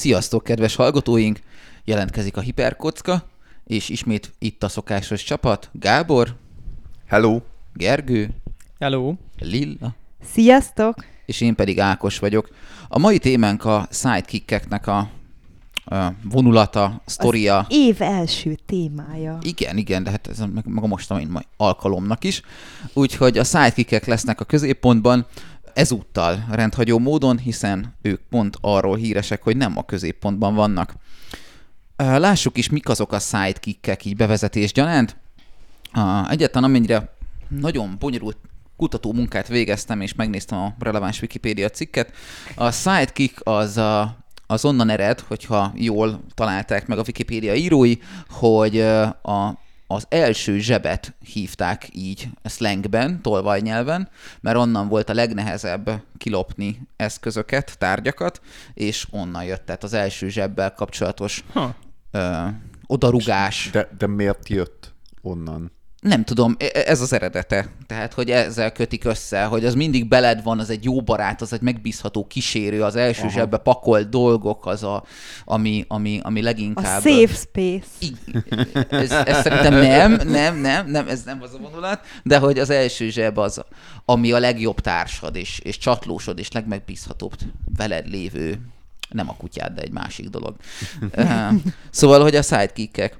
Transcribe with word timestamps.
Sziasztok, 0.00 0.44
kedves 0.44 0.74
hallgatóink! 0.74 1.38
Jelentkezik 1.84 2.36
a 2.36 2.40
Hiperkocka, 2.40 3.22
és 3.64 3.88
ismét 3.88 4.32
itt 4.38 4.62
a 4.62 4.68
szokásos 4.68 5.22
csapat. 5.22 5.70
Gábor, 5.72 6.36
Hello! 7.06 7.40
Gergő, 7.74 8.30
Hello! 8.78 9.14
Lilla, 9.38 9.94
Sziasztok! 10.32 11.04
és 11.26 11.40
én 11.40 11.54
pedig 11.54 11.80
Ákos 11.80 12.18
vagyok. 12.18 12.48
A 12.88 12.98
mai 12.98 13.18
témánk 13.18 13.64
a 13.64 13.88
sidekickeknek 13.90 14.86
a, 14.86 15.10
a 15.84 16.12
vonulata, 16.30 17.02
sztoria. 17.06 17.66
Év 17.68 18.02
első 18.02 18.56
témája. 18.66 19.38
Igen, 19.42 19.76
igen, 19.76 20.02
de 20.02 20.10
hát 20.10 20.26
ez 20.26 20.38
meg, 20.38 20.64
meg 20.66 20.84
a 20.84 20.86
mostani 20.86 21.28
alkalomnak 21.56 22.24
is. 22.24 22.42
Úgyhogy 22.92 23.38
a 23.38 23.44
sidekickek 23.44 24.06
lesznek 24.06 24.40
a 24.40 24.44
középpontban, 24.44 25.26
ezúttal 25.80 26.44
rendhagyó 26.50 26.98
módon, 26.98 27.38
hiszen 27.38 27.96
ők 28.02 28.20
pont 28.30 28.56
arról 28.60 28.96
híresek, 28.96 29.42
hogy 29.42 29.56
nem 29.56 29.76
a 29.76 29.84
középpontban 29.84 30.54
vannak. 30.54 30.94
Lássuk 31.96 32.58
is, 32.58 32.68
mik 32.68 32.88
azok 32.88 33.12
a 33.12 33.18
sidekickek 33.18 34.04
így 34.04 34.16
bevezetés 34.16 34.72
gyanánt. 34.72 35.16
Egyetlen 36.30 36.64
amennyire 36.64 37.14
nagyon 37.48 37.96
bonyolult 37.98 38.36
kutató 38.76 39.12
munkát 39.12 39.48
végeztem, 39.48 40.00
és 40.00 40.14
megnéztem 40.14 40.58
a 40.58 40.74
releváns 40.78 41.20
Wikipédia 41.20 41.68
cikket. 41.68 42.12
A 42.54 42.70
sidekick 42.70 43.40
az 43.46 43.76
a, 43.76 44.16
az 44.46 44.64
onnan 44.64 44.88
ered, 44.88 45.20
hogyha 45.20 45.72
jól 45.76 46.20
találták 46.34 46.86
meg 46.86 46.98
a 46.98 47.04
Wikipédia 47.06 47.54
írói, 47.54 47.94
hogy 48.28 48.80
a, 48.80 49.58
az 49.92 50.06
első 50.08 50.58
zsebet 50.58 51.14
hívták 51.32 51.88
így 51.92 52.28
slangben, 52.44 53.22
tolvajnyelven, 53.22 54.08
mert 54.40 54.56
onnan 54.56 54.88
volt 54.88 55.08
a 55.08 55.14
legnehezebb 55.14 56.02
kilopni 56.16 56.80
eszközöket, 56.96 57.78
tárgyakat, 57.78 58.40
és 58.74 59.06
onnan 59.10 59.44
jött, 59.44 59.66
tehát 59.66 59.84
az 59.84 59.92
első 59.92 60.28
zsebbel 60.28 60.74
kapcsolatos 60.74 61.44
Ha. 61.52 61.74
ö, 62.10 62.46
odarugás. 62.86 63.68
De, 63.72 63.88
de 63.98 64.06
miért 64.06 64.48
jött 64.48 64.94
onnan? 65.22 65.72
Nem 66.00 66.24
tudom, 66.24 66.56
e- 66.58 66.70
e- 66.74 66.82
ez 66.86 67.00
az 67.00 67.12
eredete. 67.12 67.68
Tehát, 67.86 68.14
hogy 68.14 68.30
ezzel 68.30 68.72
kötik 68.72 69.04
össze, 69.04 69.44
hogy 69.44 69.64
az 69.64 69.74
mindig 69.74 70.08
beled 70.08 70.42
van, 70.42 70.58
az 70.58 70.70
egy 70.70 70.84
jó 70.84 71.02
barát, 71.02 71.40
az 71.40 71.52
egy 71.52 71.60
megbízható 71.60 72.26
kísérő, 72.26 72.82
az 72.82 72.96
első 72.96 73.20
Aha. 73.22 73.30
zsebbe 73.30 73.56
pakolt 73.56 74.08
dolgok, 74.08 74.66
az 74.66 74.82
a, 74.82 75.04
ami, 75.44 75.84
ami, 75.88 76.20
ami 76.22 76.40
A 76.40 76.42
leginkább... 76.42 77.02
safe 77.02 77.34
space. 77.34 77.86
I- 77.98 78.14
ez, 78.90 79.10
ez 79.10 79.42
szerintem 79.42 79.74
nem, 79.74 80.28
nem, 80.28 80.56
nem, 80.56 80.90
nem, 80.90 81.08
ez 81.08 81.22
nem 81.22 81.42
az 81.42 81.54
a 81.54 81.58
vonulat, 81.58 82.06
de 82.22 82.38
hogy 82.38 82.58
az 82.58 82.70
első 82.70 83.08
zseb 83.10 83.38
az, 83.38 83.62
ami 84.04 84.32
a 84.32 84.38
legjobb 84.38 84.80
társad, 84.80 85.36
és, 85.36 85.58
és 85.58 85.78
csatlósod, 85.78 86.38
és 86.38 86.52
legmegbízhatóbb 86.52 87.32
veled 87.76 88.08
lévő, 88.08 88.60
nem 89.10 89.28
a 89.28 89.36
kutyád, 89.36 89.72
de 89.74 89.82
egy 89.82 89.92
másik 89.92 90.28
dolog. 90.28 90.56
Szóval, 91.90 92.22
hogy 92.22 92.36
a 92.36 92.42
sidekickek. 92.42 93.18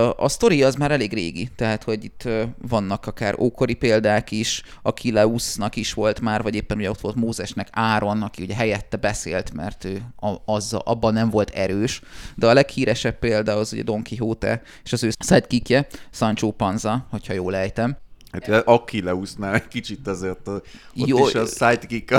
A, 0.00 0.14
a 0.16 0.28
sztori 0.28 0.62
az 0.62 0.74
már 0.74 0.90
elég 0.90 1.12
régi, 1.12 1.48
tehát, 1.56 1.84
hogy 1.84 2.04
itt 2.04 2.28
vannak 2.68 3.06
akár 3.06 3.38
ókori 3.38 3.74
példák 3.74 4.30
is, 4.30 4.62
Achilleusnak 4.82 5.76
is 5.76 5.92
volt 5.92 6.20
már, 6.20 6.42
vagy 6.42 6.54
éppen 6.54 6.76
ugye 6.78 6.90
ott 6.90 7.00
volt 7.00 7.14
Mózesnek 7.14 7.68
Áron, 7.70 8.22
aki 8.22 8.42
ugye 8.42 8.54
helyette 8.54 8.96
beszélt, 8.96 9.52
mert 9.52 9.84
ő 9.84 10.02
a, 10.16 10.34
az, 10.44 10.72
abban 10.72 11.12
nem 11.12 11.30
volt 11.30 11.50
erős, 11.50 12.00
de 12.34 12.46
a 12.46 12.52
leghíresebb 12.52 13.18
példa 13.18 13.56
az 13.56 13.72
ugye 13.72 13.82
Don 13.82 14.02
Quixote, 14.02 14.62
és 14.84 14.92
az 14.92 15.02
ő 15.02 15.10
sidekickje, 15.18 15.86
Sancho 16.10 16.50
Panza, 16.50 17.06
hogyha 17.10 17.32
jól 17.32 17.56
ejtem. 17.56 17.96
Hát 18.32 18.66
Achilleusnál 18.66 19.54
egy 19.54 19.68
kicsit 19.68 20.06
azért 20.06 20.48
ott 20.48 20.66
Jó, 20.94 21.26
is 21.26 21.34
a 21.34 21.46
sidekick. 21.46 22.14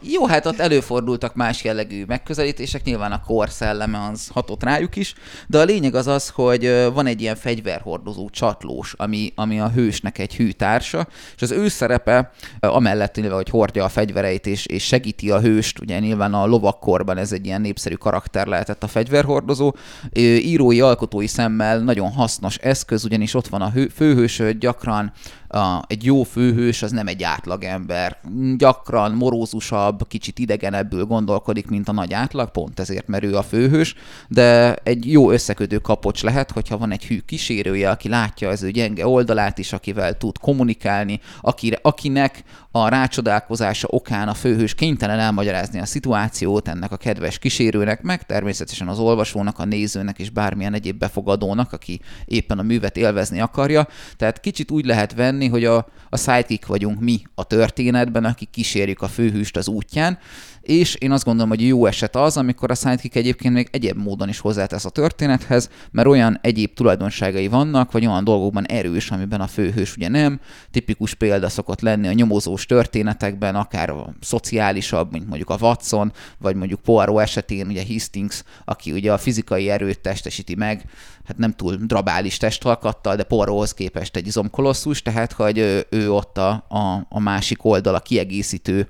Jó, 0.00 0.26
hát 0.26 0.46
ott 0.46 0.58
előfordultak 0.58 1.34
más 1.34 1.64
jellegű 1.64 2.04
megközelítések, 2.04 2.84
nyilván 2.84 3.12
a 3.12 3.20
kor 3.20 3.50
szelleme 3.50 4.08
az 4.12 4.28
hatott 4.28 4.62
rájuk 4.62 4.96
is, 4.96 5.14
de 5.46 5.58
a 5.58 5.64
lényeg 5.64 5.94
az 5.94 6.06
az, 6.06 6.28
hogy 6.28 6.90
van 6.94 7.06
egy 7.06 7.20
ilyen 7.20 7.36
fegyverhordozó 7.36 8.30
csatlós, 8.30 8.94
ami, 8.96 9.32
ami 9.34 9.60
a 9.60 9.70
hősnek 9.70 10.18
egy 10.18 10.36
hű 10.36 10.50
társa, 10.50 11.08
és 11.36 11.42
az 11.42 11.50
ő 11.50 11.68
szerepe 11.68 12.30
amellett, 12.60 13.14
nyilván, 13.14 13.36
hogy 13.36 13.48
hordja 13.48 13.84
a 13.84 13.88
fegyvereit 13.88 14.46
és, 14.46 14.66
és 14.66 14.84
segíti 14.84 15.30
a 15.30 15.40
hőst, 15.40 15.80
ugye 15.80 15.98
nyilván 15.98 16.34
a 16.34 16.46
lovakkorban 16.46 17.16
ez 17.16 17.32
egy 17.32 17.46
ilyen 17.46 17.60
népszerű 17.60 17.94
karakter 17.94 18.46
lehetett 18.46 18.82
a 18.82 18.88
fegyverhordozó, 18.88 19.74
írói, 20.18 20.80
alkotói 20.80 21.26
szemmel 21.26 21.78
nagyon 21.78 22.12
hasznos 22.12 22.56
eszköz, 22.56 23.04
ugyanis 23.04 23.34
ott 23.34 23.48
van 23.48 23.62
a 23.62 23.70
hő, 23.70 23.88
főhős, 23.88 24.42
gyakran 24.58 25.12
a, 25.48 25.82
egy 25.86 26.04
jó 26.04 26.22
főhős 26.22 26.82
az 26.82 26.90
nem 26.90 27.06
egy 27.06 27.22
átlagember. 27.22 28.16
Gyakran 28.56 29.12
morózusabb, 29.12 30.08
kicsit 30.08 30.38
idegenebbül 30.38 31.04
gondolkodik, 31.04 31.68
mint 31.68 31.88
a 31.88 31.92
nagy 31.92 32.12
átlag, 32.12 32.50
pont 32.50 32.80
ezért, 32.80 33.08
mert 33.08 33.24
ő 33.24 33.36
a 33.36 33.42
főhős, 33.42 33.94
de 34.28 34.74
egy 34.74 35.10
jó 35.10 35.30
összekötő 35.30 35.78
kapocs 35.78 36.22
lehet, 36.22 36.50
hogyha 36.50 36.78
van 36.78 36.92
egy 36.92 37.04
hű 37.04 37.18
kísérője, 37.18 37.90
aki 37.90 38.08
látja 38.08 38.48
az 38.48 38.62
ő 38.62 38.70
gyenge 38.70 39.06
oldalát 39.06 39.58
is, 39.58 39.72
akivel 39.72 40.16
tud 40.16 40.38
kommunikálni, 40.38 41.20
akire, 41.40 41.78
akinek 41.82 42.44
a 42.70 42.88
rácsodálkozása 42.88 43.88
okán 43.90 44.28
a 44.28 44.34
főhős 44.34 44.74
kénytelen 44.74 45.18
elmagyarázni 45.18 45.80
a 45.80 45.86
szituációt 45.86 46.68
ennek 46.68 46.92
a 46.92 46.96
kedves 46.96 47.38
kísérőnek, 47.38 48.02
meg 48.02 48.26
természetesen 48.26 48.88
az 48.88 48.98
olvasónak, 48.98 49.58
a 49.58 49.64
nézőnek 49.64 50.18
és 50.18 50.30
bármilyen 50.30 50.74
egyéb 50.74 50.98
befogadónak, 50.98 51.72
aki 51.72 52.00
éppen 52.24 52.58
a 52.58 52.62
művet 52.62 52.96
élvezni 52.96 53.40
akarja. 53.40 53.88
Tehát 54.16 54.40
kicsit 54.40 54.70
úgy 54.70 54.84
lehet 54.84 55.14
venni, 55.14 55.43
hogy 55.46 55.64
a, 55.64 55.86
a 56.08 56.16
sidekick 56.16 56.66
vagyunk 56.66 57.00
mi 57.00 57.22
a 57.34 57.44
történetben, 57.44 58.24
akik 58.24 58.50
kísérjük 58.50 59.02
a 59.02 59.08
főhőst 59.08 59.56
az 59.56 59.68
útján, 59.68 60.18
és 60.64 60.94
én 60.94 61.10
azt 61.10 61.24
gondolom, 61.24 61.48
hogy 61.48 61.66
jó 61.66 61.86
eset 61.86 62.16
az, 62.16 62.36
amikor 62.36 62.70
a 62.70 62.74
sidekick 62.74 63.16
egyébként 63.16 63.54
még 63.54 63.68
egyéb 63.70 63.96
módon 63.96 64.28
is 64.28 64.38
hozzátesz 64.38 64.84
a 64.84 64.90
történethez, 64.90 65.70
mert 65.90 66.08
olyan 66.08 66.38
egyéb 66.42 66.74
tulajdonságai 66.74 67.48
vannak, 67.48 67.92
vagy 67.92 68.06
olyan 68.06 68.24
dolgokban 68.24 68.66
erős, 68.66 69.10
amiben 69.10 69.40
a 69.40 69.46
főhős 69.46 69.96
ugye 69.96 70.08
nem. 70.08 70.40
Tipikus 70.70 71.14
példa 71.14 71.48
szokott 71.48 71.80
lenni 71.80 72.08
a 72.08 72.12
nyomozós 72.12 72.66
történetekben, 72.66 73.54
akár 73.54 73.90
a 73.90 74.14
szociálisabb, 74.20 75.12
mint 75.12 75.28
mondjuk 75.28 75.50
a 75.50 75.56
Watson, 75.60 76.12
vagy 76.38 76.56
mondjuk 76.56 76.80
Poirot 76.80 77.20
esetén 77.20 77.66
ugye 77.66 77.82
Hastings, 77.88 78.42
aki 78.64 78.92
ugye 78.92 79.12
a 79.12 79.18
fizikai 79.18 79.70
erőt 79.70 80.00
testesíti 80.00 80.54
meg, 80.54 80.84
hát 81.24 81.38
nem 81.38 81.52
túl 81.52 81.76
drabális 81.76 82.36
testalkattal, 82.36 83.16
de 83.16 83.22
Poirothoz 83.22 83.74
képest 83.74 84.16
egy 84.16 84.26
izomkolosszus, 84.26 85.02
tehát 85.02 85.32
hogy 85.32 85.84
ő, 85.90 86.12
ott 86.12 86.38
a, 86.38 86.50
a, 86.68 87.06
a 87.08 87.20
másik 87.20 87.64
oldal, 87.64 87.94
a 87.94 88.00
kiegészítő 88.00 88.88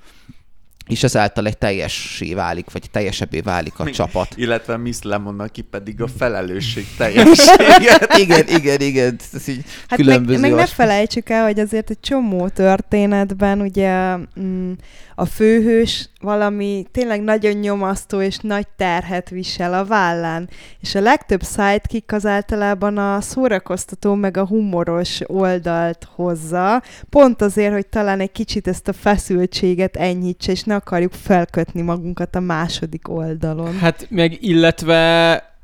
és 0.87 1.03
ezáltal 1.03 1.45
egy 1.47 1.57
teljessé 1.57 2.33
válik, 2.33 2.65
vagy 2.71 2.89
teljesebbé 2.91 3.39
válik 3.39 3.73
a 3.79 3.83
Még- 3.83 3.93
csapat. 3.93 4.27
Illetve 4.35 4.77
Miss 4.77 4.97
Lemon, 5.01 5.39
aki 5.39 5.61
pedig 5.61 6.01
a 6.01 6.07
felelősség 6.17 6.85
teljességet. 6.97 8.17
igen, 8.17 8.47
igen, 8.47 8.81
igen, 8.81 9.19
ez 9.33 9.47
így 9.47 9.63
Hát 9.87 9.89
meg, 9.89 9.97
különböző 10.07 10.39
meg 10.39 10.51
ne 10.51 10.61
as- 10.61 10.71
felejtsük 10.73 11.29
el, 11.29 11.43
hogy 11.43 11.59
azért 11.59 11.89
egy 11.89 11.99
csomó 11.99 12.47
történetben 12.49 13.61
ugye 13.61 14.15
mm, 14.39 14.71
a 15.15 15.25
főhős 15.25 16.09
valami 16.25 16.85
tényleg 16.91 17.21
nagyon 17.21 17.53
nyomasztó 17.53 18.21
és 18.21 18.37
nagy 18.37 18.67
terhet 18.77 19.29
visel 19.29 19.73
a 19.73 19.85
vállán. 19.85 20.49
És 20.79 20.95
a 20.95 20.99
legtöbb 21.01 21.43
sidekick 21.43 22.11
az 22.11 22.25
általában 22.25 22.97
a 22.97 23.21
szórakoztató 23.21 24.13
meg 24.13 24.37
a 24.37 24.45
humoros 24.45 25.19
oldalt 25.25 26.07
hozza, 26.15 26.81
pont 27.09 27.41
azért, 27.41 27.73
hogy 27.73 27.87
talán 27.87 28.19
egy 28.19 28.31
kicsit 28.31 28.67
ezt 28.67 28.87
a 28.87 28.93
feszültséget 28.93 29.95
enyhítse, 29.95 30.51
és 30.51 30.63
ne 30.63 30.75
akarjuk 30.75 31.13
felkötni 31.13 31.81
magunkat 31.81 32.35
a 32.35 32.39
második 32.39 33.09
oldalon. 33.09 33.77
Hát 33.77 34.07
meg 34.09 34.43
illetve 34.43 35.54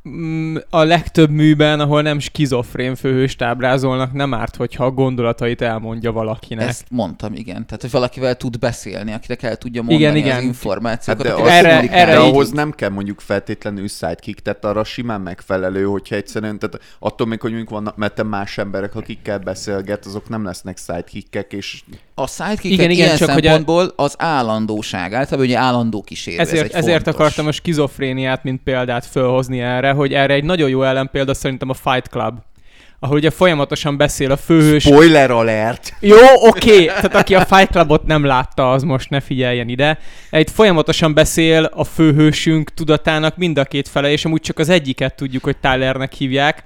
a 0.70 0.84
legtöbb 0.84 1.30
műben, 1.30 1.80
ahol 1.80 2.02
nem 2.02 2.20
skizofrén 2.20 2.96
főhőst 2.96 3.42
ábrázolnak, 3.42 4.14
nem 4.14 4.34
árt, 4.34 4.56
hogyha 4.56 4.86
a 4.86 4.92
gondolatait 4.92 5.62
elmondja 5.62 6.12
valakinek. 6.12 6.68
Ezt 6.68 6.86
mondtam, 6.90 7.34
igen. 7.34 7.66
Tehát, 7.66 7.82
hogy 7.82 7.92
valakivel 7.92 8.36
tud 8.36 8.60
beszélni, 8.60 9.12
akinek 9.14 9.44
el 9.44 9.56
tudja 9.56 9.82
mondani 9.82 10.02
Igen, 10.02 10.12
az 10.12 10.18
igen. 10.38 10.44
információkat. 10.44 11.26
Hát 11.28 11.36
de 11.36 11.42
akivel 11.42 11.66
erre- 11.66 11.92
erre 11.92 12.12
de 12.16 12.20
így- 12.26 12.30
ahhoz 12.34 12.52
nem 12.52 12.72
kell 12.72 12.90
mondjuk 12.90 13.20
feltétlenül 13.20 13.88
sidekick, 13.88 14.40
tehát 14.40 14.66
arra 14.66 14.84
simán 14.84 15.22
megfelelő, 15.22 15.84
hogyha 15.84 16.16
egyszerűen, 16.16 16.60
tehát 16.60 16.80
attól 17.00 17.28
még, 17.28 17.42
hogy 17.42 17.50
mondjuk 17.52 17.72
vannak, 17.72 17.96
mert 17.96 18.16
te 18.16 18.24
más 18.24 18.58
emberek, 18.58 18.96
akikkel 18.96 19.38
beszélget, 19.40 20.06
azok 20.06 20.30
nem 20.30 20.44
lesznek 20.44 20.78
sidekickek, 20.78 21.54
és 21.54 21.82
A 22.16 22.28
sidekick 22.28 22.64
Igen, 22.74 22.90
igen, 22.90 23.06
ilyen 23.06 23.18
csak 23.18 23.30
hogy 23.30 23.46
a- 23.46 23.50
szempontból 23.50 23.94
az 23.96 24.16
állandóság. 24.18 25.14
Általában 25.14 25.46
ugye 25.46 25.58
állandó 25.58 26.02
kísérő. 26.02 26.40
ez 26.40 26.48
Ezért, 26.48 26.66
egy 26.66 26.72
ezért 26.76 27.04
fontos. 27.04 27.14
akartam 27.22 27.48
a 27.48 27.52
skizofréniát, 27.52 28.44
mint 28.44 28.62
példát 28.64 29.06
fölhozni 29.06 29.60
erre, 29.60 29.91
hogy 29.94 30.14
erre 30.14 30.34
egy 30.34 30.44
nagyon 30.44 30.70
jó 30.70 30.84
ellenpélda 30.84 31.34
szerintem 31.34 31.70
a 31.70 31.74
Fight 31.74 32.08
Club. 32.08 32.40
Ahol 33.04 33.16
ugye 33.16 33.30
folyamatosan 33.30 33.98
beszél 33.98 34.32
a 34.32 34.38
főhős. 34.38 34.84
spoiler 34.84 35.32
alert! 35.32 35.94
Jó, 36.00 36.18
oké, 36.36 36.74
okay. 36.74 36.86
tehát 36.86 37.16
aki 37.16 37.36
a 37.36 37.46
Fight 37.46 37.70
Clubot 37.72 38.06
nem 38.06 38.24
látta, 38.24 38.72
az 38.72 38.84
most 38.84 39.10
ne 39.10 39.20
figyeljen 39.20 39.70
ide. 39.70 40.00
Egy 40.30 40.52
folyamatosan 40.52 41.14
beszél 41.14 41.64
a 41.64 41.84
főhősünk 41.84 42.74
tudatának 42.74 43.38
mind 43.38 43.58
a 43.58 43.66
két 43.66 43.88
fele, 43.88 44.12
és 44.12 44.26
amúgy 44.26 44.42
csak 44.42 44.60
az 44.60 44.70
egyiket 44.70 45.16
tudjuk, 45.16 45.44
hogy 45.44 45.58
Tylernek 45.58 46.14
hívják. 46.14 46.64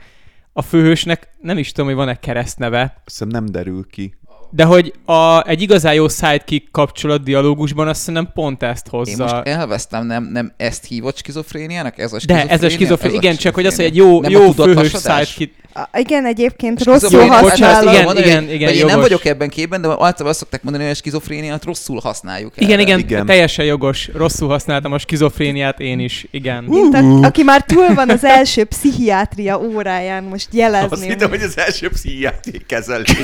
A 0.54 0.62
főhősnek 0.62 1.28
nem 1.42 1.58
is 1.58 1.72
tudom, 1.72 1.86
hogy 1.88 1.96
van-e 1.96 2.20
keresztneve, 2.20 2.82
Azt 2.82 2.94
hiszem 3.06 3.28
nem 3.28 3.46
derül 3.46 3.86
ki. 3.92 4.14
De 4.56 4.64
hogy 4.64 4.94
a, 5.06 5.48
egy 5.48 5.62
igazán 5.62 5.94
jó 5.94 6.08
sidekick 6.08 6.72
kapcsolat 6.72 7.24
dialógusban 7.24 7.88
azt 7.88 8.00
szerintem 8.00 8.32
pont 8.34 8.64
ezt 8.64 8.86
Én 8.86 9.00
hozza. 9.00 9.24
most 9.24 9.48
elvesztem, 9.48 10.06
nem, 10.06 10.30
nem 10.32 10.54
ezt 10.58 10.86
hívott 10.86 11.18
skizofréniának? 11.18 11.98
Ez 12.00 12.14
a 12.14 12.18
De 12.28 12.46
ez 12.48 12.64
a 12.64 12.70
skizofrénia, 12.70 13.18
igen, 13.18 13.36
csak 13.36 13.54
hogy 13.56 13.66
az, 13.66 13.76
hogy 13.76 13.86
egy 13.86 13.92
skizofrénia. 13.92 14.30
jó, 14.30 14.42
Nem 14.42 14.46
jó 14.46 14.52
főhős 14.52 14.92
sidekick. 14.92 15.64
A, 15.78 15.98
igen, 16.00 16.26
egyébként 16.26 16.80
Skizofrénia, 16.80 17.28
rosszul 17.28 17.50
használod. 17.50 17.94
igen, 17.94 18.04
Mondani, 18.04 18.26
igen, 18.28 18.44
igen, 18.50 18.70
vagy 18.70 18.78
Én 18.78 18.86
nem 18.86 19.00
vagyok 19.00 19.26
ebben 19.26 19.50
képben, 19.50 19.82
de 19.82 19.88
általában 19.88 20.28
azt 20.28 20.40
szokták 20.40 20.64
mondani, 20.64 20.84
hogy 20.84 20.94
a 20.94 20.96
skizofréniát 20.96 21.64
rosszul 21.66 22.00
használjuk. 22.04 22.54
Igen, 22.58 22.72
erre. 22.72 22.82
igen, 22.82 23.00
Igen. 23.00 23.26
teljesen 23.26 23.66
jogos. 23.66 24.10
Rosszul 24.14 24.48
használtam 24.48 24.92
a 24.92 24.98
skizofréniát 24.98 25.80
én 25.80 26.00
is, 26.00 26.26
igen. 26.32 26.64
Mint 26.64 26.94
a, 26.94 26.98
aki 27.28 27.44
már 27.44 27.62
túl 27.64 27.94
van 27.94 28.10
az 28.10 28.24
első 28.24 28.64
pszichiátria 28.64 29.60
óráján, 29.60 30.24
most 30.24 30.48
Azt 30.48 30.56
jelezném. 30.58 31.10
hittem, 31.10 31.30
hogy 31.30 31.42
az 31.42 31.58
első 31.58 31.90
pszichiátri 31.90 32.62
kezelés. 32.68 33.16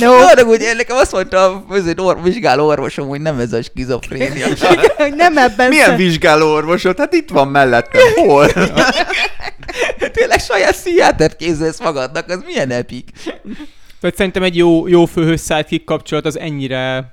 No, 0.00 0.31
Én 0.38 0.76
nekem 0.76 0.96
azt 0.96 1.12
mondta 1.12 1.44
a 1.44 1.64
az 1.68 1.92
or- 1.96 2.22
vizsgáló 2.22 2.66
orvosom, 2.66 3.08
hogy 3.08 3.20
nem 3.20 3.38
ez 3.38 3.52
a 3.52 3.62
skizofrénia. 3.62 4.46
hogy 4.96 5.14
nem 5.14 5.38
ebben 5.38 5.68
Milyen 5.68 5.86
szem- 5.86 5.96
vizsgáló 5.96 6.52
orvosod? 6.52 6.98
Hát 6.98 7.12
itt 7.14 7.30
van 7.30 7.48
mellettem. 7.48 8.00
Hol? 8.14 8.48
Tényleg 10.12 10.40
saját 10.40 10.72
pszichiátert 10.72 11.36
készülsz 11.36 11.80
magadnak, 11.80 12.28
az 12.28 12.42
milyen 12.46 12.70
epik. 12.70 13.10
Tehát 14.00 14.16
szerintem 14.16 14.42
egy 14.42 14.56
jó, 14.56 14.88
jó 14.88 15.04
főhős 15.04 15.40
kapcsolat 15.84 16.26
az 16.26 16.38
ennyire 16.38 17.12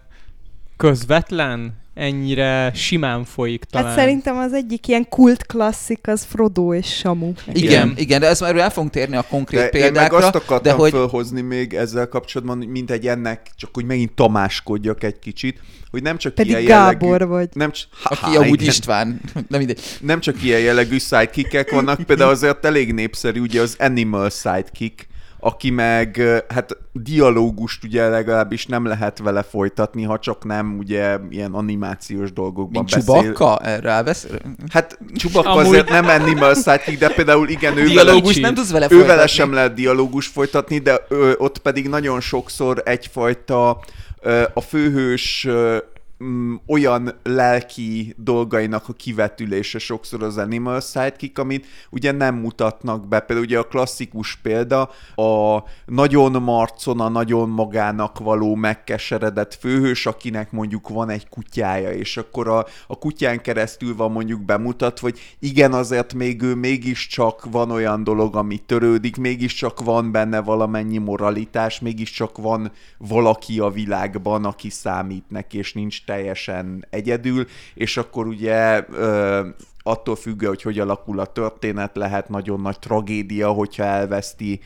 közvetlen, 0.78 1.74
ennyire 2.00 2.72
simán 2.74 3.24
folyik 3.26 3.64
talán. 3.64 3.88
Hát 3.88 3.98
szerintem 3.98 4.38
az 4.38 4.54
egyik 4.54 4.88
ilyen 4.88 5.10
kult 5.10 5.46
klasszik 5.46 6.08
az 6.08 6.24
Frodo 6.30 6.74
és 6.74 6.88
Samu. 6.98 7.32
Igen, 7.48 7.64
igen, 7.64 7.94
igen 7.98 8.20
de 8.20 8.28
ezt 8.28 8.42
már 8.42 8.56
el 8.56 8.70
fogunk 8.70 8.92
térni 8.92 9.16
a 9.16 9.22
konkrét 9.30 9.60
De 9.60 9.66
én 9.78 9.84
meg 9.84 9.92
példákra. 9.92 10.18
azt 10.18 10.36
akartam 10.36 10.62
de 10.64 10.72
hogy 10.80 10.92
fölhozni 10.92 11.42
még 11.42 11.74
ezzel 11.74 12.08
kapcsolatban, 12.08 12.58
hogy 12.58 12.68
mint 12.68 12.92
egy 12.92 13.08
ennek, 13.08 13.48
csak 13.56 13.70
hogy 13.74 13.86
megint 13.86 14.12
tamáskodjak 14.14 15.04
egy 15.04 15.20
kicsit, 15.20 15.60
hogy 15.92 16.02
nem 16.02 16.18
csak 16.18 16.34
Pedig 16.36 16.52
ilyen 16.52 16.66
Gábor 16.66 17.10
jellegű, 17.10 17.26
vagy. 17.26 17.50
Nem, 17.54 17.72
cs- 17.72 17.88
aki 18.04 18.36
amúgy 18.36 18.62
István, 18.62 19.22
nem 19.50 19.60
mindegy. 19.60 19.82
nem 20.02 20.20
csak 20.20 20.44
ilyen 20.44 20.60
jellegű 20.60 20.98
sidekickek 20.98 21.72
vannak, 21.72 22.02
például 22.02 22.30
azért 22.32 22.66
elég 22.66 22.94
népszerű 22.94 23.40
ugye 23.40 23.62
az 23.62 23.76
Animal 23.80 24.30
Sidekick, 24.30 25.08
aki 25.40 25.70
meg, 25.70 26.22
hát 26.50 26.78
dialógust 26.94 27.84
ugye 27.84 28.08
legalábbis 28.08 28.66
nem 28.66 28.86
lehet 28.86 29.20
vele 29.20 29.42
folytatni, 29.44 30.04
ha 30.04 30.20
csak 30.20 30.46
nem 30.46 30.78
ugye 30.78 31.18
ilyen 31.30 31.54
animációs 31.54 32.34
dolgokban 32.34 32.84
Mint 32.84 33.06
beszél. 33.06 33.22
Csubakka, 33.22 33.58
erre 33.66 33.90
elvesz. 33.90 34.28
Hát 34.72 35.00
Csubakka 35.16 35.50
Amúgy- 35.50 35.66
azért 35.66 35.90
nem 35.90 36.06
Animal 36.08 36.54
Sidekick, 36.56 37.00
de 37.00 37.10
például 37.10 37.50
igen, 37.50 37.78
ő 37.78 37.94
vele, 37.94 38.22
nem 38.42 38.54
tudsz 38.54 38.72
vele 38.72 38.86
ő 38.90 38.96
vele 38.96 39.08
folytatni. 39.08 39.32
sem 39.32 39.54
lehet 39.54 39.74
dialógus 39.74 40.28
folytatni, 40.28 40.78
de 40.78 41.00
ö, 41.08 41.32
ott 41.38 41.58
pedig 41.58 41.88
nagyon 41.88 42.20
sokszor 42.22 42.82
egyfajta 42.86 43.80
a 44.54 44.62
főhős 44.62 45.48
mm, 46.24 46.56
olyan 46.68 47.20
lelki 47.24 48.14
dolgainak 48.18 48.90
a 48.90 48.94
kivetülése 48.94 49.80
sokszor 49.80 50.24
az 50.24 50.38
Animal 50.38 50.82
Sidekick, 50.82 51.38
amit 51.40 51.66
ugye 51.90 52.12
nem 52.12 52.36
mutatnak 52.36 53.08
be. 53.08 53.20
Például 53.20 53.48
ugye 53.48 53.60
a 53.60 53.64
klasszikus 53.64 54.36
példa 54.36 54.90
a 55.16 55.64
nagyon 55.86 56.32
marcona, 56.32 57.10
nagyon 57.10 57.50
magának 57.50 58.20
való 58.20 58.56
megkeseredett 58.56 59.54
főhős, 59.54 60.06
akinek 60.06 60.52
mondjuk 60.52 60.90
van 60.90 61.10
egy 61.10 61.30
kutyája, 61.30 61.92
és 61.92 62.18
akkor 62.18 62.48
a, 62.48 62.66
a 62.88 62.98
kutyán 62.98 63.42
keresztül 63.42 63.96
van 63.96 64.12
mondjuk 64.12 64.42
bemutatva, 64.42 65.08
hogy 65.10 65.20
igen, 65.40 65.74
azért 65.74 66.14
még 66.14 66.42
ő 66.42 66.56
mégiscsak 66.56 67.46
van 67.52 67.72
olyan 67.72 68.04
dolog, 68.04 68.36
ami 68.36 68.58
törődik, 68.58 69.18
mégiscsak 69.18 69.80
van 69.80 70.12
benne 70.12 70.42
valamennyi 70.42 70.98
moralitás, 70.98 71.80
mégiscsak 71.80 72.38
van 72.38 72.72
valaki 72.98 73.60
a 73.60 73.70
világban, 73.70 74.46
aki 74.46 74.70
számít 74.70 75.24
neki, 75.30 75.58
és 75.58 75.74
nincs 75.74 76.06
teljesen 76.10 76.86
egyedül, 76.90 77.48
és 77.74 77.98
akkor 77.98 78.28
ugye 78.28 78.86
attól 79.84 80.16
függő, 80.16 80.48
hogy 80.48 80.62
hogy 80.62 80.80
alakul 80.80 81.20
a 81.20 81.26
történet, 81.26 81.96
lehet 81.96 82.30
nagyon 82.30 82.62
nagy 82.62 82.80
tragédia, 82.80 83.50
hogyha 83.50 83.84
elveszti, 83.84 84.60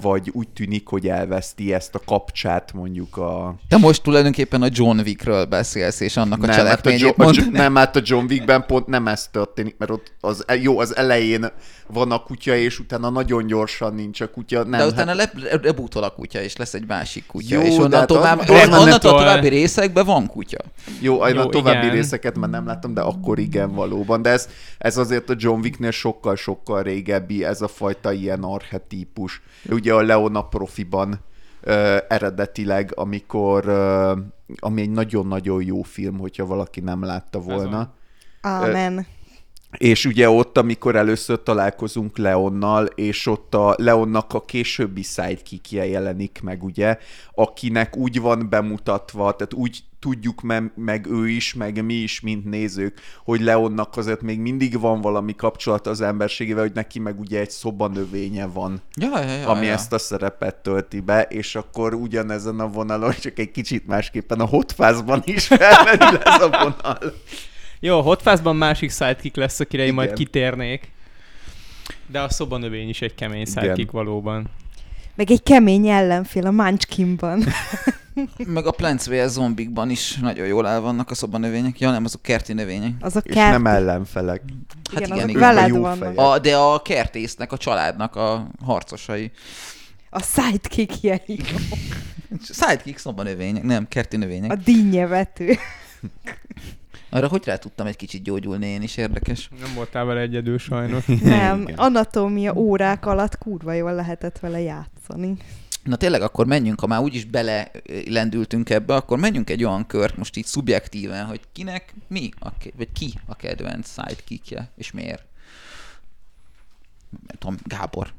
vagy 0.00 0.30
úgy 0.32 0.48
tűnik, 0.48 0.86
hogy 0.86 1.08
elveszti 1.08 1.74
ezt 1.74 1.94
a 1.94 2.00
kapcsát 2.06 2.72
mondjuk 2.72 3.16
a... 3.16 3.54
Te 3.68 3.76
most 3.76 4.02
tulajdonképpen 4.02 4.62
a 4.62 4.66
John 4.70 4.98
Wickről 4.98 5.44
beszélsz, 5.44 6.00
és 6.00 6.16
annak 6.16 6.42
a 6.42 6.46
nem, 6.46 6.50
hát 6.50 6.58
a, 6.58 6.62
cselekményét 6.68 7.00
Jo- 7.00 7.18
a, 7.18 7.22
mond. 7.22 7.36
Jo- 7.36 7.50
nem, 7.50 7.74
hát 7.74 7.96
a 7.96 8.00
John 8.04 8.24
Wickben 8.28 8.66
pont 8.66 8.86
nem 8.86 9.06
ez 9.08 9.28
történik, 9.32 9.74
mert 9.78 9.90
ott 9.90 10.12
az, 10.20 10.44
jó, 10.62 10.78
az 10.78 10.96
elején 10.96 11.46
van 11.86 12.10
a 12.12 12.22
kutya, 12.22 12.54
és 12.56 12.78
utána 12.78 13.10
nagyon 13.10 13.46
gyorsan 13.46 13.94
nincs 13.94 14.20
a 14.20 14.30
kutya. 14.30 14.62
Nem, 14.62 14.80
De 14.80 14.86
utána 14.86 15.16
hát, 15.16 15.32
le, 15.42 15.58
lebútol 15.62 16.02
a 16.02 16.10
kutya, 16.10 16.40
és 16.42 16.56
lesz 16.56 16.74
egy 16.74 16.86
másik 16.86 17.26
kutya. 17.26 17.54
Jó, 17.56 17.62
és 17.62 17.76
de 17.76 17.82
onnantól, 17.82 18.22
hát 18.22 18.36
már, 18.36 18.50
az- 18.50 18.56
onnantól 18.56 18.84
mennetől- 18.84 19.12
további 19.12 19.48
részekben 19.48 20.04
van 20.06 20.26
kutya. 20.26 20.58
jó, 21.00 21.26
én 21.26 21.36
a 21.36 21.46
további 21.46 21.76
igen. 21.78 21.90
részeket 21.90 22.38
már 22.38 22.50
nem 22.50 22.66
láttam, 22.66 22.94
de 22.94 23.00
akkor 23.00 23.38
igen 23.38 23.74
valóban. 23.74 24.22
De 24.22 24.30
ez, 24.32 24.48
ez 24.78 24.96
azért 24.96 25.30
a 25.30 25.34
John 25.36 25.60
Wicknél 25.60 25.90
sokkal-sokkal 25.90 26.82
régebbi, 26.82 27.44
ez 27.44 27.60
a 27.60 27.68
fajta 27.68 28.12
ilyen 28.12 28.42
archetípus. 28.42 29.42
Ugye 29.70 29.94
a 29.94 30.02
Leona 30.02 30.42
profiban 30.42 31.20
ö, 31.60 31.96
eredetileg, 32.08 32.92
amikor, 32.94 33.66
ö, 33.66 34.12
ami 34.56 34.80
egy 34.80 34.90
nagyon-nagyon 34.90 35.62
jó 35.62 35.82
film, 35.82 36.18
hogyha 36.18 36.46
valaki 36.46 36.80
nem 36.80 37.04
látta 37.04 37.38
volna. 37.38 37.94
Amen. 38.40 39.06
És 39.78 40.04
ugye 40.04 40.30
ott, 40.30 40.58
amikor 40.58 40.96
először 40.96 41.42
találkozunk 41.42 42.18
Leonnal, 42.18 42.84
és 42.84 43.26
ott 43.26 43.54
a 43.54 43.74
Leonnak 43.78 44.34
a 44.34 44.40
későbbi 44.40 45.02
sidekickje 45.02 45.86
jelenik 45.86 46.40
meg, 46.42 46.64
ugye, 46.64 46.98
akinek 47.34 47.96
úgy 47.96 48.20
van 48.20 48.48
bemutatva, 48.48 49.32
tehát 49.32 49.54
úgy 49.54 49.84
tudjuk 50.02 50.40
me- 50.40 50.76
meg 50.76 51.06
ő 51.06 51.28
is, 51.28 51.54
meg 51.54 51.84
mi 51.84 51.94
is, 51.94 52.20
mint 52.20 52.44
nézők, 52.44 53.00
hogy 53.24 53.40
Leonnak 53.40 53.96
azért 53.96 54.22
még 54.22 54.38
mindig 54.38 54.80
van 54.80 55.00
valami 55.00 55.34
kapcsolat 55.34 55.86
az 55.86 56.00
emberségével, 56.00 56.62
hogy 56.62 56.72
neki 56.74 56.98
meg 56.98 57.20
ugye 57.20 57.40
egy 57.40 57.50
szobanövénye 57.50 58.46
van, 58.46 58.82
Ja, 58.94 59.22
ja, 59.22 59.32
ja, 59.32 59.48
ami 59.48 59.66
ja. 59.66 59.72
ezt 59.72 59.92
a 59.92 59.98
szerepet 59.98 60.54
tölti 60.56 61.00
be, 61.00 61.22
és 61.22 61.54
akkor 61.54 61.94
ugyanezen 61.94 62.60
a 62.60 62.68
vonalon, 62.68 63.12
csak 63.20 63.38
egy 63.38 63.50
kicsit 63.50 63.86
másképpen 63.86 64.40
a 64.40 64.46
hotfázban 64.46 65.22
is 65.24 65.46
felmerül 65.56 66.18
ez 66.18 66.40
a 66.40 66.48
vonal. 66.48 66.98
Jó, 67.80 67.98
a 67.98 68.02
Hotfastban 68.02 68.56
másik 68.56 68.90
sidekick 68.90 69.36
lesz, 69.36 69.60
akire 69.60 69.84
én 69.84 69.94
majd 69.94 70.06
Igen. 70.06 70.18
kitérnék. 70.18 70.90
De 72.06 72.20
a 72.20 72.30
szobanövény 72.30 72.88
is 72.88 73.00
egy 73.02 73.14
kemény 73.14 73.40
Igen. 73.40 73.52
sidekick 73.62 73.90
valóban. 73.90 74.50
Meg 75.14 75.30
egy 75.30 75.42
kemény 75.42 75.88
ellenfél 75.88 76.46
a 76.46 76.50
Munchkinban. 76.50 77.44
Meg 78.46 78.66
a 78.66 78.70
Plants 78.70 79.04
vs. 79.04 79.30
Zombikban 79.30 79.90
is 79.90 80.16
nagyon 80.16 80.46
jól 80.46 80.68
el 80.68 80.80
vannak 80.80 81.10
a 81.10 81.14
szobanövények. 81.14 81.80
Ja, 81.80 81.90
nem, 81.90 82.04
azok 82.04 82.22
kerti 82.22 82.52
növények. 82.52 82.92
Az 83.00 83.16
a 83.16 83.20
És 83.22 83.34
nem 83.34 83.66
ellenfelek. 83.66 84.42
Hát 84.92 85.06
igen, 85.06 85.06
igen, 85.06 85.18
azok 85.18 85.28
igen. 85.28 85.40
veled 85.40 85.68
Jó 85.68 85.84
fejek. 85.84 86.18
A, 86.18 86.38
de 86.38 86.56
a 86.56 86.82
kertésznek, 86.82 87.52
a 87.52 87.56
családnak 87.56 88.16
a 88.16 88.46
harcosai. 88.64 89.30
A 90.10 90.22
sidekickjei. 90.22 91.40
Sidekick 92.42 92.98
szobanövények, 92.98 93.62
nem, 93.62 93.88
kerti 93.88 94.16
növények. 94.16 94.50
A 94.50 94.56
dinnyevető. 94.56 95.56
Arra 97.10 97.28
hogy 97.28 97.44
rá 97.44 97.56
tudtam 97.56 97.86
egy 97.86 97.96
kicsit 97.96 98.22
gyógyulni 98.22 98.66
én 98.66 98.82
is, 98.82 98.96
érdekes. 98.96 99.48
Nem 99.60 99.74
voltál 99.74 100.04
vele 100.04 100.20
egyedül 100.20 100.58
sajnos. 100.58 101.04
Nem, 101.22 101.66
anatómia 101.76 102.52
órák 102.52 103.06
alatt 103.06 103.38
kurva 103.38 103.72
jól 103.72 103.94
lehetett 103.94 104.38
vele 104.38 104.60
játszani. 104.60 105.36
Na 105.82 105.96
tényleg, 105.96 106.22
akkor 106.22 106.46
menjünk, 106.46 106.80
ha 106.80 106.86
már 106.86 107.00
úgyis 107.00 107.24
bele 107.24 107.70
lendültünk 108.06 108.70
ebbe, 108.70 108.94
akkor 108.94 109.18
menjünk 109.18 109.50
egy 109.50 109.64
olyan 109.64 109.86
kört 109.86 110.16
most 110.16 110.36
így 110.36 110.44
szubjektíven, 110.44 111.26
hogy 111.26 111.40
kinek 111.52 111.94
mi, 112.08 112.30
a, 112.40 112.48
vagy 112.76 112.92
ki 112.92 113.12
a 113.26 113.36
kedvenc 113.36 113.92
sidekickje, 113.92 114.70
és 114.76 114.90
miért. 114.90 115.24
Nem 117.10 117.36
tudom, 117.38 117.56
Gábor. 117.64 118.12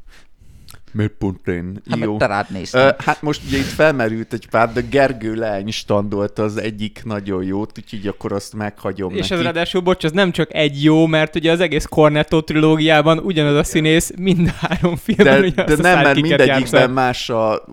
Miért 0.94 1.12
pont 1.12 1.48
én? 1.48 1.82
Hát 1.90 2.00
Jó. 2.00 2.06
mert 2.06 2.20
te 2.20 2.26
rád 2.26 2.46
néztem. 2.50 2.96
Hát 2.98 3.22
most 3.22 3.42
ugye 3.48 3.58
itt 3.58 3.64
felmerült 3.64 4.34
egy 4.34 4.48
pár, 4.50 4.74
de 4.74 4.82
Gergő 4.90 5.34
Leány 5.34 5.72
standolta 5.72 6.44
az 6.44 6.58
egyik 6.58 7.02
nagyon 7.04 7.44
jót, 7.44 7.72
úgyhogy 7.78 8.08
akkor 8.08 8.32
azt 8.32 8.54
meghagyom 8.54 9.14
És 9.14 9.20
neki. 9.20 9.34
ez 9.34 9.42
ráadásul, 9.42 9.82
bocs, 9.82 10.04
az 10.04 10.12
nem 10.12 10.32
csak 10.32 10.54
egy 10.54 10.84
jó, 10.84 11.06
mert 11.06 11.36
ugye 11.36 11.52
az 11.52 11.60
egész 11.60 11.86
Cornetto 11.86 12.42
trilógiában 12.42 13.18
ugyanaz 13.20 13.56
a 13.56 13.64
színész 13.64 14.12
mind 14.18 14.48
a 14.48 14.66
három 14.66 14.96
filmben 14.96 15.54
de, 15.56 15.64
de 15.64 15.76
nem, 15.76 16.02
mert 16.04 16.22
mindegyikben 16.22 16.90
más 16.90 17.30
a, 17.30 17.66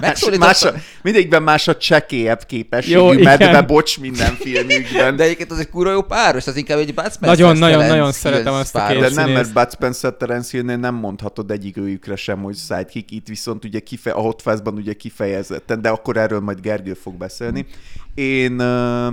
más, 0.00 0.28
más 0.38 0.62
a, 0.62 0.72
mindegyikben 1.02 1.42
más 1.42 1.68
a 1.68 1.76
csekélyebb 1.76 2.44
képességű 2.46 2.96
Jó, 2.96 3.12
igen. 3.12 3.38
medve, 3.38 3.62
bocs 3.62 4.00
minden 4.00 4.34
filmükben. 4.34 5.16
De 5.16 5.24
egyébként 5.24 5.50
az 5.50 5.58
egy 5.58 5.68
kurva 5.68 5.92
jó 5.92 6.02
páros, 6.02 6.46
az 6.46 6.56
inkább 6.56 6.78
egy 6.78 6.94
Bud 6.94 7.12
Spencer 7.12 7.28
Nagyon, 7.28 7.56
nagyon, 7.56 7.78
Terence 7.78 7.88
nagyon 7.88 8.04
Hill 8.04 8.12
szeretem 8.12 8.54
azt 8.54 8.76
a. 8.76 8.94
De 9.00 9.10
nem, 9.14 9.30
mert 9.30 9.52
Bud 9.52 9.72
Spencer 9.72 10.12
Terence 10.12 10.62
nem 10.62 10.94
mondhatod 10.94 11.50
egyik 11.50 11.76
őjükre 11.76 12.16
sem, 12.16 12.42
hogy 12.42 12.51
sidekick, 12.54 13.10
itt 13.10 13.26
viszont 13.26 13.64
ugye 13.64 13.80
kife- 13.80 14.14
a 14.14 14.20
Hot 14.20 14.42
Fuzz-ban 14.42 14.74
ugye 14.74 14.92
kifejezetten, 14.92 15.82
de 15.82 15.88
akkor 15.88 16.16
erről 16.16 16.40
majd 16.40 16.60
Gergő 16.60 16.94
fog 16.94 17.14
beszélni. 17.14 17.66
Én, 18.14 18.58
ö, 18.58 19.08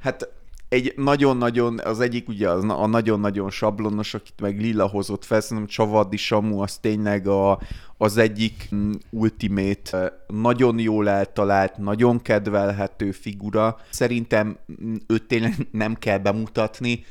hát 0.00 0.28
egy 0.74 0.92
nagyon-nagyon, 0.96 1.80
az 1.84 2.00
egyik 2.00 2.28
ugye 2.28 2.48
az, 2.48 2.64
a 2.64 2.86
nagyon-nagyon 2.86 3.50
sablonos, 3.50 4.14
akit 4.14 4.40
meg 4.40 4.60
Lilla 4.60 4.88
hozott 4.88 5.24
fel, 5.24 5.40
szerintem 5.40 5.66
Csavaddi 5.66 6.16
Samu, 6.16 6.60
az 6.60 6.76
tényleg 6.76 7.26
a, 7.28 7.60
az 7.96 8.16
egyik 8.16 8.68
mm, 8.74 8.92
ultimate, 9.10 10.24
nagyon 10.26 10.78
jól 10.78 11.08
eltalált, 11.08 11.76
nagyon 11.76 12.22
kedvelhető 12.22 13.10
figura. 13.10 13.76
Szerintem 13.90 14.56
mm, 14.84 14.94
őt 15.06 15.24
tényleg 15.24 15.54
nem 15.70 15.94
kell 15.94 16.18
bemutatni. 16.18 17.04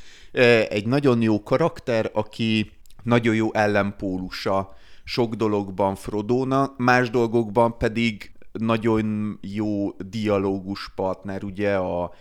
Egy 0.70 0.88
nagyon 0.88 1.22
jó 1.22 1.43
karakter, 1.43 2.10
aki 2.13 2.72
nagyon 3.03 3.36
jó 3.36 3.53
ellenpólusa 3.53 4.75
sok 5.04 5.34
dologban 5.36 5.96
Frodóna, 5.96 6.74
más 6.78 7.10
dolgokban 7.10 7.78
pedig 7.78 8.32
nagyon 8.52 9.38
jó 9.42 9.92
dialógus 9.98 10.92
partner, 10.96 11.44
ugye 11.44 11.76
a, 11.76 12.12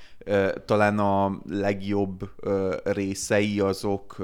talán 0.65 0.99
a 0.99 1.41
legjobb 1.47 2.31
részei 2.85 3.61
azok, 3.61 4.19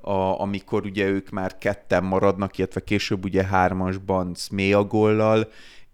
a, 0.00 0.40
amikor 0.40 0.84
ugye 0.84 1.06
ők 1.06 1.30
már 1.30 1.58
ketten 1.58 2.04
maradnak, 2.04 2.58
illetve 2.58 2.84
később 2.84 3.24
ugye 3.24 3.44
hármasban 3.44 4.34
Sméagollal, 4.34 5.48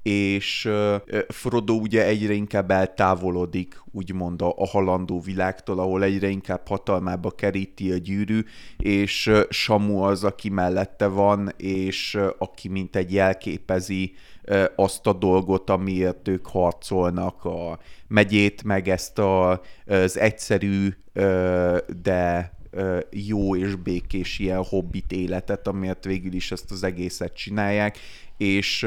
és 0.06 0.68
Frodo 1.28 1.74
ugye 1.74 2.04
egyre 2.04 2.32
inkább 2.32 2.70
eltávolodik, 2.70 3.82
úgymond 3.92 4.42
a, 4.42 4.54
a 4.56 4.66
halandó 4.66 5.20
világtól, 5.20 5.78
ahol 5.78 6.02
egyre 6.02 6.28
inkább 6.28 6.68
hatalmába 6.68 7.30
keríti 7.30 7.92
a 7.92 7.96
gyűrű, 7.96 8.40
és 8.78 9.30
Samu 9.48 10.02
az, 10.02 10.24
aki 10.24 10.48
mellette 10.48 11.06
van, 11.06 11.52
és 11.56 12.18
aki 12.38 12.68
mint 12.68 12.96
egy 12.96 13.12
jelképezi 13.12 14.12
azt 14.76 15.06
a 15.06 15.12
dolgot, 15.12 15.70
amiért 15.70 16.28
ők 16.28 16.46
harcolnak, 16.46 17.44
a 17.44 17.78
megyét, 18.08 18.64
meg 18.64 18.88
ezt 18.88 19.18
a, 19.18 19.60
az 19.86 20.18
egyszerű, 20.18 20.88
de 22.02 22.55
jó 23.10 23.56
és 23.56 23.74
békés 23.74 24.38
ilyen 24.38 24.64
hobbit 24.64 25.12
életet, 25.12 25.68
amiért 25.68 26.04
végül 26.04 26.32
is 26.32 26.52
ezt 26.52 26.70
az 26.70 26.82
egészet 26.82 27.36
csinálják, 27.36 27.98
és 28.36 28.86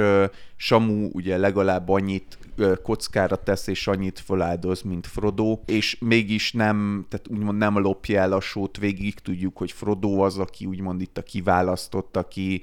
Samu 0.56 1.10
ugye 1.12 1.38
legalább 1.38 1.90
annyit 1.90 2.38
kockára 2.84 3.36
tesz, 3.36 3.68
és 3.68 3.88
annyit 3.88 4.20
feláldoz, 4.20 4.82
mint 4.82 5.08
Frodo, 5.08 5.60
és 5.66 5.98
mégis 6.00 6.52
nem, 6.52 7.06
tehát 7.10 7.28
úgymond 7.28 7.58
nem 7.58 7.80
lopja 7.80 8.22
el 8.22 8.32
a 8.32 8.40
sót 8.40 8.78
végig, 8.78 9.14
tudjuk, 9.20 9.58
hogy 9.58 9.72
Frodo 9.72 10.24
az, 10.24 10.38
aki 10.38 10.66
úgymond 10.66 11.02
itt 11.02 11.18
a 11.18 11.24
kiválasztott, 11.24 12.18
aki 12.18 12.62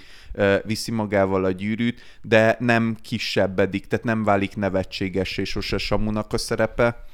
viszi 0.65 0.91
magával 0.91 1.45
a 1.45 1.51
gyűrűt, 1.51 2.01
de 2.23 2.57
nem 2.59 2.97
kisebbedik, 3.03 3.87
tehát 3.87 4.05
nem 4.05 4.25
válik 4.25 4.57
nevetséges, 4.57 5.39
és 5.39 5.49
sose 5.49 5.79
Samunak 5.79 6.33
a 6.33 6.39
szerepe. 6.39 7.05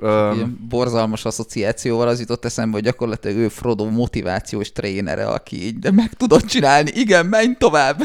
Ilyen 0.00 0.66
borzalmas 0.68 1.24
asszociációval 1.24 2.08
az 2.08 2.20
jutott 2.20 2.44
eszembe, 2.44 2.72
hogy 2.72 2.84
gyakorlatilag 2.84 3.36
ő 3.36 3.48
Frodo 3.48 3.84
motivációs 3.84 4.72
trénere, 4.72 5.26
aki 5.26 5.64
így 5.64 5.78
de 5.78 5.90
meg 5.90 6.12
tudod 6.12 6.44
csinálni, 6.44 6.90
igen, 6.94 7.26
menj 7.26 7.54
tovább. 7.58 8.02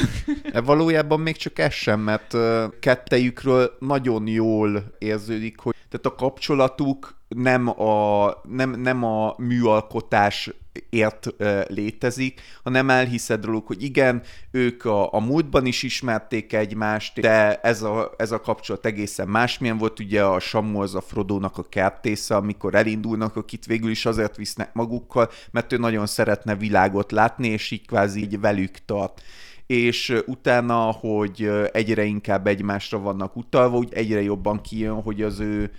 E, 0.53 0.61
Valójában 0.61 1.19
még 1.19 1.35
csak 1.35 1.59
ez 1.59 1.73
sem, 1.73 1.99
mert 1.99 2.35
kettejükről 2.79 3.71
nagyon 3.79 4.27
jól 4.27 4.83
érződik, 4.97 5.59
hogy 5.59 5.75
tehát 5.89 6.05
a 6.05 6.15
kapcsolatuk 6.15 7.15
nem 7.27 7.81
a, 7.81 8.31
nem, 8.49 8.71
nem 8.71 9.03
a 9.03 9.35
műalkotás 9.37 10.51
ért 10.89 11.27
létezik, 11.67 12.41
hanem 12.63 12.89
elhiszed 12.89 13.45
róluk, 13.45 13.67
hogy 13.67 13.83
igen, 13.83 14.21
ők 14.51 14.85
a, 14.85 15.13
a 15.13 15.19
múltban 15.19 15.65
is 15.65 15.83
ismerték 15.83 16.53
egymást, 16.53 17.19
de 17.19 17.55
ez 17.55 17.81
a, 17.81 18.13
ez 18.17 18.31
a 18.31 18.41
kapcsolat 18.41 18.85
egészen 18.85 19.27
másmilyen 19.27 19.77
volt, 19.77 19.99
ugye 19.99 20.23
a 20.23 20.39
Samu 20.39 20.81
az 20.81 20.95
a 20.95 21.01
Frodónak 21.01 21.57
a 21.57 21.63
kertésze, 21.63 22.35
amikor 22.35 22.75
elindulnak, 22.75 23.35
akit 23.35 23.65
végül 23.65 23.89
is 23.89 24.05
azért 24.05 24.35
visznek 24.35 24.73
magukkal, 24.73 25.29
mert 25.51 25.73
ő 25.73 25.77
nagyon 25.77 26.05
szeretne 26.05 26.55
világot 26.55 27.11
látni, 27.11 27.47
és 27.47 27.71
így 27.71 27.87
kvázi 27.87 28.21
így 28.21 28.39
velük 28.39 28.77
tart. 28.85 29.21
És 29.65 30.21
utána, 30.25 30.81
hogy 30.81 31.51
egyre 31.71 32.03
inkább 32.03 32.47
egymásra 32.47 32.99
vannak 32.99 33.35
utalva, 33.35 33.77
úgy 33.77 33.93
egyre 33.93 34.21
jobban 34.21 34.61
kijön, 34.61 35.01
hogy 35.01 35.21
az 35.21 35.39
ő 35.39 35.71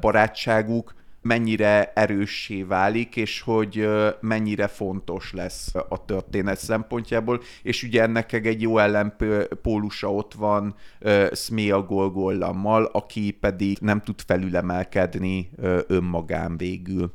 barátságuk 0.00 0.94
mennyire 1.26 1.92
erőssé 1.94 2.62
válik, 2.62 3.16
és 3.16 3.40
hogy 3.40 3.88
mennyire 4.20 4.66
fontos 4.66 5.32
lesz 5.32 5.74
a 5.88 6.04
történet 6.04 6.58
szempontjából, 6.58 7.42
és 7.62 7.82
ugye 7.82 8.02
ennek 8.02 8.32
egy 8.32 8.60
jó 8.60 8.78
ellenpólusa 8.78 10.12
ott 10.12 10.34
van 10.34 10.74
ö, 10.98 11.26
Smea 11.34 11.82
Golgollammal, 11.82 12.84
aki 12.84 13.30
pedig 13.30 13.78
nem 13.80 14.00
tud 14.00 14.20
felülemelkedni 14.26 15.50
önmagán 15.86 16.56
végül. 16.56 17.12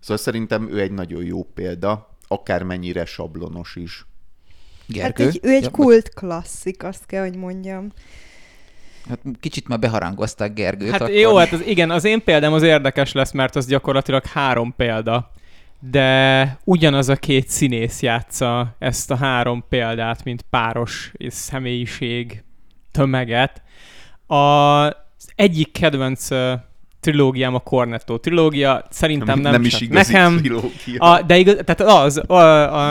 Szóval 0.00 0.16
szerintem 0.16 0.68
ő 0.70 0.80
egy 0.80 0.92
nagyon 0.92 1.24
jó 1.24 1.44
példa, 1.54 2.16
akármennyire 2.28 3.04
sablonos 3.04 3.76
is. 3.76 4.06
Hát 4.88 5.16
Gergő? 5.16 5.26
egy, 5.26 5.40
ő 5.42 5.50
egy 5.50 5.62
Ja, 5.62 5.70
kult 5.70 6.08
klasszik, 6.08 6.82
azt 6.82 7.06
kell, 7.06 7.22
hogy 7.22 7.36
mondjam. 7.36 7.92
Hát 9.08 9.18
kicsit 9.40 9.68
már 9.68 9.78
beharangozták 9.78 10.54
Gergőt. 10.54 10.90
Hát 10.90 11.00
akkor... 11.00 11.14
jó, 11.14 11.36
hát 11.36 11.52
az, 11.52 11.66
igen, 11.66 11.90
az 11.90 12.04
én 12.04 12.24
példám 12.24 12.52
az 12.52 12.62
érdekes 12.62 13.12
lesz, 13.12 13.32
mert 13.32 13.56
az 13.56 13.66
gyakorlatilag 13.66 14.26
három 14.26 14.74
példa. 14.76 15.30
De 15.90 16.58
ugyanaz 16.64 17.08
a 17.08 17.16
két 17.16 17.48
színész 17.48 18.02
játsza 18.02 18.74
ezt 18.78 19.10
a 19.10 19.16
három 19.16 19.64
példát, 19.68 20.24
mint 20.24 20.44
páros 20.50 21.12
és 21.12 21.32
személyiség 21.32 22.42
tömeget. 22.90 23.62
A, 24.26 24.34
az 24.34 25.28
egyik 25.34 25.72
kedvenc 25.72 26.28
trilógiám 27.04 27.54
a 27.54 27.58
Cornetto 27.58 28.18
trilógia, 28.18 28.84
szerintem 28.90 29.40
nem, 29.40 29.52
nem 29.52 29.64
is 29.64 29.80
igazi 29.80 30.12
nekem. 30.12 30.36
trilógia. 30.36 30.98
A, 30.98 31.22
de 31.22 31.36
igaz, 31.36 31.56
tehát 31.64 32.04
az, 32.04 32.22
a, 32.26 32.34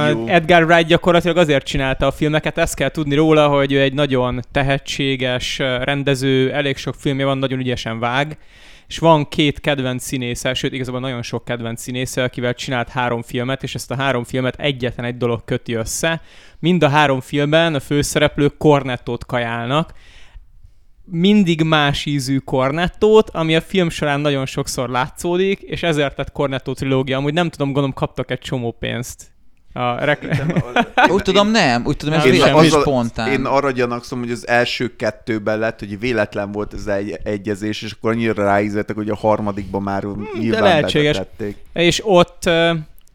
a 0.04 0.08
Jó. 0.08 0.28
Edgar 0.28 0.64
Wright 0.64 0.88
gyakorlatilag 0.88 1.38
azért 1.38 1.66
csinálta 1.66 2.08
a 2.08 2.12
filmeket, 2.12 2.58
ezt 2.58 2.76
kell 2.76 2.90
tudni 2.90 3.16
róla, 3.16 3.48
hogy 3.48 3.72
ő 3.72 3.82
egy 3.82 3.94
nagyon 3.94 4.40
tehetséges 4.52 5.58
rendező, 5.58 6.52
elég 6.52 6.78
sok 6.78 6.96
filmje 6.98 7.26
van, 7.26 7.38
nagyon 7.38 7.60
ügyesen 7.60 8.00
vág, 8.00 8.38
és 8.88 8.98
van 8.98 9.28
két 9.28 9.60
kedvenc 9.60 10.04
színésze, 10.04 10.54
sőt 10.54 10.74
igazából 10.74 11.00
nagyon 11.00 11.22
sok 11.22 11.46
kedvenc 11.46 11.82
színésze, 11.82 12.24
akivel 12.24 12.54
csinált 12.54 12.90
három 12.90 13.22
filmet, 13.22 13.64
és 13.64 13.76
ezt 13.76 13.92
a 13.92 13.96
három 13.96 14.24
filmet 14.24 14.60
egyetlen 14.60 15.06
egy 15.06 15.18
dolog 15.18 15.44
köti 15.46 15.74
össze. 15.74 16.22
Mind 16.60 16.84
a 16.84 16.90
három 16.90 17.22
filmben 17.22 17.76
a 17.76 17.80
főszereplők 17.80 18.58
kornettót 18.58 19.26
kajálnak, 19.26 19.94
mindig 21.06 21.62
más 21.62 22.06
ízű 22.06 22.38
kornettót, 22.38 23.30
ami 23.30 23.56
a 23.56 23.62
film 23.62 23.90
során 23.90 24.20
nagyon 24.20 24.46
sokszor 24.46 24.90
látszódik, 24.90 25.60
és 25.60 25.84
ezért 25.84 26.18
lett 26.18 26.32
Cornetto 26.32 26.74
trilógia. 26.74 27.18
Amúgy 27.18 27.34
nem 27.34 27.50
tudom, 27.50 27.68
gondolom 27.68 27.94
kaptak 27.94 28.32
egy 28.32 28.40
csomó 28.40 28.72
pénzt. 28.80 29.32
A 29.74 30.06
rekl- 30.06 30.42
Úgy 31.14 31.22
tudom, 31.22 31.52
nem. 31.52 31.86
Úgy 31.86 31.98
tudom, 31.98 32.14
ez 32.14 32.24
véletlenül 32.24 32.70
spontán. 32.70 33.32
Én 33.32 33.46
arra 33.46 33.72
gyanakszom, 33.72 34.20
hogy 34.20 34.32
az 34.32 34.48
első 34.48 34.96
kettőben 34.96 35.60
lett, 35.60 35.80
hogy 35.80 36.00
véletlen 36.00 36.52
volt 36.52 36.74
ez 36.74 36.88
egy 36.88 37.20
egyezés, 37.24 37.82
és 37.82 37.92
akkor 37.92 38.12
annyira 38.12 38.44
ráízettek, 38.44 38.96
hogy 38.96 39.10
a 39.10 39.16
harmadikban 39.16 39.82
már 39.82 40.04
nyilván 40.40 40.62
lehetséges. 40.64 41.18
betették. 41.18 41.58
és 41.74 42.02
ott 42.06 42.50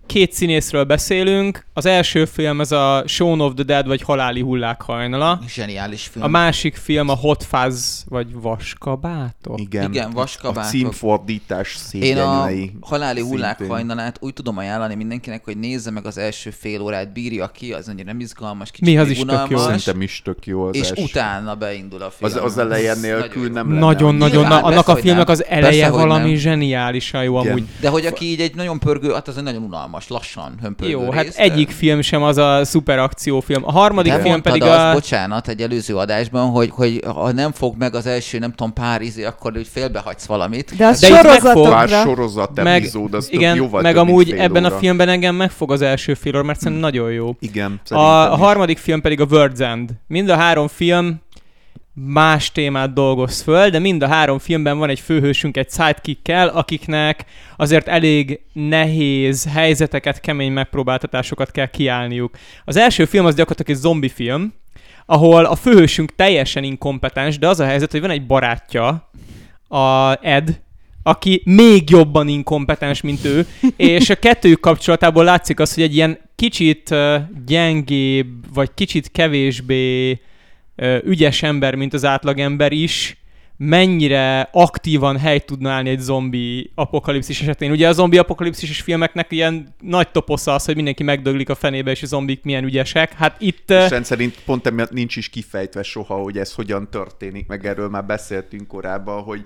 két 0.09 0.33
színészről 0.33 0.85
beszélünk. 0.85 1.67
Az 1.73 1.87
első 1.87 2.25
film 2.25 2.61
ez 2.61 2.73
a 2.73 3.03
Shaun 3.07 3.41
of 3.41 3.53
the 3.55 3.63
Dead, 3.65 3.87
vagy 3.87 4.03
Haláli 4.03 4.41
hullák 4.41 4.83
hajnala. 4.83 5.41
Zseniális 5.49 6.07
film. 6.13 6.25
A 6.25 6.29
másik 6.29 6.77
film 6.77 7.09
a 7.09 7.15
Hot 7.15 7.45
Fuzz, 7.45 8.03
vagy 8.09 8.27
Vaskabátok. 8.33 9.61
Igen, 9.61 9.93
Igen, 9.93 10.07
a 10.11 10.13
vaskabátok. 10.13 10.71
címfordítás 10.71 11.75
Én 11.75 11.81
a 11.83 11.89
szégyenlei. 11.89 12.73
haláli 12.81 13.21
hullák 13.21 13.57
szintén. 13.57 13.75
hajnalát 13.77 14.17
úgy 14.21 14.33
tudom 14.33 14.57
ajánlani 14.59 14.95
mindenkinek, 14.95 15.45
hogy 15.45 15.57
nézze 15.59 15.91
meg 15.91 16.07
az 16.07 16.19
első 16.19 16.51
fél 16.51 16.81
órát, 16.81 17.13
bírja 17.13 17.47
ki, 17.47 17.73
az 17.73 17.89
annyira 17.89 18.05
nem 18.07 18.21
izgalmas, 18.21 18.71
kicsit 18.71 18.87
Mi 18.87 18.99
az 18.99 19.09
is 19.11 19.19
tök 19.19 19.27
jó. 19.29 19.35
unalmas, 19.35 19.61
Szerintem 19.61 20.03
is 20.03 20.23
tök 20.25 20.47
jó 20.47 20.65
az 20.67 20.75
és 20.77 20.89
első. 20.89 21.03
utána 21.03 21.55
beindul 21.55 22.03
a 22.03 22.11
film. 22.11 22.31
Az, 22.31 22.37
az 22.45 22.59
eleje 22.59 22.95
nélkül 22.95 23.41
nagyon 23.43 23.53
nem 23.53 23.69
lenne. 23.69 23.81
Nagyon-nagyon, 23.81 24.41
Nyilván, 24.41 24.61
na, 24.61 24.67
annak 24.67 24.85
persze, 24.85 25.01
a 25.01 25.03
filmnek 25.05 25.29
az 25.29 25.45
eleje 25.45 25.83
Persze, 25.85 25.97
valami 25.97 26.35
zseniálisan 26.37 27.23
jó 27.23 27.41
Igen. 27.41 27.51
amúgy. 27.53 27.65
De 27.81 27.89
hogy 27.89 28.07
aki 28.07 28.25
így 28.25 28.41
egy 28.41 28.55
nagyon 28.55 28.79
pörgő, 28.79 29.13
hát 29.13 29.29
az 29.29 29.37
egy 29.37 29.43
nagyon 29.43 29.63
unalmas, 29.63 29.98
lassan 30.09 30.59
hömpörgő 30.63 30.93
Jó, 30.93 31.01
rész, 31.01 31.13
hát 31.15 31.27
de- 31.27 31.43
egyik 31.43 31.71
film 31.71 32.01
sem 32.01 32.23
az 32.23 32.37
a 32.37 32.65
szuper 32.65 32.99
akciófilm. 32.99 33.63
A 33.65 33.73
harmadik 33.73 34.13
Te 34.13 34.21
film 34.21 34.43
pedig 34.43 34.63
azt, 34.63 34.79
a... 34.79 34.93
bocsánat, 34.93 35.49
egy 35.49 35.61
előző 35.61 35.97
adásban, 35.97 36.51
hogy, 36.51 36.71
hogy 36.73 37.03
ha 37.07 37.33
nem 37.33 37.53
fog 37.53 37.75
meg 37.79 37.95
az 37.95 38.07
első, 38.07 38.39
nem 38.39 38.51
tudom, 38.51 38.73
pár 38.73 39.01
izé, 39.03 39.25
akkor 39.25 39.53
úgy 39.57 39.69
félbehagysz 39.73 40.27
valamit. 40.27 40.77
De 40.77 40.87
az 40.87 41.01
De 41.01 41.07
sorozatokra... 41.07 41.71
Pár 41.71 41.89
sorozat 41.89 42.63
meg, 42.63 42.81
epizód, 42.81 43.15
az 43.15 43.33
igen, 43.33 43.55
több, 43.55 43.63
jóval 43.65 43.83
meg 43.83 43.97
amúgy 43.97 44.31
ebben 44.31 44.65
óra. 44.65 44.75
a 44.75 44.79
filmben 44.79 45.09
engem 45.09 45.35
megfog 45.35 45.73
az 45.73 45.83
első 45.83 46.15
fél 46.15 46.35
óra, 46.35 46.45
mert 46.45 46.61
szerintem 46.61 46.91
nagyon 46.91 47.13
jó. 47.13 47.37
Igen, 47.41 47.81
A, 47.89 47.95
a 47.99 48.33
is. 48.35 48.41
harmadik 48.41 48.79
film 48.79 49.01
pedig 49.01 49.21
a 49.21 49.27
World's 49.27 49.61
End. 49.61 49.91
Mind 50.07 50.29
a 50.29 50.37
három 50.37 50.69
film 50.69 51.21
más 52.07 52.53
témát 52.53 52.93
dolgoz 52.93 53.41
föl, 53.41 53.71
de 53.71 53.79
mind 53.79 54.03
a 54.03 54.09
három 54.09 54.39
filmben 54.39 54.79
van 54.79 54.89
egy 54.89 55.01
főhősünk 55.01 55.57
egy 55.57 55.71
sidekickkel, 55.71 56.49
akiknek 56.49 57.25
azért 57.57 57.89
elég 57.89 58.41
nehéz 58.53 59.49
helyzeteket, 59.53 60.21
kemény 60.21 60.53
megpróbáltatásokat 60.53 61.51
kell 61.51 61.67
kiállniuk. 61.67 62.39
Az 62.65 62.77
első 62.77 63.05
film 63.05 63.25
az 63.27 63.35
gyakorlatilag 63.35 63.77
egy 63.77 63.83
zombi 63.85 64.09
film, 64.09 64.55
ahol 65.07 65.45
a 65.45 65.57
főhősünk 65.57 66.15
teljesen 66.15 66.65
inkompetens, 66.65 67.39
de 67.39 67.49
az 67.49 67.61
a 67.61 67.65
helyzet, 67.65 67.91
hogy 67.91 68.01
van 68.01 68.11
egy 68.11 68.27
barátja, 68.27 69.11
a 69.69 70.17
Ed, 70.27 70.61
aki 71.03 71.43
még 71.45 71.91
jobban 71.91 72.29
inkompetens, 72.29 73.01
mint 73.01 73.25
ő, 73.25 73.47
és 73.77 74.11
a 74.11 74.15
kettőjük 74.15 74.61
kapcsolatából 74.61 75.25
látszik 75.25 75.61
az, 75.61 75.75
hogy 75.75 75.83
egy 75.83 75.95
ilyen 75.95 76.19
kicsit 76.37 76.95
gyengébb, 77.47 78.55
vagy 78.55 78.71
kicsit 78.75 79.11
kevésbé 79.11 80.21
ügyes 81.05 81.43
ember, 81.43 81.75
mint 81.75 81.95
az 81.95 82.05
átlagember 82.05 82.73
is, 82.73 83.17
mennyire 83.61 84.49
aktívan 84.53 85.19
helyt 85.19 85.45
tudna 85.45 85.71
állni 85.71 85.89
egy 85.89 85.99
zombi 85.99 86.71
apokalipszis 86.75 87.41
esetén. 87.41 87.71
Ugye 87.71 87.89
a 87.89 87.93
zombi 87.93 88.19
apokalipszis 88.19 88.81
filmeknek 88.81 89.33
ilyen 89.33 89.75
nagy 89.81 90.09
toposza 90.09 90.55
az, 90.55 90.65
hogy 90.65 90.75
mindenki 90.75 91.03
megdöglik 91.03 91.49
a 91.49 91.55
fenébe, 91.55 91.91
és 91.91 92.03
a 92.03 92.07
zombik 92.07 92.43
milyen 92.43 92.65
ügyesek. 92.65 93.13
Hát 93.13 93.37
itt... 93.41 93.71
És 93.71 93.89
rendszerint 93.89 94.39
pont 94.45 94.67
emiatt 94.67 94.91
nincs 94.91 95.17
is 95.17 95.29
kifejtve 95.29 95.83
soha, 95.83 96.15
hogy 96.15 96.39
ez 96.39 96.55
hogyan 96.55 96.91
történik, 96.91 97.47
meg 97.47 97.67
erről 97.67 97.89
már 97.89 98.05
beszéltünk 98.05 98.67
korábban, 98.67 99.23
hogy 99.23 99.43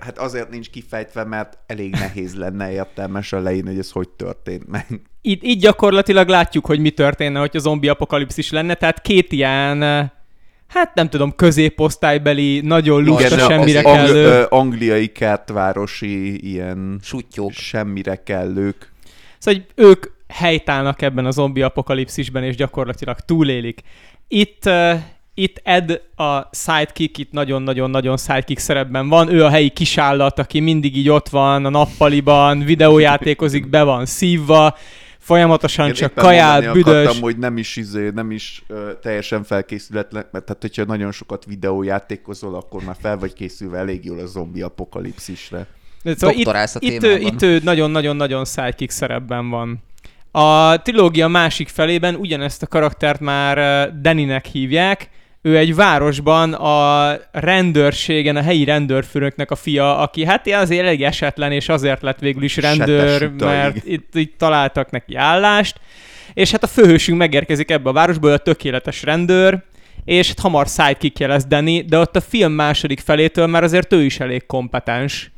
hát 0.00 0.18
azért 0.18 0.50
nincs 0.50 0.70
kifejtve, 0.70 1.24
mert 1.24 1.58
elég 1.66 1.90
nehéz 1.90 2.34
lenne 2.34 2.72
értelmesen 2.72 3.42
leírni, 3.42 3.68
hogy 3.70 3.78
ez 3.78 3.90
hogy 3.90 4.08
történt 4.08 4.68
meg. 4.68 4.86
itt, 5.20 5.42
itt 5.42 5.60
gyakorlatilag 5.60 6.28
látjuk, 6.28 6.66
hogy 6.66 6.80
mi 6.80 6.90
történne, 6.90 7.38
hogy 7.38 7.56
a 7.56 7.58
zombi 7.58 7.88
apokalipszis 7.88 8.50
lenne, 8.50 8.74
tehát 8.74 9.00
két 9.00 9.32
ilyen, 9.32 10.12
hát 10.68 10.94
nem 10.94 11.08
tudom, 11.08 11.34
középosztálybeli, 11.36 12.60
nagyon 12.60 13.04
lusta, 13.04 13.34
Igen, 13.34 13.48
semmire 13.48 13.78
az 13.78 13.84
ang- 13.84 13.96
kellő. 13.96 14.24
ö, 14.24 14.44
angliai 14.48 15.06
kertvárosi 15.06 16.46
ilyen 16.50 16.98
Sutyók. 17.02 17.52
semmire 17.52 18.22
kellők. 18.22 18.92
Szóval, 19.38 19.60
hogy 19.60 19.84
ők 19.86 20.06
helytállnak 20.28 21.02
ebben 21.02 21.26
a 21.26 21.30
zombi 21.30 21.62
apokalipszisben, 21.62 22.42
és 22.44 22.56
gyakorlatilag 22.56 23.16
túlélik. 23.20 23.80
Itt, 24.28 24.62
uh, 24.66 24.92
itt 25.34 25.60
Ed 25.64 26.00
a 26.16 26.40
sidekick, 26.52 27.18
itt 27.18 27.32
nagyon-nagyon-nagyon 27.32 28.16
sidekick 28.16 28.58
szerepben 28.60 29.08
van. 29.08 29.32
Ő 29.32 29.44
a 29.44 29.48
helyi 29.50 29.68
kisállat, 29.68 30.38
aki 30.38 30.60
mindig 30.60 30.96
így 30.96 31.08
ott 31.08 31.28
van 31.28 31.64
a 31.64 31.68
nappaliban, 31.68 32.58
videójátékozik, 32.58 33.68
be 33.70 33.82
van 33.82 34.06
szívva, 34.06 34.76
folyamatosan 35.28 35.86
Én 35.86 35.92
csak 35.92 36.14
mondani 36.14 36.66
büdös. 36.72 36.94
Akartam, 36.94 37.22
hogy 37.22 37.38
nem 37.38 37.56
is, 37.56 37.76
izé, 37.76 38.10
nem 38.14 38.30
is 38.30 38.62
ö, 38.66 38.90
teljesen 39.02 39.44
felkészületlen, 39.44 40.26
mert 40.32 40.44
tehát, 40.44 40.62
hogyha 40.62 40.84
nagyon 40.84 41.12
sokat 41.12 41.44
videójátékozol, 41.44 42.54
akkor 42.54 42.82
már 42.84 42.96
fel 43.00 43.18
vagy 43.18 43.32
készülve 43.32 43.78
elég 43.78 44.04
jól 44.04 44.18
a 44.18 44.26
zombi 44.26 44.62
apokalipszisre. 44.62 45.66
De 46.02 46.14
Szóval 46.16 46.36
itt, 46.36 46.46
a 46.46 46.66
itt, 46.78 47.02
ő, 47.02 47.16
itt 47.16 47.42
ő 47.42 47.60
nagyon-nagyon-nagyon 47.62 48.44
sidekick 48.44 48.90
szerepben 48.90 49.50
van. 49.50 49.82
A 50.30 50.82
trilógia 50.82 51.28
másik 51.28 51.68
felében 51.68 52.14
ugyanezt 52.14 52.62
a 52.62 52.66
karaktert 52.66 53.20
már 53.20 53.56
Daninek 54.00 54.46
hívják. 54.46 55.10
Ő 55.42 55.56
egy 55.56 55.74
városban 55.74 56.52
a 56.52 57.16
rendőrségen, 57.32 58.36
a 58.36 58.42
helyi 58.42 58.64
rendőrfőnöknek 58.64 59.50
a 59.50 59.54
fia, 59.54 59.98
aki 59.98 60.24
hát 60.24 60.48
azért 60.48 60.84
elég 60.86 61.02
esetlen, 61.02 61.52
és 61.52 61.68
azért 61.68 62.02
lett 62.02 62.18
végül 62.18 62.42
is 62.42 62.56
rendőr, 62.56 63.08
Setes 63.08 63.28
utaig. 63.28 63.50
mert 63.50 63.86
itt, 63.86 64.14
itt 64.14 64.38
találtak 64.38 64.90
neki 64.90 65.14
állást. 65.14 65.80
És 66.34 66.50
hát 66.50 66.62
a 66.62 66.66
főhősünk 66.66 67.18
megérkezik 67.18 67.70
ebbe 67.70 67.88
a 67.88 67.92
városba, 67.92 68.32
a 68.32 68.38
tökéletes 68.38 69.02
rendőr, 69.02 69.62
és 70.04 70.28
hát 70.28 70.38
hamar 70.38 70.66
sidekickje 70.66 71.26
lesz 71.26 71.46
Danny, 71.46 71.84
de 71.86 71.98
ott 71.98 72.16
a 72.16 72.20
film 72.20 72.52
második 72.52 73.00
felétől 73.00 73.46
már 73.46 73.62
azért 73.62 73.92
ő 73.92 74.04
is 74.04 74.20
elég 74.20 74.46
kompetens. 74.46 75.30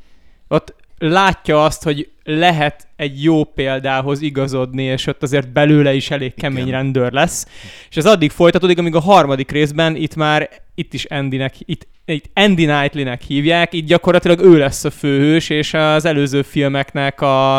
Ott 0.49 0.75
látja 1.03 1.65
azt, 1.65 1.83
hogy 1.83 2.11
lehet 2.25 2.89
egy 2.97 3.23
jó 3.23 3.45
példához 3.45 4.21
igazodni, 4.21 4.83
és 4.83 5.07
ott 5.07 5.23
azért 5.23 5.53
belőle 5.53 5.95
is 5.95 6.11
elég 6.11 6.35
kemény 6.35 6.67
Igen. 6.67 6.81
rendőr 6.81 7.13
lesz. 7.13 7.47
És 7.91 7.97
ez 7.97 8.07
addig 8.07 8.31
folytatódik, 8.31 8.79
amíg 8.79 8.95
a 8.95 9.01
harmadik 9.01 9.51
részben 9.51 9.97
itt 9.97 10.15
már, 10.15 10.51
itt 10.75 10.95
is 10.95 11.05
Andynek, 11.05 11.55
itt, 11.59 11.89
itt 12.05 12.31
Andy 12.35 12.65
Knightley-nek 12.65 13.23
hívják, 13.23 13.73
itt 13.73 13.87
gyakorlatilag 13.87 14.41
ő 14.41 14.59
lesz 14.59 14.85
a 14.85 14.91
főhős, 14.91 15.49
és 15.49 15.75
az 15.75 16.05
előző 16.05 16.43
filmeknek 16.43 17.21
a, 17.21 17.59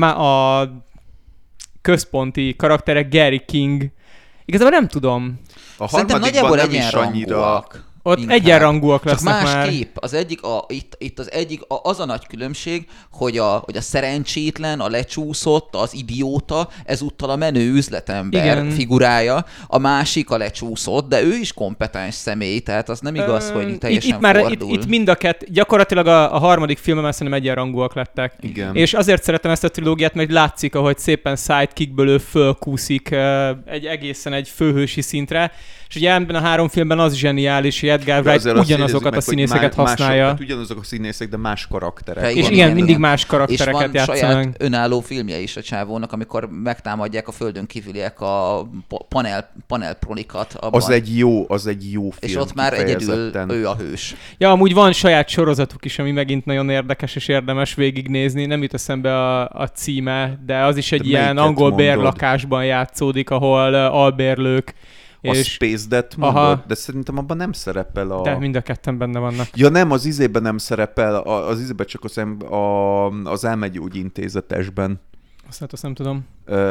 a 0.00 0.68
központi 1.82 2.56
karakterek 2.56 3.08
Gary 3.08 3.42
King. 3.46 3.90
Igazából 4.44 4.78
nem 4.78 4.88
tudom. 4.88 5.40
A 5.76 5.88
Szerintem 5.88 6.20
harmadikban 6.20 6.20
nagyjából 6.20 6.56
nem 6.56 6.70
is 6.70 6.92
annyira... 6.92 7.08
egyenrangúak. 7.08 7.85
Ott 8.06 8.18
Inkább. 8.18 8.36
egyenrangúak 8.36 9.02
Csak 9.02 9.10
lesznek 9.12 9.42
más 9.42 9.52
már. 9.52 9.68
kép. 9.68 9.88
Az 9.94 10.14
egyik, 10.14 10.42
a, 10.42 10.64
itt, 10.68 10.96
itt 10.98 11.18
az 11.18 11.32
egyik, 11.32 11.62
a, 11.68 11.80
az 11.82 12.00
a 12.00 12.04
nagy 12.04 12.26
különbség, 12.26 12.86
hogy 13.10 13.38
a, 13.38 13.62
hogy 13.64 13.76
a 13.76 13.80
szerencsétlen, 13.80 14.80
a 14.80 14.88
lecsúszott, 14.88 15.74
az 15.74 15.94
idióta, 15.94 16.68
ezúttal 16.84 17.30
a 17.30 17.36
menő 17.36 17.72
üzletember 17.72 18.44
Igen. 18.58 18.70
figurája, 18.70 19.44
a 19.66 19.78
másik 19.78 20.30
a 20.30 20.36
lecsúszott, 20.36 21.08
de 21.08 21.22
ő 21.22 21.34
is 21.34 21.52
kompetens 21.52 22.14
személy, 22.14 22.58
tehát 22.58 22.88
az 22.88 23.00
nem 23.00 23.14
igaz, 23.14 23.50
Ö, 23.50 23.52
hogy 23.52 23.78
teljesen 23.78 24.08
itt, 24.10 24.16
itt 24.16 24.20
már 24.22 24.36
itt, 24.36 24.42
fordul. 24.42 24.72
itt 24.72 24.86
mind 24.86 25.08
a 25.08 25.14
kett, 25.14 25.44
gyakorlatilag 25.48 26.06
a, 26.06 26.34
a 26.34 26.38
harmadik 26.38 26.78
filmben 26.78 27.04
már 27.04 27.14
szerintem 27.14 27.40
egyenrangúak 27.40 27.94
lettek. 27.94 28.34
Igen. 28.40 28.74
És 28.74 28.94
azért 28.94 29.22
szeretem 29.22 29.50
ezt 29.50 29.64
a 29.64 29.68
trilógiát, 29.68 30.14
mert 30.14 30.30
látszik, 30.30 30.74
ahogy 30.74 30.98
szépen 30.98 31.36
sidekickből 31.36 32.08
ő 32.08 32.18
fölkúszik 32.18 33.10
egy 33.64 33.84
egészen 33.84 34.32
egy 34.32 34.48
főhősi 34.48 35.00
szintre. 35.00 35.52
És 35.96 36.02
ugye 36.02 36.14
ebben 36.14 36.36
a 36.36 36.40
három 36.40 36.68
filmben 36.68 36.98
az 36.98 37.14
zseniális, 37.14 37.80
hogy 37.80 37.88
Edgar 37.88 38.26
Wright 38.26 38.44
ugyanazokat 38.58 39.06
a 39.06 39.10
meg, 39.10 39.14
hogy 39.14 39.22
színészeket 39.22 39.76
má- 39.76 39.86
használja. 39.88 40.26
Hát 40.26 40.40
ugyanazok 40.40 40.78
a 40.80 40.84
színészek, 40.84 41.28
de 41.28 41.36
más 41.36 41.66
karakterek. 41.66 42.22
Ja, 42.24 42.30
és 42.30 42.36
igen, 42.36 42.52
igen, 42.52 42.70
mindig 42.72 42.98
más 42.98 43.20
és 43.20 43.26
karaktereket 43.26 43.72
van 43.72 43.90
játszanak. 43.94 44.18
saját 44.18 44.54
önálló 44.58 45.00
filmje 45.00 45.38
is 45.38 45.56
a 45.56 45.62
csávónak, 45.62 46.12
amikor 46.12 46.48
megtámadják 46.50 47.28
a 47.28 47.32
földön 47.32 47.66
kívüliek 47.66 48.20
a 48.20 48.66
pa- 48.88 49.06
panel, 49.08 49.50
panelpronikat. 49.66 50.54
Abban. 50.54 50.80
Az 50.80 50.90
egy 50.90 51.18
jó, 51.18 51.44
az 51.48 51.66
egy 51.66 51.92
jó 51.92 52.10
film. 52.10 52.32
és 52.32 52.36
ott 52.36 52.54
már 52.54 52.72
egyedül 52.72 53.30
ő 53.48 53.66
a 53.66 53.74
hős. 53.76 54.14
Ja, 54.38 54.50
amúgy 54.50 54.74
van 54.74 54.92
saját 54.92 55.28
sorozatuk 55.28 55.84
is, 55.84 55.98
ami 55.98 56.10
megint 56.10 56.44
nagyon 56.44 56.70
érdekes 56.70 57.16
és 57.16 57.28
érdemes 57.28 57.74
végignézni. 57.74 58.46
Nem 58.46 58.62
jut 58.62 58.74
eszembe 58.74 59.14
a, 59.18 59.48
a 59.48 59.66
címe, 59.66 60.38
de 60.46 60.58
az 60.58 60.76
is 60.76 60.92
egy 60.92 61.00
De 61.00 61.06
ilyen 61.06 61.38
angol 61.38 61.68
mondod? 61.68 61.76
bérlakásban 61.86 62.64
játszódik, 62.64 63.30
ahol 63.30 63.74
albérlők, 63.74 64.74
A 65.28 65.34
és 65.34 65.52
Space 65.52 65.88
Death 65.88 66.16
mondod, 66.16 66.42
Aha. 66.42 66.64
de 66.66 66.74
szerintem 66.74 67.18
abban 67.18 67.36
nem 67.36 67.52
szerepel 67.52 68.10
a... 68.10 68.22
de 68.22 68.38
mind 68.38 68.56
a 68.56 68.60
ketten 68.60 68.98
benne 68.98 69.18
vannak. 69.18 69.48
Ja 69.54 69.68
nem, 69.68 69.90
az 69.90 70.04
izében 70.04 70.42
nem 70.42 70.58
szerepel, 70.58 71.16
az 71.16 71.60
izében 71.60 71.86
csak 71.86 72.04
az, 72.04 72.18
em- 72.18 72.42
a, 72.42 73.06
az 73.06 73.44
elmegyógyintézetesben, 73.44 75.00
Azt, 75.48 75.60
hát 75.60 75.72
azt 75.72 75.82
nem 75.82 75.94
tudom. 75.94 76.24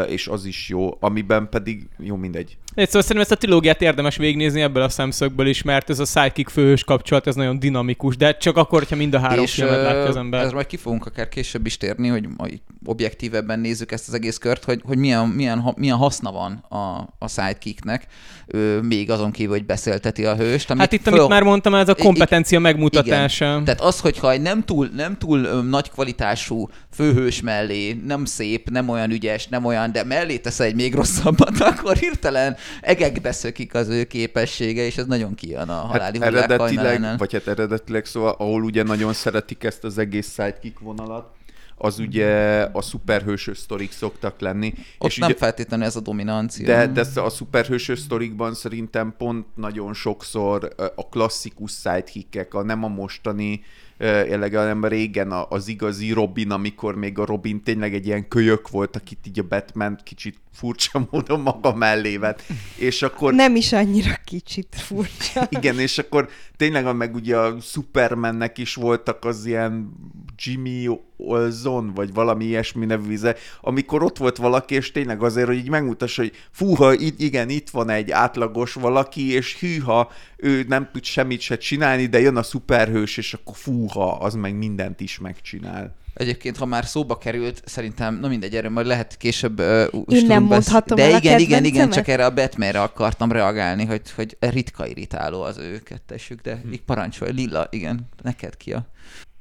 És 0.07 0.27
az 0.27 0.45
is 0.45 0.69
jó, 0.69 0.97
amiben 0.99 1.47
pedig, 1.49 1.87
jó 1.99 2.15
mindegy. 2.15 2.57
Egy 2.75 2.85
szóval 2.87 3.01
szerintem 3.01 3.21
ezt 3.21 3.31
a 3.31 3.35
trilógiát 3.45 3.81
érdemes 3.81 4.15
végignézni 4.17 4.61
ebből 4.61 4.83
a 4.83 4.89
szemszögből 4.89 5.47
is, 5.47 5.61
mert 5.61 5.89
ez 5.89 5.99
a 5.99 6.05
sidekick 6.05 6.49
főhős 6.49 6.83
kapcsolat, 6.83 7.27
ez 7.27 7.35
nagyon 7.35 7.59
dinamikus, 7.59 8.17
de 8.17 8.37
csak 8.37 8.57
akkor, 8.57 8.79
hogyha 8.79 8.95
mind 8.95 9.13
a 9.13 9.19
három 9.19 9.43
és 9.43 9.53
filmet 9.53 9.81
látja 9.81 10.01
az 10.03 10.15
ember. 10.15 10.43
ez 10.43 10.51
majd 10.51 10.65
ki 10.65 10.77
fogunk 10.77 11.05
akár 11.05 11.29
később 11.29 11.65
is 11.65 11.77
térni, 11.77 12.07
hogy 12.07 12.27
majd 12.37 12.59
objektívebben 12.85 13.59
nézzük 13.59 13.91
ezt 13.91 14.07
az 14.07 14.13
egész 14.13 14.37
kört, 14.37 14.63
hogy, 14.63 14.81
hogy 14.85 14.97
milyen, 14.97 15.27
milyen, 15.27 15.59
ha- 15.59 15.73
milyen 15.77 15.97
haszna 15.97 16.31
van 16.31 16.51
a, 16.69 17.13
a 17.19 17.27
sidekicknek, 17.27 18.05
ö, 18.47 18.79
még 18.81 19.11
azon 19.11 19.31
kívül, 19.31 19.51
hogy 19.53 19.65
beszélteti 19.65 20.25
a 20.25 20.35
hőst. 20.35 20.73
Hát 20.77 20.91
itt, 20.93 21.07
amit 21.07 21.27
már 21.27 21.43
mondtam, 21.43 21.73
ez 21.75 21.89
a 21.89 21.95
I- 21.97 22.01
i- 22.01 22.03
kompetencia 22.03 22.59
megmutatása. 22.59 23.61
Tehát 23.65 23.81
az, 23.81 23.99
hogyha 23.99 24.31
egy 24.31 24.41
nem 24.41 24.63
túl, 24.63 24.89
nem 24.95 25.17
túl 25.17 25.39
nagy 25.63 25.89
kvalitású 25.91 26.69
főhős 26.91 27.41
mellé, 27.41 28.01
nem 28.05 28.25
szép, 28.25 28.69
nem 28.69 28.89
olyan 28.89 29.11
ügyes, 29.11 29.47
nem 29.47 29.64
olyan, 29.65 29.91
de 29.91 30.03
mellé 30.03 30.37
tesz 30.37 30.59
egy 30.59 30.75
még 30.75 30.93
rosszabbat, 30.93 31.59
akkor 31.71 31.95
hirtelen 31.95 32.55
egekbe 32.81 33.31
szökik 33.31 33.73
az 33.73 33.87
ő 33.87 34.03
képessége, 34.03 34.85
és 34.85 34.97
ez 34.97 35.05
nagyon 35.05 35.35
kijön 35.35 35.69
a 35.69 35.73
haláli 35.73 36.19
hát 36.19 36.29
hullák 36.29 36.59
hajnalánál. 36.59 36.91
eredetileg, 36.91 37.17
vagy 37.17 37.33
hát 37.33 37.47
eredetileg 37.47 38.05
szóval, 38.05 38.35
ahol 38.37 38.63
ugye 38.63 38.83
nagyon 38.83 39.13
szeretik 39.13 39.63
ezt 39.63 39.83
az 39.83 39.97
egész 39.97 40.33
sidekick 40.33 40.79
vonalat, 40.79 41.33
az 41.77 41.99
ugye 41.99 42.61
a 42.71 42.81
szuperhősös 42.81 43.57
sztorik 43.57 43.91
szoktak 43.91 44.39
lenni. 44.39 44.73
Ott 44.97 45.09
és 45.09 45.17
nem 45.17 45.29
ugye, 45.29 45.37
feltétlenül 45.37 45.85
ez 45.85 45.95
a 45.95 45.99
dominancia. 45.99 46.65
de, 46.65 46.87
de 46.87 46.99
ez 46.99 47.17
a 47.17 47.29
szuperhősös 47.29 47.99
sztorikban 47.99 48.53
szerintem 48.53 49.13
pont 49.17 49.45
nagyon 49.55 49.93
sokszor 49.93 50.73
a 50.95 51.09
klasszikus 51.09 51.71
sidekickek, 51.71 52.53
a 52.53 52.63
nem 52.63 52.83
a 52.83 52.87
mostani 52.87 53.63
ö, 53.97 54.05
jelleg, 54.25 54.55
hanem 54.55 54.85
régen 54.85 55.31
az 55.31 55.67
igazi 55.67 56.11
Robin, 56.11 56.51
amikor 56.51 56.95
még 56.95 57.19
a 57.19 57.25
Robin 57.25 57.63
tényleg 57.63 57.93
egy 57.93 58.05
ilyen 58.05 58.27
kölyök 58.27 58.69
volt, 58.69 58.95
akit 58.95 59.27
így 59.27 59.39
a 59.39 59.47
Batman 59.47 59.99
kicsit 60.03 60.37
furcsa 60.55 61.01
módon 61.11 61.39
maga 61.39 61.73
mellé 61.73 62.17
vett. 62.17 62.43
És 62.75 63.01
akkor 63.01 63.33
Nem 63.33 63.55
is 63.55 63.73
annyira 63.73 64.17
kicsit 64.25 64.75
furcsa. 64.77 65.47
igen, 65.57 65.79
és 65.79 65.97
akkor 65.97 66.29
tényleg 66.57 66.95
meg 66.95 67.15
ugye 67.15 67.37
a 67.37 67.59
Supermannek 67.59 68.57
is 68.57 68.75
voltak 68.75 69.25
az 69.25 69.45
ilyen 69.45 69.93
Jimmy 70.37 70.89
Olson, 71.17 71.91
vagy 71.93 72.13
valami 72.13 72.45
ilyesmi 72.45 72.85
nevű 72.85 73.07
vize, 73.07 73.35
amikor 73.61 74.03
ott 74.03 74.17
volt 74.17 74.37
valaki, 74.37 74.75
és 74.75 74.91
tényleg 74.91 75.23
azért, 75.23 75.47
hogy 75.47 75.57
így 75.57 75.69
megmutassa, 75.69 76.21
hogy 76.21 76.33
fúha, 76.51 76.93
itt, 76.93 77.19
igen, 77.19 77.49
itt 77.49 77.69
van 77.69 77.89
egy 77.89 78.11
átlagos 78.11 78.73
valaki, 78.73 79.31
és 79.31 79.59
hűha, 79.59 80.11
ő 80.37 80.65
nem 80.67 80.89
tud 80.91 81.03
semmit 81.03 81.39
se 81.39 81.57
csinálni, 81.57 82.05
de 82.05 82.19
jön 82.19 82.37
a 82.37 82.43
szuperhős, 82.43 83.17
és 83.17 83.33
akkor 83.33 83.55
fúha, 83.55 84.11
az 84.11 84.33
meg 84.33 84.57
mindent 84.57 84.99
is 84.99 85.19
megcsinál. 85.19 85.95
Egyébként, 86.15 86.57
ha 86.57 86.65
már 86.65 86.85
szóba 86.85 87.17
került, 87.17 87.61
szerintem, 87.65 88.19
na 88.19 88.27
mindegy, 88.27 88.55
erről 88.55 88.71
majd 88.71 88.85
lehet 88.85 89.17
később 89.17 89.59
uh, 89.59 89.85
Én 90.07 90.25
nem 90.25 90.43
mondhatom 90.43 90.97
De 90.97 91.03
el 91.03 91.13
a 91.13 91.17
igen, 91.17 91.39
igen, 91.39 91.63
igen, 91.63 91.89
csak 91.89 92.07
erre 92.07 92.25
a 92.25 92.33
Batmanre 92.33 92.81
akartam 92.81 93.31
reagálni, 93.31 93.85
hogy, 93.85 94.11
hogy 94.11 94.37
ritka 94.39 94.87
irritáló 94.87 95.41
az 95.41 95.57
ő 95.57 95.79
kettesük, 95.79 96.41
de 96.41 96.61
így 96.71 96.81
parancsolj, 96.81 97.31
Lilla, 97.31 97.67
igen, 97.69 98.09
neked 98.21 98.57
ki 98.57 98.73
a... 98.73 98.85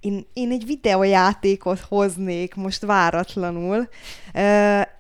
én, 0.01 0.27
én 0.33 0.51
egy 0.51 0.67
videójátékot 0.67 1.81
hoznék 1.81 2.55
most 2.55 2.85
váratlanul. 2.85 3.89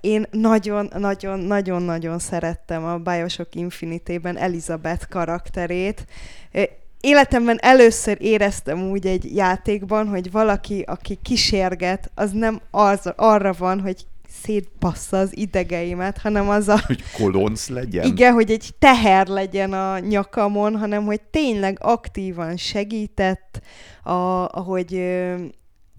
Én 0.01 0.27
nagyon-nagyon-nagyon-nagyon 0.31 2.19
szerettem 2.19 2.85
a 2.85 2.99
Bioshock 2.99 3.55
Infinity-ben 3.55 4.37
Elizabeth 4.37 5.09
karakterét. 5.09 6.07
Életemben 7.05 7.59
először 7.61 8.17
éreztem 8.21 8.91
úgy 8.91 9.07
egy 9.07 9.37
játékban, 9.37 10.09
hogy 10.09 10.31
valaki, 10.31 10.85
aki 10.87 11.19
kísérget, 11.23 12.11
az 12.15 12.31
nem 12.31 12.61
az, 12.71 13.13
arra 13.17 13.55
van, 13.59 13.81
hogy 13.81 14.07
szétbassza 14.43 15.19
az 15.19 15.37
idegeimet, 15.37 16.19
hanem 16.19 16.49
az 16.49 16.69
a... 16.69 16.81
Hogy 16.87 17.03
kolonc 17.17 17.69
legyen? 17.69 18.05
Igen, 18.05 18.33
hogy 18.33 18.51
egy 18.51 18.71
teher 18.79 19.27
legyen 19.27 19.73
a 19.73 19.99
nyakamon, 19.99 20.77
hanem 20.77 21.05
hogy 21.05 21.21
tényleg 21.21 21.79
aktívan 21.81 22.57
segített, 22.57 23.61
a, 24.03 24.13
ahogy 24.49 25.01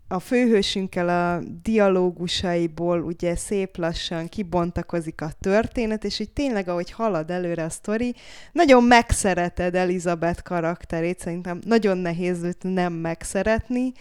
a 0.07 0.19
főhősünkkel 0.19 1.09
a 1.09 1.43
dialógusaiból 1.61 3.01
ugye 3.01 3.35
szép 3.35 3.77
lassan 3.77 4.27
kibontakozik 4.27 5.21
a 5.21 5.31
történet, 5.39 6.03
és 6.03 6.17
hogy 6.17 6.29
tényleg, 6.29 6.67
ahogy 6.67 6.91
halad 6.91 7.31
előre 7.31 7.63
a 7.63 7.69
sztori, 7.69 8.15
nagyon 8.51 8.83
megszereted 8.83 9.75
Elizabeth 9.75 10.41
karakterét, 10.41 11.19
szerintem 11.19 11.59
nagyon 11.65 11.97
nehéz 11.97 12.43
őt 12.43 12.63
nem 12.63 12.93
megszeretni, 12.93 13.91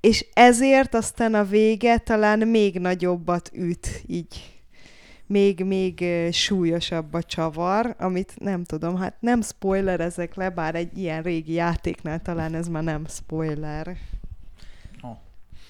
és 0.00 0.26
ezért 0.32 0.94
aztán 0.94 1.34
a 1.34 1.44
vége 1.44 1.98
talán 1.98 2.48
még 2.48 2.78
nagyobbat 2.78 3.50
üt, 3.52 4.02
így 4.06 4.60
még, 5.26 5.64
még 5.64 6.04
súlyosabb 6.32 7.14
a 7.14 7.22
csavar, 7.22 7.94
amit 7.98 8.32
nem 8.38 8.64
tudom, 8.64 8.96
hát 8.96 9.14
nem 9.20 9.42
spoiler 9.42 10.00
ezek 10.00 10.34
le, 10.34 10.50
bár 10.50 10.74
egy 10.74 10.98
ilyen 10.98 11.22
régi 11.22 11.52
játéknál 11.52 12.22
talán 12.22 12.54
ez 12.54 12.68
már 12.68 12.82
nem 12.82 13.06
spoiler. 13.06 13.96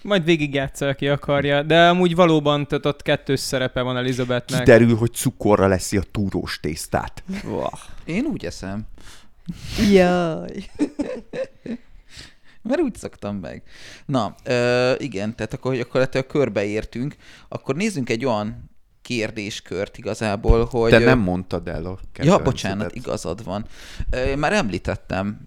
Majd 0.02 0.24
végigjátszol, 0.24 0.88
aki 0.88 1.08
akarja, 1.08 1.62
de 1.62 1.88
amúgy 1.88 2.14
valóban 2.14 2.66
tehát 2.66 2.86
ott 2.86 3.02
kettős 3.02 3.40
szerepe 3.40 3.80
van 3.80 3.96
Elizabethnek. 3.96 4.58
Kiderül, 4.58 4.96
hogy 4.96 5.12
cukorra 5.12 5.66
leszi 5.66 5.96
a 5.96 6.02
túrós 6.10 6.60
tésztát. 6.60 7.22
Én 8.04 8.24
úgy 8.24 8.44
eszem. 8.44 8.86
Jaj. 9.92 10.64
Mert 12.62 12.80
úgy 12.80 12.94
szoktam 12.94 13.36
meg. 13.36 13.62
Na, 14.06 14.34
ö, 14.44 14.94
igen, 14.98 15.34
tehát 15.36 15.52
akkor, 15.52 15.70
hogy 15.70 15.80
akkor 15.80 16.08
a 16.12 16.22
körbeértünk, 16.22 17.16
akkor 17.48 17.74
nézzünk 17.74 18.10
egy 18.10 18.24
olyan 18.24 18.69
kérdéskört 19.02 19.98
igazából, 19.98 20.64
hogy... 20.64 20.90
Te 20.90 20.98
nem 20.98 21.18
mondtad 21.18 21.68
el 21.68 21.84
a 21.84 21.98
Ja, 22.18 22.38
bocsánat, 22.38 22.94
igazad 22.94 23.44
van. 23.44 23.66
Én 24.26 24.38
már 24.38 24.52
említettem, 24.52 25.40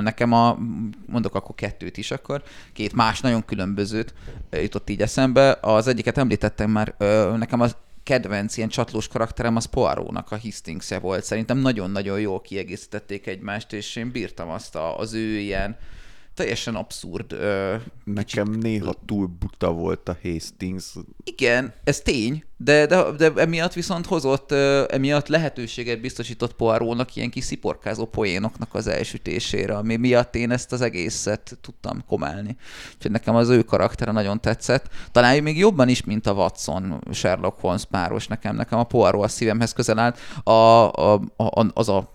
nekem 0.00 0.32
a, 0.32 0.58
mondok 1.06 1.34
akkor 1.34 1.54
kettőt 1.54 1.96
is 1.96 2.10
akkor, 2.10 2.42
két 2.72 2.92
más 2.92 3.20
nagyon 3.20 3.44
különbözőt 3.44 4.14
jutott 4.50 4.90
így 4.90 5.00
eszembe. 5.00 5.58
Az 5.60 5.86
egyiket 5.86 6.18
említettem 6.18 6.70
már, 6.70 6.94
nekem 7.36 7.60
az 7.60 7.76
kedvenc 8.02 8.56
ilyen 8.56 8.68
csatlós 8.68 9.08
karakterem 9.08 9.56
az 9.56 9.64
Poirónak 9.64 10.30
a 10.30 10.38
hastings 10.42 10.90
-e 10.90 10.98
volt. 10.98 11.24
Szerintem 11.24 11.58
nagyon-nagyon 11.58 12.20
jól 12.20 12.40
kiegészítették 12.40 13.26
egymást, 13.26 13.72
és 13.72 13.96
én 13.96 14.10
bírtam 14.10 14.48
azt 14.48 14.76
a, 14.76 14.98
az 14.98 15.14
ő 15.14 15.38
ilyen 15.38 15.76
teljesen 16.34 16.74
abszurd. 16.74 17.32
Ö, 17.32 17.74
Nekem 18.04 18.46
kicsit... 18.46 18.62
néha 18.62 18.94
túl 19.06 19.26
buta 19.26 19.72
volt 19.72 20.08
a 20.08 20.16
Hastings. 20.22 20.94
Igen, 21.24 21.74
ez 21.84 22.00
tény, 22.00 22.44
de, 22.56 22.86
de, 22.86 23.10
de 23.10 23.32
emiatt 23.36 23.72
viszont 23.72 24.06
hozott, 24.06 24.50
ö, 24.50 24.84
emiatt 24.88 25.28
lehetőséget 25.28 26.00
biztosított 26.00 26.54
Poirónak 26.54 27.16
ilyen 27.16 27.30
kis 27.30 27.44
sziporkázó 27.44 28.06
poénoknak 28.06 28.74
az 28.74 28.86
elsütésére, 28.86 29.76
ami 29.76 29.96
miatt 29.96 30.34
én 30.34 30.50
ezt 30.50 30.72
az 30.72 30.80
egészet 30.80 31.58
tudtam 31.60 32.04
komálni. 32.06 32.56
Úgyhogy 32.94 33.10
nekem 33.10 33.34
az 33.34 33.48
ő 33.48 33.62
karaktere 33.62 34.12
nagyon 34.12 34.40
tetszett. 34.40 34.88
Talán 35.12 35.42
még 35.42 35.58
jobban 35.58 35.88
is, 35.88 36.04
mint 36.04 36.26
a 36.26 36.32
Watson 36.32 37.02
Sherlock 37.12 37.60
Holmes 37.60 37.84
páros 37.84 38.26
nekem. 38.26 38.56
Nekem 38.56 38.78
a 38.78 38.84
Poirot 38.84 39.24
a 39.24 39.28
szívemhez 39.28 39.72
közel 39.72 39.98
állt. 39.98 40.18
A, 40.42 40.50
a, 40.50 41.12
a, 41.36 41.66
az 41.74 41.88
a 41.88 42.13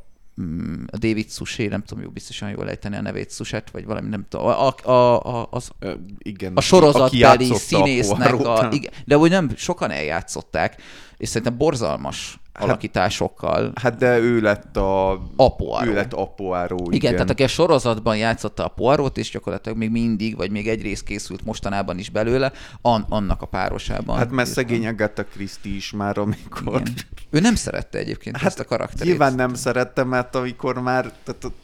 a 0.87 0.97
David 0.97 1.29
Suché, 1.29 1.67
nem 1.67 1.83
tudom, 1.83 2.03
jó 2.03 2.09
biztosan 2.09 2.49
jól 2.49 2.69
ejteni 2.69 2.95
a 2.95 3.01
nevét, 3.01 3.31
Suset, 3.31 3.71
vagy 3.71 3.85
valami, 3.85 4.09
nem 4.09 4.25
tudom, 4.29 4.45
a, 4.45 4.73
a, 4.83 5.23
a, 5.23 5.47
az, 5.51 5.69
Ö, 5.79 5.93
igen, 6.17 6.55
a 6.55 6.61
sorozatbeli 6.61 7.53
színésznek, 7.55 8.33
a, 8.33 8.57
a, 8.59 8.71
igen, 8.71 8.91
de 9.05 9.15
hogy 9.15 9.29
nem 9.29 9.51
sokan 9.55 9.91
eljátszották, 9.91 10.81
és 11.17 11.29
szerintem 11.29 11.57
borzalmas 11.57 12.39
alakításokkal. 12.59 13.71
Hát 13.75 13.97
de 13.97 14.17
ő 14.17 14.41
lett 14.41 14.77
a... 14.77 15.11
A 15.35 15.55
Poirot. 15.55 15.87
Ő 15.87 15.93
lett 15.93 16.13
a 16.13 16.25
Poirot, 16.25 16.79
igen. 16.79 16.93
igen. 16.93 17.13
tehát 17.13 17.29
aki 17.29 17.43
a 17.43 17.47
sorozatban 17.47 18.17
játszotta 18.17 18.65
a 18.65 18.67
Poirot, 18.67 19.17
és 19.17 19.29
gyakorlatilag 19.29 19.77
még 19.77 19.89
mindig, 19.89 20.35
vagy 20.35 20.51
még 20.51 20.67
egy 20.67 20.81
rész 20.81 21.03
készült 21.03 21.45
mostanában 21.45 21.97
is 21.97 22.09
belőle, 22.09 22.51
an, 22.81 23.05
annak 23.09 23.41
a 23.41 23.45
párosában. 23.45 24.17
Hát 24.17 24.31
mert 24.31 24.49
szegény 24.49 24.87
Agatha 24.87 25.23
Christie 25.23 25.75
is 25.75 25.91
már, 25.91 26.17
amikor... 26.17 26.81
Igen. 26.81 26.93
Ő 27.29 27.39
nem 27.39 27.55
szerette 27.55 27.97
egyébként 27.97 28.37
hát 28.37 28.45
ezt 28.45 28.59
a 28.59 28.65
karaktert. 28.65 29.03
Nyilván 29.03 29.33
nem 29.33 29.53
szerette, 29.53 30.03
mert 30.03 30.35
amikor 30.35 30.81
már, 30.81 31.11
tehát, 31.23 31.55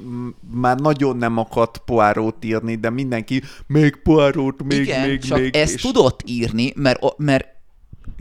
már 0.51 0.79
nagyon 0.79 1.17
nem 1.17 1.38
akart 1.38 1.81
Poirot 1.86 2.45
írni, 2.45 2.75
de 2.75 2.89
mindenki 2.89 3.41
még 3.67 3.95
Poirot, 4.03 4.63
még, 4.63 4.79
Igen, 4.79 5.08
még, 5.08 5.19
csak 5.19 5.39
még. 5.39 5.55
ezt 5.55 5.73
és... 5.73 5.81
tudott 5.81 6.21
írni, 6.25 6.73
mert, 6.75 7.17
mert 7.17 7.54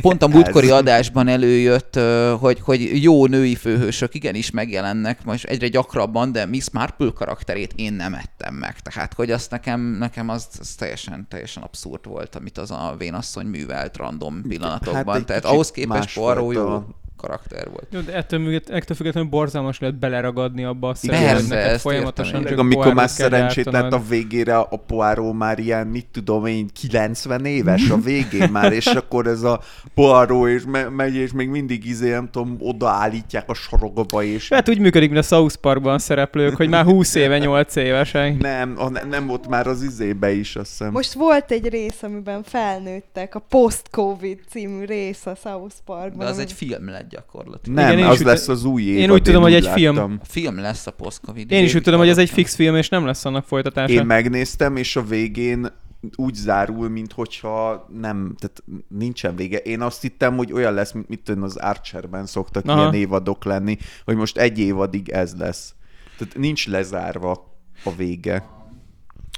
Pont 0.02 0.22
a 0.22 0.28
múltkori 0.28 0.70
adásban 0.70 1.28
előjött, 1.28 1.98
hogy, 2.40 2.60
hogy 2.60 3.02
jó 3.02 3.26
női 3.26 3.54
főhősök 3.54 4.14
igenis 4.14 4.50
megjelennek, 4.50 5.24
most 5.24 5.44
egyre 5.44 5.68
gyakrabban, 5.68 6.32
de 6.32 6.46
Miss 6.46 6.70
Marple 6.72 7.10
karakterét 7.14 7.72
én 7.76 7.92
nem 7.92 8.14
ettem 8.14 8.54
meg. 8.54 8.80
Tehát, 8.80 9.14
hogy 9.14 9.30
azt 9.30 9.50
nekem, 9.50 9.80
nekem 9.80 10.28
az, 10.28 10.48
az 10.58 10.74
teljesen, 10.74 11.26
teljesen 11.30 11.62
abszurd 11.62 12.06
volt, 12.06 12.34
amit 12.34 12.58
az 12.58 12.70
a 12.70 12.94
vénasszony 12.98 13.46
művelt 13.46 13.96
random 13.96 14.42
pillanatokban. 14.48 15.14
Hát 15.14 15.24
Tehát 15.24 15.44
ahhoz 15.44 15.70
képest 15.70 16.14
Poirot 16.14 16.54
jó 16.54 16.84
karakter 17.16 17.68
volt. 17.68 17.86
Jó, 17.90 18.00
de 18.00 18.14
ettől, 18.14 18.54
ettől 18.54 18.96
függetlenül 18.96 19.30
borzalmas 19.30 19.78
lehet 19.78 19.98
beleragadni 19.98 20.64
abba 20.64 20.88
a 20.88 20.94
hogy 21.00 21.80
folyamatosan 21.80 22.44
csak 22.44 22.58
Amikor 22.58 22.94
már 22.94 23.08
szerencsét 23.08 23.64
lett 23.64 23.92
a 23.92 24.02
végére 24.08 24.56
a 24.56 24.76
Poirot 24.76 25.32
már 25.32 25.58
ilyen, 25.58 25.86
mit 25.86 26.06
tudom 26.12 26.46
én, 26.46 26.68
90 26.88 27.44
éves 27.44 27.90
a 27.90 27.96
végén 27.96 28.50
már, 28.50 28.72
és 28.72 28.86
akkor 28.86 29.26
ez 29.26 29.42
a 29.42 29.60
Poirot 29.94 30.48
és 30.48 30.62
me- 30.66 30.90
megy, 30.90 31.14
és 31.14 31.32
még 31.32 31.48
mindig 31.48 31.86
izé, 31.86 32.10
nem 32.10 32.28
tudom, 32.30 32.56
odaállítják 32.60 33.48
a 33.48 33.54
sorokba, 33.54 34.22
és... 34.22 34.48
Hát 34.48 34.68
úgy 34.68 34.78
működik, 34.78 35.10
mint 35.10 35.24
a 35.24 35.26
South 35.26 35.56
Parkban 35.56 35.94
a 35.94 35.98
szereplők, 35.98 36.56
hogy 36.56 36.68
már 36.68 36.84
20 36.84 37.14
éve, 37.14 37.38
8 37.38 37.76
évesek. 37.76 38.38
Nem, 38.38 38.74
a, 38.78 39.04
nem 39.06 39.26
volt 39.26 39.48
már 39.48 39.66
az 39.66 39.82
izébe 39.82 40.32
is, 40.32 40.56
azt 40.56 40.68
hiszem. 40.70 40.92
Most 40.92 41.12
volt 41.12 41.50
egy 41.50 41.68
rész, 41.68 42.02
amiben 42.02 42.42
felnőttek, 42.42 43.34
a 43.34 43.38
Post-Covid 43.38 44.38
című 44.50 44.84
rész 44.84 45.26
a 45.26 45.34
South 45.42 45.74
Parkban. 45.84 46.18
De 46.18 46.24
az 46.24 46.32
ami... 46.32 46.42
egy 46.42 46.52
film 46.52 46.88
lett 46.88 47.03
gyakorlatilag. 47.08 47.78
Nem, 47.78 47.98
Igen, 47.98 48.08
az 48.08 48.22
lesz 48.22 48.48
az 48.48 48.64
új 48.64 48.82
évad. 48.82 49.00
Én 49.00 49.10
úgy 49.10 49.22
tudom, 49.22 49.42
hogy 49.42 49.54
egy 49.54 49.62
láttam. 49.62 49.78
film. 49.78 50.18
A 50.20 50.24
film 50.24 50.58
lesz 50.58 50.86
a 50.86 50.90
post-covid. 50.90 51.50
Én 51.50 51.64
is 51.64 51.74
úgy 51.74 51.82
tudom, 51.82 51.98
hogy 51.98 52.08
ez 52.08 52.18
egy 52.18 52.30
fix 52.30 52.54
film, 52.54 52.76
és 52.76 52.88
nem 52.88 53.06
lesz 53.06 53.24
annak 53.24 53.44
folytatása. 53.44 53.92
Én 53.92 54.06
megnéztem, 54.06 54.76
és 54.76 54.96
a 54.96 55.02
végén 55.02 55.72
úgy 56.16 56.34
zárul, 56.34 56.88
mint 56.88 57.12
hogyha 57.12 57.88
nem, 58.00 58.34
tehát 58.38 58.62
nincsen 58.88 59.36
vége. 59.36 59.58
Én 59.58 59.80
azt 59.80 60.02
hittem, 60.02 60.36
hogy 60.36 60.52
olyan 60.52 60.74
lesz, 60.74 60.92
mint 60.92 61.08
mit 61.08 61.28
az 61.28 61.56
Archerben 61.56 62.26
szoktak 62.26 62.68
Aha. 62.68 62.80
ilyen 62.80 62.94
évadok 62.94 63.44
lenni, 63.44 63.78
hogy 64.04 64.16
most 64.16 64.38
egy 64.38 64.58
évadig 64.58 65.08
ez 65.08 65.34
lesz. 65.38 65.74
Tehát 66.18 66.36
nincs 66.36 66.68
lezárva 66.68 67.58
a 67.84 67.94
vége. 67.96 68.44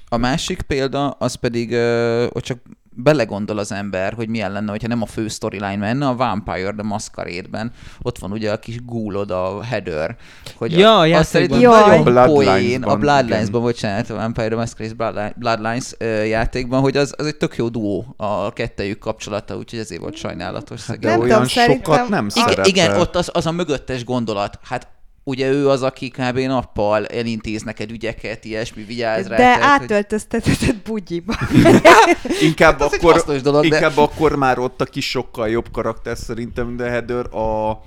A 0.08 0.16
másik 0.16 0.62
példa, 0.62 1.10
az 1.10 1.34
pedig, 1.34 1.74
hogy 2.32 2.42
csak 2.42 2.58
belegondol 2.96 3.58
az 3.58 3.72
ember, 3.72 4.12
hogy 4.12 4.28
milyen 4.28 4.52
lenne, 4.52 4.70
hogyha 4.70 4.88
nem 4.88 5.02
a 5.02 5.06
fő 5.06 5.28
storyline 5.28 5.76
menne, 5.76 6.06
a 6.06 6.14
Vampire 6.16 6.72
the 6.72 6.82
Masquerade-ben. 6.82 7.72
Ott 8.02 8.18
van 8.18 8.32
ugye 8.32 8.52
a 8.52 8.58
kis 8.58 8.84
gúlod, 8.84 9.30
a 9.30 9.62
Heather. 9.62 10.16
Hogy 10.56 10.78
Ja, 10.78 10.98
a, 10.98 11.16
azt 11.18 11.28
szerintem 11.28 11.60
Jaj. 11.60 12.02
nagyon 12.02 12.26
poén, 12.26 12.82
a 12.82 12.96
Bloodlines-ban, 12.96 13.62
bocsánat, 13.62 14.10
a 14.10 14.14
Vampire 14.14 14.46
the 14.48 14.56
Masquerade 14.56 14.94
Bloodline- 14.94 15.38
Bloodlines 15.38 15.94
játékban, 16.28 16.80
hogy 16.80 16.96
az, 16.96 17.14
az 17.16 17.26
egy 17.26 17.36
tök 17.36 17.56
jó 17.56 17.68
duó 17.68 18.14
a 18.16 18.52
kettejük 18.52 18.98
kapcsolata, 18.98 19.56
úgyhogy 19.56 19.78
ezért 19.78 20.00
volt 20.00 20.16
sajnálatos. 20.16 20.78
De 20.80 20.84
szegény. 20.86 21.10
Nem 21.10 21.20
olyan 21.20 21.30
tudom, 21.32 21.48
szerintem- 21.48 21.94
sokat 21.94 22.08
nem 22.08 22.26
Igen, 22.34 22.64
igen, 22.64 22.98
ott 23.00 23.16
az, 23.16 23.30
az 23.32 23.46
a 23.46 23.52
mögöttes 23.52 24.04
gondolat. 24.04 24.58
Hát 24.62 24.88
ugye 25.28 25.50
ő 25.50 25.68
az, 25.68 25.82
aki 25.82 26.08
kb. 26.10 26.38
nappal 26.38 27.06
elintéz 27.06 27.62
neked 27.62 27.90
ügyeket, 27.90 28.44
ilyesmi, 28.44 28.82
vigyáz 28.82 29.26
rá. 29.26 29.36
De 29.36 29.42
tehát, 29.42 29.78
hogy- 29.78 29.82
átöltöztetett 29.82 30.76
bugyiba. 30.84 31.34
Inkább, 32.48 32.80
Hát 32.80 32.94
akkor, 32.94 33.40
dolog, 33.42 33.60
de- 33.66 33.76
inkább 33.76 33.96
akkor 33.96 34.36
már 34.36 34.58
ott 34.58 34.80
a 34.80 34.84
kis 34.84 35.10
sokkal 35.10 35.48
jobb 35.48 35.70
karakter 35.72 36.16
szerintem, 36.16 36.76
de 36.76 36.90
Heather 36.90 37.34
a, 37.34 37.80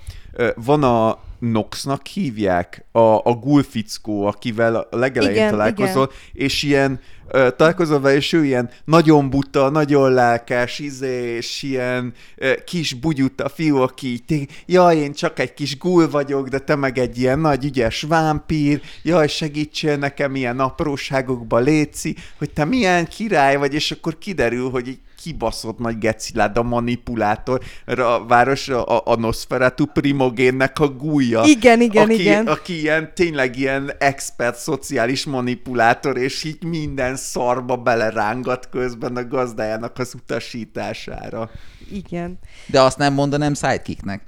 van 0.56 0.84
a 0.84 1.19
Noxnak 1.39 2.06
hívják, 2.06 2.86
a, 2.91 2.99
a 2.99 3.34
gulfickó, 3.34 4.25
akivel 4.25 4.75
a 4.75 4.97
legelején 4.97 5.36
Igen, 5.36 5.49
találkozol, 5.49 6.12
és 6.34 6.63
ilyen 6.63 6.99
ö, 7.28 7.49
találkozol 7.58 7.99
vele, 7.99 8.15
és 8.15 8.34
ő 8.34 8.45
ilyen 8.45 8.69
nagyon 8.86 9.30
buta, 9.30 9.69
nagyon 9.69 10.12
lelkes, 10.12 10.80
izé, 10.80 11.36
és 11.36 11.63
ilyen 11.63 12.13
ö, 12.36 12.54
kis 12.65 12.93
bugyuta 12.93 13.49
fiú, 13.49 13.78
aki 13.78 14.08
így, 14.08 14.47
jaj, 14.65 14.97
én 14.97 15.13
csak 15.13 15.39
egy 15.39 15.54
kis 15.54 15.78
gul 15.78 16.10
vagyok, 16.10 16.47
de 16.47 16.60
te 16.60 16.75
meg 16.75 16.97
egy 16.97 17.17
ilyen 17.17 17.39
nagy 17.39 17.65
ügyes 17.65 18.02
vámpír, 18.02 18.82
jaj, 19.04 19.28
segítsél 19.28 19.97
nekem 19.97 20.36
ilyen 20.36 20.60
apróságokba, 20.60 21.58
léci, 21.58 22.15
hogy 22.38 22.49
te 22.49 22.65
milyen 22.65 23.08
király 23.08 23.56
vagy, 23.56 23.73
és 23.73 23.91
akkor 23.91 24.17
kiderül, 24.17 24.69
hogy 24.69 24.88
így 24.88 24.99
kibaszott 25.21 25.80
nagy 25.80 25.97
gecilád 25.97 26.58
a 26.58 26.63
manipulátor, 26.63 27.60
a 27.86 28.25
város 28.28 28.69
a, 28.69 29.02
a 29.06 29.15
Nosferatu 29.15 29.86
primogénnek 29.86 30.80
a 30.80 30.88
gúja. 31.30 31.44
Igen, 31.46 31.82
igen, 31.82 32.04
aki, 32.04 32.20
igen. 32.20 32.48
Aki 32.48 32.80
ilyen, 32.80 33.12
tényleg 33.15 33.58
ilyen 33.58 33.92
expert 34.00 34.58
szociális 34.58 35.26
manipulátor, 35.26 36.18
és 36.18 36.44
így 36.44 36.63
minden 36.63 37.15
szarba 37.15 37.76
belerángat 37.78 38.70
közben 38.72 39.15
a 39.15 39.28
gazdájának 39.28 39.98
az 40.00 40.13
utasítására. 40.13 41.50
Igen. 41.92 42.39
De 42.65 42.82
azt 42.82 42.98
nem 42.98 43.13
mondanám 43.13 43.54
sidekicknek. 43.54 44.22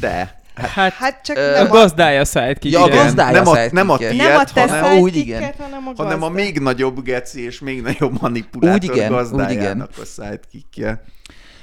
De. 0.00 0.38
Hát, 0.54 0.92
Hát 0.92 1.20
csak 1.24 1.36
Ö, 1.36 1.50
a 1.50 1.52
nem 1.62 1.66
a, 1.66 1.68
gazdája 1.74 2.24
sidekick. 2.24 2.74
Ja, 2.74 2.82
a 2.82 2.86
igen. 2.86 3.04
gazdája 3.04 3.32
Nem 3.32 3.46
a- 3.46 3.50
sidekick. 3.50 3.72
nem 3.72 3.90
a 3.90 3.94
Igen. 3.98 4.10
tiéd, 4.10 4.22
nem 4.22 4.36
a 4.36 4.44
te 4.44 4.60
hanem- 4.68 4.98
úgy, 4.98 5.16
igen. 5.16 5.52
hanem 5.58 5.88
a 5.88 5.92
hanem 5.96 6.22
a 6.22 6.28
még 6.28 6.58
nagyobb 6.58 7.02
geci 7.02 7.44
és 7.44 7.60
még 7.60 7.82
nagyobb 7.82 8.20
manipulátor 8.20 8.90
Úgy 8.90 8.96
igen, 8.96 9.10
úgy 9.12 9.16
gazdájának 9.18 9.90
a 10.02 10.04
sidekickje. 10.04 11.02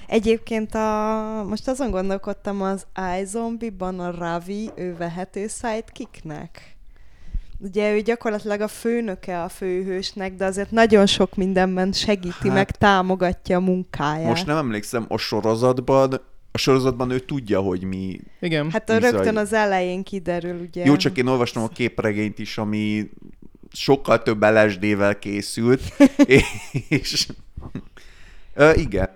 Egyébként 0.07 0.75
a, 0.75 1.45
most 1.47 1.67
azon 1.67 1.91
gondolkodtam 1.91 2.61
az 2.61 2.85
iZombie-ban 3.21 3.99
a 3.99 4.11
Ravi, 4.11 4.69
ő 4.75 4.95
vehető 4.95 5.47
sidekicknek. 5.47 6.75
Ugye 7.59 7.93
ő 7.93 8.01
gyakorlatilag 8.01 8.61
a 8.61 8.67
főnöke 8.67 9.43
a 9.43 9.49
főhősnek, 9.49 10.35
de 10.35 10.45
azért 10.45 10.71
nagyon 10.71 11.05
sok 11.05 11.35
mindenben 11.35 11.91
segíti, 11.91 12.47
Hát- 12.47 12.53
meg 12.53 12.71
támogatja 12.71 13.57
a 13.57 13.61
munkáját. 13.61 14.27
Most 14.27 14.45
nem 14.45 14.57
emlékszem, 14.57 15.05
a 15.07 15.17
sorozatban 15.17 16.21
a 16.51 16.57
sorozatban 16.57 17.11
ő 17.11 17.19
tudja, 17.19 17.59
hogy 17.59 17.83
mi... 17.83 18.19
Igen. 18.39 18.71
Hát 18.71 18.89
a 18.89 18.95
Bizony. 18.95 19.11
rögtön 19.11 19.37
az 19.37 19.53
elején 19.53 20.03
kiderül, 20.03 20.59
ugye. 20.59 20.85
Jó, 20.85 20.95
csak 20.95 21.17
én 21.17 21.27
olvastam 21.27 21.63
a 21.63 21.67
képregényt 21.67 22.39
is, 22.39 22.57
ami 22.57 23.09
sokkal 23.71 24.23
több 24.23 24.43
LSD-vel 24.43 25.19
készült, 25.19 25.81
és... 26.89 27.27
Ö, 28.53 28.71
igen. 28.73 29.09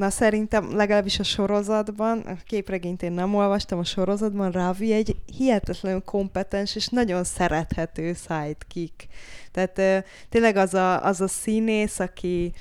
Na 0.00 0.10
szerintem 0.10 0.76
legalábbis 0.76 1.18
a 1.18 1.22
sorozatban, 1.22 2.18
a 2.18 2.36
képregényt 2.46 3.02
én 3.02 3.12
nem 3.12 3.34
olvastam, 3.34 3.78
a 3.78 3.84
sorozatban 3.84 4.50
Ravi 4.50 4.92
egy 4.92 5.16
hihetetlenül 5.36 6.00
kompetens 6.00 6.76
és 6.76 6.88
nagyon 6.88 7.24
szerethető 7.24 8.12
sidekick. 8.14 9.06
Tehát 9.52 10.04
tényleg 10.28 10.56
az 10.56 10.74
a, 10.74 11.04
az 11.04 11.20
a 11.20 11.28
színész, 11.28 11.98
aki, 11.98 12.52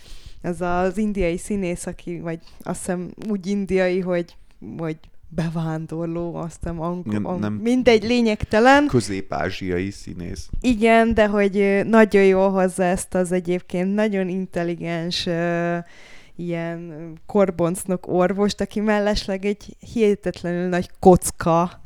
az 0.41 0.61
az 0.61 0.97
indiai 0.97 1.37
színész, 1.37 1.85
aki, 1.85 2.19
vagy 2.19 2.39
azt 2.63 2.79
hiszem 2.79 3.09
úgy 3.29 3.47
indiai, 3.47 3.99
hogy, 3.99 4.35
hogy 4.77 4.97
bevándorló, 5.27 6.35
aztán 6.35 6.77
ang- 6.77 7.05
Nem- 7.05 7.25
ang- 7.25 7.39
nem. 7.39 7.53
mindegy, 7.53 8.03
lényegtelen. 8.03 8.87
Közép-ázsiai 8.87 9.89
színész. 9.89 10.49
Igen, 10.61 11.13
de 11.13 11.27
hogy 11.27 11.81
nagyon 11.85 12.23
jól 12.23 12.49
hozza 12.51 12.83
ezt 12.83 13.15
az 13.15 13.31
egyébként 13.31 13.93
nagyon 13.93 14.29
intelligens 14.29 15.27
ilyen 16.39 17.13
korboncnok 17.25 18.07
orvost, 18.07 18.61
aki 18.61 18.79
mellesleg 18.79 19.45
egy 19.45 19.75
hihetetlenül 19.93 20.67
nagy 20.67 20.89
kocka. 20.99 21.81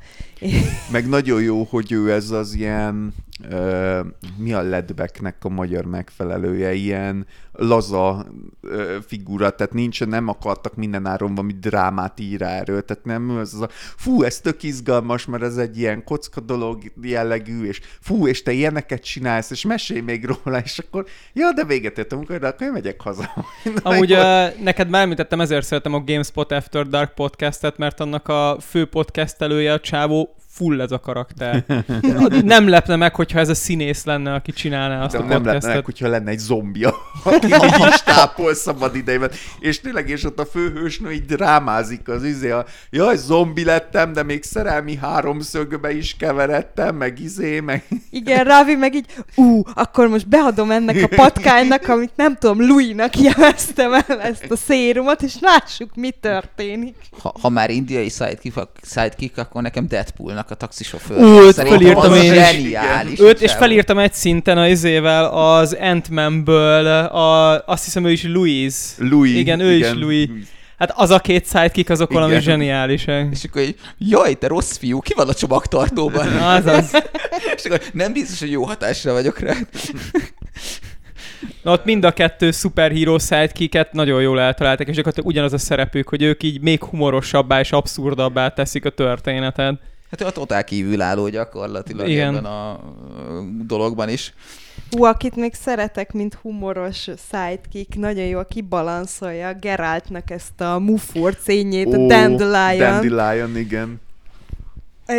Meg 0.92 1.10
nagyon 1.10 1.42
jó, 1.42 1.64
hogy 1.64 1.92
ő 1.92 2.12
ez 2.12 2.32
az 2.32 2.54
ilyen, 2.54 3.14
ö, 3.50 4.00
mi 4.38 4.54
a 4.54 4.62
ledbeknek 4.62 5.36
a 5.40 5.50
magyar 5.50 5.86
megfelelője, 5.86 6.74
ilyen 6.74 7.26
laza 7.54 8.26
ö, 8.62 8.98
figura, 9.08 9.50
tehát 9.50 9.74
nincs, 9.74 10.06
nem 10.06 10.28
akartak 10.28 10.76
mindenáron 10.76 11.36
valami 11.36 11.54
drámát 11.54 12.20
ír 12.20 12.42
erről, 12.42 12.86
tehát 12.86 13.06
nem 13.06 13.38
ez 13.38 13.54
az 13.54 13.62
a, 13.62 13.70
fú, 13.98 14.24
ez 14.24 14.40
tök 14.40 14.64
izgalmas, 14.64 15.26
mert 15.26 15.44
ez 15.44 15.58
egy 15.58 15.78
ilyen 15.78 16.04
kocka 16.04 16.40
dolog 16.40 16.82
jellegű, 17.02 17.66
és 17.66 17.82
fú, 18.02 18.28
és 18.28 18.44
te 18.44 18.52
ilyeneket 18.52 19.04
csinálsz, 19.04 19.52
és 19.52 19.66
mesélj 19.66 20.00
még 20.00 20.26
róla, 20.26 20.60
és 20.60 20.80
akkor, 20.80 21.06
ja, 21.34 21.52
de 21.54 21.66
véget 21.66 21.98
ért 21.98 22.12
a 22.12 22.16
munka, 22.16 22.40
de 22.40 22.48
akkor 22.48 22.68
én 22.68 22.74
megyek 22.74 23.02
haza. 23.02 23.30
Amúgy 23.84 24.14
uh, 24.14 24.60
neked 24.64 24.90
már 24.90 25.02
említettem, 25.02 25.42
ezért 25.42 25.66
szeretem 25.66 25.94
a 25.94 26.04
GameSpot 26.04 26.52
After 26.52 26.88
Dark 26.88 27.14
podcastet, 27.14 27.78
mert 27.78 28.00
annak 28.00 28.28
a 28.28 28.58
fő 28.62 28.86
podcastelője 28.86 29.74
a 29.74 29.80
csávó 29.94 30.36
full 30.56 30.82
ez 30.82 30.92
a 30.92 31.00
karakter. 31.00 31.64
Nem 32.44 32.68
lepne 32.68 32.96
meg, 32.96 33.16
hogyha 33.16 33.40
ez 33.40 33.50
a 33.50 33.54
színész 33.54 34.04
lenne, 34.04 34.34
aki 34.34 34.52
csinálná 34.52 35.04
azt 35.04 35.12
De 35.12 35.18
a 35.18 35.24
nem 35.24 35.44
podcastet. 35.44 35.86
hogyha 35.86 36.08
lenne 36.08 36.30
egy 36.30 36.40
zombia, 36.40 36.96
aki 37.24 37.46
így 37.46 37.88
is 37.88 38.02
tápol 38.16 38.54
szabad 38.54 38.96
idejében. 38.96 39.32
És 39.60 39.82
tényleg, 39.82 40.10
és 40.10 40.24
ott 40.24 40.40
a 40.40 40.46
főhősnő 40.46 41.12
így 41.12 41.26
drámázik 41.26 42.08
az 42.08 42.24
izé, 42.24 42.50
a, 42.50 42.66
jaj, 42.90 43.16
zombi 43.16 43.64
lettem, 43.64 44.14
de 44.14 44.24
még 44.24 44.44
szerelmi 44.44 44.96
háromszögbe 44.96 45.96
is 45.96 46.16
keveredtem, 46.16 46.96
meg 46.96 47.20
izé, 47.20 47.60
meg... 47.60 47.84
Igen, 48.10 48.44
Ravi 48.44 48.76
meg 48.76 48.96
így, 48.96 49.06
ú, 49.36 49.62
akkor 49.74 50.08
most 50.08 50.28
beadom 50.28 50.72
ennek 50.72 51.04
a 51.04 51.16
patkánynak, 51.16 51.88
amit 51.88 52.12
nem 52.16 52.38
tudom, 52.38 52.68
Louis-nak 52.68 53.18
jeleztem 53.20 53.94
el 53.94 54.22
ezt 54.22 54.52
a 54.52 54.56
szérumot, 54.56 55.22
és 55.22 55.36
lássuk, 55.40 55.96
mi 55.96 56.12
történik. 56.12 56.96
Ha, 57.20 57.34
ha 57.42 57.50
már 57.50 57.70
indiai 57.70 58.10
sidekick, 58.10 58.70
sidekick, 58.82 59.38
akkor 59.38 59.62
nekem 59.62 59.88
Deadpoolnak 59.88 60.43
a 60.52 60.56
taxisofőr. 60.56 61.18
Ú, 61.18 61.50
felírtam 61.52 62.12
az 62.12 62.24
én 62.24 62.34
is. 62.34 62.40
Zseniális. 62.40 63.20
Őt, 63.20 63.42
és 63.42 63.52
felírtam 63.52 63.98
egy 63.98 64.14
szinten 64.14 64.58
az 64.58 64.70
izével, 64.70 65.26
az 65.26 65.78
Ant-Man-ből, 65.80 66.88
a, 67.06 67.64
azt 67.66 67.84
hiszem 67.84 68.06
ő 68.06 68.12
is 68.12 68.24
Louise. 68.24 68.78
Louis. 68.98 69.36
Igen, 69.36 69.60
ő 69.60 69.72
is 69.72 69.92
Louis. 69.94 70.30
Hát 70.78 70.94
az 70.96 71.10
a 71.10 71.20
két 71.20 71.48
sidekick, 71.48 71.90
azok 71.90 72.10
Igen. 72.10 72.22
valami 72.22 72.42
zseniálisak. 72.42 73.28
És 73.32 73.44
akkor 73.44 73.62
így, 73.62 73.76
jaj, 73.98 74.34
te 74.34 74.48
rossz 74.48 74.78
fiú, 74.78 75.00
ki 75.00 75.14
van 75.16 75.30
a 75.30 75.34
csomagtartóban? 75.34 76.28
Azaz. 76.28 76.92
és 77.58 77.66
akkor 77.66 77.82
nem 77.94 78.14
biztos, 78.14 78.40
hogy 78.40 78.52
jó 78.52 78.64
hatásra 78.64 79.14
vagyok 79.14 79.40
rá. 79.40 79.54
Na, 81.64 81.72
ott 81.72 81.86
mind 81.86 82.04
a 82.04 82.12
kettő 82.12 82.52
szuperhíró 82.52 83.18
sidekicket 83.18 83.92
nagyon 83.92 84.22
jól 84.22 84.40
eltalálták, 84.40 84.88
és 84.88 84.96
gyakorlatilag 84.96 85.30
ugyanaz 85.30 85.54
a 85.54 85.58
szerepük, 85.58 86.10
hogy 86.10 86.22
ők 86.22 86.44
így 86.44 86.62
még 86.62 86.84
humorosabbá 86.84 87.60
és 87.60 87.72
abszurdabbá 87.72 88.50
teszik 88.50 88.86
a 88.86 88.90
történetet. 88.90 89.80
Hát 90.14 90.22
ő 90.22 90.26
a 90.26 90.32
totál 90.32 90.64
kívülálló 90.64 91.28
gyakorlatilag 91.28 92.08
Igen. 92.08 92.28
ebben 92.36 92.46
a 92.46 92.80
dologban 93.66 94.10
is. 94.10 94.34
Hú, 94.90 95.04
akit 95.04 95.36
még 95.36 95.54
szeretek, 95.54 96.12
mint 96.12 96.34
humoros 96.34 97.10
sidekick, 97.30 97.96
nagyon 97.96 98.26
jól 98.26 98.46
kibalanszolja 98.46 99.54
Geraltnak 99.54 100.30
ezt 100.32 100.62
a 100.62 100.80
Mufor 100.80 101.36
cényét, 101.36 101.94
a 101.94 101.98
Dandelion. 102.08 102.78
Dandelion, 102.78 103.58
igen. 103.58 104.02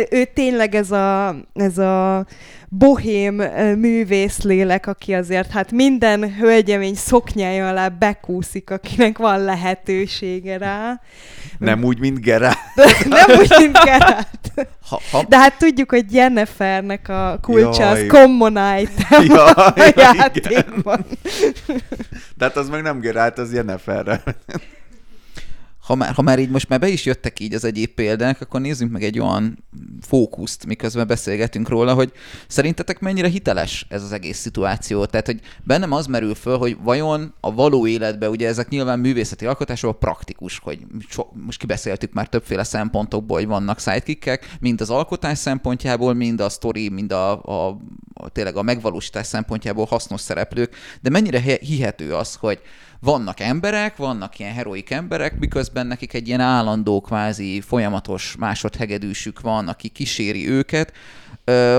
Ő- 0.09 0.29
tényleg 0.33 0.75
ez 0.75 0.91
a, 0.91 1.35
ez 1.53 1.77
a 1.77 2.25
bohém 2.69 3.39
ö, 3.39 3.75
művészlélek, 3.75 4.87
aki 4.87 5.13
azért 5.13 5.51
hát 5.51 5.71
minden 5.71 6.35
hölgyemény 6.35 6.95
szoknyája 6.95 7.67
alá 7.69 7.87
bekúszik, 7.87 8.69
akinek 8.69 9.17
van 9.17 9.43
lehetősége 9.43 10.57
rá. 10.57 11.01
Nem 11.57 11.83
úgy, 11.83 11.99
mint 11.99 12.19
Geralt. 12.21 12.57
Nem 13.05 13.39
úgy, 13.39 13.53
mint 13.59 13.77
Geralt. 13.83 14.69
Ha, 14.89 15.01
ha, 15.11 15.23
De 15.29 15.37
hát 15.37 15.57
tudjuk, 15.57 15.89
hogy 15.89 16.13
Jennifernek 16.13 17.09
a 17.09 17.39
kulcsa 17.41 17.89
az 17.89 17.97
Jaj. 17.97 18.07
common 18.07 18.57
item 18.79 19.23
Ja, 19.25 19.45
a 19.51 19.73
játékban. 19.95 21.05
De 22.35 22.45
hát 22.45 22.55
az 22.55 22.69
meg 22.69 22.81
nem 22.81 22.99
Geralt, 22.99 23.37
az 23.37 23.53
Jenniferre. 23.53 24.21
Ha, 25.85 25.95
már, 25.95 26.13
ha 26.13 26.21
már 26.21 26.39
így 26.39 26.49
most 26.49 26.69
már 26.69 26.79
be 26.79 26.87
is 26.87 27.05
jöttek 27.05 27.39
így 27.39 27.53
az 27.53 27.63
egyéb 27.63 27.89
példák, 27.89 28.41
akkor 28.41 28.61
nézzünk 28.61 28.91
meg 28.91 29.03
egy 29.03 29.19
olyan 29.19 29.63
fókuszt, 30.01 30.65
miközben 30.65 31.07
beszélgetünk 31.07 31.69
róla, 31.69 31.93
hogy 31.93 32.11
szerintetek 32.47 32.99
mennyire 32.99 33.27
hiteles 33.27 33.85
ez 33.89 34.03
az 34.03 34.11
egész 34.11 34.37
szituáció? 34.37 35.05
Tehát, 35.05 35.25
hogy 35.25 35.39
bennem 35.63 35.91
az 35.91 36.05
merül 36.05 36.35
föl, 36.35 36.57
hogy 36.57 36.77
vajon 36.83 37.33
a 37.39 37.53
való 37.53 37.87
életben, 37.87 38.29
ugye 38.29 38.47
ezek 38.47 38.69
nyilván 38.69 38.99
művészeti 38.99 39.45
alkotások 39.45 39.99
praktikus, 39.99 40.59
hogy 40.59 40.79
so, 41.09 41.23
most 41.45 41.59
kibeszéltük 41.59 42.13
már 42.13 42.27
többféle 42.27 42.63
szempontokból, 42.63 43.37
hogy 43.37 43.47
vannak 43.47 43.79
sidekickek, 43.79 44.55
mind 44.59 44.81
az 44.81 44.89
alkotás 44.89 45.37
szempontjából, 45.37 46.13
mind 46.13 46.41
a 46.41 46.49
story, 46.49 46.89
mind 46.89 47.11
a, 47.11 47.31
a, 47.41 47.77
tényleg 48.31 48.55
a 48.55 48.61
megvalósítás 48.61 49.27
szempontjából 49.27 49.85
hasznos 49.85 50.21
szereplők, 50.21 50.75
de 51.01 51.09
mennyire 51.09 51.39
hihető 51.59 52.13
az, 52.13 52.35
hogy 52.35 52.61
vannak 53.05 53.39
emberek, 53.39 53.95
vannak 53.95 54.39
ilyen 54.39 54.53
heroik 54.53 54.89
emberek, 54.89 55.39
miközben 55.39 55.87
nekik 55.87 56.13
egy 56.13 56.27
ilyen 56.27 56.39
állandó, 56.39 57.01
kvázi 57.01 57.61
folyamatos 57.61 58.35
másodhegedűsük 58.39 59.41
van, 59.41 59.67
aki 59.67 59.87
kíséri 59.87 60.49
őket. 60.49 60.93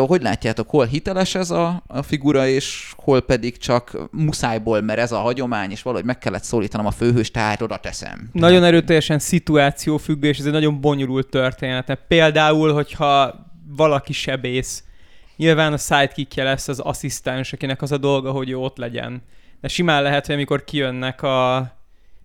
Hogy 0.07 0.23
látjátok, 0.23 0.71
hol 0.71 0.87
hiteles 0.87 1.35
ez 1.35 1.51
a, 1.51 1.83
a 1.87 2.03
figura, 2.03 2.47
és 2.47 2.93
hol 2.97 3.21
pedig 3.21 3.59
csak 3.59 4.09
muszájból, 4.11 4.81
mert 4.81 4.99
ez 4.99 5.13
a 5.13 5.19
hagyomány, 5.19 5.71
és 5.71 5.83
valahogy 5.83 6.07
meg 6.07 6.19
kellett 6.19 6.43
szólítanom 6.43 6.87
a 6.87 6.91
főhős, 6.91 7.31
tehát 7.31 7.63
oda 7.63 7.77
teszem. 7.77 8.29
Nagyon 8.33 8.65
erőteljesen 8.65 9.19
szituációfüggő, 9.19 10.29
és 10.29 10.39
ez 10.39 10.45
egy 10.45 10.53
nagyon 10.53 10.81
bonyolult 10.81 11.29
történet. 11.29 11.99
Például, 12.09 12.73
hogyha 12.73 13.35
valaki 13.77 14.13
sebész, 14.13 14.85
nyilván 15.37 15.73
a 15.73 15.77
sidekickje 15.77 16.45
lesz 16.45 16.69
az 16.69 16.79
asszisztens, 16.79 17.53
akinek 17.53 17.83
az 17.83 17.93
a 17.93 17.99
dolga, 17.99 18.31
hogy 18.31 18.51
ő 18.51 18.57
ott 18.57 18.77
legyen 18.77 19.23
de 19.61 19.69
simán 19.69 20.03
lehet, 20.03 20.27
hogy 20.27 20.35
amikor 20.35 20.65
kijönnek 20.65 21.23
a 21.23 21.71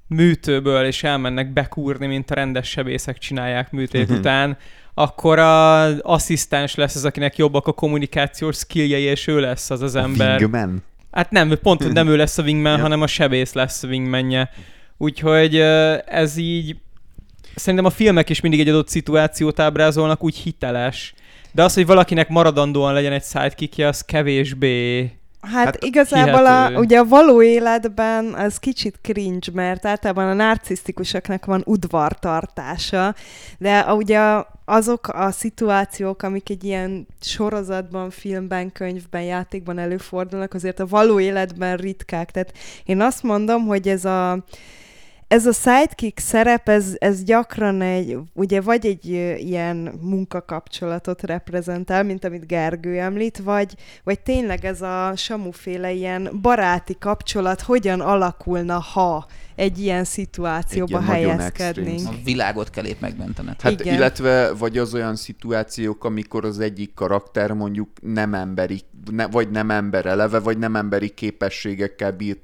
műtőből, 0.07 0.85
és 0.85 1.03
elmennek 1.03 1.53
bekúrni, 1.53 2.07
mint 2.07 2.31
a 2.31 2.33
rendes 2.33 2.69
sebészek 2.69 3.17
csinálják 3.17 3.71
műtét 3.71 4.01
uh-huh. 4.01 4.17
után, 4.17 4.57
akkor 4.93 5.39
az 5.39 5.99
asszisztens 6.01 6.75
lesz 6.75 6.95
az, 6.95 7.05
akinek 7.05 7.37
jobbak 7.37 7.67
a 7.67 7.71
kommunikációs 7.71 8.57
skilljei, 8.57 9.03
és 9.03 9.27
ő 9.27 9.39
lesz 9.39 9.69
az 9.69 9.81
az 9.81 9.95
ember. 9.95 10.35
A 10.35 10.37
wingman? 10.37 10.83
Hát 11.11 11.31
nem, 11.31 11.57
pont, 11.61 11.83
hogy 11.83 11.93
nem 11.99 12.07
ő 12.07 12.15
lesz 12.15 12.37
a 12.37 12.43
wingman, 12.43 12.75
ja. 12.75 12.81
hanem 12.81 13.01
a 13.01 13.07
sebész 13.07 13.53
lesz 13.53 13.83
a 13.83 13.87
wingmanje. 13.87 14.49
Úgyhogy 14.97 15.55
ez 16.05 16.37
így... 16.37 16.75
Szerintem 17.55 17.85
a 17.85 17.89
filmek 17.89 18.29
is 18.29 18.41
mindig 18.41 18.59
egy 18.59 18.69
adott 18.69 18.87
szituációt 18.87 19.59
ábrázolnak, 19.59 20.23
úgy 20.23 20.35
hiteles. 20.35 21.13
De 21.51 21.63
az, 21.63 21.73
hogy 21.73 21.85
valakinek 21.85 22.29
maradandóan 22.29 22.93
legyen 22.93 23.11
egy 23.11 23.23
sidekickje, 23.23 23.87
az 23.87 24.01
kevésbé 24.01 25.11
Hát, 25.41 25.65
hát 25.65 25.83
igazából 25.83 26.45
a, 26.45 26.69
ugye 26.79 26.99
a 26.99 27.05
való 27.05 27.41
életben 27.41 28.33
az 28.33 28.57
kicsit 28.57 28.99
cringe, 29.01 29.51
mert 29.53 29.85
általában 29.85 30.27
a 30.27 30.33
narcisztikusoknak 30.33 31.45
van 31.45 31.63
udvartartása, 31.65 33.15
de 33.57 33.93
ugye 33.93 34.19
azok 34.65 35.07
a 35.07 35.31
szituációk, 35.31 36.23
amik 36.23 36.49
egy 36.49 36.63
ilyen 36.63 37.07
sorozatban, 37.21 38.09
filmben, 38.09 38.71
könyvben, 38.71 39.21
játékban 39.21 39.79
előfordulnak, 39.79 40.53
azért 40.53 40.79
a 40.79 40.87
való 40.87 41.19
életben 41.19 41.77
ritkák. 41.77 42.31
Tehát 42.31 42.53
én 42.85 43.01
azt 43.01 43.23
mondom, 43.23 43.65
hogy 43.65 43.87
ez 43.87 44.05
a 44.05 44.43
ez 45.31 45.45
a 45.45 45.51
sidekick 45.51 46.19
szerep, 46.19 46.69
ez, 46.69 46.95
ez 46.97 47.23
gyakran 47.23 47.81
egy, 47.81 48.17
ugye 48.33 48.61
vagy 48.61 48.85
egy 48.85 49.05
ilyen 49.37 49.77
munkakapcsolatot 50.01 51.21
reprezentál, 51.21 52.03
mint 52.03 52.25
amit 52.25 52.47
Gergő 52.47 52.99
említ, 52.99 53.37
vagy, 53.37 53.75
vagy 54.03 54.19
tényleg 54.19 54.65
ez 54.65 54.81
a 54.81 55.13
samuféle 55.15 55.91
ilyen 55.91 56.29
baráti 56.41 56.95
kapcsolat 56.99 57.61
hogyan 57.61 58.01
alakulna, 58.01 58.79
ha 58.79 59.25
egy 59.55 59.79
ilyen 59.79 60.03
szituációba 60.03 60.97
egy 60.97 61.05
helyezkednénk. 61.05 62.07
A 62.07 62.13
világot 62.23 62.69
kell 62.69 62.85
épp 62.85 63.01
megmentened. 63.01 63.61
Hát 63.61 63.71
Igen. 63.71 63.95
illetve 63.95 64.53
vagy 64.53 64.77
az 64.77 64.93
olyan 64.93 65.15
szituációk, 65.15 66.03
amikor 66.03 66.45
az 66.45 66.59
egyik 66.59 66.93
karakter 66.93 67.51
mondjuk 67.51 67.89
nem 68.01 68.33
emberi, 68.33 68.81
ne, 69.11 69.27
vagy 69.27 69.49
nem 69.49 69.71
ember 69.71 70.05
eleve, 70.05 70.39
vagy 70.39 70.57
nem 70.57 70.75
emberi 70.75 71.09
képességekkel 71.09 72.11
bír, 72.11 72.37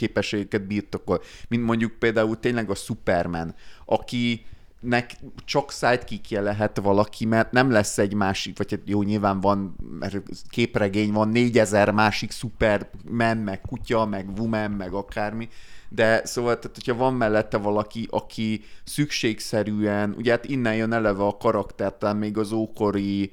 képességeket 0.00 0.66
birtokol. 0.66 1.22
Mint 1.48 1.64
mondjuk 1.64 1.92
például 1.92 2.38
tényleg 2.40 2.70
a 2.70 2.74
Superman, 2.74 3.54
aki 3.84 4.44
nek 4.80 5.16
csak 5.44 5.70
sidekickje 5.70 6.40
lehet 6.40 6.80
valaki, 6.80 7.24
mert 7.24 7.52
nem 7.52 7.70
lesz 7.70 7.98
egy 7.98 8.14
másik, 8.14 8.58
vagy 8.58 8.70
hát 8.70 8.80
jó, 8.84 9.02
nyilván 9.02 9.40
van, 9.40 9.76
mert 9.98 10.22
képregény 10.48 11.12
van, 11.12 11.28
négyezer 11.28 11.90
másik 11.90 12.30
Superman, 12.30 13.36
meg 13.36 13.60
kutya, 13.60 14.06
meg 14.06 14.28
woman, 14.38 14.70
meg 14.70 14.92
akármi, 14.92 15.48
de 15.92 16.20
szóval, 16.24 16.58
tehát, 16.58 16.76
hogyha 16.76 16.94
van 16.94 17.14
mellette 17.14 17.56
valaki, 17.56 18.06
aki 18.10 18.64
szükségszerűen, 18.84 20.14
ugye 20.16 20.30
hát 20.30 20.44
innen 20.44 20.74
jön 20.74 20.92
eleve 20.92 21.22
a 21.22 21.36
karaktertán, 21.36 22.16
még 22.16 22.38
az 22.38 22.52
ókori 22.52 23.32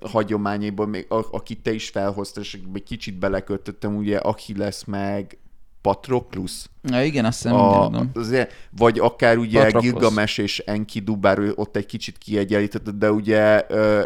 hagyományaiból, 0.00 0.86
még, 0.86 1.06
akit 1.08 1.62
te 1.62 1.72
is 1.72 1.88
felhoztál, 1.88 2.42
és 2.42 2.58
egy 2.74 2.82
kicsit 2.82 3.18
belekötöttem, 3.18 3.96
ugye 3.96 4.20
lesz 4.54 4.84
meg 4.84 5.38
Patroclus. 5.80 6.66
Ja, 6.82 7.04
igen, 7.04 7.24
azt 7.24 7.42
hiszem, 7.42 7.56
a, 7.56 7.90
azért, 8.14 8.52
Vagy 8.70 8.98
akár 8.98 9.38
ugye 9.38 9.62
Patroclus. 9.62 9.92
Gilgamesh 9.92 10.38
és 10.38 10.58
Enkidu, 10.58 11.16
bár 11.16 11.38
ő 11.38 11.52
ott 11.54 11.76
egy 11.76 11.86
kicsit 11.86 12.18
kiegyenlített, 12.18 12.90
de 12.90 13.12
ugye 13.12 13.66
uh, 13.70 14.02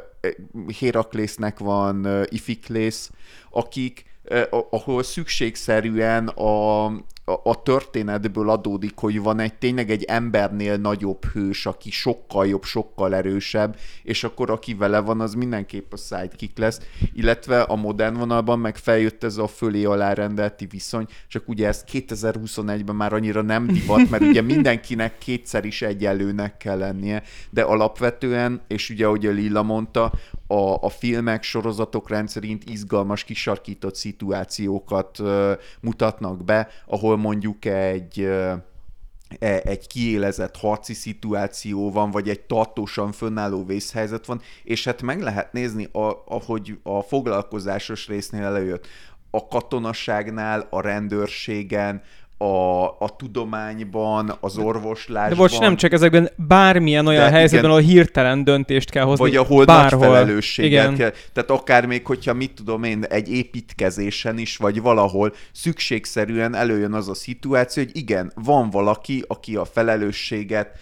Héraklésznek 0.78 1.58
van 1.58 2.06
uh, 2.06 2.22
Ifiklész, 2.28 3.10
akik 3.50 4.11
ahol 4.70 5.02
szükségszerűen 5.02 6.28
a, 6.28 6.84
a, 7.24 7.62
történetből 7.62 8.50
adódik, 8.50 8.92
hogy 8.96 9.20
van 9.20 9.40
egy 9.40 9.54
tényleg 9.54 9.90
egy 9.90 10.02
embernél 10.02 10.76
nagyobb 10.76 11.24
hős, 11.24 11.66
aki 11.66 11.90
sokkal 11.90 12.46
jobb, 12.46 12.64
sokkal 12.64 13.14
erősebb, 13.14 13.76
és 14.02 14.24
akkor 14.24 14.50
aki 14.50 14.74
vele 14.74 15.00
van, 15.00 15.20
az 15.20 15.34
mindenképp 15.34 15.92
a 15.92 15.96
sidekick 15.96 16.58
lesz, 16.58 16.80
illetve 17.12 17.60
a 17.60 17.76
modern 17.76 18.16
vonalban 18.16 18.58
meg 18.58 18.76
feljött 18.76 19.24
ez 19.24 19.36
a 19.36 19.46
fölé 19.46 19.84
alárendelti 19.84 20.66
viszony, 20.66 21.06
csak 21.28 21.48
ugye 21.48 21.66
ez 21.66 21.84
2021-ben 21.92 22.96
már 22.96 23.12
annyira 23.12 23.42
nem 23.42 23.66
divat, 23.66 24.10
mert 24.10 24.22
ugye 24.22 24.40
mindenkinek 24.52 25.18
kétszer 25.18 25.64
is 25.64 25.82
egyenlőnek 25.82 26.56
kell 26.56 26.78
lennie, 26.78 27.22
de 27.50 27.62
alapvetően, 27.62 28.60
és 28.68 28.90
ugye 28.90 29.06
ahogy 29.06 29.26
a 29.26 29.30
Lilla 29.30 29.62
mondta, 29.62 30.12
a, 30.52 30.78
a 30.80 30.88
filmek, 30.88 31.42
sorozatok 31.42 32.08
rendszerint 32.08 32.70
izgalmas, 32.70 33.24
kisarkított 33.24 33.94
szituációkat 33.94 35.18
mutatnak 35.80 36.44
be, 36.44 36.68
ahol 36.86 37.16
mondjuk 37.16 37.64
egy 37.64 38.20
uh, 38.20 38.52
egy 39.38 39.86
kiélezett 39.86 40.56
harci 40.56 40.94
szituáció 40.94 41.90
van, 41.90 42.10
vagy 42.10 42.28
egy 42.28 42.40
tartósan 42.40 43.12
fönnálló 43.12 43.64
vészhelyzet 43.64 44.26
van, 44.26 44.40
és 44.64 44.84
hát 44.84 45.02
meg 45.02 45.20
lehet 45.20 45.52
nézni, 45.52 45.88
ahogy 46.24 46.78
a 46.82 47.00
foglalkozásos 47.00 48.06
résznél 48.06 48.44
előjött, 48.44 48.86
a 49.30 49.48
katonasságnál, 49.48 50.66
a 50.70 50.80
rendőrségen, 50.80 52.02
a, 52.42 52.84
a 52.98 53.16
tudományban, 53.16 54.36
az 54.40 54.58
orvoslásban. 54.58 55.28
De 55.28 55.34
bocs, 55.34 55.58
nem 55.58 55.76
csak 55.76 55.92
ezekben, 55.92 56.30
bármilyen 56.36 57.06
olyan 57.06 57.24
de 57.24 57.30
helyzetben, 57.30 57.70
igen, 57.70 57.70
ahol 57.70 57.92
hirtelen 57.92 58.44
döntést 58.44 58.90
kell 58.90 59.04
hozni. 59.04 59.24
Vagy 59.24 59.36
ahol 59.36 59.64
bárhol. 59.64 59.98
nagy 59.98 60.08
felelősséget 60.08 60.70
igen. 60.70 60.94
kell. 60.94 61.12
Tehát 61.32 61.50
akár 61.50 61.86
még, 61.86 62.06
hogyha 62.06 62.34
mit 62.34 62.52
tudom 62.54 62.82
én, 62.82 63.04
egy 63.04 63.32
építkezésen 63.32 64.38
is, 64.38 64.56
vagy 64.56 64.80
valahol 64.80 65.34
szükségszerűen 65.52 66.54
előjön 66.54 66.92
az 66.92 67.08
a 67.08 67.14
szituáció, 67.14 67.82
hogy 67.82 67.96
igen, 67.96 68.32
van 68.34 68.70
valaki, 68.70 69.24
aki 69.26 69.56
a 69.56 69.64
felelősséget 69.64 70.78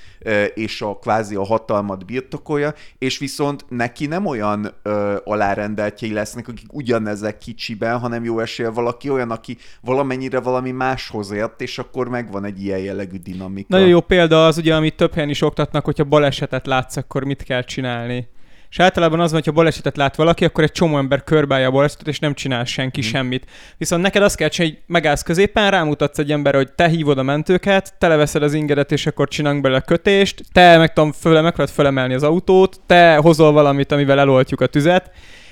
és 0.54 0.82
a 0.82 0.98
kvázi 1.00 1.34
a 1.34 1.44
hatalmat 1.44 2.06
birtokolja, 2.06 2.74
és 2.98 3.18
viszont 3.18 3.64
neki 3.68 4.06
nem 4.06 4.26
olyan 4.26 4.74
ö, 4.82 5.16
alárendeltjei 5.24 6.12
lesznek, 6.12 6.48
akik 6.48 6.72
ugyanezek 6.72 7.38
kicsiben, 7.38 7.98
hanem 7.98 8.24
jó 8.24 8.40
esél 8.40 8.72
valaki 8.72 9.10
olyan, 9.10 9.30
aki 9.30 9.56
valamennyire 9.80 10.40
valami 10.40 10.70
máshoz 10.70 11.30
ért, 11.30 11.49
és 11.58 11.78
akkor 11.78 12.08
megvan 12.08 12.44
egy 12.44 12.62
ilyen 12.62 12.78
jellegű 12.78 13.16
dinamika. 13.16 13.66
Nagyon 13.68 13.88
jó 13.88 14.00
példa 14.00 14.46
az, 14.46 14.58
ugye, 14.58 14.74
amit 14.74 14.96
több 14.96 15.14
helyen 15.14 15.28
is 15.28 15.42
oktatnak, 15.42 15.84
hogyha 15.84 16.04
balesetet 16.04 16.66
látsz, 16.66 16.96
akkor 16.96 17.24
mit 17.24 17.42
kell 17.42 17.62
csinálni. 17.62 18.28
És 18.70 18.78
általában 18.78 19.20
az 19.20 19.30
van, 19.30 19.40
hogy 19.40 19.48
ha 19.48 19.60
balesetet 19.60 19.96
lát 19.96 20.16
valaki, 20.16 20.44
akkor 20.44 20.64
egy 20.64 20.72
csomó 20.72 20.98
ember 20.98 21.24
körbálja 21.24 21.68
a 21.68 21.70
balesetet, 21.70 22.08
és 22.08 22.18
nem 22.18 22.34
csinál 22.34 22.64
senki 22.64 23.00
mm. 23.00 23.08
semmit. 23.08 23.46
Viszont 23.76 24.02
neked 24.02 24.22
azt 24.22 24.36
kell 24.36 24.48
csinálni, 24.48 24.74
hogy 24.74 24.84
megállsz 24.86 25.22
középen, 25.22 25.70
rámutatsz 25.70 26.18
egy 26.18 26.32
ember, 26.32 26.54
hogy 26.54 26.72
te 26.72 26.88
hívod 26.88 27.18
a 27.18 27.22
mentőket, 27.22 27.94
televeszed 27.98 28.42
az 28.42 28.54
ingedet, 28.54 28.92
és 28.92 29.06
akkor 29.06 29.28
csinálunk 29.28 29.62
bele 29.62 29.80
kötést, 29.80 30.42
te 30.52 30.76
meg 30.76 30.92
tudom, 30.92 31.12
föl, 31.12 31.42
meg 31.42 31.54
fölemelni 31.54 32.14
az 32.14 32.22
autót, 32.22 32.80
te 32.86 33.16
hozol 33.16 33.52
valamit, 33.52 33.92
amivel 33.92 34.18
eloltjuk 34.18 34.60
a 34.60 34.66
tüzet, 34.66 35.10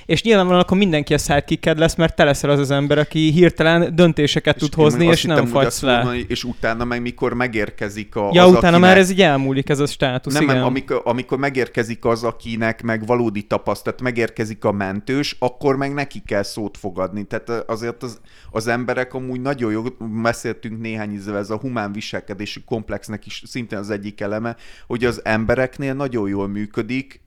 és 0.08 0.22
nyilvánvalóan 0.22 0.62
akkor 0.62 0.76
mindenki 0.76 1.14
a 1.14 1.18
sidekicked 1.18 1.78
lesz, 1.78 1.94
mert 1.94 2.14
te 2.14 2.24
leszel 2.24 2.50
az 2.50 2.58
az 2.58 2.70
ember, 2.70 2.98
aki 2.98 3.30
hirtelen 3.30 3.94
döntéseket 3.94 4.56
és 4.56 4.62
tud 4.62 4.74
hozni, 4.74 5.06
és 5.06 5.22
nem 5.22 5.46
fagysz 5.46 5.80
le. 5.80 5.96
Mondani, 5.96 6.24
és 6.28 6.44
utána 6.44 6.84
meg 6.84 7.00
mikor 7.02 7.34
megérkezik 7.34 8.16
a, 8.16 8.30
ja, 8.32 8.42
az, 8.42 8.50
utána 8.50 8.66
akinek... 8.66 8.80
már 8.80 8.98
ez 8.98 9.10
így 9.10 9.22
elmúlik, 9.22 9.68
ez 9.68 9.78
a 9.78 9.86
státusz, 9.86 10.32
nem, 10.32 10.42
igen. 10.42 10.54
Nem, 10.54 10.64
amikor, 10.64 11.02
amikor 11.04 11.38
megérkezik 11.38 12.04
az, 12.04 12.24
akinek 12.24 12.82
meg 12.82 13.06
valódi 13.06 13.42
tapasztalat, 13.42 14.00
megérkezik 14.02 14.64
a 14.64 14.72
mentős, 14.72 15.36
akkor 15.38 15.76
meg 15.76 15.94
neki 15.94 16.22
kell 16.26 16.42
szót 16.42 16.76
fogadni. 16.76 17.24
Tehát 17.24 17.48
azért 17.70 18.02
az, 18.02 18.20
az 18.50 18.66
emberek 18.66 19.14
amúgy 19.14 19.40
nagyon 19.40 19.72
jó, 19.72 19.82
beszéltünk 20.22 20.80
néhány 20.80 21.12
ízvel, 21.12 21.36
ez 21.36 21.50
a 21.50 21.58
humán 21.58 21.92
viselkedési 21.92 22.62
komplexnek 22.64 23.26
is 23.26 23.42
szintén 23.46 23.78
az 23.78 23.90
egyik 23.90 24.20
eleme, 24.20 24.56
hogy 24.86 25.04
az 25.04 25.20
embereknél 25.24 25.94
nagyon 25.94 26.28
jól 26.28 26.48
működik 26.48 27.20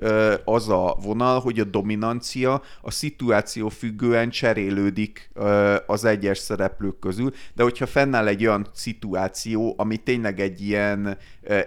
az 0.45 0.69
a 0.69 0.97
vonal, 1.03 1.39
hogy 1.39 1.59
a 1.59 1.63
dominancia 1.63 2.61
a 2.81 2.91
szituáció 2.91 3.69
függően 3.69 4.29
cserélődik 4.29 5.31
az 5.85 6.05
egyes 6.05 6.37
szereplők 6.37 6.99
közül, 6.99 7.31
de 7.53 7.63
hogyha 7.63 7.85
fennáll 7.85 8.27
egy 8.27 8.45
olyan 8.45 8.67
szituáció, 8.73 9.73
ami 9.77 9.97
tényleg 9.97 10.39
egy 10.39 10.61
ilyen 10.61 11.17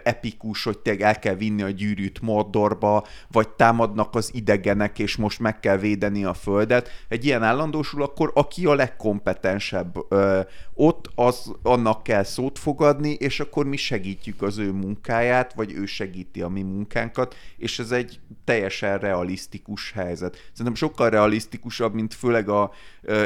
epikus, 0.02 0.64
hogy 0.64 0.78
tényleg 0.78 1.02
el 1.02 1.18
kell 1.18 1.34
vinni 1.34 1.62
a 1.62 1.70
gyűrűt 1.70 2.20
Mordorba, 2.20 3.06
vagy 3.28 3.48
támadnak 3.48 4.14
az 4.14 4.30
idegenek, 4.34 4.98
és 4.98 5.16
most 5.16 5.38
meg 5.38 5.60
kell 5.60 5.76
védeni 5.76 6.24
a 6.24 6.34
földet, 6.34 6.88
egy 7.08 7.24
ilyen 7.24 7.42
állandósul, 7.42 8.02
akkor 8.02 8.30
aki 8.34 8.66
a 8.66 8.74
legkompetensebb 8.74 9.94
ott, 10.74 11.10
az 11.14 11.52
annak 11.62 12.02
kell 12.02 12.22
szót 12.22 12.58
fogadni, 12.58 13.10
és 13.10 13.40
akkor 13.40 13.66
mi 13.66 13.76
segítjük 13.76 14.42
az 14.42 14.58
ő 14.58 14.72
munkáját, 14.72 15.54
vagy 15.54 15.72
ő 15.72 15.86
segíti 15.86 16.42
a 16.42 16.48
mi 16.48 16.62
munkánkat, 16.62 17.34
és 17.56 17.78
ez 17.78 17.90
egy 17.90 18.20
teljesen 18.44 18.98
realisztikus 18.98 19.92
helyzet. 19.92 20.36
Szerintem 20.50 20.74
sokkal 20.74 21.10
realisztikusabb, 21.10 21.94
mint 21.94 22.14
főleg 22.14 22.48
a, 22.48 22.70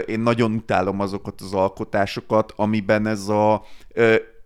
én 0.07 0.21
nagyon 0.21 0.53
utálom 0.53 1.01
azokat 1.01 1.41
az 1.41 1.55
alkotásokat, 1.55 2.53
amiben 2.57 3.07
ez 3.07 3.29
a 3.29 3.65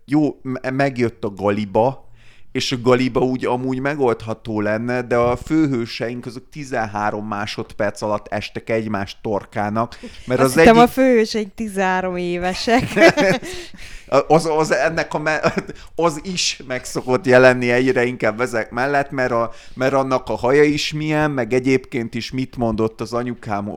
jó, 0.05 0.39
me- 0.41 0.71
megjött 0.71 1.23
a 1.23 1.33
galiba, 1.33 2.11
és 2.53 2.71
a 2.71 2.81
galiba 2.81 3.19
úgy 3.19 3.45
amúgy 3.45 3.79
megoldható 3.79 4.61
lenne, 4.61 5.01
de 5.01 5.15
a 5.15 5.35
főhőseink 5.35 6.25
azok 6.25 6.49
13 6.51 7.27
másodperc 7.27 8.01
alatt 8.01 8.27
estek 8.27 8.69
egymás 8.69 9.17
torkának, 9.21 9.99
mert 10.25 10.39
Azt 10.39 10.57
az 10.57 10.57
egyik... 10.57 10.81
a 10.81 10.87
főhőseink 10.87 11.53
13 11.55 12.15
évesek. 12.15 12.83
Az, 14.27 14.45
az, 14.45 14.71
ennek 14.71 15.13
a 15.13 15.19
me- 15.19 15.73
az 15.95 16.19
is 16.23 16.61
meg 16.67 16.85
szokott 16.85 17.25
jelenni 17.25 17.71
egyre 17.71 18.05
inkább 18.05 18.41
ezek 18.41 18.71
mellett, 18.71 19.11
mert, 19.11 19.31
a, 19.31 19.51
mert 19.73 19.93
annak 19.93 20.29
a 20.29 20.35
haja 20.35 20.63
is 20.63 20.93
milyen, 20.93 21.31
meg 21.31 21.53
egyébként 21.53 22.15
is 22.15 22.31
mit 22.31 22.57
mondott 22.57 23.01
az 23.01 23.13
anyukám 23.13 23.71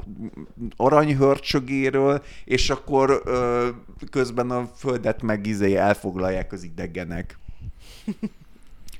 aranyhörcsögéről, 0.76 2.22
és 2.44 2.70
akkor 2.70 3.22
ö, 3.24 3.68
közben 4.10 4.50
a 4.50 4.70
földet 4.78 5.22
meg 5.22 5.46
izé 5.46 5.76
elfoglalják 5.76 6.52
az 6.52 6.62
idegenek. 6.62 7.38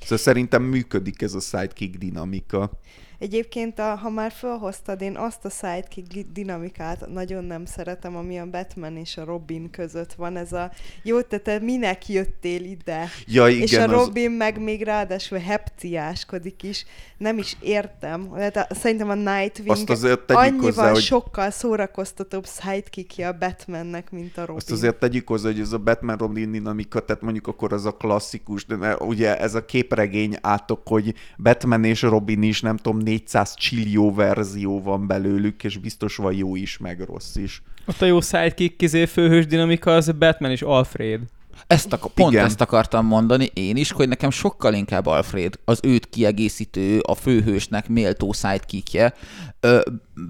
Szóval 0.07 0.23
szerintem 0.23 0.63
működik 0.63 1.21
ez 1.21 1.33
a 1.33 1.39
sidekick 1.39 1.97
dinamika. 1.97 2.71
Egyébként, 3.19 3.79
a, 3.79 3.95
ha 3.95 4.09
már 4.09 4.31
felhoztad, 4.31 5.01
én 5.01 5.15
azt 5.15 5.45
a 5.45 5.49
sidekick 5.49 6.31
dinamikát 6.33 7.07
nagyon 7.13 7.43
nem 7.43 7.65
szeretem, 7.65 8.15
ami 8.15 8.39
a 8.39 8.45
Batman 8.49 8.97
és 8.97 9.17
a 9.17 9.23
Robin 9.25 9.69
között 9.69 10.13
van. 10.13 10.37
Ez 10.37 10.53
a, 10.53 10.71
jó, 11.03 11.21
te, 11.21 11.37
te 11.37 11.59
minek 11.59 12.07
jöttél 12.09 12.63
ide? 12.63 13.09
Ja, 13.25 13.47
igen, 13.47 13.61
és 13.61 13.73
a 13.77 13.83
az- 13.83 13.91
Robin 13.91 14.31
meg 14.31 14.61
még 14.61 14.81
ráadásul 14.83 15.37
hepciáskodik 15.37 16.63
is. 16.63 16.85
Nem 17.17 17.37
is 17.37 17.57
értem. 17.61 18.31
Hát 18.35 18.73
szerintem 18.75 19.09
a 19.09 19.13
Nightwing 19.13 19.69
Azt 19.69 19.89
azért 19.89 20.31
annyival 20.31 20.59
hozzá, 20.65 20.91
hogy- 20.91 21.01
sokkal 21.01 21.49
szórakoztatóbb 21.49 22.45
sidekickje 22.47 23.27
a 23.27 23.37
Batmannek, 23.37 24.11
mint 24.11 24.37
a 24.37 24.39
Robin. 24.39 24.55
Azt 24.55 24.71
azért 24.71 24.95
tegyük 24.99 25.27
hozzá, 25.27 25.49
hogy 25.49 25.59
ez 25.59 25.71
a 25.71 25.77
Batman 25.77 26.17
Robin 26.17 26.51
dinamika, 26.51 26.99
tehát 26.99 27.21
mondjuk 27.21 27.47
akkor 27.47 27.73
az 27.73 27.85
a 27.85 27.91
klasszikus, 27.91 28.65
de 28.65 28.95
ugye 28.95 29.39
ez 29.39 29.55
a 29.55 29.65
képregény 29.65 30.35
átok, 30.41 30.87
hogy 30.87 31.13
Batman 31.37 31.83
és 31.83 32.01
Robin 32.01 32.43
is, 32.43 32.61
nem 32.61 32.77
tudom, 32.77 32.99
400 33.07 33.53
csillió 33.55 34.13
verzió 34.13 34.81
van 34.81 35.07
belőlük, 35.07 35.63
és 35.63 35.77
biztos 35.77 36.15
van 36.15 36.33
jó 36.33 36.55
is, 36.55 36.77
meg 36.77 37.01
rossz 37.01 37.35
is. 37.35 37.61
Ott 37.85 38.01
a 38.01 38.05
jó 38.05 38.21
sidekick 38.21 38.81
izé 38.81 39.05
főhős 39.05 39.45
dinamika 39.45 39.95
az 39.95 40.11
Batman 40.11 40.51
és 40.51 40.61
Alfred. 40.61 41.21
Ezt 41.67 41.93
ak- 41.93 42.13
pont 42.13 42.31
Igen. 42.31 42.45
ezt 42.45 42.61
akartam 42.61 43.05
mondani 43.05 43.49
én 43.53 43.75
is, 43.75 43.91
hogy 43.91 44.07
nekem 44.07 44.29
sokkal 44.29 44.73
inkább 44.73 45.05
Alfred, 45.05 45.53
az 45.65 45.79
őt 45.83 46.09
kiegészítő, 46.09 46.99
a 46.99 47.15
főhősnek 47.15 47.87
méltó 47.87 48.31
sidekickje. 48.31 49.13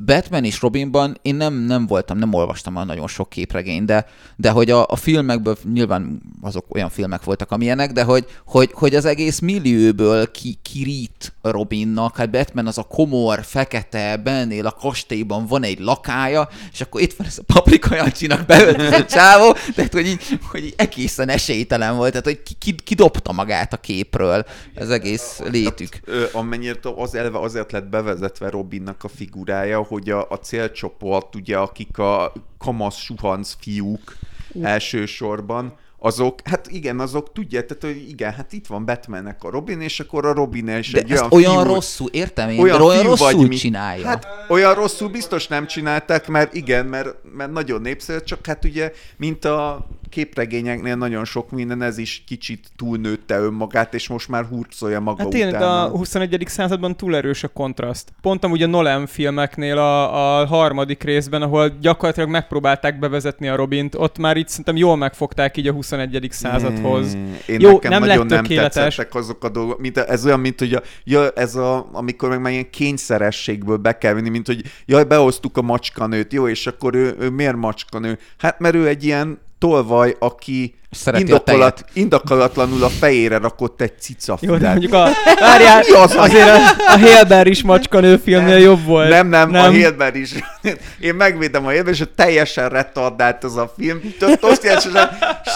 Batman 0.05 0.43
és 0.43 0.61
Robinban 0.61 1.17
én 1.21 1.35
nem, 1.35 1.53
nem 1.53 1.87
voltam, 1.87 2.17
nem 2.17 2.33
olvastam 2.33 2.75
a 2.75 2.83
nagyon 2.83 3.07
sok 3.07 3.29
képregényt, 3.29 3.85
de, 3.85 4.05
de 4.35 4.49
hogy 4.49 4.71
a, 4.71 4.85
a 4.87 4.95
filmekből 4.95 5.57
nyilván 5.73 6.21
azok 6.41 6.75
olyan 6.75 6.89
filmek 6.89 7.23
voltak, 7.23 7.51
amilyenek, 7.51 7.91
de 7.91 8.03
hogy, 8.03 8.25
hogy, 8.45 8.69
hogy 8.73 8.95
az 8.95 9.05
egész 9.05 9.39
millióből 9.39 10.31
ki, 10.31 10.59
kirít 10.61 11.33
Robinnak, 11.41 12.17
hát 12.17 12.29
Batman 12.29 12.67
az 12.67 12.77
a 12.77 12.83
komor, 12.83 13.39
fekete, 13.43 14.17
bennél 14.17 14.65
a 14.65 14.71
kastélyban 14.71 15.45
van 15.45 15.63
egy 15.63 15.79
lakája, 15.79 16.47
és 16.71 16.81
akkor 16.81 17.01
itt 17.01 17.13
van 17.13 17.27
ez 17.27 17.37
a 17.37 17.53
paprika 17.53 17.95
Jancsinak 17.95 18.45
beöltözött 18.45 19.07
csávó, 19.07 19.55
tehát 19.75 19.93
hogy 19.93 20.07
így, 20.07 20.39
hogy 20.51 20.63
így 20.63 20.73
egészen 21.17 21.29
esélytelen 21.29 21.95
volt, 21.95 22.09
tehát 22.11 22.25
hogy 22.25 22.43
ki, 22.43 22.53
ki, 22.53 22.75
kidobta 22.75 23.31
magát 23.31 23.73
a 23.73 23.77
képről 23.77 24.45
az 24.75 24.89
egész 24.89 25.39
létük. 25.51 25.99
Ö, 26.05 26.25
amennyire 26.31 26.79
az 26.95 27.15
elve 27.15 27.39
azért 27.39 27.71
lett 27.71 27.87
bevezetve 27.87 28.49
Robinnak 28.49 29.03
a 29.03 29.07
figurája, 29.07 29.83
hogy 29.83 30.09
a, 30.09 30.27
a 30.29 30.35
célcsoport, 30.35 31.35
ugye, 31.35 31.57
akik 31.57 31.97
a 31.97 32.33
kamasz 32.57 32.97
suhanc 32.97 33.55
fiúk 33.59 34.17
elsősorban, 34.61 35.73
azok, 35.99 36.39
hát 36.43 36.67
igen, 36.67 36.99
azok 36.99 37.31
tudják, 37.33 37.65
tehát 37.65 37.95
hogy 37.95 38.09
igen, 38.09 38.33
hát 38.33 38.53
itt 38.53 38.67
van 38.67 38.85
Batmannek 38.85 39.43
a 39.43 39.49
Robin, 39.49 39.81
és 39.81 39.99
akkor 39.99 40.25
a 40.25 40.33
Robin 40.33 40.65
De 40.65 40.73
egy 40.73 41.11
olyan 41.11 41.27
olyan 41.31 41.63
fiú, 41.63 41.73
rosszul, 41.73 42.09
értem 42.11 42.49
én, 42.49 42.59
olyan 42.59 42.77
de 42.77 42.83
olyan 42.83 43.05
vagy, 43.05 43.17
rosszul 43.19 43.47
mint- 43.47 43.59
csinálja. 43.59 44.05
Hát 44.05 44.27
olyan 44.49 44.73
rosszul 44.73 45.09
biztos 45.09 45.47
nem 45.47 45.67
csinálták, 45.67 46.27
mert 46.27 46.53
igen, 46.53 46.85
mert, 46.85 47.15
mert 47.35 47.51
nagyon 47.51 47.81
népszerű, 47.81 48.19
csak 48.19 48.45
hát 48.45 48.65
ugye, 48.65 48.91
mint 49.17 49.45
a 49.45 49.87
képregényeknél 50.09 50.95
nagyon 50.95 51.25
sok 51.25 51.51
minden, 51.51 51.81
ez 51.81 51.97
is 51.97 52.23
kicsit 52.27 52.67
túlnőtte 52.75 53.37
önmagát, 53.39 53.93
és 53.93 54.07
most 54.07 54.27
már 54.27 54.45
hurcolja 54.45 54.99
maga 54.99 55.21
Hát 55.21 55.31
tényleg 55.31 55.53
utána. 55.53 55.83
a 55.83 55.89
21. 55.89 56.43
században 56.45 56.97
túl 56.97 57.15
erős 57.15 57.43
a 57.43 57.47
kontraszt. 57.47 58.13
Pont 58.21 58.43
amúgy 58.43 58.63
a 58.63 58.67
Nolan 58.67 59.07
filmeknél 59.07 59.77
a, 59.77 60.39
a 60.39 60.45
harmadik 60.45 61.03
részben, 61.03 61.41
ahol 61.41 61.69
gyakorlatilag 61.81 62.29
megpróbálták 62.29 62.99
bevezetni 62.99 63.47
a 63.47 63.55
Robint, 63.55 63.95
ott 63.95 64.17
már 64.17 64.37
itt 64.37 64.47
szerintem 64.47 64.75
jól 64.75 64.95
megfogták 64.95 65.57
így 65.57 65.67
a 65.67 65.71
21. 65.71 66.27
századhoz. 66.31 67.15
Mm, 67.15 67.33
Én 67.47 67.59
Jó, 67.59 67.71
nekem 67.71 67.91
nem 67.91 67.99
nagyon 67.99 68.27
lett 68.27 68.47
nem 68.47 68.69
tetszettek 68.69 69.15
azok 69.15 69.43
a 69.43 69.49
dolgok, 69.49 69.79
mint 69.79 69.97
ez 69.97 70.25
olyan, 70.25 70.39
mint 70.39 70.59
hogy 70.59 70.73
a, 70.73 70.81
ja, 71.03 71.29
ez 71.29 71.55
a, 71.55 71.89
amikor 71.91 72.29
meg 72.29 72.41
már 72.41 72.51
ilyen 72.51 72.69
kényszerességből 72.69 73.77
be 73.77 73.97
kell 73.97 74.13
vinni, 74.13 74.29
mint 74.29 74.47
hogy 74.47 74.61
jaj, 74.85 75.03
behoztuk 75.03 75.57
a 75.57 75.61
macskanőt, 75.61 76.33
jó, 76.33 76.47
és 76.47 76.67
akkor 76.67 76.95
ő, 76.95 77.15
ő 77.19 77.29
miért 77.29 77.55
macskanő? 77.55 78.19
Hát 78.37 78.59
mert 78.59 78.75
ő 78.75 78.87
egy 78.87 79.03
ilyen 79.03 79.39
tolvaj, 79.59 80.15
aki 80.19 80.75
Szereti 80.91 81.23
a 81.23 81.25
indokolat, 81.27 81.85
indokolatlanul 81.93 82.83
a 82.83 82.89
fejére 82.89 83.37
rakott 83.37 83.81
egy 83.81 83.99
cica 83.99 84.37
Jó, 84.41 84.57
de 84.57 84.69
mondjuk 84.69 84.93
a... 84.93 85.09
Várjál, 85.39 85.83
Mi 85.87 85.91
az 85.91 86.15
a- 86.15 86.21
azért 86.21 86.47
a, 86.49 86.55
a 86.93 86.99
Hale 86.99 87.45
is 87.45 87.63
macskanő 87.63 88.17
filmnél 88.17 88.57
jobb 88.57 88.83
volt. 88.83 89.09
Nem, 89.09 89.27
nem, 89.27 89.49
nem, 89.49 89.63
a 89.65 89.69
Hilber 89.69 90.15
is. 90.15 90.31
Én 90.99 91.15
megvédem 91.15 91.65
a 91.65 91.69
Hilber, 91.69 91.93
és 91.93 92.03
teljesen 92.15 92.69
retardált 92.69 93.43
az 93.43 93.55
a 93.57 93.73
film. 93.77 93.99
T- 94.19 94.43
Azt 94.43 94.63
jelenti, 94.63 94.87
hogy 94.89 95.07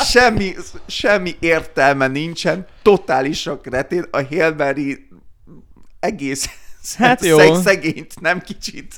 semmi, 0.05 0.55
semmi 0.87 1.35
értelme 1.39 2.07
nincsen, 2.07 2.65
totálisak 2.81 3.67
retén. 3.67 4.05
A 4.11 4.17
Hilberi 4.17 5.07
egész 5.99 6.49
Hát 6.97 7.25
jó. 7.25 7.37
szeg, 7.37 7.55
szegényt 7.63 8.21
nem 8.21 8.39
kicsit 8.41 8.95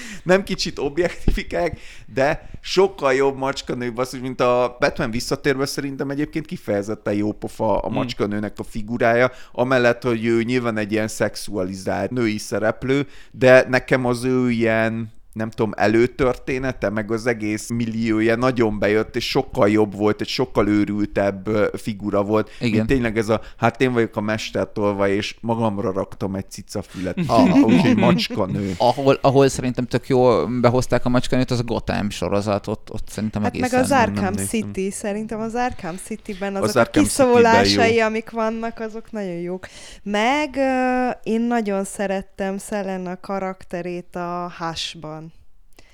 nem 0.22 0.42
kicsit 0.42 0.78
objektifikálják, 0.78 1.80
de 2.14 2.50
sokkal 2.60 3.14
jobb 3.14 3.36
macskanő 3.36 3.92
basszus, 3.92 4.20
mint 4.20 4.40
a 4.40 4.76
Batman 4.80 5.10
visszatérve 5.10 5.66
szerintem 5.66 6.10
egyébként 6.10 6.46
kifejezetten 6.46 7.14
jó 7.14 7.32
pofa 7.32 7.78
a 7.78 7.86
Hmm. 7.86 7.94
macskanőnek 7.94 8.58
a 8.58 8.62
figurája, 8.62 9.30
amellett, 9.52 10.02
hogy 10.02 10.24
ő 10.24 10.42
nyilván 10.42 10.76
egy 10.76 10.92
ilyen 10.92 11.08
szexualizált 11.08 12.10
női 12.10 12.38
szereplő, 12.38 13.06
de 13.30 13.66
nekem 13.68 14.04
az 14.04 14.24
ő 14.24 14.50
ilyen 14.50 15.12
nem 15.32 15.50
tudom, 15.50 15.72
előtörténete, 15.76 16.90
meg 16.90 17.10
az 17.10 17.26
egész 17.26 17.68
milliója 17.68 18.36
nagyon 18.36 18.78
bejött, 18.78 19.16
és 19.16 19.28
sokkal 19.28 19.68
jobb 19.68 19.96
volt, 19.96 20.20
egy 20.20 20.28
sokkal 20.28 20.68
őrültebb 20.68 21.48
figura 21.74 22.22
volt, 22.22 22.50
Igen. 22.60 22.72
mint 22.72 22.86
tényleg 22.86 23.18
ez 23.18 23.28
a, 23.28 23.40
hát 23.56 23.80
én 23.80 23.92
vagyok 23.92 24.16
a 24.16 24.20
mestertolva, 24.20 25.08
és 25.08 25.36
magamra 25.40 25.92
raktam 25.92 26.34
egy 26.34 26.50
cicafület, 26.50 27.18
Ah. 27.32 27.64
úgyhogy 27.64 27.96
macskanő. 27.96 28.74
Ahol, 28.78 29.18
ahol 29.20 29.48
szerintem 29.48 29.86
tök 29.86 30.08
jól 30.08 30.60
behozták 30.60 31.04
a 31.04 31.08
macskanőt, 31.08 31.50
az 31.50 31.58
a 31.58 31.62
Gotham 31.62 32.10
sorozat, 32.10 32.66
ott, 32.66 32.88
ott 32.92 33.08
szerintem 33.08 33.42
Hát 33.42 33.52
meg 33.52 33.60
egészen... 33.60 33.80
az 33.82 33.88
nem 33.88 34.00
Arkham 34.00 34.34
néztem. 34.34 34.46
City, 34.46 34.90
szerintem 34.90 35.40
az 35.40 35.54
Arkham 35.54 35.96
City-ben 36.04 36.54
azok 36.54 36.68
Az 36.68 36.76
a 36.76 36.80
Arkham 36.80 37.02
kiszólásai, 37.02 37.64
City-ben 37.64 37.92
jó. 37.92 38.04
amik 38.04 38.30
vannak, 38.30 38.80
azok 38.80 39.12
nagyon 39.12 39.34
jók. 39.34 39.66
Meg 40.02 40.54
uh, 40.56 41.16
én 41.22 41.40
nagyon 41.40 41.84
szerettem 41.84 42.58
Selena 42.58 43.20
karakterét 43.20 44.16
a 44.16 44.52
Hush-ban. 44.58 45.21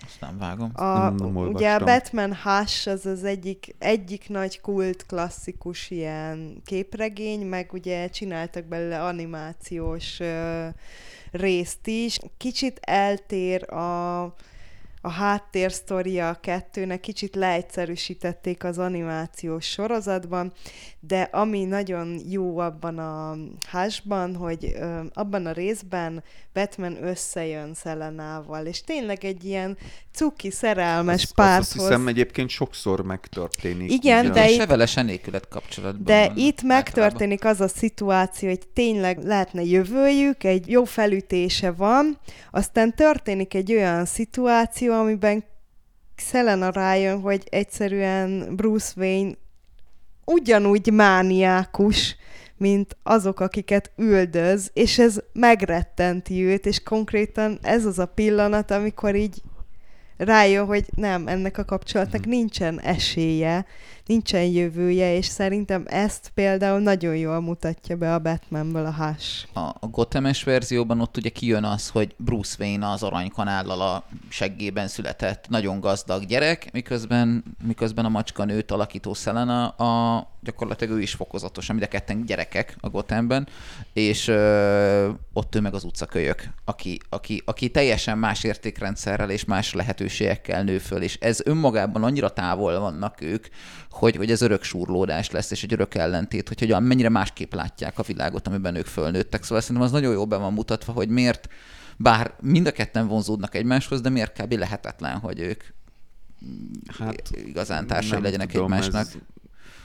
Azt 0.04 0.20
nem 0.20 0.38
vágom. 0.38 0.70
A, 0.74 0.98
nem- 0.98 1.14
nem 1.14 1.36
ugye 1.36 1.74
a. 1.74 1.84
Batman 1.84 2.36
Hush 2.36 2.88
az 2.88 3.06
az 3.06 3.24
egyik, 3.24 3.74
egyik 3.78 4.28
nagy 4.28 4.60
kult 4.60 5.06
klasszikus 5.06 5.90
ilyen 5.90 6.62
képregény, 6.64 7.46
meg 7.46 7.72
ugye 7.72 8.08
csináltak 8.08 8.64
belőle 8.64 9.04
animációs 9.04 10.20
ö, 10.20 10.66
részt 11.30 11.86
is. 11.86 12.18
Kicsit 12.36 12.78
eltér 12.82 13.72
a 13.72 14.34
a 15.00 15.10
háttérsztoria 15.10 16.28
a 16.28 16.34
kettőnek 16.40 17.00
kicsit 17.00 17.34
leegyszerűsítették 17.34 18.64
az 18.64 18.78
animációs 18.78 19.64
sorozatban, 19.66 20.52
de 21.00 21.20
ami 21.20 21.64
nagyon 21.64 22.20
jó 22.28 22.58
abban 22.58 22.98
a 22.98 23.36
hásban, 23.68 24.36
hogy 24.36 24.74
ö, 24.80 25.00
abban 25.12 25.46
a 25.46 25.52
részben 25.52 26.22
Batman 26.52 27.04
összejön 27.04 27.74
Szelenával, 27.74 28.66
és 28.66 28.80
tényleg 28.80 29.24
egy 29.24 29.44
ilyen 29.44 29.76
cuki, 30.12 30.50
szerelmes 30.50 31.22
Azt, 31.22 31.34
párhoz. 31.34 31.58
azt 31.58 31.72
hiszem 31.72 32.08
egyébként 32.08 32.48
sokszor 32.48 33.00
megtörténik. 33.02 33.92
Igen, 33.92 34.24
ugye? 34.24 34.32
de 34.34 34.50
itt- 34.50 34.58
se 34.58 34.66
vele 34.66 34.86
se 34.86 35.02
nélkület 35.02 35.48
kapcsolatban. 35.48 36.04
De 36.04 36.32
itt 36.34 36.62
megtörténik 36.62 37.44
az 37.44 37.60
a 37.60 37.68
szituáció, 37.68 38.48
hogy 38.48 38.68
tényleg 38.72 39.18
lehetne 39.24 39.62
jövőjük, 39.62 40.44
egy 40.44 40.68
jó 40.68 40.84
felütése 40.84 41.72
van, 41.72 42.18
aztán 42.50 42.94
történik 42.94 43.54
egy 43.54 43.72
olyan 43.72 44.04
szituáció, 44.04 44.87
amiben 44.88 45.44
Selena 46.16 46.70
rájön, 46.70 47.20
hogy 47.20 47.42
egyszerűen 47.50 48.56
Bruce 48.56 48.92
Wayne 48.96 49.34
ugyanúgy 50.24 50.92
mániákus, 50.92 52.16
mint 52.56 52.96
azok, 53.02 53.40
akiket 53.40 53.90
üldöz, 53.96 54.70
és 54.72 54.98
ez 54.98 55.20
megrettenti 55.32 56.44
őt, 56.44 56.66
és 56.66 56.82
konkrétan 56.82 57.58
ez 57.62 57.84
az 57.84 57.98
a 57.98 58.06
pillanat, 58.06 58.70
amikor 58.70 59.14
így 59.14 59.42
rájön, 60.16 60.66
hogy 60.66 60.84
nem, 60.96 61.26
ennek 61.26 61.58
a 61.58 61.64
kapcsolatnak 61.64 62.26
nincsen 62.26 62.80
esélye, 62.80 63.66
nincsen 64.08 64.42
jövője, 64.42 65.16
és 65.16 65.26
szerintem 65.26 65.84
ezt 65.86 66.30
például 66.34 66.80
nagyon 66.80 67.16
jól 67.16 67.40
mutatja 67.40 67.96
be 67.96 68.14
a 68.14 68.18
Batmanből 68.18 68.86
a 68.86 68.94
Hush. 68.94 69.46
a, 69.52 69.60
a 69.60 70.30
verzióban 70.44 71.00
ott 71.00 71.16
ugye 71.16 71.28
kijön 71.28 71.64
az, 71.64 71.88
hogy 71.88 72.14
Bruce 72.16 72.56
Wayne 72.58 72.90
az 72.90 73.02
aranykanállal 73.02 73.80
a 73.80 74.04
seggében 74.28 74.88
született 74.88 75.48
nagyon 75.48 75.80
gazdag 75.80 76.24
gyerek, 76.26 76.72
miközben, 76.72 77.44
miközben 77.66 78.04
a 78.04 78.08
macska 78.08 78.44
nőt 78.44 78.70
alakító 78.70 79.14
Selena 79.14 79.68
a, 79.68 80.26
gyakorlatilag 80.40 80.96
ő 80.96 81.00
is 81.00 81.12
fokozatosan, 81.12 81.76
mind 81.76 81.86
a 81.86 81.90
ketten 81.90 82.24
gyerekek 82.24 82.76
a 82.80 82.88
Gothamben, 82.88 83.48
és 83.92 84.28
ö, 84.28 85.10
ott 85.32 85.54
ő 85.54 85.60
meg 85.60 85.74
az 85.74 85.84
utcakölyök, 85.84 86.42
aki, 86.64 87.00
aki, 87.08 87.42
aki 87.44 87.70
teljesen 87.70 88.18
más 88.18 88.44
értékrendszerrel 88.44 89.30
és 89.30 89.44
más 89.44 89.74
lehetőségekkel 89.74 90.62
nő 90.62 90.78
föl, 90.78 91.02
és 91.02 91.16
ez 91.20 91.40
önmagában 91.44 92.04
annyira 92.04 92.28
távol 92.32 92.80
vannak 92.80 93.20
ők, 93.20 93.46
hogy, 93.98 94.16
hogy 94.16 94.30
ez 94.30 94.42
örök 94.42 94.62
súrlódás 94.62 95.30
lesz, 95.30 95.50
és 95.50 95.62
egy 95.62 95.72
örök 95.72 95.94
ellentét, 95.94 96.48
hogy 96.48 96.60
hogyan, 96.60 96.82
mennyire 96.82 97.08
másképp 97.08 97.52
látják 97.52 97.98
a 97.98 98.02
világot, 98.02 98.46
amiben 98.46 98.74
ők 98.74 98.86
fölnőttek. 98.86 99.42
Szóval 99.42 99.60
szerintem 99.60 99.84
az 99.84 99.92
nagyon 99.92 100.12
jó 100.12 100.26
be 100.26 100.36
van 100.36 100.52
mutatva, 100.52 100.92
hogy 100.92 101.08
miért, 101.08 101.48
bár 101.96 102.34
mind 102.40 102.66
a 102.66 102.72
ketten 102.72 103.06
vonzódnak 103.08 103.54
egymáshoz, 103.54 104.00
de 104.00 104.08
miért 104.08 104.42
kb. 104.42 104.52
lehetetlen, 104.52 105.18
hogy 105.18 105.40
ők 105.40 105.62
hát, 106.98 107.30
igazán 107.46 107.86
társai 107.86 108.20
legyenek 108.20 108.50
tudom, 108.50 108.72
egymásnak. 108.72 109.00
Ez 109.00 109.16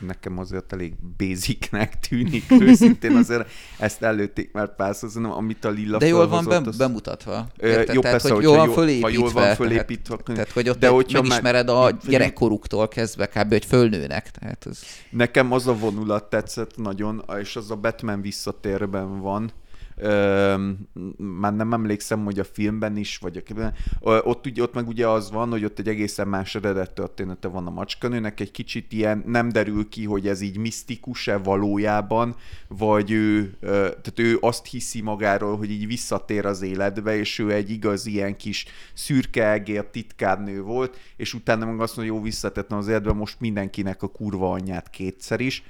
nekem 0.05 0.37
azért 0.37 0.73
elég 0.73 0.93
basicnek 1.17 1.99
tűnik, 2.07 2.51
őszintén 2.51 3.15
azért 3.15 3.49
ezt 3.79 4.03
előtték 4.03 4.51
már 4.51 4.75
párszor, 4.75 5.09
szerintem, 5.09 5.31
amit 5.37 5.65
a 5.65 5.69
Lilla 5.69 5.97
De 5.97 6.07
jól 6.07 6.27
van 6.27 6.43
felhozott, 6.43 6.63
be, 6.63 6.69
az- 6.69 6.77
bemutatva. 6.77 7.47
Ö, 7.57 7.67
Érted? 7.67 7.95
jó, 7.95 8.01
tehát, 8.01 8.17
persze, 8.17 8.33
hogy 8.35 8.43
jól 8.43 8.55
van 8.57 8.69
fölépítve. 8.71 9.07
ha 9.07 9.13
jól 9.13 9.23
van 9.31 9.41
tehát- 9.41 9.57
fölépítve, 9.57 10.13
akkor- 10.13 10.35
Tehát, 10.35 10.51
hogy 10.51 10.69
ott 10.69 10.79
De 10.79 10.87
hogyha 10.87 11.19
már- 11.21 11.27
megismered 11.29 11.69
a 11.69 11.73
vagy- 11.73 11.95
gyerekkoruktól 12.07 12.87
kezdve 12.87 13.27
kb. 13.27 13.47
hogy 13.49 13.65
fölnőnek. 13.65 14.31
Tehát 14.31 14.65
ez... 14.69 14.79
Nekem 15.09 15.51
az 15.51 15.67
a 15.67 15.73
vonulat 15.77 16.29
tetszett 16.29 16.77
nagyon, 16.77 17.23
és 17.39 17.55
az 17.55 17.71
a 17.71 17.75
Batman 17.75 18.21
visszatérben 18.21 19.21
van. 19.21 19.51
Öm, 19.95 20.87
már 21.17 21.55
nem 21.55 21.73
emlékszem, 21.73 22.23
hogy 22.23 22.39
a 22.39 22.43
filmben 22.43 22.97
is, 22.97 23.17
vagy 23.17 23.37
a. 23.37 23.71
Ö, 24.01 24.19
Ott, 24.23 24.45
ugye, 24.45 24.61
ott 24.61 24.73
meg 24.73 24.87
ugye 24.87 25.07
az 25.07 25.31
van, 25.31 25.49
hogy 25.49 25.65
ott 25.65 25.79
egy 25.79 25.87
egészen 25.87 26.27
más 26.27 26.55
eredet 26.55 26.93
története 26.93 27.47
van 27.47 27.67
a 27.67 27.69
macskanőnek, 27.69 28.39
egy 28.39 28.51
kicsit 28.51 28.91
ilyen 28.91 29.23
nem 29.25 29.49
derül 29.49 29.89
ki, 29.89 30.05
hogy 30.05 30.27
ez 30.27 30.41
így 30.41 30.57
misztikus-e 30.57 31.37
valójában, 31.37 32.35
vagy 32.67 33.11
ő, 33.11 33.53
ö, 33.59 33.67
tehát 33.69 34.19
ő 34.19 34.37
azt 34.41 34.65
hiszi 34.65 35.01
magáról, 35.01 35.57
hogy 35.57 35.71
így 35.71 35.87
visszatér 35.87 36.45
az 36.45 36.61
életbe, 36.61 37.17
és 37.17 37.39
ő 37.39 37.51
egy 37.51 37.69
igaz 37.69 38.05
ilyen 38.05 38.37
kis 38.37 38.65
szürke 38.93 39.51
egér 39.51 39.85
titkárnő 39.85 40.61
volt, 40.61 40.99
és 41.17 41.33
utána 41.33 41.65
meg 41.65 41.79
azt 41.79 41.95
mondja, 41.95 42.13
jó, 42.13 42.21
visszatettem 42.21 42.77
az 42.77 42.87
életbe, 42.87 43.13
most 43.13 43.39
mindenkinek 43.39 44.03
a 44.03 44.07
kurva 44.07 44.51
anyját 44.51 44.89
kétszer 44.89 45.39
is, 45.39 45.63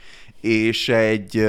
és 0.43 0.89
egy 0.89 1.47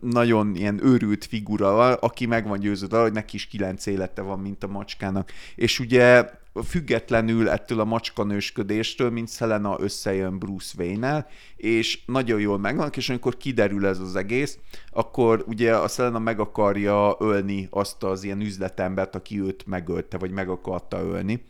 nagyon 0.00 0.54
ilyen 0.54 0.80
őrült 0.84 1.24
figura 1.24 1.94
aki 1.94 2.26
meg 2.26 2.46
van 2.46 2.58
győződve, 2.58 3.00
hogy 3.00 3.12
neki 3.12 3.36
is 3.36 3.46
kilenc 3.46 3.86
élete 3.86 4.22
van, 4.22 4.38
mint 4.38 4.64
a 4.64 4.66
macskának. 4.66 5.32
És 5.54 5.80
ugye 5.80 6.30
függetlenül 6.66 7.48
ettől 7.48 7.80
a 7.80 7.84
macskanősködéstől, 7.84 9.10
mint 9.10 9.30
Selena 9.30 9.76
összejön 9.80 10.38
Bruce 10.38 10.74
Wayne-nel, 10.78 11.26
és 11.56 12.00
nagyon 12.06 12.40
jól 12.40 12.58
megvannak, 12.58 12.96
és 12.96 13.08
amikor 13.08 13.36
kiderül 13.36 13.86
ez 13.86 13.98
az 13.98 14.16
egész, 14.16 14.58
akkor 14.90 15.44
ugye 15.46 15.76
a 15.76 15.88
Selena 15.88 16.18
meg 16.18 16.40
akarja 16.40 17.16
ölni 17.18 17.68
azt 17.70 18.02
az 18.02 18.24
ilyen 18.24 18.40
üzletembert, 18.40 19.14
aki 19.14 19.40
őt 19.40 19.66
megölte, 19.66 20.18
vagy 20.18 20.30
meg 20.30 20.48
akarta 20.48 21.00
ölni, 21.00 21.44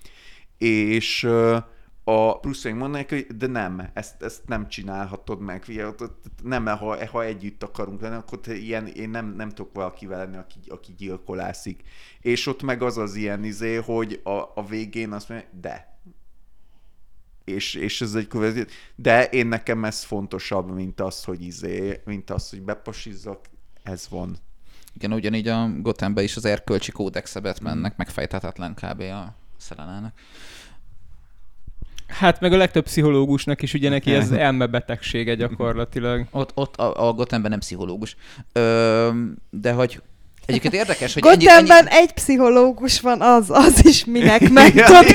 és 0.58 1.28
a 2.12 2.38
Bruce 2.40 2.70
Wayne 2.70 3.04
hogy 3.08 3.26
de 3.26 3.46
nem, 3.46 3.90
ezt, 3.92 4.22
ezt 4.22 4.42
nem 4.46 4.68
csinálhatod 4.68 5.40
meg, 5.40 5.64
nem, 6.42 6.66
ha, 6.66 7.06
ha 7.06 7.24
együtt 7.24 7.62
akarunk 7.62 8.00
lenni, 8.00 8.14
akkor 8.14 8.40
te 8.40 8.54
ilyen, 8.54 8.86
én 8.86 9.10
nem, 9.10 9.34
nem 9.36 9.48
tudok 9.48 9.74
valakivel 9.74 10.18
lenni, 10.18 10.36
aki, 10.36 10.58
aki 10.68 10.94
gyilkolászik. 10.98 11.82
És 12.20 12.46
ott 12.46 12.62
meg 12.62 12.82
az 12.82 12.98
az 12.98 13.14
ilyen 13.14 13.44
izé, 13.44 13.74
hogy 13.74 14.20
a, 14.22 14.30
a 14.30 14.64
végén 14.68 15.12
azt 15.12 15.28
mondja, 15.28 15.48
de. 15.60 15.98
És, 17.44 17.74
és 17.74 18.00
ez 18.00 18.14
egy 18.14 18.26
következő, 18.26 18.66
de 18.96 19.24
én 19.24 19.46
nekem 19.46 19.84
ez 19.84 20.02
fontosabb, 20.02 20.74
mint 20.74 21.00
az, 21.00 21.24
hogy 21.24 21.42
izé, 21.42 22.00
mint 22.04 22.30
az, 22.30 22.50
hogy 22.50 22.62
bepasizzak, 22.62 23.46
ez 23.82 24.08
van. 24.10 24.36
Igen, 24.94 25.12
ugyanígy 25.12 25.48
a 25.48 25.70
Gothambe 25.80 26.22
is 26.22 26.36
az 26.36 26.44
erkölcsi 26.44 26.92
kódexe. 26.92 27.40
Batmannek 27.40 27.96
megfejthetetlen 27.96 28.74
kb. 28.74 29.00
a 29.00 29.34
Szelenának. 29.56 30.14
Hát 32.12 32.40
meg 32.40 32.52
a 32.52 32.56
legtöbb 32.56 32.84
pszichológusnak 32.84 33.62
is 33.62 33.74
ugye 33.74 33.88
neki 33.88 34.12
ez 34.14 34.30
elmebetegsége 34.46 35.34
gyakorlatilag. 35.34 36.24
Ott, 36.30 36.50
ott 36.54 36.76
a, 36.76 37.08
a 37.08 37.12
Gothamben 37.12 37.50
nem 37.50 37.60
pszichológus. 37.60 38.16
Ö, 38.52 39.08
de 39.50 39.72
hogy 39.72 40.00
egyébként 40.46 40.74
érdekes, 40.74 41.14
hogy 41.14 41.22
ennyi, 41.26 41.44
Gothamben 41.44 41.86
ennyi, 41.86 42.00
egy 42.00 42.12
pszichológus 42.12 43.00
van, 43.00 43.20
az, 43.20 43.50
az 43.50 43.86
is 43.86 44.04
minek 44.04 44.50
megtud. 44.50 45.14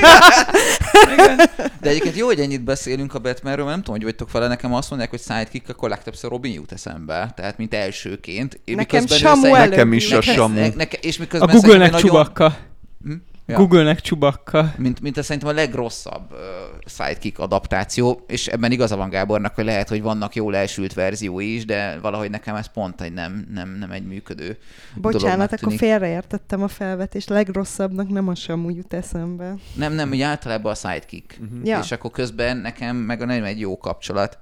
de 1.80 1.88
egyébként 1.88 2.16
jó, 2.16 2.26
hogy 2.26 2.40
ennyit 2.40 2.64
beszélünk 2.64 3.14
a 3.14 3.18
Batmanről, 3.18 3.64
mert 3.64 3.76
nem 3.76 3.84
tudom, 3.84 3.94
hogy 3.94 4.04
vagytok 4.04 4.30
vele, 4.32 4.48
nekem 4.48 4.74
azt 4.74 4.88
mondják, 4.90 5.10
hogy 5.10 5.20
sidekick, 5.20 5.68
akkor 5.68 5.88
legtöbbször 5.88 6.30
Robin 6.30 6.52
jut 6.52 6.72
eszembe, 6.72 7.32
tehát 7.36 7.58
mint 7.58 7.74
elsőként. 7.74 8.60
Én 8.64 8.74
Nekem 8.76 9.06
Samu 9.06 9.50
Nekem 9.50 9.92
is 9.92 10.12
a. 10.12 10.20
Samu. 10.20 10.54
Ne, 10.54 10.68
ne, 10.76 10.84
és 10.84 11.16
A 11.16 11.20
miközben 11.20 11.48
Google-nek 11.48 11.62
szerintem 11.62 11.90
nagyon- 11.90 12.00
csubakka. 12.00 12.56
Hm? 13.04 13.12
Ja. 13.48 13.56
Google-nek 13.56 14.00
csubakka. 14.00 14.74
mint, 14.76 15.00
mint 15.00 15.16
a 15.16 15.22
szerintem 15.22 15.50
a 15.50 15.52
legrosszabb 15.52 16.32
uh, 16.32 16.38
sidekick 16.86 17.38
adaptáció, 17.38 18.24
és 18.26 18.46
ebben 18.46 18.72
igaza 18.72 18.96
van 18.96 19.08
Gábornak, 19.08 19.54
hogy 19.54 19.64
lehet, 19.64 19.88
hogy 19.88 20.02
vannak 20.02 20.34
jól 20.34 20.56
elsült 20.56 20.94
verziói 20.94 21.54
is, 21.54 21.64
de 21.64 21.98
valahogy 22.02 22.30
nekem 22.30 22.54
ez 22.54 22.66
pont 22.66 23.00
egy 23.00 23.12
nem, 23.12 23.46
nem, 23.54 23.76
nem 23.78 23.90
egy 23.90 24.06
működő 24.06 24.58
Bocsánat, 24.94 25.52
akkor 25.52 25.72
félreértettem 25.72 26.62
a 26.62 26.68
felvetést. 26.68 27.28
Legrosszabbnak 27.28 28.08
nem 28.08 28.28
a 28.28 28.34
Samu 28.34 28.70
jut 28.70 28.92
eszembe. 28.92 29.54
Nem, 29.74 29.92
nem, 29.92 30.08
hogy 30.08 30.20
általában 30.20 30.72
a 30.72 30.74
sidekick. 30.74 31.38
Uh-huh. 31.40 31.66
Ja. 31.66 31.78
És 31.78 31.92
akkor 31.92 32.10
közben 32.10 32.56
nekem 32.56 32.96
meg 32.96 33.26
nem 33.26 33.44
egy 33.44 33.60
jó 33.60 33.78
kapcsolat. 33.78 34.38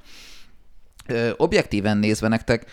Ö, 1.07 1.30
objektíven 1.36 1.98
nézve 1.98 2.28
nektek, 2.28 2.70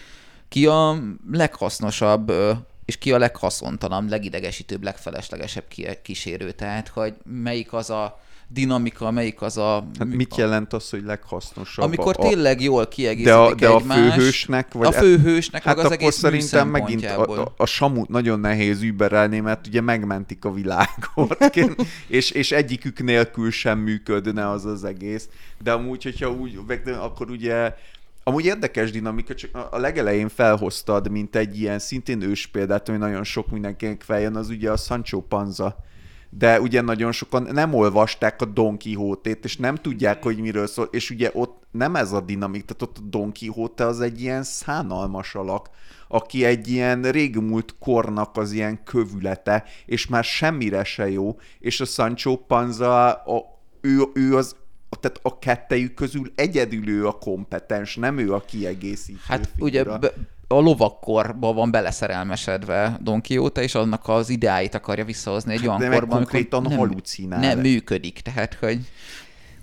ki 0.49 0.67
a 0.67 0.97
leghasznosabb 1.31 2.29
ö, 2.29 2.51
és 2.86 2.97
ki 2.97 3.11
a 3.11 3.17
leghaszontalanabb, 3.17 4.09
legidegesítőbb, 4.09 4.84
legfeleslegesebb 4.84 5.65
kísérő? 6.01 6.51
Tehát, 6.51 6.88
hogy 6.88 7.13
melyik 7.23 7.73
az 7.73 7.89
a 7.89 8.21
dinamika, 8.53 9.11
melyik 9.11 9.41
az 9.41 9.57
a... 9.57 9.88
Hát 9.99 10.07
mit 10.07 10.36
jelent 10.38 10.73
az, 10.73 10.89
hogy 10.89 11.03
leghasznosabb? 11.03 11.86
Amikor 11.86 12.15
a, 12.17 12.23
a, 12.23 12.27
tényleg 12.29 12.61
jól 12.61 12.84
de 12.84 12.89
kiegészítik 12.89 13.34
a, 13.34 13.55
de 13.55 13.67
a 13.67 13.77
egymást. 13.77 13.99
főhősnek, 13.99 14.73
vagy 14.73 14.88
a 14.88 14.91
főhősnek, 14.91 15.63
Hát 15.63 15.75
meg 15.75 15.86
az 15.86 15.91
egész 15.91 16.15
szerintem 16.15 16.67
megint 16.67 17.05
a, 17.05 17.41
a, 17.41 17.53
a 17.57 17.65
samut 17.65 18.09
nagyon 18.09 18.39
nehéz 18.39 18.81
überelni, 18.81 19.39
mert 19.39 19.67
ugye 19.67 19.81
megmentik 19.81 20.45
a 20.45 20.51
világot, 20.51 21.38
és, 22.07 22.31
és 22.31 22.51
egyikük 22.51 23.03
nélkül 23.03 23.51
sem 23.51 23.79
működne 23.79 24.49
az 24.49 24.65
az 24.65 24.84
egész. 24.84 25.29
De 25.63 25.71
amúgy, 25.71 26.03
hogyha 26.03 26.31
úgy, 26.31 26.59
akkor 26.99 27.29
ugye 27.29 27.75
Amúgy 28.24 28.45
érdekes 28.45 28.91
dinamika, 28.91 29.36
csak 29.36 29.55
a- 29.55 29.78
legelején 29.78 30.30
felhoztad, 30.30 31.11
mint 31.11 31.36
egy 31.36 31.59
ilyen 31.59 31.80
szintén 31.80 32.21
ős 32.21 32.47
példát, 32.47 32.89
ami 32.89 32.97
nagyon 32.97 33.24
sok 33.24 33.51
mindenkinek 33.51 34.01
feljön, 34.01 34.36
az 34.36 34.49
ugye 34.49 34.71
a 34.71 34.78
Sancho 34.78 35.21
Panza. 35.21 35.76
De 36.30 36.61
ugye 36.61 36.82
nagyon 36.82 37.11
sokan 37.11 37.47
nem 37.51 37.74
olvasták 37.74 38.41
a 38.41 38.45
Don 38.45 38.80
Quixote-t, 38.80 39.45
és 39.45 39.57
nem 39.57 39.76
tudják, 39.76 40.24
hogy 40.24 40.38
miről 40.38 40.67
szól, 40.67 40.88
és 40.91 41.09
ugye 41.09 41.30
ott 41.34 41.63
nem 41.71 41.95
ez 41.95 42.11
a 42.11 42.21
dinamik, 42.21 42.65
tehát 42.65 42.82
ott 42.82 42.97
a 42.97 43.07
Don 43.09 43.34
Quixote 43.34 43.86
az 43.86 44.01
egy 44.01 44.21
ilyen 44.21 44.43
szánalmas 44.43 45.36
alak, 45.36 45.69
aki 46.07 46.45
egy 46.45 46.67
ilyen 46.67 47.01
régmúlt 47.01 47.76
kornak 47.80 48.38
az 48.38 48.51
ilyen 48.51 48.84
kövülete, 48.84 49.63
és 49.86 50.07
már 50.07 50.24
semmire 50.24 50.84
se 50.84 51.09
jó, 51.09 51.38
és 51.59 51.82
a 51.82 51.86
Sancho 51.86 52.36
Panza, 52.36 53.11
a, 53.13 53.59
ő, 53.82 54.01
ő 54.13 54.36
az 54.36 54.55
tehát 55.00 55.20
a 55.22 55.39
kettejük 55.39 55.94
közül 55.94 56.32
egyedül 56.36 56.89
ő 56.89 57.08
a 57.08 57.12
kompetens, 57.12 57.96
nem 57.96 58.18
ő 58.18 58.34
a 58.34 58.39
kiegészítő 58.46 59.20
Hát 59.28 59.50
figura. 59.56 59.66
ugye 59.66 59.98
be, 59.98 60.12
a 60.48 60.60
lovakkorba 60.60 61.54
van 61.54 61.72
beleszerelmesedve 61.72 62.98
Don 63.02 63.22
Quixote, 63.22 63.62
és 63.62 63.76
annak 63.76 64.08
az 64.08 64.30
ideáit 64.30 64.76
akarja 64.76 65.06
visszahozni 65.06 65.54
egy 65.54 65.68
olyan 65.68 65.80
de 65.80 65.88
meg 65.88 65.98
korban, 66.00 66.18
konkrétan 66.18 66.62
nem, 66.62 66.78
halucinál. 66.78 67.39
nem 67.39 67.60
működik. 67.60 68.20
Tehát, 68.20 68.54
hogy 68.54 68.80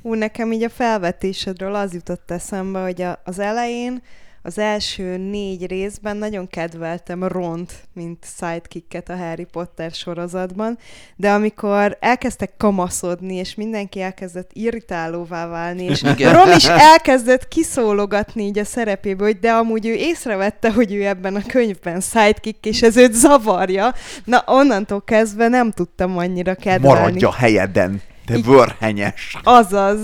Ú, 0.02 0.14
nekem 0.14 0.52
így 0.52 0.62
a 0.62 0.68
felvetésedről 0.68 1.74
az 1.74 1.94
jutott 1.94 2.30
eszembe, 2.30 2.82
hogy 2.82 3.02
a, 3.02 3.20
az 3.24 3.38
elején 3.38 4.02
az 4.42 4.58
első 4.58 5.16
négy 5.16 5.66
részben 5.66 6.16
nagyon 6.16 6.48
kedveltem 6.48 7.24
Ront, 7.24 7.72
mint 7.92 8.26
sidekicket 8.38 9.08
a 9.08 9.16
Harry 9.16 9.44
Potter 9.44 9.90
sorozatban, 9.90 10.78
de 11.16 11.30
amikor 11.30 11.96
elkezdtek 12.00 12.50
kamaszodni, 12.56 13.34
és 13.34 13.54
mindenki 13.54 14.00
elkezdett 14.00 14.50
irritálóvá 14.52 15.46
válni, 15.46 15.84
és 15.84 16.02
Igen. 16.02 16.32
Ron 16.32 16.56
is 16.56 16.66
elkezdett 16.66 17.48
kiszólogatni 17.48 18.42
így 18.42 18.58
a 18.58 18.64
szerepéből, 18.64 19.26
hogy 19.26 19.38
de 19.38 19.50
amúgy 19.52 19.86
ő 19.86 19.94
észrevette, 19.94 20.72
hogy 20.72 20.94
ő 20.94 21.06
ebben 21.06 21.36
a 21.36 21.42
könyvben 21.46 22.00
sidekick, 22.00 22.66
és 22.66 22.82
ez 22.82 22.96
őt 22.96 23.12
zavarja. 23.12 23.94
Na, 24.24 24.42
onnantól 24.46 25.02
kezdve 25.02 25.48
nem 25.48 25.70
tudtam 25.70 26.18
annyira 26.18 26.54
kedvelni. 26.54 27.00
Maradj 27.00 27.24
a 27.24 27.32
helyeden, 27.32 28.02
te 28.30 28.36
Így- 28.36 28.44
vörhenyes. 28.44 29.36
Azaz. 29.42 29.98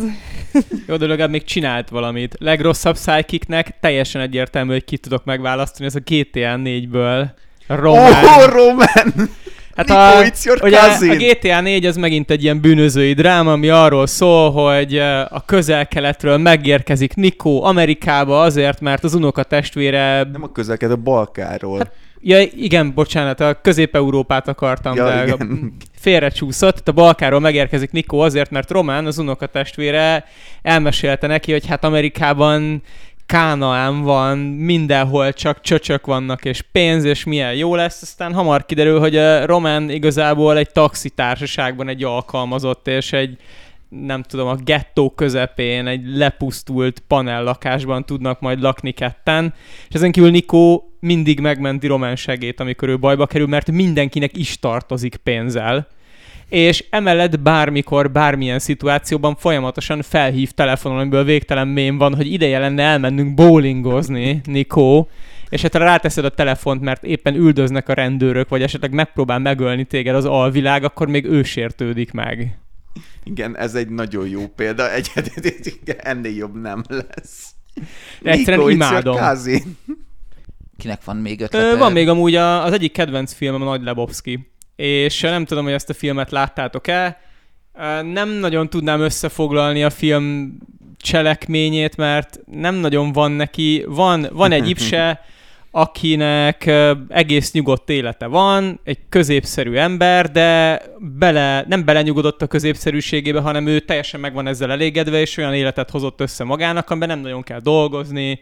Jó, 0.86 0.96
de 0.96 1.06
legalább 1.06 1.30
még 1.30 1.44
csinált 1.44 1.88
valamit. 1.88 2.36
Legrosszabb 2.38 2.96
sidekicknek 2.96 3.74
teljesen 3.80 4.20
egyértelmű, 4.20 4.72
hogy 4.72 4.84
ki 4.84 4.96
tudok 4.96 5.24
megválasztani, 5.24 5.86
ez 5.86 5.94
a 5.94 6.00
GTA 6.04 6.56
4-ből. 6.64 7.26
Román. 7.66 8.24
Oh, 8.24 8.52
Roman! 8.52 9.30
Hát 9.76 9.90
a, 9.90 10.20
ugye 10.62 10.78
cousin. 10.80 11.10
a 11.10 11.14
GTA 11.14 11.60
4 11.60 11.86
az 11.86 11.96
megint 11.96 12.30
egy 12.30 12.42
ilyen 12.42 12.60
bűnözői 12.60 13.12
dráma, 13.12 13.52
ami 13.52 13.68
arról 13.68 14.06
szól, 14.06 14.50
hogy 14.50 14.98
a 15.28 15.42
közel-keletről 15.46 16.36
megérkezik 16.36 17.14
Nikó 17.14 17.64
Amerikába 17.64 18.40
azért, 18.42 18.80
mert 18.80 19.04
az 19.04 19.14
unoka 19.14 19.42
testvére... 19.42 20.28
Nem 20.32 20.42
a 20.42 20.52
közelked, 20.52 20.90
a 20.90 20.96
Balkáról. 20.96 21.78
Hát, 21.78 21.92
Ja, 22.28 22.40
igen, 22.40 22.94
bocsánat, 22.94 23.40
a 23.40 23.60
Közép-Európát 23.62 24.48
akartam, 24.48 24.94
Ja, 24.94 25.04
de 25.04 25.22
igen. 25.26 25.76
félrecsúszott. 25.98 26.88
A 26.88 26.92
Balkáról 26.92 27.40
megérkezik 27.40 27.90
Nikó 27.90 28.20
azért, 28.20 28.50
mert 28.50 28.70
Román, 28.70 29.06
az 29.06 29.18
unoka 29.18 29.46
testvére 29.46 30.24
elmesélte 30.62 31.26
neki, 31.26 31.52
hogy 31.52 31.66
hát 31.66 31.84
Amerikában 31.84 32.82
Kánaán 33.26 34.02
van, 34.02 34.38
mindenhol 34.38 35.32
csak 35.32 35.60
csöcsök 35.60 36.06
vannak, 36.06 36.44
és 36.44 36.62
pénz, 36.72 37.04
és 37.04 37.24
milyen 37.24 37.54
jó 37.54 37.74
lesz. 37.74 38.02
Aztán 38.02 38.32
hamar 38.32 38.66
kiderül, 38.66 38.98
hogy 38.98 39.16
a 39.16 39.46
Román 39.46 39.90
igazából 39.90 40.58
egy 40.58 40.70
taxitársaságban 40.70 41.88
egy 41.88 42.04
alkalmazott, 42.04 42.88
és 42.88 43.12
egy 43.12 43.36
nem 43.88 44.22
tudom, 44.22 44.48
a 44.48 44.54
gettó 44.54 45.10
közepén, 45.10 45.86
egy 45.86 46.16
lepusztult 46.16 47.02
panellakásban 47.06 48.04
tudnak 48.04 48.40
majd 48.40 48.60
lakni 48.60 48.90
ketten, 48.90 49.54
és 49.88 49.94
ezen 49.94 50.12
kívül 50.12 50.30
Nikó 50.30 50.90
mindig 51.06 51.40
megmenti 51.40 51.86
Román 51.86 52.16
segét, 52.16 52.60
amikor 52.60 52.88
ő 52.88 52.98
bajba 52.98 53.26
kerül, 53.26 53.46
mert 53.46 53.70
mindenkinek 53.70 54.36
is 54.36 54.58
tartozik 54.58 55.16
pénzzel, 55.16 55.88
és 56.48 56.84
emellett 56.90 57.40
bármikor, 57.40 58.10
bármilyen 58.10 58.58
szituációban 58.58 59.36
folyamatosan 59.36 60.02
felhív 60.02 60.50
telefonon, 60.50 60.98
amiből 60.98 61.24
végtelen 61.24 61.68
mém 61.68 61.98
van, 61.98 62.14
hogy 62.14 62.32
ideje 62.32 62.58
lenne 62.58 62.82
elmennünk 62.82 63.34
bowlingozni, 63.34 64.40
Nikó, 64.44 65.08
és 65.48 65.62
hát 65.62 65.74
ráteszed 65.74 66.24
a 66.24 66.30
telefont, 66.30 66.80
mert 66.80 67.04
éppen 67.04 67.34
üldöznek 67.34 67.88
a 67.88 67.92
rendőrök, 67.92 68.48
vagy 68.48 68.62
esetleg 68.62 68.92
megpróbál 68.92 69.38
megölni 69.38 69.84
téged 69.84 70.14
az 70.14 70.24
alvilág, 70.24 70.84
akkor 70.84 71.08
még 71.08 71.24
ő 71.24 71.42
sértődik 71.42 72.12
meg. 72.12 72.58
igen, 73.24 73.56
ez 73.56 73.74
egy 73.74 73.88
nagyon 73.88 74.28
jó 74.28 74.46
példa. 74.46 74.92
Egy, 74.92 75.10
ennél 75.96 76.36
jobb 76.36 76.60
nem 76.60 76.82
lesz. 76.88 77.54
De 78.20 78.30
egyszerűen 78.30 78.60
your 78.60 78.72
imádom. 78.72 79.16
Kinek 80.78 81.04
van 81.04 81.16
még 81.16 81.40
ötlete? 81.40 81.70
Ö, 81.70 81.76
van 81.76 81.92
még 81.92 82.08
amúgy 82.08 82.34
a, 82.34 82.64
az 82.64 82.72
egyik 82.72 82.92
kedvenc 82.92 83.32
filmem 83.32 83.62
a 83.62 83.64
Nagy 83.64 83.82
Lebowski, 83.82 84.50
és 84.76 85.20
nem 85.20 85.44
tudom, 85.44 85.64
hogy 85.64 85.72
ezt 85.72 85.90
a 85.90 85.94
filmet 85.94 86.30
láttátok-e. 86.30 87.20
Nem 88.02 88.28
nagyon 88.28 88.68
tudnám 88.68 89.00
összefoglalni 89.00 89.84
a 89.84 89.90
film 89.90 90.56
cselekményét, 90.96 91.96
mert 91.96 92.40
nem 92.52 92.74
nagyon 92.74 93.12
van 93.12 93.30
neki. 93.30 93.84
Van, 93.88 94.28
van 94.32 94.52
egy 94.52 94.68
ipse, 94.68 95.20
akinek 95.70 96.70
egész 97.08 97.52
nyugodt 97.52 97.90
élete 97.90 98.26
van, 98.26 98.80
egy 98.84 98.98
középszerű 99.08 99.74
ember, 99.74 100.30
de 100.30 100.82
bele, 100.98 101.64
nem 101.68 101.84
belenyugodott 101.84 102.42
a 102.42 102.46
középszerűségébe, 102.46 103.40
hanem 103.40 103.66
ő 103.66 103.80
teljesen 103.80 104.20
meg 104.20 104.34
van 104.34 104.46
ezzel 104.46 104.70
elégedve, 104.70 105.20
és 105.20 105.36
olyan 105.36 105.54
életet 105.54 105.90
hozott 105.90 106.20
össze 106.20 106.44
magának, 106.44 106.90
amiben 106.90 107.08
nem 107.08 107.20
nagyon 107.20 107.42
kell 107.42 107.60
dolgozni, 107.60 108.40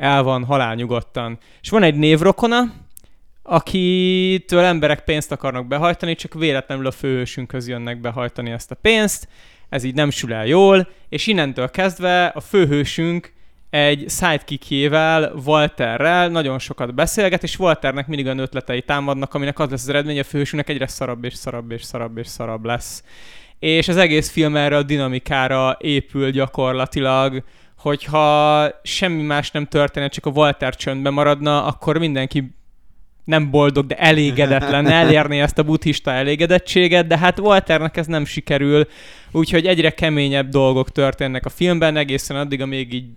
el 0.00 0.22
van 0.22 0.44
halálnyugodtan. 0.44 1.38
És 1.62 1.70
van 1.70 1.82
egy 1.82 1.94
névrokona, 1.94 2.72
akitől 3.42 4.64
emberek 4.64 5.04
pénzt 5.04 5.32
akarnak 5.32 5.66
behajtani, 5.66 6.14
csak 6.14 6.34
véletlenül 6.34 6.86
a 6.86 6.90
főhősünkhöz 6.90 7.68
jönnek 7.68 8.00
behajtani 8.00 8.50
ezt 8.50 8.70
a 8.70 8.74
pénzt, 8.74 9.28
ez 9.68 9.84
így 9.84 9.94
nem 9.94 10.10
sül 10.10 10.32
el 10.32 10.46
jól, 10.46 10.88
és 11.08 11.26
innentől 11.26 11.70
kezdve 11.70 12.26
a 12.26 12.40
főhősünk 12.40 13.32
egy 13.70 14.04
sidekickjével, 14.08 15.32
Walterrel 15.44 16.28
nagyon 16.28 16.58
sokat 16.58 16.94
beszélget, 16.94 17.42
és 17.42 17.58
Walternek 17.58 18.06
mindig 18.06 18.26
olyan 18.26 18.38
ötletei 18.38 18.82
támadnak, 18.82 19.34
aminek 19.34 19.58
az 19.58 19.70
lesz 19.70 19.82
az 19.82 19.88
eredmény, 19.88 20.18
a 20.18 20.24
főhősünknek 20.24 20.74
egyre 20.74 20.86
szarabb 20.86 21.24
és 21.24 21.34
szarabb 21.34 21.70
és 21.70 21.82
szarabb 21.82 22.18
és 22.18 22.26
szarabb 22.26 22.64
lesz. 22.64 23.04
És 23.58 23.88
az 23.88 23.96
egész 23.96 24.30
film 24.30 24.56
erre 24.56 24.76
a 24.76 24.82
dinamikára 24.82 25.76
épül 25.80 26.30
gyakorlatilag, 26.30 27.44
hogyha 27.80 28.68
semmi 28.82 29.22
más 29.22 29.50
nem 29.50 29.66
történne, 29.66 30.08
csak 30.08 30.26
a 30.26 30.30
Walter 30.30 30.76
csöndben 30.76 31.12
maradna, 31.12 31.64
akkor 31.64 31.98
mindenki 31.98 32.54
nem 33.24 33.50
boldog, 33.50 33.86
de 33.86 33.94
elégedetlen, 33.94 34.86
elérni 34.86 35.40
ezt 35.40 35.58
a 35.58 35.62
buddhista 35.62 36.10
elégedettséget, 36.10 37.06
de 37.06 37.18
hát 37.18 37.38
Walternek 37.38 37.96
ez 37.96 38.06
nem 38.06 38.24
sikerül, 38.24 38.86
úgyhogy 39.30 39.66
egyre 39.66 39.90
keményebb 39.90 40.48
dolgok 40.48 40.90
történnek 40.90 41.46
a 41.46 41.48
filmben, 41.48 41.96
egészen 41.96 42.36
addig, 42.36 42.60
amíg 42.60 42.92
így 42.92 43.08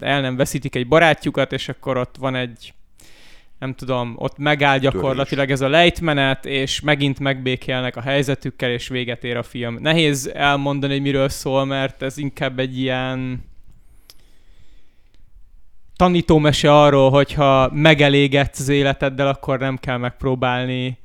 el 0.00 0.20
nem 0.20 0.36
veszítik 0.36 0.74
egy 0.74 0.88
barátjukat, 0.88 1.52
és 1.52 1.68
akkor 1.68 1.96
ott 1.96 2.16
van 2.18 2.34
egy 2.34 2.72
nem 3.58 3.74
tudom, 3.74 4.14
ott 4.16 4.38
megáll 4.38 4.78
gyakorlatilag 4.78 5.50
ez 5.50 5.60
a 5.60 5.68
lejtmenet, 5.68 6.46
és 6.46 6.80
megint 6.80 7.18
megbékélnek 7.18 7.96
a 7.96 8.00
helyzetükkel, 8.00 8.70
és 8.70 8.88
véget 8.88 9.24
ér 9.24 9.36
a 9.36 9.42
film. 9.42 9.78
Nehéz 9.80 10.30
elmondani, 10.34 10.92
hogy 10.92 11.02
miről 11.02 11.28
szól, 11.28 11.64
mert 11.64 12.02
ez 12.02 12.18
inkább 12.18 12.58
egy 12.58 12.78
ilyen 12.78 13.47
tanítómese 15.98 16.72
arról, 16.80 17.10
hogyha 17.10 17.70
megelégedsz 17.72 18.58
az 18.58 18.68
életeddel, 18.68 19.28
akkor 19.28 19.58
nem 19.58 19.76
kell 19.76 19.96
megpróbálni 19.96 20.98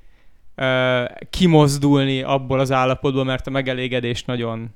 ö, 0.56 1.04
kimozdulni 1.30 2.22
abból 2.22 2.60
az 2.60 2.72
állapotból, 2.72 3.24
mert 3.24 3.48
a 3.48 3.50
megelégedés 3.50 4.24
nagyon 4.24 4.70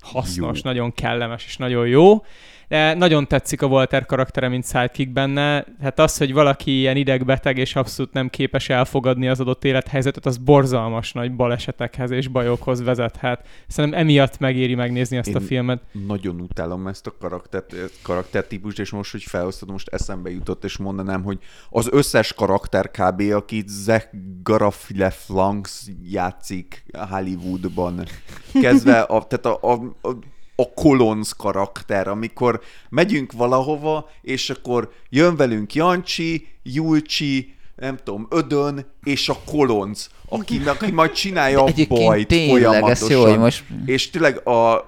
hasznos, 0.00 0.56
Jó. 0.56 0.62
nagyon 0.64 0.92
kellemes 0.94 1.44
és 1.46 1.56
nagyon 1.56 1.86
jó. 1.86 2.24
De 2.72 2.94
nagyon 2.94 3.28
tetszik 3.28 3.62
a 3.62 3.66
Walter 3.66 4.06
karaktere, 4.06 4.48
mint 4.48 4.66
sidekick 4.66 5.12
benne. 5.12 5.66
Hát 5.80 5.98
az, 5.98 6.16
hogy 6.16 6.32
valaki 6.32 6.78
ilyen 6.78 6.96
idegbeteg 6.96 7.58
és 7.58 7.76
abszolút 7.76 8.12
nem 8.12 8.28
képes 8.28 8.68
elfogadni 8.68 9.28
az 9.28 9.40
adott 9.40 9.64
élethelyzetet, 9.64 10.26
az 10.26 10.36
borzalmas 10.36 11.12
nagy 11.12 11.36
balesetekhez 11.36 12.10
és 12.10 12.28
bajokhoz 12.28 12.82
vezethet. 12.82 13.46
Szerintem 13.66 14.00
emiatt 14.00 14.38
megéri 14.38 14.74
megnézni 14.74 15.16
ezt 15.16 15.34
a 15.34 15.38
Én- 15.38 15.46
filmet. 15.46 15.82
Nagyon 16.06 16.40
utálom 16.40 16.86
ezt 16.86 17.06
a 17.06 17.14
karaktert, 17.20 17.74
karaktertípust, 18.02 18.78
és 18.78 18.90
most, 18.90 19.10
hogy 19.10 19.22
felhoztad, 19.22 19.70
most 19.70 19.88
eszembe 19.88 20.30
jutott, 20.30 20.64
és 20.64 20.76
mondanám, 20.76 21.22
hogy 21.22 21.38
az 21.70 21.88
összes 21.90 22.32
karakter 22.32 22.90
kb., 22.90 23.20
akit 23.32 23.68
Zach 23.68 24.08
Garafleflanks 24.42 25.82
játszik 26.02 26.84
Hollywoodban, 27.10 28.04
kezdve 28.62 29.00
a, 29.00 29.26
tehát 29.26 29.46
a, 29.46 29.72
a, 29.72 30.08
a 30.08 30.16
a 30.62 30.72
Kolonz 30.74 31.32
karakter, 31.32 32.08
amikor 32.08 32.60
megyünk 32.88 33.32
valahova, 33.32 34.10
és 34.22 34.50
akkor 34.50 34.92
jön 35.10 35.36
velünk 35.36 35.74
Jancsi, 35.74 36.46
Julcsi, 36.62 37.54
nem 37.76 37.96
tudom, 38.04 38.26
Ödön, 38.30 38.86
és 39.04 39.28
a 39.28 39.36
Kolonz, 39.46 40.08
aki, 40.28 40.62
aki 40.66 40.90
majd 40.90 41.12
csinálja 41.12 41.64
a 41.64 41.72
bajt 41.88 42.26
tényleg, 42.26 42.82
ez 42.82 42.98
folyamatosan. 42.98 43.10
jó, 43.10 43.24
hogy 43.24 43.38
most 43.38 43.64
És 43.86 44.10
tényleg 44.10 44.46
a, 44.46 44.86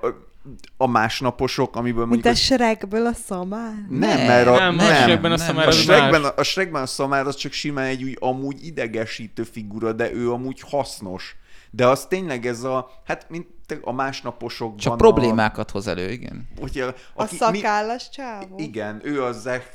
a 0.76 0.86
másnaposok, 0.86 1.76
amiből 1.76 2.06
Mint 2.06 2.24
mondjuk... 2.24 2.34
a 2.34 2.36
Shrekből 2.36 3.06
a 3.06 3.12
szamár. 3.26 3.72
Nem, 3.88 4.18
Ne, 4.18 4.26
mert 4.26 4.46
a, 4.46 4.58
nem, 4.58 4.74
nem, 4.74 4.86
a 4.86 4.88
nem, 4.88 5.02
Shrekben 5.02 5.32
a 5.32 5.36
nem, 5.36 5.46
szamár 5.46 5.68
a 5.68 5.70
Shrekben, 5.70 6.24
a 6.24 6.42
Shrekben 6.42 6.82
a 6.82 6.86
szamár 6.86 7.26
az 7.26 7.36
csak 7.36 7.52
simán 7.52 7.86
egy 7.86 8.02
úgy 8.02 8.16
amúgy 8.20 8.66
idegesítő 8.66 9.42
figura, 9.42 9.92
de 9.92 10.12
ő 10.12 10.30
amúgy 10.30 10.60
hasznos. 10.60 11.36
De 11.76 11.86
az 11.86 12.06
tényleg 12.06 12.46
ez 12.46 12.62
a, 12.62 12.90
hát 13.04 13.26
mint 13.30 13.46
a 13.82 13.92
másnaposokban 13.92 14.78
Csak 14.78 14.92
a, 14.92 14.96
problémákat 14.96 15.70
hoz 15.70 15.86
elő, 15.86 16.10
igen. 16.10 16.48
Ugye, 16.60 16.84
A 16.84 16.94
aki, 17.14 17.36
szakállas 17.36 18.08
csávó. 18.10 18.58
igen, 18.58 19.00
ő 19.02 19.22
a 19.24 19.32
Zach, 19.32 19.66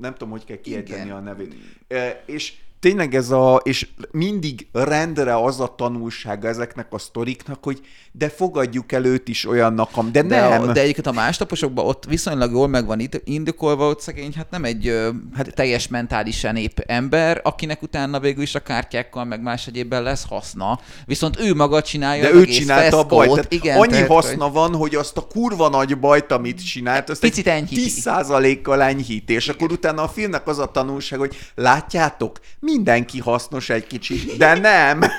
nem 0.00 0.12
tudom, 0.12 0.30
hogy 0.30 0.44
kell 0.44 0.56
kiejteni 0.60 1.10
a 1.10 1.20
nevét. 1.20 1.54
E, 1.88 2.22
és 2.26 2.54
tényleg 2.80 3.14
ez 3.14 3.30
a, 3.30 3.60
és 3.64 3.88
mindig 4.10 4.66
rendre 4.72 5.36
az 5.42 5.60
a 5.60 5.74
tanulsága 5.76 6.48
ezeknek 6.48 6.86
a 6.92 6.98
sztoriknak, 6.98 7.64
hogy 7.64 7.80
de 8.12 8.28
fogadjuk 8.28 8.92
el 8.92 9.04
őt 9.04 9.28
is 9.28 9.46
olyannak, 9.46 9.90
de, 10.10 10.22
De, 10.22 10.48
nem. 10.48 10.62
a, 10.62 10.72
de 10.72 10.80
egyébként 10.80 11.06
a 11.06 11.12
másnaposokban 11.12 11.86
ott 11.86 12.04
viszonylag 12.04 12.50
jól 12.50 12.68
meg 12.68 12.86
van 12.86 13.08
indokolva, 13.24 13.88
ott 13.88 14.00
szegény, 14.00 14.32
hát 14.36 14.50
nem 14.50 14.64
egy 14.64 15.10
hát 15.34 15.54
teljes 15.54 15.88
mentálisan 15.88 16.56
épp 16.56 16.78
ember, 16.78 17.40
akinek 17.44 17.82
utána 17.82 18.20
végül 18.20 18.42
is 18.42 18.54
a 18.54 18.60
kártyákkal 18.60 19.24
meg 19.24 19.42
más 19.42 19.66
egyébben 19.66 20.02
lesz 20.02 20.24
haszna. 20.28 20.80
Viszont 21.06 21.40
ő 21.40 21.54
maga 21.54 21.82
csinálja 21.82 22.22
De 22.22 22.28
az 22.28 22.34
ő 22.34 22.40
egész 22.40 22.56
csinálta 22.56 22.98
a 22.98 23.04
bajt. 23.04 23.30
Tehát 23.30 23.52
Igen, 23.52 23.78
annyi 23.78 23.90
tehát, 23.90 24.08
haszna 24.08 24.50
van, 24.50 24.74
hogy 24.74 24.94
azt 24.94 25.16
a 25.16 25.26
kurva 25.26 25.68
nagy 25.68 25.98
bajt, 25.98 26.32
amit 26.32 26.66
csinált, 26.66 27.10
azt 27.10 27.20
Picit 27.20 27.46
egy 27.46 27.52
enyhíti. 27.52 28.00
10%-kal 28.04 28.82
enyhíti. 28.82 29.32
És 29.32 29.48
akkor 29.48 29.72
utána 29.72 30.02
a 30.02 30.08
filmnek 30.08 30.46
az 30.46 30.58
a 30.58 30.66
tanulság, 30.66 31.18
hogy 31.18 31.36
látjátok, 31.54 32.38
mindenki 32.72 33.18
hasznos 33.18 33.70
egy 33.70 33.86
kicsit, 33.86 34.36
de 34.36 34.54
nem. 34.54 35.00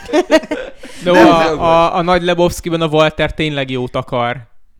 De 1.03 1.11
Nem, 1.11 1.27
a, 1.27 1.43
nem 1.43 1.59
a, 1.59 1.95
a 1.95 2.01
nagy 2.01 2.23
Lebowski-ban 2.23 2.81
a 2.81 2.87
Walter 2.87 3.33
tényleg 3.33 3.69
jót 3.69 3.95
akar. 3.95 4.37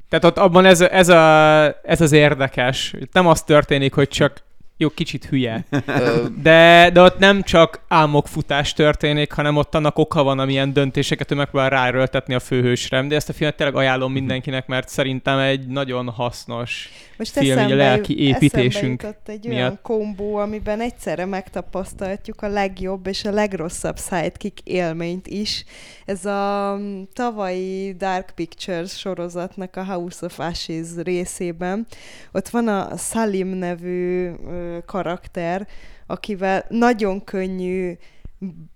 Tehát 0.10 0.26
ott 0.26 0.38
abban 0.38 0.66
ez, 0.66 0.82
ez, 0.82 1.10
a, 1.10 1.64
ez 1.84 2.02
az 2.02 2.12
érdekes. 2.12 2.94
Nem 3.12 3.28
az 3.28 3.42
történik, 3.42 3.94
hogy 3.94 4.08
csak 4.08 4.44
jó, 4.80 4.90
kicsit 4.90 5.26
hülye. 5.26 5.66
De, 6.42 6.90
de 6.94 7.02
ott 7.02 7.18
nem 7.18 7.42
csak 7.42 7.82
álmokfutás 7.88 8.74
történik, 8.74 9.32
hanem 9.32 9.56
ott 9.56 9.76
annak 9.76 9.98
oka 9.98 10.24
van, 10.24 10.40
amilyen 10.40 10.74
döntéseket 10.74 11.32
ő 11.32 11.36
megpróbál 11.36 11.70
ráerőltetni 11.70 12.34
a 12.34 12.40
főhősre. 12.40 13.08
De 13.08 13.16
ezt 13.16 13.30
a 13.30 13.34
filmet 13.34 13.56
tényleg 13.56 13.76
ajánlom 13.76 14.12
mindenkinek, 14.12 14.68
mert 14.68 14.90
szerintem 14.90 15.40
egy 15.40 15.68
nagyon 15.68 16.10
hasznos 16.10 16.90
Most 17.18 17.32
film, 17.32 17.60
a 17.60 17.76
lelki 17.76 18.20
építésünk 18.20 19.06
egy 19.26 19.46
miatt. 19.48 19.54
olyan 19.54 19.80
kombó, 19.82 20.36
amiben 20.36 20.82
egyszerre 20.82 21.26
megtapasztalhatjuk 21.26 22.42
a 22.42 22.48
legjobb 22.48 23.08
és 23.08 23.26
a 23.26 23.32
legrosszabb 23.32 23.98
sidekick 23.98 24.60
élményt 24.64 25.28
is. 25.28 25.66
Ez 26.06 26.26
a 26.26 26.76
mm, 26.80 27.02
tavalyi 27.14 27.94
Dark 27.94 28.32
Pictures 28.36 28.98
sorozatnak 28.98 29.76
a 29.76 29.86
House 29.86 30.26
of 30.26 30.40
Ashes 30.40 30.88
részében. 31.04 31.88
Ott 32.32 32.50
van 32.50 32.68
a 32.68 32.98
Salim 32.98 33.48
nevű 33.48 34.32
ö, 34.48 34.67
karakter, 34.86 35.68
akivel 36.06 36.66
nagyon 36.70 37.24
könnyű 37.24 37.98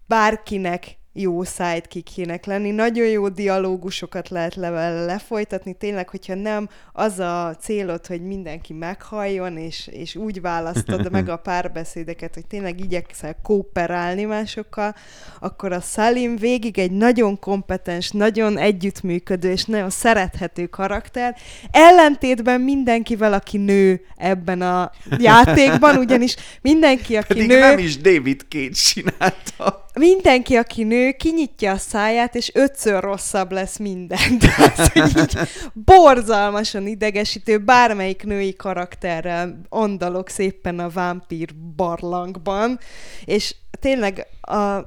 bárkinek 0.08 0.98
jó 1.14 1.44
sidekickjének 1.44 2.46
lenni, 2.46 2.72
nagyon 2.72 3.08
jó 3.08 3.30
dialógusokat 3.30 4.30
lehet 4.30 4.56
le- 4.56 5.06
lefolytatni, 5.06 5.74
tényleg, 5.74 6.10
hogyha 6.10 6.36
nem 6.36 6.70
az 6.94 7.20
a 7.20 7.56
célod, 7.60 8.08
hogy 8.08 8.22
mindenki 8.22 8.74
meghalljon, 8.74 9.58
és, 9.58 9.88
és 9.92 10.16
úgy 10.16 10.42
választod 10.42 11.12
meg 11.12 11.30
a 11.30 11.38
párbeszédeket, 11.52 12.34
hogy 12.34 12.46
tényleg 12.48 12.80
igyekszel 12.80 13.36
kooperálni 13.44 14.24
másokkal, 14.24 14.96
akkor 15.40 15.72
a 15.72 15.80
Salim 15.80 16.36
végig 16.36 16.80
egy 16.80 16.92
nagyon 16.92 17.40
kompetens, 17.40 18.10
nagyon 18.10 18.58
együttműködő 18.58 19.52
és 19.52 19.66
nagyon 19.66 19.90
szerethető 19.90 20.68
karakter, 20.68 21.36
ellentétben 21.72 22.62
mindenkivel, 22.62 23.34
aki 23.34 23.58
nő 23.58 24.02
ebben 24.18 24.62
a 24.62 24.92
játékban, 25.18 25.98
ugyanis 25.98 26.36
mindenki, 26.62 27.16
aki 27.16 27.28
Pedig 27.28 27.48
nő... 27.48 27.60
nem 27.60 27.78
is 27.78 27.98
David 27.98 28.46
Cage 28.50 28.72
csinálta. 28.72 29.86
Mindenki, 29.94 30.56
aki 30.56 30.84
nő, 30.84 31.12
kinyitja 31.12 31.72
a 31.72 31.78
száját, 31.78 32.36
és 32.36 32.52
ötször 32.54 33.04
rosszabb 33.04 33.52
lesz 33.52 33.78
minden. 33.78 34.40
Tehát, 34.40 34.92
így 34.96 35.38
borzalmasan 35.74 36.88
idegesítő, 36.88 37.58
bármelyik 37.58 38.24
női 38.24 38.56
karakterrel 38.56 39.62
andalok 39.70 40.30
szépen 40.30 40.80
a 40.80 40.90
vámpír 40.90 41.56
barlangban, 41.76 42.80
és 43.26 43.56
tényleg 43.80 44.28
a, 44.42 44.80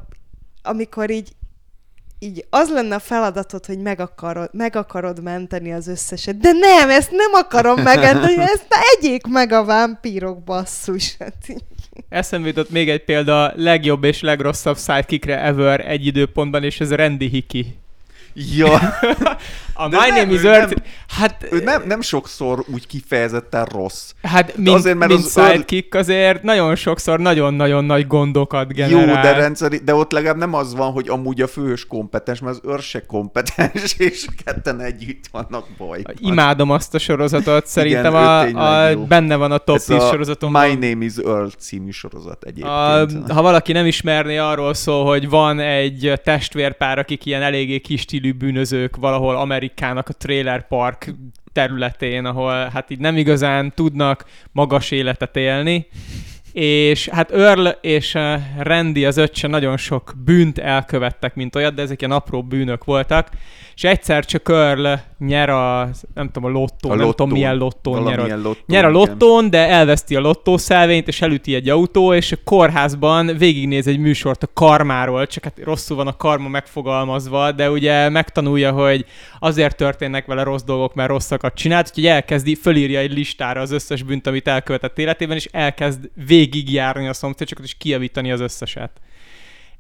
amikor 0.63 1.11
így 1.11 1.33
így 2.25 2.47
az 2.51 2.71
lenne 2.71 2.95
a 2.95 2.99
feladatod, 2.99 3.67
hogy 3.67 3.79
meg 3.79 4.01
akarod, 4.01 4.49
meg 4.53 4.77
akarod 4.77 5.23
menteni 5.23 5.73
az 5.73 5.87
összeset. 5.87 6.39
De 6.39 6.53
nem, 6.53 6.91
ezt 6.91 7.11
nem 7.11 7.33
akarom 7.33 7.83
megmenteni, 7.83 8.39
ezt 8.39 8.67
egyék 8.97 9.27
meg 9.27 9.53
a 9.53 9.65
vámpírok 9.65 10.43
basszus. 10.43 11.17
Hát 11.19 11.49
így. 11.49 11.65
Eszembe 12.09 12.49
jutott 12.49 12.71
még 12.71 12.91
egy 12.91 13.05
példa, 13.05 13.53
legjobb 13.57 14.05
és 14.05 14.21
legrosszabb 14.21 14.77
sidekickre 14.79 15.43
ever 15.43 15.91
egy 15.91 16.07
időpontban, 16.07 16.63
és 16.63 16.81
ez 16.81 16.95
Randy 16.95 17.29
Hickey. 17.29 17.65
Ja, 18.35 18.79
A 19.77 19.89
De 19.89 19.97
My 19.97 20.09
nem, 20.11 20.19
Name 20.19 20.33
is 20.33 20.43
Earth... 20.43 20.75
nem- 20.75 20.85
Hát, 21.09 21.47
ő 21.51 21.63
nem, 21.63 21.83
nem 21.87 22.01
sokszor 22.01 22.65
úgy 22.73 22.87
kifejezetten 22.87 23.65
rossz. 23.65 24.11
hát 24.23 24.57
mint, 24.57 24.69
azért, 24.69 24.99
mert 24.99 25.13
mint 25.13 25.25
az 25.25 25.33
sidekick 25.33 25.95
azért 25.95 26.43
nagyon 26.43 26.75
sokszor 26.77 27.19
nagyon-nagyon 27.21 27.85
nagy 27.85 28.07
gondokat 28.07 28.73
generál. 28.73 29.07
Jó, 29.07 29.23
de, 29.23 29.33
rendszeri, 29.33 29.81
de 29.85 29.95
ott 29.95 30.13
legalább 30.13 30.37
nem 30.37 30.55
az 30.55 30.75
van, 30.75 30.93
hogy 30.93 31.09
amúgy 31.09 31.41
a 31.41 31.47
főhős 31.47 31.87
kompetens, 31.87 32.41
mert 32.41 32.57
az 32.57 32.71
őr 32.71 32.79
se 32.79 33.07
kompetens, 33.07 33.95
és 33.99 34.27
ketten 34.45 34.81
együtt 34.81 35.25
vannak 35.33 35.67
baj. 35.79 36.03
Imádom 36.19 36.71
azt 36.71 36.95
a 36.95 36.99
sorozatot, 36.99 37.67
szerintem 37.67 38.13
ő 38.13 38.17
a, 38.17 38.41
a, 38.85 38.89
jó. 38.89 39.05
benne 39.05 39.37
van 39.37 39.53
a 39.53 39.59
top 39.59 39.77
10 39.77 39.91
a 39.91 40.09
sorozatomban. 40.11 40.69
My 40.69 40.75
Name 40.89 41.05
is 41.05 41.17
Earl 41.17 41.47
című 41.59 41.91
sorozat 41.91 42.45
egyébként. 42.45 43.31
A, 43.31 43.35
ha 43.35 43.43
valaki 43.43 43.73
nem 43.73 43.87
ismerné, 43.87 44.37
arról 44.37 44.75
szól, 44.75 45.05
hogy 45.05 45.29
van 45.29 45.61
egy 45.61 46.21
testvérpár, 46.25 46.99
akik 46.99 47.27
ilyen 47.27 47.43
eléggé 47.43 47.79
kis 47.79 48.05
stílű 48.25 48.39
bűnözők 48.39 48.97
valahol 48.97 49.37
Amerikának 49.37 50.09
a 50.09 50.13
trailer 50.13 50.67
park 50.69 51.15
területén, 51.53 52.25
ahol 52.25 52.69
hát 52.69 52.91
így 52.91 52.99
nem 52.99 53.17
igazán 53.17 53.73
tudnak 53.75 54.25
magas 54.53 54.91
életet 54.91 55.37
élni, 55.37 55.87
és 56.53 57.09
hát 57.09 57.31
Earl 57.31 57.69
és 57.81 58.15
uh, 58.15 58.35
Randy 58.59 59.05
az 59.05 59.17
öccse 59.17 59.49
nagyon 59.49 59.77
sok 59.77 60.15
bűnt 60.25 60.59
elkövettek, 60.59 61.35
mint 61.35 61.57
olyat, 61.57 61.75
de 61.75 61.83
ezek 61.83 62.01
ilyen 62.01 62.13
apró 62.13 62.43
bűnök 62.43 62.85
voltak, 62.85 63.29
és 63.75 63.85
egyszer 63.85 64.25
csak 64.25 64.49
Earl 64.49 64.93
nyer 65.19 65.49
a, 65.49 65.91
nem 66.15 66.31
tudom, 66.31 66.45
a 66.51 66.53
lottó, 66.53 66.91
A 66.91 66.95
nem 66.95 66.99
lottón. 67.07 67.15
tudom 67.15 67.33
milyen 67.33 67.57
lottón 67.57 68.03
nyer, 68.03 68.19
a- 68.19 68.37
lottón, 68.37 68.57
Nyer 68.67 68.85
a 68.85 68.91
lottón, 68.91 69.51
de 69.51 69.69
elveszti 69.69 70.17
a 70.17 70.21
lottószelvényt, 70.21 71.09
és 71.09 71.21
elüti 71.23 71.55
egy 71.55 71.69
autó, 71.69 72.15
és 72.15 72.33
a 72.33 72.37
kórházban 72.45 73.27
végignéz 73.39 73.87
egy 73.87 73.99
műsort 73.99 74.43
a 74.43 74.49
karmáról, 74.53 75.27
csak 75.27 75.45
hát 75.45 75.59
rosszul 75.63 75.97
van 75.97 76.07
a 76.07 76.17
karma 76.17 76.49
megfogalmazva, 76.49 77.53
de 77.53 77.71
ugye 77.71 78.09
megtanulja, 78.09 78.73
hogy 78.73 79.05
azért 79.39 79.77
történnek 79.77 80.27
vele 80.27 80.43
rossz 80.43 80.63
dolgok, 80.63 80.95
mert 80.95 81.09
rosszakat 81.09 81.55
csinált, 81.55 81.87
úgyhogy 81.89 82.07
elkezdi, 82.07 82.55
fölírja 82.55 82.99
egy 83.01 83.13
listára 83.13 83.61
az 83.61 83.71
összes 83.71 84.03
bűnt, 84.03 84.27
amit 84.27 84.49
elkövetett 84.49 84.99
életében, 84.99 85.37
és 85.37 85.49
elkezd 85.53 86.11
végigjárni 86.27 87.09
a 87.09 87.13
szomszédsokat, 87.13 87.65
és 87.65 87.75
kijavítani 87.79 88.33
az 88.33 88.41
összeset. 88.41 88.91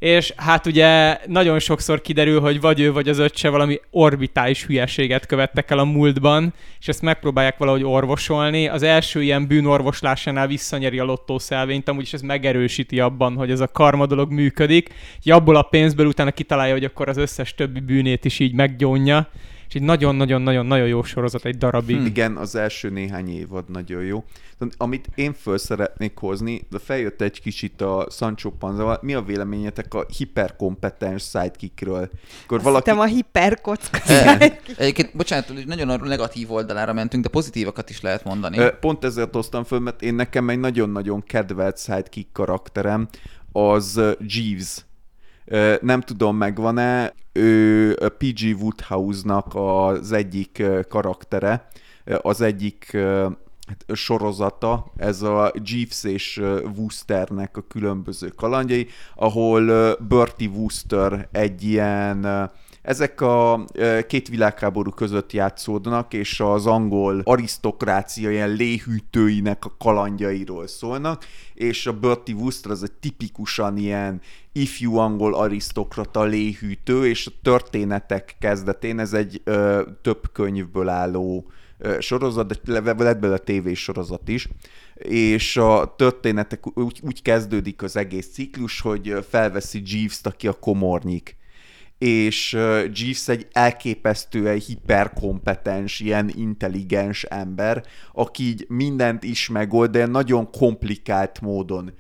És 0.05 0.33
hát 0.37 0.67
ugye 0.67 1.19
nagyon 1.27 1.59
sokszor 1.59 2.01
kiderül, 2.01 2.41
hogy 2.41 2.61
vagy 2.61 2.81
ő, 2.81 2.93
vagy 2.93 3.09
az 3.09 3.19
öccse 3.19 3.49
valami 3.49 3.81
orbitális 3.91 4.65
hülyeséget 4.65 5.27
követtek 5.27 5.71
el 5.71 5.79
a 5.79 5.85
múltban, 5.85 6.55
és 6.81 6.89
ezt 6.89 7.03
megpróbálják 7.03 7.59
valahogy 7.59 7.85
orvosolni. 7.85 8.69
Az 8.69 8.83
első 8.83 9.23
ilyen 9.23 9.47
bűnorvoslásánál 9.47 10.47
visszanyeri 10.47 10.99
a 10.99 11.05
lottószelvényt, 11.05 11.89
amúgy 11.89 12.03
is 12.03 12.13
ez 12.13 12.21
megerősíti 12.21 13.01
abban, 13.01 13.35
hogy 13.35 13.51
ez 13.51 13.61
a 13.61 13.69
karma 13.69 14.07
dolog 14.07 14.33
működik. 14.33 14.89
Így 15.23 15.33
abból 15.33 15.57
a 15.57 15.63
pénzből 15.63 16.07
utána 16.07 16.31
kitalálja, 16.31 16.73
hogy 16.73 16.85
akkor 16.85 17.09
az 17.09 17.17
összes 17.17 17.55
többi 17.55 17.81
bűnét 17.81 18.25
is 18.25 18.39
így 18.39 18.55
meggyónja. 18.55 19.29
És 19.69 19.75
egy 19.75 19.83
nagyon-nagyon-nagyon-nagyon 19.83 20.87
jó 20.87 21.03
sorozat 21.03 21.45
egy 21.45 21.57
darabig. 21.57 21.97
Hm. 21.97 22.07
Igen, 22.07 22.37
az 22.37 22.55
első 22.55 22.91
néhány 22.91 23.29
évad 23.29 23.71
nagyon 23.71 24.03
jó. 24.03 24.25
Amit 24.77 25.09
én 25.15 25.33
föl 25.33 25.59
szeretnék 25.59 26.17
hozni, 26.17 26.67
de 26.71 26.79
feljött 26.79 27.21
egy 27.21 27.41
kicsit 27.41 27.81
a 27.81 28.07
Sancho 28.11 28.51
Panzával, 28.51 28.99
mi 29.03 29.15
a 29.15 29.23
véleményetek 29.23 29.95
a 29.95 30.07
hiperkompetens 30.17 31.29
sidekickről? 31.29 32.11
Akkor 32.45 32.63
Valaki... 32.63 32.91
a 32.91 33.05
hiperkocka. 33.05 33.99
Egyébként, 34.77 35.17
bocsánat, 35.17 35.47
hogy 35.47 35.67
nagyon 35.67 35.89
a 35.89 35.97
negatív 35.97 36.53
oldalára 36.53 36.93
mentünk, 36.93 37.23
de 37.23 37.29
pozitívakat 37.29 37.91
is 37.91 38.01
lehet 38.01 38.25
mondani. 38.25 38.59
Pont 38.81 39.05
ezért 39.05 39.35
hoztam 39.35 39.65
föl, 39.65 39.79
mert 39.79 40.03
én 40.03 40.15
nekem 40.15 40.49
egy 40.49 40.59
nagyon-nagyon 40.59 41.23
kedvelt 41.23 41.79
sidekick 41.79 42.33
karakterem, 42.33 43.09
az 43.53 44.01
Jeeves. 44.19 44.85
Nem 45.81 46.01
tudom, 46.01 46.37
megvan-e, 46.37 47.15
ő 47.33 47.95
P.G. 48.19 48.57
Woodhouse-nak 48.61 49.55
az 49.55 50.13
egyik 50.13 50.63
karaktere, 50.89 51.69
az 52.23 52.41
egyik 52.41 52.97
hát, 53.67 53.85
sorozata, 53.93 54.93
ez 54.97 55.23
a 55.23 55.53
Jeeves 55.65 56.05
és 56.05 56.43
Woosternek 56.77 57.57
a 57.57 57.65
különböző 57.69 58.29
kalandjai, 58.29 58.87
ahol 59.15 59.95
Bertie 60.09 60.49
Wooster 60.49 61.29
egy 61.33 61.63
ilyen 61.63 62.51
Ezek 62.85 63.21
a 63.21 63.65
ö, 63.73 63.99
két 64.07 64.29
világháború 64.29 64.91
között 64.91 65.33
játszódnak, 65.33 66.15
és 66.15 66.41
az 66.41 66.67
angol 66.67 67.21
arisztokrácia 67.25 68.31
ilyen 68.31 68.51
léhűtőinek 68.51 69.65
a 69.65 69.77
kalandjairól 69.79 70.67
szólnak, 70.67 71.25
és 71.55 71.87
a 71.87 71.93
Bertie 71.93 72.35
Wooster 72.35 72.71
az 72.71 72.83
egy 72.83 72.93
tipikusan 72.93 73.77
ilyen 73.77 74.21
ifjú 74.53 74.97
angol 74.97 75.35
arisztokrata 75.35 76.23
léhűtő, 76.23 77.07
és 77.07 77.27
a 77.27 77.33
történetek 77.43 78.37
kezdetén 78.41 78.99
ez 78.99 79.13
egy 79.13 79.41
ö, 79.45 79.83
több 80.03 80.33
könyvből 80.33 80.89
álló 80.89 81.51
ö, 81.79 82.01
sorozat, 82.01 82.47
de 82.63 82.81
le- 82.81 82.95
lett 82.99 83.19
belőle 83.19 83.39
tévés 83.39 83.83
sorozat 83.83 84.29
is, 84.29 84.49
és 84.95 85.57
a 85.57 85.95
történetek 85.97 86.79
úgy, 86.79 87.01
úgy 87.03 87.23
kezdődik 87.23 87.83
az 87.83 87.97
egész 87.97 88.33
ciklus, 88.33 88.81
hogy 88.81 89.25
felveszi 89.29 89.83
Jeeves-t, 89.85 90.27
aki 90.27 90.49
a 90.49 90.53
komornyik 90.53 91.37
és 92.05 92.53
Jeeves 92.93 93.29
egy 93.29 93.47
elképesztően 93.53 94.59
hiperkompetens, 94.59 96.01
ilyen 96.01 96.31
intelligens 96.37 97.23
ember, 97.23 97.85
aki 98.13 98.43
így 98.43 98.65
mindent 98.69 99.25
is 99.25 99.49
megold, 99.49 99.91
de 99.91 100.07
nagyon 100.07 100.51
komplikált 100.51 101.41
módon. 101.41 101.93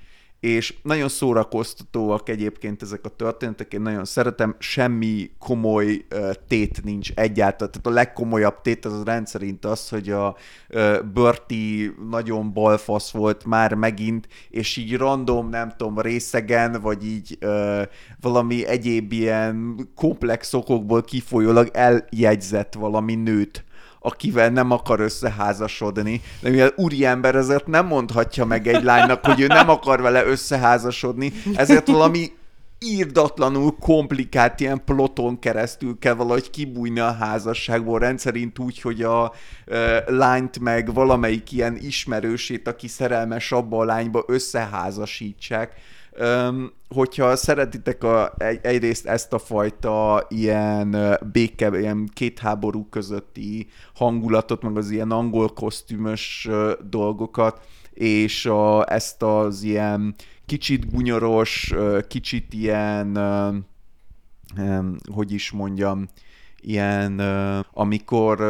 És 0.44 0.74
nagyon 0.82 1.08
szórakoztatóak 1.08 2.28
egyébként 2.28 2.82
ezek 2.82 3.04
a 3.04 3.08
történetek, 3.08 3.72
én 3.72 3.80
nagyon 3.80 4.04
szeretem, 4.04 4.56
semmi 4.58 5.30
komoly 5.38 6.04
tét 6.48 6.84
nincs 6.84 7.10
egyáltalán. 7.14 7.72
Tehát 7.72 7.86
a 7.86 7.90
legkomolyabb 7.90 8.60
tét 8.60 8.84
az, 8.84 8.92
az 8.92 9.04
rendszerint 9.04 9.64
az, 9.64 9.88
hogy 9.88 10.10
a 10.10 10.36
Bertie 11.14 11.90
nagyon 12.10 12.52
balfasz 12.52 13.10
volt 13.10 13.44
már 13.44 13.74
megint, 13.74 14.28
és 14.50 14.76
így 14.76 14.96
random, 14.96 15.48
nem 15.48 15.72
tudom, 15.76 16.00
részegen, 16.00 16.80
vagy 16.80 17.06
így 17.06 17.38
valami 18.20 18.66
egyéb 18.66 19.12
ilyen 19.12 19.76
komplex 19.94 20.52
okokból 20.52 21.02
kifolyólag 21.02 21.68
eljegyzett 21.72 22.74
valami 22.74 23.14
nőt 23.14 23.64
akivel 24.06 24.48
nem 24.48 24.70
akar 24.70 25.00
összeházasodni, 25.00 26.20
de 26.40 26.50
mivel 26.50 26.72
úriember 26.76 27.34
ezért 27.34 27.66
nem 27.66 27.86
mondhatja 27.86 28.44
meg 28.44 28.66
egy 28.66 28.82
lánynak, 28.82 29.26
hogy 29.26 29.40
ő 29.40 29.46
nem 29.46 29.68
akar 29.68 30.00
vele 30.00 30.24
összeházasodni, 30.24 31.32
ezért 31.54 31.86
valami 31.86 32.32
írdatlanul 32.78 33.76
komplikált 33.80 34.60
ilyen 34.60 34.84
ploton 34.84 35.38
keresztül 35.38 35.98
kell 35.98 36.14
valahogy 36.14 36.50
kibújni 36.50 37.00
a 37.00 37.12
házasságból, 37.12 37.98
rendszerint 37.98 38.58
úgy, 38.58 38.80
hogy 38.80 39.02
a 39.02 39.32
e, 39.66 40.04
lányt 40.06 40.58
meg 40.58 40.94
valamelyik 40.94 41.52
ilyen 41.52 41.76
ismerősét, 41.76 42.68
aki 42.68 42.88
szerelmes 42.88 43.52
abba 43.52 43.78
a 43.78 43.84
lányba 43.84 44.24
összeházasítsák. 44.26 45.72
Hogyha 46.88 47.36
szeretitek 47.36 48.04
a, 48.04 48.34
egy, 48.38 48.58
egyrészt 48.62 49.06
ezt 49.06 49.32
a 49.32 49.38
fajta 49.38 50.26
ilyen 50.28 51.18
béke, 51.32 51.78
ilyen 51.78 52.10
két 52.12 52.38
háború 52.38 52.86
közötti 52.88 53.68
hangulatot, 53.94 54.62
meg 54.62 54.76
az 54.76 54.90
ilyen 54.90 55.10
angol 55.10 55.48
kosztümös 55.48 56.48
dolgokat, 56.88 57.66
és 57.92 58.46
a, 58.46 58.92
ezt 58.92 59.22
az 59.22 59.62
ilyen 59.62 60.14
kicsit 60.46 60.90
gunyoros, 60.90 61.74
kicsit 62.08 62.52
ilyen, 62.52 63.18
hogy 65.12 65.32
is 65.32 65.50
mondjam, 65.50 66.08
ilyen, 66.60 67.18
amikor 67.72 68.40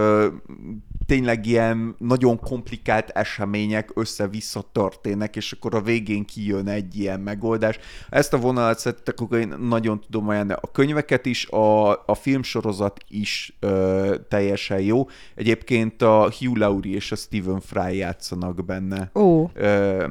tényleg 1.06 1.46
ilyen 1.46 1.94
nagyon 1.98 2.38
komplikált 2.38 3.08
események 3.08 3.90
össze-vissza 3.94 4.64
történnek, 4.72 5.36
és 5.36 5.52
akkor 5.52 5.74
a 5.74 5.80
végén 5.80 6.24
kijön 6.24 6.68
egy 6.68 6.98
ilyen 6.98 7.20
megoldás. 7.20 7.78
Ezt 8.10 8.32
a 8.32 8.38
vonalat 8.38 8.78
szerettek, 8.78 9.20
akkor 9.20 9.38
én 9.38 9.54
nagyon 9.60 10.00
tudom 10.00 10.28
ajánlani. 10.28 10.58
A 10.62 10.70
könyveket 10.72 11.26
is, 11.26 11.46
a, 11.46 11.90
a 11.90 12.14
filmsorozat 12.14 13.00
is 13.08 13.56
ö, 13.60 14.14
teljesen 14.28 14.80
jó. 14.80 15.08
Egyébként 15.34 16.02
a 16.02 16.30
Hugh 16.38 16.58
Laurie 16.58 16.94
és 16.94 17.12
a 17.12 17.16
Stephen 17.16 17.60
Fry 17.60 17.96
játszanak 17.96 18.64
benne. 18.64 19.10
Ó, 19.14 19.50
Ö, 19.54 20.04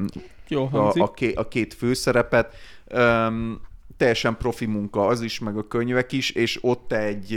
Jó 0.47 0.63
a, 0.63 0.67
hangzik. 0.67 1.01
a, 1.01 1.11
ké, 1.11 1.33
a 1.33 1.47
két 1.47 1.73
főszerepet. 1.73 2.55
Um, 2.95 3.61
teljesen 3.97 4.37
profi 4.37 4.65
munka 4.65 5.05
az 5.05 5.21
is, 5.21 5.39
meg 5.39 5.57
a 5.57 5.67
könyvek 5.67 6.11
is, 6.11 6.29
és 6.29 6.57
ott 6.61 6.91
egy 6.91 7.31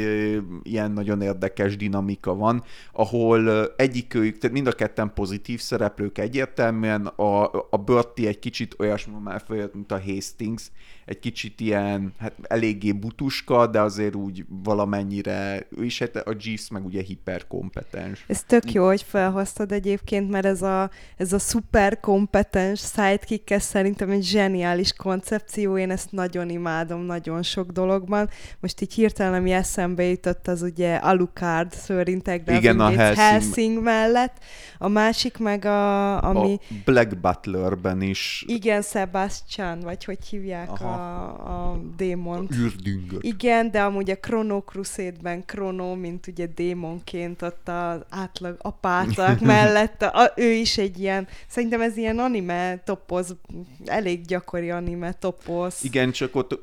ilyen 0.63 0.91
nagyon 0.93 1.21
érdekes 1.21 1.77
dinamika 1.77 2.35
van, 2.35 2.65
ahol 2.93 3.67
egyikőjük, 3.77 4.39
tehát 4.39 4.57
mind 4.57 4.67
a 4.67 4.73
ketten 4.73 5.13
pozitív 5.15 5.61
szereplők 5.61 6.19
egyértelműen, 6.19 7.07
a, 7.07 7.45
a 7.71 7.77
Bertie 7.85 8.29
egy 8.29 8.39
kicsit 8.39 8.75
olyasmi 8.79 9.15
már 9.23 9.43
följött, 9.47 9.75
mint 9.75 9.93
a 9.93 10.01
Hastings, 10.01 10.71
egy 11.07 11.19
kicsit 11.19 11.61
ilyen, 11.61 12.13
hát 12.19 12.33
eléggé 12.43 12.93
butuska, 12.93 13.67
de 13.67 13.81
azért 13.81 14.15
úgy 14.15 14.45
valamennyire, 14.49 15.67
ő 15.77 15.85
is, 15.85 15.99
hát 15.99 16.17
a 16.17 16.35
Jeeves 16.41 16.69
meg 16.71 16.85
ugye 16.85 17.03
hiperkompetens. 17.03 18.25
ez 18.29 18.43
tök 18.43 18.73
jó, 18.73 18.87
hogy 18.87 19.03
felhoztad 19.03 19.73
egyébként, 19.73 20.31
mert 20.31 20.45
ez 20.45 20.63
a, 20.63 20.91
ez 21.17 21.33
a 21.33 21.39
szuper 21.39 22.01
kompetens 22.01 22.81
sidekick, 22.81 23.51
ez 23.51 23.63
szerintem 23.63 24.11
egy 24.11 24.25
zseniális 24.25 24.93
koncepció, 24.93 25.79
én 25.79 25.91
ezt 25.91 26.13
nagyon 26.13 26.49
imádom 26.49 27.01
nagyon 27.01 27.43
sok 27.43 27.71
dologban. 27.71 28.29
Most 28.61 28.81
így 28.81 28.93
hirtelen, 28.93 29.35
ami 29.35 29.53
eszembe 29.53 30.03
jutott, 30.03 30.49
az 30.49 30.63
ugye 30.63 30.95
Alucard 30.95 31.73
szőrintek, 31.73 32.45
de 32.45 32.57
Igen, 32.57 32.81
a 32.81 32.91
Helsing. 32.91 33.17
Helsing 33.17 33.83
mellett. 33.83 34.37
A 34.79 34.89
másik 34.89 35.39
meg 35.39 35.65
a, 35.65 36.23
ami... 36.23 36.59
A 36.71 36.75
Black 36.85 37.19
Butlerben 37.19 38.03
is 38.03 38.45
Igen, 38.47 38.83
Sebastian, 38.83 39.81
vagy 39.81 40.05
hogy 40.05 40.27
hívják 40.27 40.71
Aha. 40.71 40.96
A, 40.97 41.81
démont. 41.97 42.55
ürdüngök. 42.55 43.25
Igen, 43.25 43.71
de 43.71 43.83
amúgy 43.83 44.11
a 44.11 44.17
Chrono 44.17 44.61
Crusade-ben 44.61 45.45
Chrono, 45.47 45.95
mint 45.95 46.27
ugye 46.27 46.47
démonként 46.55 47.43
ott 47.43 47.69
az 47.69 48.05
átlag 48.09 48.57
apácák 48.59 49.41
mellett, 49.53 50.03
a, 50.03 50.33
ő 50.37 50.51
is 50.51 50.79
egy 50.79 50.99
ilyen, 50.99 51.29
szerintem 51.49 51.81
ez 51.81 51.97
ilyen 51.97 52.19
anime 52.19 52.79
topoz, 52.85 53.37
elég 53.85 54.25
gyakori 54.25 54.71
anime 54.71 55.13
topoz. 55.13 55.79
Igen, 55.83 56.11
csak 56.11 56.37
ott, 56.37 56.59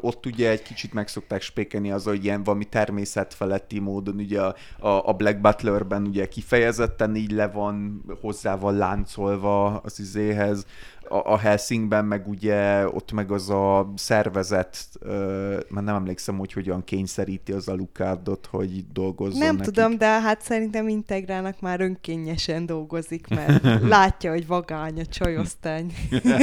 ott 0.00 0.26
ugye 0.26 0.50
egy 0.50 0.62
kicsit 0.62 0.92
meg 0.92 1.08
szokták 1.08 1.42
spékelni 1.42 1.90
az, 1.90 2.04
hogy 2.04 2.24
ilyen 2.24 2.42
valami 2.42 2.64
természetfeletti 2.64 3.78
módon, 3.78 4.14
ugye 4.14 4.40
a, 4.40 4.54
a, 4.78 5.08
a 5.08 5.12
Black 5.12 5.40
Butlerben 5.40 6.06
ugye 6.06 6.28
kifejezetten 6.28 7.16
így 7.16 7.30
le 7.30 7.48
van, 7.48 8.04
hozzá 8.20 8.56
van 8.56 8.76
láncolva 8.76 9.76
az 9.76 10.00
izéhez, 10.00 10.66
a, 11.08 11.32
a 11.32 11.38
Helsingben 11.38 12.04
meg 12.04 12.28
ugye 12.28 12.88
ott 12.88 13.12
meg 13.12 13.32
az 13.32 13.50
a 13.50 13.92
szervezet, 13.96 14.76
ö, 15.00 15.60
már 15.68 15.84
nem 15.84 15.94
emlékszem, 15.94 16.38
hogy 16.38 16.52
hogyan 16.52 16.84
kényszeríti 16.84 17.52
az 17.52 17.68
Alucardot, 17.68 18.46
hogy 18.50 18.92
dolgozzon 18.92 19.38
Nem 19.38 19.56
nekik. 19.56 19.72
tudom, 19.72 19.98
de 19.98 20.20
hát 20.20 20.42
szerintem 20.42 20.88
Integrálnak 20.88 21.60
már 21.60 21.80
önkényesen 21.80 22.66
dolgozik, 22.66 23.28
mert 23.28 23.62
látja, 23.96 24.30
hogy 24.30 24.46
vagány 24.46 25.00
a 25.00 25.06
csajosztány. 25.06 25.92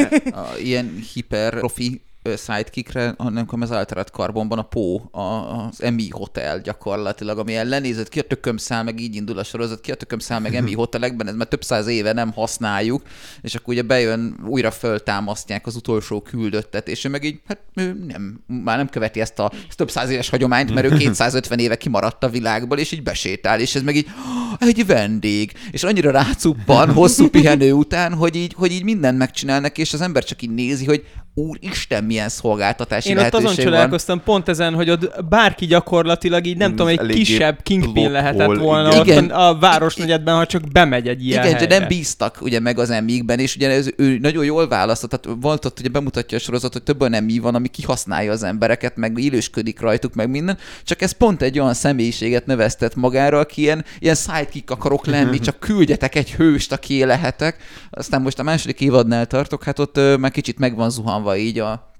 ilyen 0.63 0.95
hiper 1.13 1.57
profi 1.57 2.01
sidekickre, 2.37 3.13
hanem 3.17 3.45
az 3.49 3.71
Altered 3.71 4.07
Carbonban 4.07 4.59
a 4.59 4.61
Pó, 4.61 5.09
az 5.11 5.83
Emi 5.83 6.09
Hotel 6.09 6.59
gyakorlatilag, 6.61 7.37
ami 7.37 7.63
lenézett 7.63 8.09
ki 8.09 8.19
a 8.19 8.23
tököm 8.23 8.57
szál, 8.57 8.83
meg 8.83 8.99
így 8.99 9.15
indul 9.15 9.37
a 9.37 9.43
sorozat, 9.43 9.81
ki 9.81 9.91
a 9.91 9.95
tököm 9.95 10.19
szál, 10.19 10.39
meg 10.39 10.55
Emi 10.55 10.73
Hotelekben, 10.83 11.27
ez 11.27 11.35
már 11.35 11.47
több 11.47 11.63
száz 11.63 11.87
éve 11.87 12.13
nem 12.13 12.31
használjuk, 12.31 13.01
és 13.41 13.55
akkor 13.55 13.73
ugye 13.73 13.81
bejön, 13.83 14.39
újra 14.45 14.71
föltámasztják 14.71 15.67
az 15.67 15.75
utolsó 15.75 16.21
küldöttet, 16.21 16.87
és 16.87 17.03
ő 17.05 17.09
meg 17.09 17.23
így, 17.23 17.39
hát 17.47 17.59
ő 17.73 18.05
nem, 18.07 18.43
már 18.63 18.77
nem 18.77 18.89
követi 18.89 19.19
ezt 19.19 19.39
a 19.39 19.51
ezt 19.67 19.77
több 19.77 19.91
száz 19.91 20.09
éves 20.09 20.29
hagyományt, 20.29 20.73
mert 20.73 20.91
ő 20.91 20.97
250 20.97 21.59
éve 21.59 21.75
kimaradt 21.77 22.23
a 22.23 22.29
világból, 22.29 22.77
és 22.77 22.91
így 22.91 23.03
besétál, 23.03 23.59
és 23.59 23.75
ez 23.75 23.81
meg 23.81 23.95
így, 23.95 24.07
"Ah, 24.07 24.42
egy 24.59 24.85
vendég, 24.85 25.51
és 25.71 25.83
annyira 25.83 26.11
rácuppan 26.11 26.93
hosszú 26.99 27.29
pihenő 27.29 27.71
után, 27.71 28.13
hogy 28.13 28.35
így, 28.35 28.53
hogy 28.57 28.71
így 28.71 28.83
mindent 28.83 29.17
megcsinál 29.17 29.59
neki, 29.59 29.81
és 29.81 29.93
az 29.93 30.01
ember 30.01 30.23
csak 30.23 30.41
így 30.41 30.53
nézi, 30.53 30.85
hogy 30.85 31.03
úristen, 31.35 32.03
milyen 32.03 32.29
szolgáltatási 32.29 33.09
Én 33.09 33.17
ott 33.17 33.23
azon 33.23 33.41
lehetőség 33.41 33.65
csodálkoztam 33.65 34.21
pont 34.23 34.49
ezen, 34.49 34.73
hogy 34.73 34.89
ott 34.89 35.25
bárki 35.29 35.65
gyakorlatilag 35.65 36.45
így 36.45 36.57
nem 36.57 36.71
Ez 36.71 36.77
tudom, 36.77 36.87
egy 36.87 37.07
kisebb 37.07 37.59
kingpin 37.63 38.11
lehetett 38.11 38.57
volna 38.57 39.01
igen. 39.01 39.23
ott 39.23 39.31
a 39.31 39.57
városnegyedben, 39.59 40.35
ha 40.35 40.45
csak 40.45 40.71
bemegy 40.71 41.07
egy 41.07 41.25
ilyen 41.25 41.45
Igen, 41.45 41.67
de 41.67 41.79
nem 41.79 41.87
bíztak 41.87 42.37
ugye 42.41 42.59
meg 42.59 42.79
az 42.79 42.89
emmikben, 42.89 43.39
és 43.39 43.55
ugye 43.55 43.69
ez, 43.69 43.89
ő 43.97 44.17
nagyon 44.17 44.45
jól 44.45 44.67
választott, 44.67 45.09
tehát 45.09 45.37
volt 45.41 45.65
ott, 45.65 45.79
ugye 45.79 45.89
bemutatja 45.89 46.37
a 46.37 46.41
sorozat, 46.41 46.73
hogy 46.73 46.83
több 46.83 47.01
olyan 47.01 47.13
emmi 47.13 47.39
van, 47.39 47.55
ami 47.55 47.67
kihasználja 47.67 48.31
az 48.31 48.43
embereket, 48.43 48.95
meg 48.95 49.19
élősködik 49.19 49.79
rajtuk, 49.79 50.13
meg 50.13 50.29
minden, 50.29 50.57
csak 50.83 51.01
ez 51.01 51.11
pont 51.11 51.41
egy 51.41 51.59
olyan 51.59 51.73
személyiséget 51.73 52.45
növesztett 52.45 52.95
magára, 52.95 53.39
aki 53.39 53.61
ilyen, 53.61 53.85
ilyen 53.99 54.15
sidekick 54.43 54.69
akarok 54.71 55.05
lenni, 55.05 55.39
csak 55.39 55.59
küldjetek 55.59 56.15
egy 56.15 56.31
hőst, 56.31 56.71
aki 56.71 57.03
lehetek. 57.05 57.57
Aztán 57.89 58.21
most 58.21 58.39
a 58.39 58.43
második 58.43 58.81
évadnál 58.81 59.25
tartok, 59.25 59.63
hát 59.63 59.79
ott 59.79 59.97
ö, 59.97 60.15
már 60.17 60.31
kicsit 60.31 60.59
meg 60.59 60.75
van 60.75 60.89
zuhanva 60.89 61.37
így 61.37 61.59
a, 61.59 61.91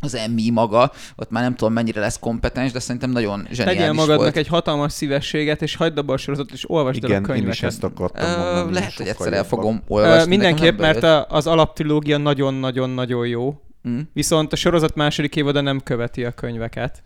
az 0.00 0.14
emmi 0.14 0.50
maga, 0.50 0.92
ott 1.16 1.30
már 1.30 1.42
nem 1.42 1.54
tudom 1.54 1.72
mennyire 1.72 2.00
lesz 2.00 2.18
kompetens, 2.18 2.72
de 2.72 2.78
szerintem 2.78 3.10
nagyon 3.10 3.46
zseniális 3.50 3.78
Tegyél 3.80 3.92
magadnak 3.92 4.18
volt. 4.22 4.36
egy 4.36 4.46
hatalmas 4.46 4.92
szívességet, 4.92 5.62
és 5.62 5.76
hagyd 5.76 5.98
abba 5.98 6.12
a 6.12 6.16
sorozatot, 6.16 6.52
és 6.52 6.70
olvasd 6.70 7.04
el 7.04 7.10
a 7.10 7.12
Igen, 7.12 7.20
én 7.22 7.26
könyveket. 7.28 7.54
is 7.54 7.62
ezt 7.62 7.84
akartam 7.84 8.24
Ö, 8.40 8.70
lehet, 8.72 8.92
hogy 8.94 9.06
egyszer 9.06 9.32
el 9.32 9.44
fogom 9.44 9.74
Ö, 9.74 9.80
olvasni. 9.88 10.14
nekem 10.16 10.28
mindenképp, 10.28 10.78
mert 10.78 11.02
a, 11.02 11.26
az 11.28 11.46
alaptrilógia 11.46 12.16
nagyon-nagyon-nagyon 12.18 13.26
jó, 13.26 13.60
Mm. 13.88 13.98
viszont 14.12 14.52
a 14.52 14.56
sorozat 14.56 14.94
második 14.94 15.36
évada 15.36 15.60
nem 15.60 15.80
követi 15.82 16.24
a 16.24 16.30
könyveket. 16.30 17.02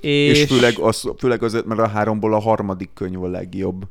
És, 0.00 0.38
és 0.40 0.48
főleg, 0.48 0.78
az, 0.78 1.04
főleg 1.18 1.42
azért, 1.42 1.64
mert 1.64 1.80
a 1.80 1.88
háromból 1.88 2.34
a 2.34 2.38
harmadik 2.38 2.90
könyv 2.94 3.22
a 3.22 3.28
legjobb. 3.28 3.82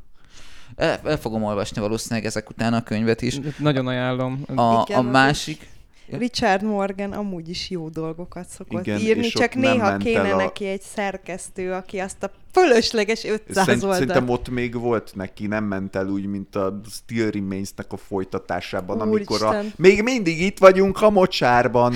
El, 0.76 1.00
el 1.04 1.16
fogom 1.16 1.42
olvasni 1.42 1.80
valószínűleg 1.80 2.24
ezek 2.24 2.50
után 2.50 2.74
a 2.74 2.82
könyvet 2.82 3.22
is. 3.22 3.40
Nagyon 3.58 3.86
ajánlom. 3.86 4.42
A, 4.54 4.92
a 4.92 5.02
másik... 5.02 5.70
Richard 6.06 6.62
Morgan 6.62 7.12
amúgy 7.12 7.48
is 7.48 7.70
jó 7.70 7.88
dolgokat 7.88 8.48
szokott 8.48 8.86
Igen, 8.86 8.98
írni, 8.98 9.28
csak 9.28 9.54
néha 9.54 9.96
kéne 9.96 10.32
a... 10.32 10.36
neki 10.36 10.66
egy 10.66 10.80
szerkesztő, 10.80 11.72
aki 11.72 11.98
azt 11.98 12.22
a 12.22 12.30
fölösleges 12.52 13.24
500 13.24 13.64
Szerint, 13.64 13.82
oldal. 13.82 13.98
Szerintem 13.98 14.28
ott 14.28 14.48
még 14.48 14.78
volt 14.78 15.12
neki, 15.14 15.46
nem 15.46 15.64
ment 15.64 15.96
el 15.96 16.08
úgy, 16.08 16.26
mint 16.26 16.56
a 16.56 16.80
Still 16.90 17.30
Remains-nek 17.30 17.92
a 17.92 17.96
folytatásában, 17.96 18.96
Úr 18.96 19.02
amikor 19.02 19.42
a, 19.42 19.62
még 19.76 20.02
mindig 20.02 20.40
itt 20.40 20.58
vagyunk 20.58 21.02
a 21.02 21.10
mocsárban. 21.10 21.94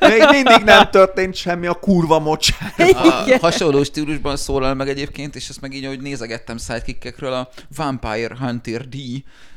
még 0.00 0.22
mindig 0.30 0.62
nem 0.64 0.90
történt 0.90 1.34
semmi 1.34 1.66
a 1.66 1.74
kurva 1.74 2.18
mocsárban. 2.18 2.68
A 3.30 3.38
hasonló 3.40 3.82
stílusban 3.82 4.36
szólal 4.36 4.74
meg 4.74 4.88
egyébként, 4.88 5.36
és 5.36 5.48
ezt 5.48 5.60
meg 5.60 5.74
így, 5.74 5.86
hogy 5.86 6.00
nézegettem 6.00 6.58
sidekickekről, 6.58 7.32
a 7.32 7.48
Vampire 7.76 8.36
Hunter 8.38 8.88
D, 8.88 8.96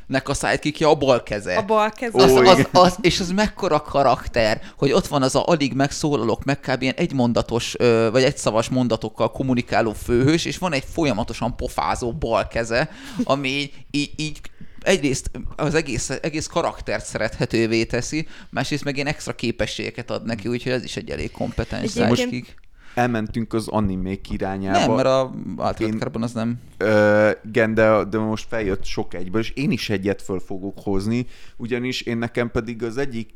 nek 0.06 0.28
a 0.28 0.34
sidekickje 0.34 0.86
a 0.86 0.94
bal 0.94 1.22
keze. 1.22 1.56
A 1.56 1.64
bal 1.64 1.90
keze. 1.90 2.22
Az, 2.22 2.32
az, 2.32 2.68
az, 2.72 2.96
és 3.00 3.20
az 3.20 3.30
mekkora 3.30 3.80
karakter, 3.80 4.60
hogy 4.76 4.92
ott 4.92 5.06
van 5.06 5.22
az 5.22 5.34
a 5.34 5.46
alig 5.46 5.72
megszólalok, 5.74 6.44
meg 6.44 6.60
kb. 6.60 6.82
ilyen 6.82 6.94
egymondatos, 6.96 7.74
vagy 8.12 8.22
egyszavas 8.22 8.68
mondatokkal 8.68 9.30
kommunikáló 9.30 9.92
főhős, 10.24 10.44
és 10.44 10.58
van 10.58 10.72
egy 10.72 10.84
folyamatosan 10.92 11.56
pofázó 11.56 12.12
bal 12.12 12.48
keze, 12.48 12.90
ami 13.24 13.48
így, 13.48 13.72
így, 13.90 14.12
így 14.16 14.40
egyrészt 14.80 15.30
az 15.56 15.74
egész, 15.74 16.10
egész 16.10 16.46
karaktert 16.46 17.04
szerethetővé 17.04 17.84
teszi, 17.84 18.26
másrészt 18.50 18.84
meg 18.84 18.94
ilyen 18.94 19.06
extra 19.06 19.34
képességeket 19.34 20.10
ad 20.10 20.24
neki, 20.24 20.48
úgyhogy 20.48 20.72
ez 20.72 20.84
is 20.84 20.96
egy 20.96 21.10
elég 21.10 21.30
kompetens 21.30 21.92
sidekick 21.92 22.62
elmentünk 22.94 23.52
az 23.52 23.68
animék 23.68 24.30
irányába. 24.30 24.78
Nem, 24.78 24.94
mert 24.94 25.06
a 25.06 25.34
Altered 25.56 26.22
az 26.22 26.32
nem. 26.32 26.60
Ö, 26.76 27.30
igen, 27.46 27.74
de, 27.74 28.04
de 28.04 28.18
most 28.18 28.48
feljött 28.48 28.84
sok 28.84 29.14
egyből, 29.14 29.40
és 29.40 29.50
én 29.50 29.70
is 29.70 29.90
egyet 29.90 30.22
föl 30.22 30.40
fogok 30.40 30.78
hozni, 30.82 31.26
ugyanis 31.56 32.00
én 32.00 32.18
nekem 32.18 32.50
pedig 32.50 32.82
az 32.82 32.96
egyik, 32.96 33.30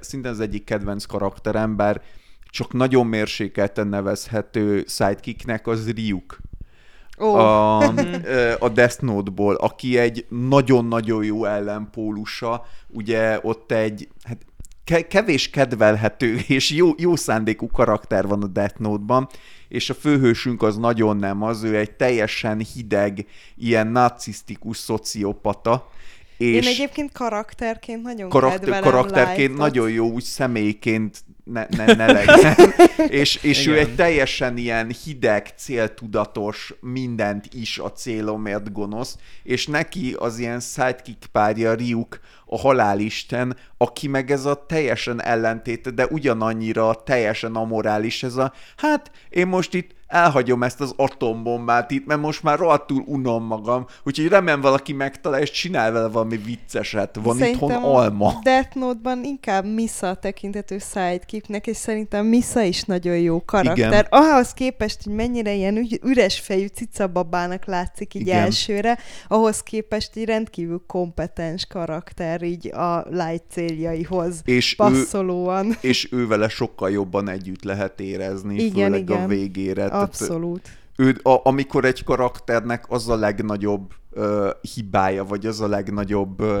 szinte 0.00 0.28
az 0.28 0.40
egyik 0.40 0.64
kedvenc 0.64 1.04
karakterem, 1.04 1.76
bár 1.76 2.02
csak 2.52 2.72
nagyon 2.72 3.06
mérsékelten 3.06 3.86
nevezhető 3.86 4.84
sidekicknek 4.86 5.66
az 5.66 5.90
Ryuk. 5.90 6.38
Oh. 7.16 7.38
A, 7.38 7.78
a 8.58 8.68
Death 8.68 9.02
Note-ból, 9.02 9.54
aki 9.54 9.98
egy 9.98 10.26
nagyon-nagyon 10.28 11.24
jó 11.24 11.44
ellenpólusa, 11.44 12.66
ugye 12.88 13.38
ott 13.42 13.72
egy, 13.72 14.08
hát 14.22 14.46
kevés 15.08 15.50
kedvelhető 15.50 16.40
és 16.46 16.70
jó, 16.70 16.90
jó 16.96 17.16
szándékú 17.16 17.66
karakter 17.66 18.26
van 18.26 18.42
a 18.42 18.46
Death 18.46 18.78
Note-ban, 18.78 19.28
és 19.68 19.90
a 19.90 19.94
főhősünk 19.94 20.62
az 20.62 20.76
nagyon 20.76 21.16
nem 21.16 21.42
az, 21.42 21.62
ő 21.62 21.76
egy 21.76 21.90
teljesen 21.90 22.58
hideg, 22.74 23.26
ilyen 23.56 23.86
narcisztikus 23.86 24.76
szociopata, 24.76 25.90
és 26.36 26.66
Én 26.66 26.72
egyébként 26.72 27.12
karakterként 27.12 28.02
nagyon 28.02 28.28
karakter, 28.28 28.60
kedvelem 28.60 28.82
Karakterként 28.82 29.38
life-ot. 29.38 29.58
nagyon 29.58 29.90
jó, 29.90 30.10
úgy 30.10 30.22
személyként 30.22 31.24
ne, 31.44 31.66
ne, 31.76 31.84
ne 31.84 32.12
legyen. 32.12 32.54
és 33.20 33.38
és 33.42 33.66
ő 33.66 33.78
egy 33.78 33.94
teljesen 33.94 34.56
ilyen 34.56 34.94
hideg, 35.04 35.46
céltudatos, 35.56 36.74
mindent 36.80 37.46
is 37.54 37.78
a 37.78 37.92
célomért 37.92 38.72
gonosz, 38.72 39.16
és 39.42 39.66
neki 39.66 40.16
az 40.18 40.38
ilyen 40.38 40.60
sidekick 40.60 41.26
párja 41.32 41.74
Ryuk, 41.74 42.20
a 42.52 42.58
halálisten, 42.58 43.56
aki 43.76 44.08
meg 44.08 44.30
ez 44.30 44.44
a 44.44 44.64
teljesen 44.66 45.22
ellentét, 45.22 45.94
de 45.94 46.06
ugyanannyira 46.06 46.94
teljesen 46.94 47.54
amorális 47.54 48.22
ez 48.22 48.36
a, 48.36 48.52
hát 48.76 49.10
én 49.28 49.46
most 49.46 49.74
itt 49.74 49.90
elhagyom 50.12 50.62
ezt 50.62 50.80
az 50.80 50.92
atombombát 50.96 51.90
itt, 51.90 52.06
mert 52.06 52.20
most 52.20 52.42
már 52.42 52.58
rohadtul 52.58 53.02
unom 53.06 53.44
magam, 53.44 53.86
úgyhogy 54.04 54.28
remélem 54.28 54.60
valaki 54.60 54.92
megtalál, 54.92 55.40
és 55.40 55.50
csinál 55.50 55.92
vele 55.92 56.08
valami 56.08 56.36
vicceset. 56.36 57.18
Van 57.22 57.36
szerintem 57.36 57.68
itthon 57.68 57.82
alma. 57.82 58.38
Death 58.42 58.76
Note-ban 58.76 59.24
inkább 59.24 59.64
Misa 59.64 60.14
tekintető 60.14 60.78
sidekicknek, 60.78 61.66
és 61.66 61.76
szerintem 61.76 62.26
Misa 62.26 62.62
is 62.62 62.82
nagyon 62.82 63.18
jó 63.18 63.44
karakter. 63.44 63.88
Igen. 63.88 64.06
Ahhoz 64.08 64.52
képest, 64.52 65.02
hogy 65.04 65.12
mennyire 65.12 65.52
ilyen 65.52 65.88
üres 66.02 66.40
fejű 66.40 66.66
cicababának 66.66 67.64
látszik 67.64 68.14
így 68.14 68.20
Igen. 68.20 68.42
elsőre, 68.42 68.98
ahhoz 69.28 69.62
képest 69.62 70.16
egy 70.16 70.24
rendkívül 70.24 70.82
kompetens 70.86 71.66
karakter 71.66 72.41
így 72.42 72.72
a 72.74 73.04
light 73.10 73.44
céljaihoz 73.50 74.40
és 74.44 74.74
passzolóan. 74.74 75.66
Ő, 75.66 75.76
és 75.80 76.08
ő 76.12 76.26
vele 76.26 76.48
sokkal 76.48 76.90
jobban 76.90 77.28
együtt 77.28 77.62
lehet 77.64 78.00
érezni, 78.00 78.54
igen, 78.54 78.84
főleg 78.84 79.00
igen. 79.00 79.22
a 79.22 79.26
végére. 79.26 79.84
Abszolút. 79.84 80.68
Ő, 80.96 81.20
a, 81.22 81.40
amikor 81.48 81.84
egy 81.84 82.04
karakternek 82.04 82.84
az 82.88 83.08
a 83.08 83.16
legnagyobb 83.16 83.92
ö, 84.10 84.50
hibája, 84.74 85.24
vagy 85.24 85.46
az 85.46 85.60
a 85.60 85.68
legnagyobb 85.68 86.40
ö, 86.40 86.60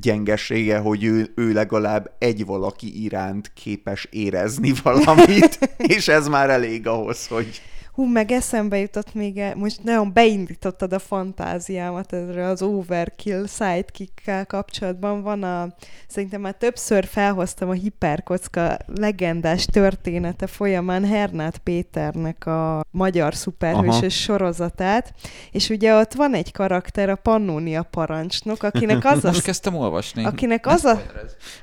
gyengesége, 0.00 0.78
hogy 0.78 1.04
ő, 1.04 1.32
ő 1.34 1.52
legalább 1.52 2.14
egy 2.18 2.46
valaki 2.46 3.02
iránt 3.02 3.52
képes 3.54 4.08
érezni 4.10 4.72
valamit, 4.82 5.58
és 5.96 6.08
ez 6.08 6.28
már 6.28 6.50
elég 6.50 6.86
ahhoz, 6.86 7.26
hogy 7.26 7.62
Hú, 7.94 8.04
meg 8.04 8.30
eszembe 8.30 8.78
jutott 8.78 9.14
még, 9.14 9.38
e- 9.38 9.54
most 9.54 9.82
nagyon 9.82 10.12
beindítottad 10.12 10.92
a 10.92 10.98
fantáziámat 10.98 12.12
ezre 12.12 12.46
az 12.46 12.62
Overkill 12.62 13.46
sidekick 13.46 14.46
kapcsolatban. 14.46 15.22
Van 15.22 15.42
a, 15.42 15.74
szerintem 16.06 16.40
már 16.40 16.54
többször 16.54 17.04
felhoztam 17.06 17.68
a 17.68 17.72
hiperkocka 17.72 18.76
legendás 18.94 19.64
története 19.64 20.46
folyamán 20.46 21.04
Hernát 21.04 21.58
Péternek 21.58 22.46
a 22.46 22.84
magyar 22.90 23.34
szuperhősös 23.34 24.22
sorozatát, 24.22 25.12
és 25.52 25.68
ugye 25.68 25.94
ott 25.94 26.12
van 26.12 26.34
egy 26.34 26.52
karakter, 26.52 27.08
a 27.08 27.16
Pannonia 27.16 27.82
parancsnok, 27.82 28.62
akinek 28.62 29.04
az 29.04 29.24
a... 29.24 29.28
Most 29.32 29.42
kezdtem 29.42 29.74
olvasni. 29.74 30.24
Akinek 30.24 30.66
az 30.66 30.84
a, 30.84 31.02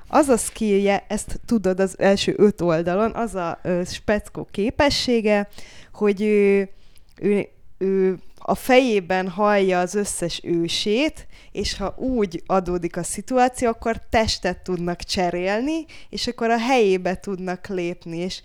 az 0.08 0.28
a 0.28 0.38
skillje, 0.38 1.06
ezt 1.08 1.40
tudod 1.46 1.80
az 1.80 2.00
első 2.00 2.34
öt 2.38 2.62
oldalon, 2.62 3.12
az 3.16 3.36
a 3.36 3.60
ö, 3.64 3.82
speckó 3.86 4.48
képessége, 4.52 5.48
hogy 6.02 6.22
ő, 6.22 6.70
ő, 7.16 7.48
ő 7.78 8.18
a 8.38 8.56
fejében 8.56 9.30
hallja 9.30 9.80
az 9.80 9.96
összes 9.96 10.40
ősét, 10.44 11.28
és 11.52 11.78
ha 11.78 11.96
úgy 11.98 12.44
adódik 12.46 12.98
a 12.98 13.04
szituáció, 13.04 13.68
akkor 13.68 14.02
testet 14.10 14.64
tudnak 14.64 15.00
cserélni, 15.00 15.86
és 16.10 16.28
akkor 16.28 16.50
a 16.50 16.58
helyébe 16.58 17.16
tudnak 17.16 17.68
lépni, 17.68 18.18
és 18.18 18.42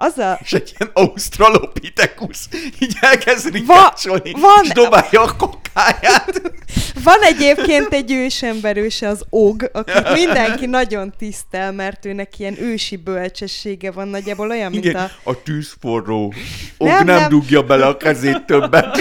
az 0.00 0.18
a... 0.18 0.38
És 0.42 0.52
egy 0.52 0.74
ilyen 0.78 0.90
australopithecus 0.94 2.38
így 2.78 2.96
elkezd 3.00 3.52
rikácsolni, 3.52 4.32
van... 4.32 4.62
és 4.62 4.68
dobálja 4.68 5.22
a 5.22 5.36
kokáját. 5.36 6.42
Van 7.04 7.20
egyébként 7.20 7.92
egy 7.92 8.12
ősemberőse, 8.12 9.08
az 9.08 9.24
Og, 9.30 9.70
akit 9.72 10.12
mindenki 10.12 10.66
nagyon 10.66 11.12
tisztel, 11.18 11.72
mert 11.72 12.04
őnek 12.04 12.38
ilyen 12.38 12.62
ősi 12.62 12.96
bölcsessége 12.96 13.90
van, 13.90 14.08
nagyjából 14.08 14.50
olyan, 14.50 14.72
Igen, 14.72 14.92
mint 14.92 15.10
a... 15.24 15.30
a 15.30 15.42
tűzforró. 15.42 16.34
Og 16.78 16.88
nem, 16.88 17.04
nem, 17.04 17.18
nem 17.18 17.28
dugja 17.28 17.62
bele 17.62 17.86
a 17.86 17.96
kezét 17.96 18.46
többet. 18.46 18.98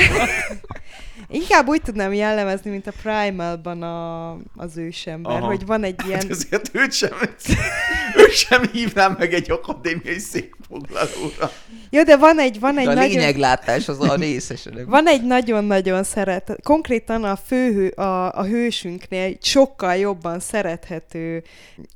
Inkább 1.32 1.67
úgy 1.67 1.82
tudnám 1.82 2.13
jellemezni, 2.13 2.69
mint 2.69 2.88
a 2.88 2.91
Primalban 3.01 3.82
a, 3.82 4.32
az 4.55 4.77
ősember, 4.77 5.36
Aha. 5.36 5.45
hogy 5.45 5.65
van 5.65 5.84
egy 5.84 6.01
ilyen... 6.05 6.19
Hát 6.19 6.30
ezért 6.30 6.69
őt 6.73 6.91
sem, 6.91 7.11
őt 8.15 8.32
sem 8.32 8.63
hívnám 8.71 9.15
meg 9.19 9.34
egy 9.34 9.51
akadémiai 9.51 10.17
székfoglalóra. 10.17 11.51
Jó, 11.89 12.03
de 12.03 12.17
van 12.17 12.39
egy, 12.39 12.59
van 12.59 12.77
egy 12.77 12.88
a 12.88 12.93
nagyon... 12.93 13.09
lényeglátás 13.09 13.88
az 13.88 13.99
a 14.01 14.15
részes. 14.15 14.67
Van 14.86 15.07
egy 15.07 15.23
nagyon-nagyon 15.23 16.03
szeret... 16.03 16.55
Konkrétan 16.63 17.23
a 17.23 17.36
főhő, 17.36 17.88
a, 17.88 18.34
a 18.34 18.43
hősünknél 18.43 19.38
sokkal 19.41 19.95
jobban 19.95 20.39
szerethető 20.39 21.43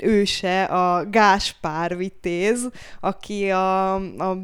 őse 0.04 0.64
a 0.64 1.10
Gáspár 1.10 1.98
Vitéz, 1.98 2.70
aki 3.00 3.50
a, 3.50 3.94
a 3.96 4.38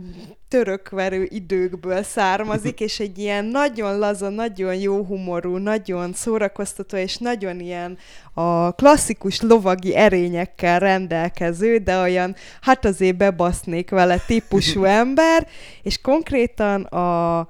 törökverő 0.50 1.28
időkből 1.30 2.04
származik, 2.04 2.80
és 2.88 3.00
egy 3.00 3.18
ilyen 3.18 3.46
nagyon 3.46 3.98
laza, 3.98 4.30
nagyon 4.30 4.76
jó 4.76 5.04
humorú, 5.04 5.58
nagyon 5.58 6.14
szórakoztató, 6.14 6.98
és 6.98 7.18
nagyon 7.18 7.60
ilyen 7.60 7.98
a 8.34 8.72
klasszikus 8.72 9.42
lovagi 9.42 9.96
erényekkel 9.96 10.80
rendelkező, 10.80 11.78
de 11.78 12.00
olyan, 12.00 12.36
hát 12.62 12.86
azért 12.86 13.18
bebasznék 13.18 13.90
vele 13.90 14.18
típusú 14.28 14.84
ember, 15.02 15.48
és 15.84 16.02
konkrétan 16.02 16.84
a 16.84 17.48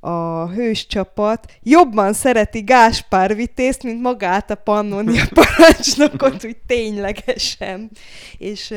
a 0.00 0.48
hős 0.48 0.86
csapat 0.86 1.52
jobban 1.62 2.12
szereti 2.12 2.60
Gáspár 2.60 3.34
Vitézt, 3.36 3.82
mint 3.82 4.02
magát 4.02 4.50
a 4.50 4.54
Pannonia 4.54 5.24
parancsnokot, 5.34 6.44
úgy 6.44 6.56
ténylegesen. 6.66 7.90
És 8.38 8.74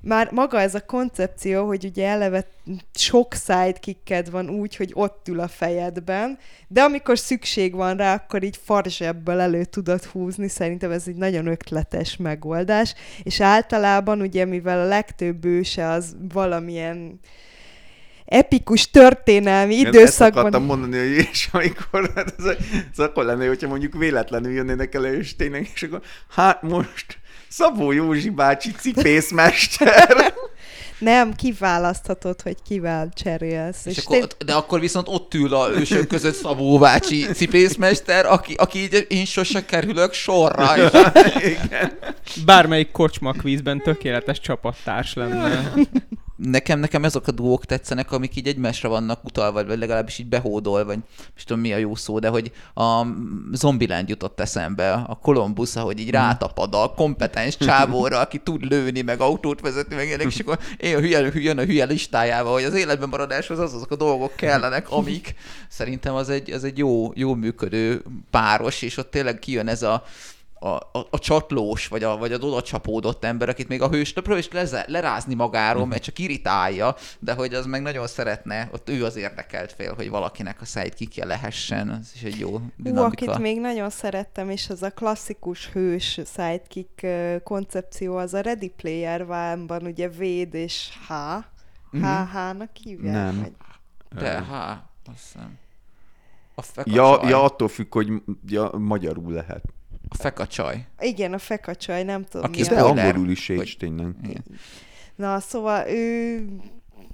már 0.00 0.30
maga 0.32 0.60
ez 0.60 0.74
a 0.74 0.84
koncepció, 0.84 1.66
hogy 1.66 1.84
ugye 1.84 2.08
eleve 2.08 2.46
sok 2.94 3.34
sidekicked 3.34 4.30
van 4.30 4.48
úgy, 4.48 4.76
hogy 4.76 4.90
ott 4.94 5.28
ül 5.28 5.40
a 5.40 5.48
fejedben, 5.48 6.38
de 6.68 6.82
amikor 6.82 7.18
szükség 7.18 7.74
van 7.74 7.96
rá, 7.96 8.14
akkor 8.14 8.42
így 8.42 8.58
farzsebből 8.64 9.40
elő 9.40 9.64
tudod 9.64 10.04
húzni, 10.04 10.48
szerintem 10.48 10.90
ez 10.90 11.04
egy 11.06 11.16
nagyon 11.16 11.46
ötletes 11.46 12.16
megoldás, 12.16 12.94
és 13.22 13.40
általában 13.40 14.20
ugye, 14.20 14.44
mivel 14.44 14.80
a 14.80 14.88
legtöbb 14.88 15.44
őse 15.44 15.88
az 15.88 16.16
valamilyen 16.32 17.20
epikus 18.24 18.90
történelmi 18.90 19.74
Ezt 19.74 19.86
időszakban. 19.86 20.38
akartam 20.38 20.64
mondani, 20.64 20.98
hogy 20.98 21.28
és 21.32 21.48
amikor, 21.52 22.12
hát 22.14 22.34
ez, 22.38 22.44
ez 22.92 22.98
akkor 22.98 23.24
lenne, 23.24 23.46
hogyha 23.46 23.68
mondjuk 23.68 23.94
véletlenül 23.94 24.52
jönnének 24.52 24.94
elő, 24.94 25.18
és 25.18 25.36
tényleg, 25.36 25.70
és 25.74 25.82
akkor, 25.82 26.00
hát 26.28 26.62
most 26.62 27.19
Szabó 27.50 27.92
Józsi 27.92 28.28
bácsi 28.30 28.70
cipészmester. 28.72 30.16
Nem, 30.98 31.34
kiválaszthatod, 31.34 32.40
hogy 32.42 32.56
kivel 32.68 33.08
cserélsz. 33.14 33.86
És 33.86 33.96
És 33.96 34.04
akkor, 34.04 34.18
té- 34.18 34.44
de 34.44 34.52
akkor 34.54 34.80
viszont 34.80 35.08
ott 35.08 35.34
ül 35.34 35.54
a 35.54 35.70
ősök 35.70 36.06
között 36.06 36.34
Szabó 36.34 36.78
bácsi 36.78 37.26
cipészmester, 37.34 38.26
aki, 38.26 38.54
aki 38.54 38.78
így 38.78 39.06
én 39.08 39.24
sose 39.24 39.64
kerülök 39.64 40.12
sorra. 40.12 40.76
És 40.76 40.90
Igen. 41.64 41.98
Bármelyik 42.44 42.90
kocsma 42.90 43.32
kvízben 43.32 43.82
tökéletes 43.82 44.40
csapattárs 44.40 45.14
lenne. 45.14 45.72
nekem, 46.42 46.78
nekem 46.78 47.04
ezek 47.04 47.26
a 47.26 47.30
duók 47.30 47.64
tetszenek, 47.64 48.12
amik 48.12 48.36
így 48.36 48.46
egymásra 48.46 48.88
vannak 48.88 49.24
utalva, 49.24 49.64
vagy 49.64 49.78
legalábbis 49.78 50.18
így 50.18 50.26
behódol, 50.26 50.84
vagy 50.84 50.98
most 51.34 51.46
tudom 51.46 51.62
mi 51.62 51.72
a 51.72 51.76
jó 51.76 51.94
szó, 51.94 52.18
de 52.18 52.28
hogy 52.28 52.52
a 52.74 53.06
Zombieland 53.52 54.08
jutott 54.08 54.40
eszembe, 54.40 54.92
a 54.92 55.18
Columbus, 55.22 55.76
ahogy 55.76 55.98
így 55.98 56.10
rátapad 56.10 56.74
a 56.74 56.94
kompetens 56.96 57.56
csávóra, 57.56 58.18
aki 58.18 58.38
tud 58.38 58.64
lőni, 58.70 59.00
meg 59.00 59.20
autót 59.20 59.60
vezetni, 59.60 59.94
meg 59.94 60.06
ilyenek, 60.06 60.26
és 60.26 60.38
akkor 60.38 60.58
én 60.76 60.96
a 60.96 61.00
hülye, 61.00 61.30
jön 61.34 61.58
a 61.58 61.64
hülye 61.64 61.84
listájával, 61.84 62.52
hogy 62.52 62.64
az 62.64 62.74
életben 62.74 63.08
maradáshoz 63.08 63.58
az 63.58 63.74
azok 63.74 63.90
a 63.90 63.96
dolgok 63.96 64.36
kellenek, 64.36 64.90
amik 64.90 65.34
szerintem 65.68 66.14
az 66.14 66.28
egy, 66.28 66.50
az 66.50 66.64
egy 66.64 66.78
jó, 66.78 67.12
jó 67.14 67.34
működő 67.34 68.02
páros, 68.30 68.82
és 68.82 68.96
ott 68.96 69.10
tényleg 69.10 69.38
kijön 69.38 69.68
ez 69.68 69.82
a 69.82 70.04
a, 70.62 70.68
a, 70.68 71.06
a 71.10 71.18
csatlós, 71.18 71.88
vagy 71.88 72.02
a, 72.02 72.16
vagy 72.16 72.32
a 72.32 72.36
oda 72.36 72.62
csapódott 72.62 73.24
ember, 73.24 73.48
akit 73.48 73.68
még 73.68 73.82
a 73.82 73.88
hőstöpről 73.88 74.38
is 74.38 74.50
leze, 74.50 74.84
lerázni 74.88 75.34
magáról, 75.34 75.86
mert 75.86 76.02
csak 76.02 76.18
irritálja, 76.18 76.96
de 77.18 77.32
hogy 77.32 77.54
az 77.54 77.66
meg 77.66 77.82
nagyon 77.82 78.06
szeretne, 78.06 78.68
ott 78.72 78.88
ő 78.88 79.04
az 79.04 79.16
érdekelt 79.16 79.72
fél, 79.72 79.94
hogy 79.94 80.10
valakinek 80.10 80.60
a 80.60 80.64
sidekickje 80.64 81.24
lehessen, 81.24 81.90
ez 81.90 82.10
is 82.14 82.22
egy 82.22 82.38
jó 82.38 82.50
Hú, 82.50 82.62
dinamika. 82.76 83.06
akit 83.06 83.42
még 83.42 83.60
nagyon 83.60 83.90
szerettem, 83.90 84.50
és 84.50 84.70
az 84.70 84.82
a 84.82 84.90
klasszikus 84.90 85.68
hős 85.68 86.20
sidekick 86.34 87.06
koncepció, 87.44 88.16
az 88.16 88.34
a 88.34 88.40
Ready 88.40 88.68
Player 88.68 89.22
One-ban 89.22 89.82
ugye 89.82 90.08
Véd 90.08 90.54
és 90.54 90.88
H. 91.08 91.12
Mhm. 91.90 92.04
HH-nak 92.04 92.70
hívják? 92.82 93.14
Nem. 93.14 93.40
Vagy... 93.40 93.52
De, 94.22 94.42
hát, 94.42 94.84
azt 95.04 95.32
hiszem. 95.32 95.58
A 96.54 96.62
Ja, 96.84 97.28
ja, 97.28 97.42
attól 97.42 97.68
függ, 97.68 97.92
hogy 97.94 98.12
ja, 98.46 98.70
magyarul 98.78 99.32
lehet. 99.32 99.62
A 100.12 100.16
feka 100.16 100.46
csaj. 100.46 100.86
Igen, 101.00 101.32
a 101.32 101.38
fekacsaj, 101.38 102.02
nem 102.02 102.24
tudom 102.24 102.46
Aki 102.46 102.60
mi. 102.60 102.66
De 102.68 102.80
angolul 102.80 103.30
is 103.30 103.46
hogy- 103.46 103.76
tényleg. 103.78 104.14
Igen. 104.24 104.44
Na, 105.16 105.40
szóval 105.40 105.88
ő 105.88 106.44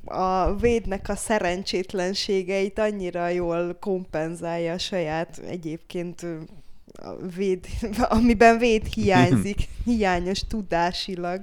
a 0.05 0.55
védnek 0.55 1.09
a 1.09 1.16
szerencsétlenségeit 1.16 2.78
annyira 2.78 3.28
jól 3.28 3.76
kompenzálja 3.80 4.72
a 4.72 4.78
saját 4.78 5.38
egyébként 5.38 6.26
a 6.94 7.26
véd, 7.36 7.66
amiben 8.09 8.59
véd 8.59 8.86
hiányzik, 8.86 9.59
hiányos 9.84 10.40
tudásilag. 10.49 11.40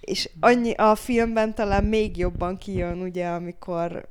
És 0.00 0.30
annyi, 0.40 0.72
a 0.72 0.94
filmben 0.94 1.54
talán 1.54 1.84
még 1.84 2.16
jobban 2.16 2.56
kijön, 2.56 3.00
ugye, 3.02 3.26
amikor 3.26 4.06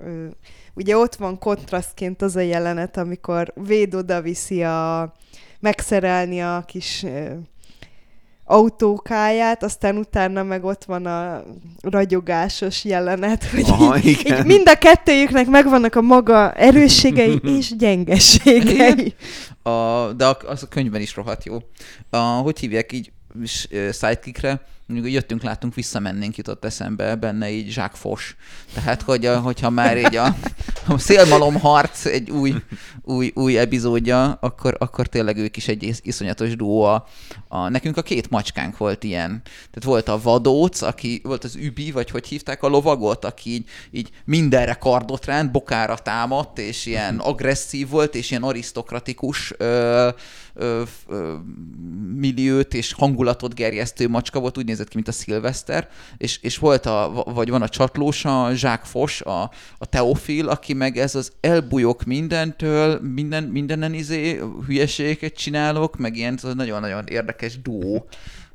ugye 0.73 0.97
ott 0.97 1.15
van 1.15 1.39
kontrasztként 1.39 2.21
az 2.21 2.35
a 2.35 2.39
jelenet, 2.39 2.97
amikor 2.97 3.53
véd 3.55 3.93
oda 3.95 4.21
viszi 4.21 4.63
a 4.63 5.13
megszerelni 5.59 6.41
a 6.41 6.63
kis 6.67 7.03
ö, 7.03 7.33
autókáját, 8.45 9.63
aztán 9.63 9.97
utána 9.97 10.43
meg 10.43 10.63
ott 10.63 10.83
van 10.83 11.05
a 11.05 11.43
ragyogásos 11.81 12.83
jelenet, 12.83 13.43
hogy 13.51 13.65
Aha, 13.67 13.97
így, 13.97 14.05
igen. 14.05 14.39
így 14.39 14.45
mind 14.45 14.69
a 14.69 14.77
kettőjüknek 14.77 15.47
megvannak 15.47 15.95
a 15.95 16.01
maga 16.01 16.53
erősségei 16.53 17.39
és 17.43 17.75
gyengeségei. 17.77 19.15
A, 19.63 20.11
de 20.13 20.25
az 20.47 20.63
a 20.63 20.67
könyvben 20.67 21.01
is 21.01 21.15
rohadt 21.15 21.45
jó. 21.45 21.57
A, 22.09 22.17
hogy 22.17 22.59
hívják 22.59 22.91
így 22.91 23.11
sidekickre, 23.91 24.61
mondjuk 24.87 25.13
jöttünk, 25.13 25.43
láttunk, 25.43 25.73
visszamennénk 25.73 26.35
jutott 26.35 26.65
eszembe 26.65 27.15
benne 27.15 27.49
így 27.49 27.65
Jacques 27.75 27.99
Fos. 27.99 28.35
Tehát, 28.73 29.01
hogy 29.01 29.25
a, 29.25 29.39
hogyha 29.39 29.69
már 29.69 29.97
így 29.97 30.15
a, 30.15 30.35
a 30.87 30.97
szélmalom 30.97 31.59
harc 31.59 32.05
egy 32.05 32.31
új, 32.31 32.53
új, 33.01 33.31
új 33.35 33.57
epizódja, 33.57 34.37
akkor, 34.41 34.75
akkor 34.79 35.07
tényleg 35.07 35.37
ők 35.37 35.57
is 35.57 35.67
egy 35.67 35.83
is- 35.83 35.99
iszonyatos 36.01 36.55
duó. 36.55 36.83
A, 36.83 37.07
a, 37.47 37.69
nekünk 37.69 37.97
a 37.97 38.01
két 38.01 38.29
macskánk 38.29 38.77
volt 38.77 39.03
ilyen. 39.03 39.41
Tehát 39.43 39.83
volt 39.83 40.07
a 40.07 40.21
vadóc, 40.21 40.81
aki 40.81 41.21
volt 41.23 41.43
az 41.43 41.55
übi, 41.55 41.91
vagy 41.91 42.09
hogy 42.09 42.27
hívták 42.27 42.63
a 42.63 42.67
lovagot, 42.67 43.25
aki 43.25 43.49
így, 43.53 43.69
így 43.91 44.09
mindenre 44.25 44.73
kardot 44.73 45.25
ránt, 45.25 45.51
bokára 45.51 45.97
támadt, 45.97 46.59
és 46.59 46.85
ilyen 46.85 47.17
agresszív 47.17 47.89
volt, 47.89 48.15
és 48.15 48.29
ilyen 48.29 48.43
arisztokratikus 48.43 49.53
ö, 49.57 50.09
ö, 50.53 50.81
ö, 51.07 51.33
milliót 52.15 52.73
és 52.73 52.93
hangulatot 52.93 53.55
gerjesztő 53.55 54.09
macska 54.09 54.39
volt, 54.39 54.57
úgy 54.57 54.65
nézett 54.75 54.89
ki, 54.89 54.95
mint 54.95 55.07
a 55.07 55.11
szilveszter, 55.11 55.87
és, 56.17 56.39
és 56.41 56.57
volt 56.57 56.85
a, 56.85 57.23
vagy 57.25 57.49
van 57.49 57.61
a 57.61 57.69
csatlós, 57.69 58.25
a 58.25 58.49
Jacques 58.49 58.89
Fos, 58.89 59.21
a, 59.21 59.41
a 59.77 59.85
Teofil, 59.85 60.49
aki 60.49 60.73
meg 60.73 60.97
ez 60.97 61.15
az 61.15 61.31
elbújok 61.41 62.03
mindentől, 62.03 62.99
minden, 63.01 63.43
mindenen 63.43 63.93
izé 63.93 64.41
hülyeségeket 64.65 65.33
csinálok, 65.33 65.97
meg 65.97 66.15
ilyen 66.15 66.39
nagyon-nagyon 66.53 67.05
érdekes 67.07 67.61
duó. 67.61 68.07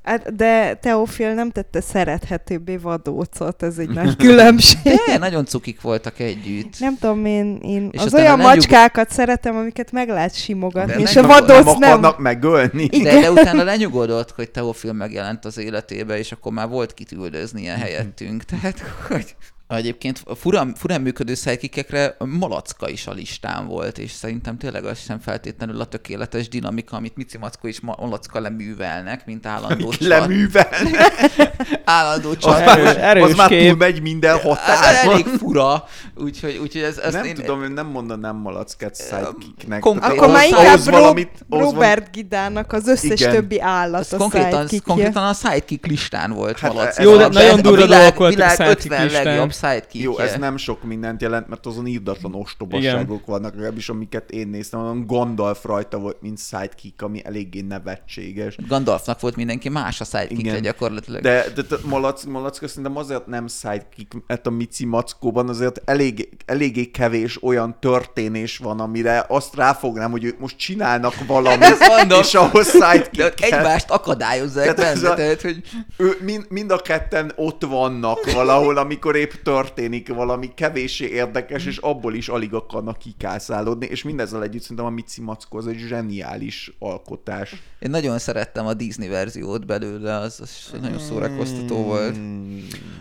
Hát, 0.02 0.36
de 0.36 0.74
Teofil 0.74 1.34
nem 1.34 1.50
tette 1.50 1.80
szerethetőbbé 1.80 2.76
vadócot, 2.76 3.62
ez 3.62 3.78
egy 3.78 3.88
nagy 3.88 4.16
különbség. 4.26 4.98
De 5.06 5.18
nagyon 5.18 5.44
cukik 5.44 5.80
voltak 5.80 6.18
együtt. 6.18 6.78
Nem 6.78 6.96
tudom, 6.98 7.24
én, 7.24 7.58
én 7.62 7.88
És 7.92 8.00
az 8.00 8.14
olyan 8.14 8.26
a 8.32 8.36
lenyug- 8.36 8.54
macskákat 8.54 9.10
szeretem, 9.10 9.56
amiket 9.56 9.92
meg 9.92 10.08
lehet 10.08 10.34
simogatni, 10.34 10.92
De 10.92 10.98
és 11.00 11.12
nem 11.12 11.24
a 11.24 11.28
Nem 11.28 11.46
vadóc 11.46 11.64
nem. 11.78 11.90
akarnak 11.90 12.18
megölni. 12.18 12.86
De, 12.86 12.96
Igen. 12.96 13.20
de 13.20 13.30
utána 13.30 13.62
lenyugodott, 13.62 14.30
hogy 14.30 14.50
Teofil 14.50 14.92
megjelent 14.92 15.44
az 15.44 15.58
életébe, 15.58 16.18
és 16.18 16.32
akkor 16.32 16.52
már 16.52 16.68
volt 16.68 16.94
kit 16.94 17.12
üldözni 17.12 17.60
ilyen 17.60 17.76
helyettünk. 17.78 18.44
Tehát, 18.44 18.78
hogy 19.08 19.34
Egyébként 19.76 20.22
furán, 20.36 20.74
furán 20.74 21.00
működő 21.00 21.34
sidekickekre 21.34 22.16
Malacka 22.18 22.88
is 22.88 23.06
a 23.06 23.12
listán 23.12 23.66
volt, 23.66 23.98
és 23.98 24.10
szerintem 24.10 24.58
tényleg 24.58 24.84
az 24.84 24.98
sem 24.98 25.18
feltétlenül 25.20 25.80
a 25.80 25.84
tökéletes 25.84 26.48
dinamika, 26.48 26.96
amit 26.96 27.16
Mici 27.16 27.38
Mackó 27.38 27.68
és 27.68 27.80
Ma- 27.80 27.96
Malacka 28.00 28.40
leművelnek, 28.40 29.26
mint 29.26 29.46
állandó 29.46 29.90
csat, 29.90 30.00
Leművelni. 30.08 30.90
állandó 31.84 32.30
Az 32.30 32.36
csat. 32.38 32.58
Erős- 32.58 32.84
már, 32.84 32.98
erős 33.04 33.22
az 33.22 33.34
már 33.36 33.48
kép. 33.48 33.68
túl 33.68 33.76
megy 33.76 34.02
minden 34.02 34.38
határon. 34.38 35.12
elég 35.12 35.24
fura, 35.26 35.84
úgyhogy, 36.16 36.56
úgyhogy 36.62 36.82
ez, 36.82 36.98
ezt 36.98 37.14
nem 37.14 37.24
én, 37.24 37.34
tudom, 37.34 37.62
én 37.64 37.70
nem 37.70 37.86
mondanám 37.86 38.36
malacket 38.36 38.96
sidekicknek. 39.08 39.80
konkrét- 39.80 40.12
Akkor 40.18 40.28
már 40.32 40.46
inkább 40.46 40.78
valamit- 40.84 41.44
Robert 41.50 42.10
Gidának 42.12 42.72
az 42.72 42.86
összes 42.88 43.20
Igen. 43.20 43.32
többi 43.32 43.60
állat 43.60 44.00
ez 44.00 44.12
a 44.12 44.16
konkrétan, 44.16 44.68
konkrétan 44.84 45.24
a 45.26 45.32
sidekick 45.32 45.86
listán 45.86 46.32
volt 46.32 46.58
Hát 46.58 46.72
Malacka. 46.72 47.00
ez 47.00 47.06
Jó, 47.06 47.16
de 47.16 47.28
nagyon 47.28 47.62
durva 47.62 47.86
dolgok 47.86 48.16
voltak 48.16 48.46
a 48.46 48.50
sidekick 48.50 48.84
50 48.84 49.04
listán. 49.04 49.24
legjobb 49.24 49.52
sidekick 49.60 50.04
Jó, 50.04 50.18
ez 50.18 50.36
nem 50.36 50.56
sok 50.56 50.82
mindent 50.82 51.22
jelent, 51.22 51.48
mert 51.48 51.66
azon 51.66 51.86
írdatlan 51.86 52.34
ostobaságok 52.34 53.26
vannak, 53.26 53.54
legalábbis 53.54 53.88
amiket 53.88 54.30
én 54.30 54.48
néztem, 54.48 54.80
olyan 54.80 55.06
Gandalf 55.06 55.64
rajta 55.64 55.98
volt, 55.98 56.22
mint 56.22 56.38
sidekick, 56.38 57.02
ami 57.02 57.24
eléggé 57.24 57.60
nevetséges. 57.60 58.56
Gandalfnak 58.68 59.20
volt 59.20 59.36
mindenki 59.36 59.68
más 59.68 60.00
a 60.00 60.04
sidekick 60.04 60.40
Igen. 60.40 60.62
gyakorlatilag. 60.62 61.22
De, 61.22 61.44
de, 61.54 61.62
de 61.62 61.76
Malac, 61.84 62.24
Malacka 62.24 62.68
szerintem 62.68 62.96
azért 62.96 63.26
nem 63.26 63.46
sidekick, 63.48 64.12
mert 64.26 64.46
a 64.46 64.50
Mici 64.50 64.84
Mackóban 64.86 65.48
azért 65.48 65.80
elég, 65.84 66.28
eléggé 66.44 66.84
kevés 66.84 67.42
olyan 67.42 67.76
történés 67.80 68.58
van, 68.58 68.80
amire 68.80 69.24
azt 69.28 69.54
ráfognám, 69.54 70.10
hogy 70.10 70.24
ők 70.24 70.38
most 70.38 70.56
csinálnak 70.56 71.14
valamit, 71.26 71.76
és 72.20 72.34
ahhoz 72.34 72.72
De 72.78 72.86
sidekick 72.92 73.42
egymást 73.44 73.90
akadályozzák 73.90 74.74
Tehát 74.74 74.94
benne, 74.94 75.10
a- 75.10 75.14
tehát, 75.14 75.40
hogy 75.40 75.60
ő, 75.96 76.16
mind, 76.20 76.46
mind 76.48 76.70
a 76.70 76.78
ketten 76.78 77.32
ott 77.36 77.64
vannak 77.64 78.32
valahol, 78.32 78.76
amikor 78.76 79.16
épp 79.16 79.30
történik 79.50 80.08
valami 80.08 80.54
kevéssé 80.54 81.06
érdekes, 81.06 81.66
és 81.66 81.76
abból 81.76 82.14
is 82.14 82.28
alig 82.28 82.54
akarnak 82.54 82.98
kikászálódni, 82.98 83.86
és 83.86 84.02
mindezzel 84.02 84.42
együtt 84.42 84.62
szerintem 84.62 84.86
a 84.86 84.90
Mici 84.90 85.20
Mackó 85.20 85.58
az 85.58 85.66
egy 85.66 85.78
zseniális 85.78 86.72
alkotás. 86.78 87.62
én 87.78 87.90
nagyon 87.90 88.18
szerettem 88.18 88.66
a 88.66 88.74
Disney 88.74 89.08
verziót 89.08 89.66
belőle, 89.66 90.16
az, 90.16 90.40
az 90.40 90.80
nagyon 90.80 90.98
szórakoztató 90.98 91.82
volt. 91.82 92.16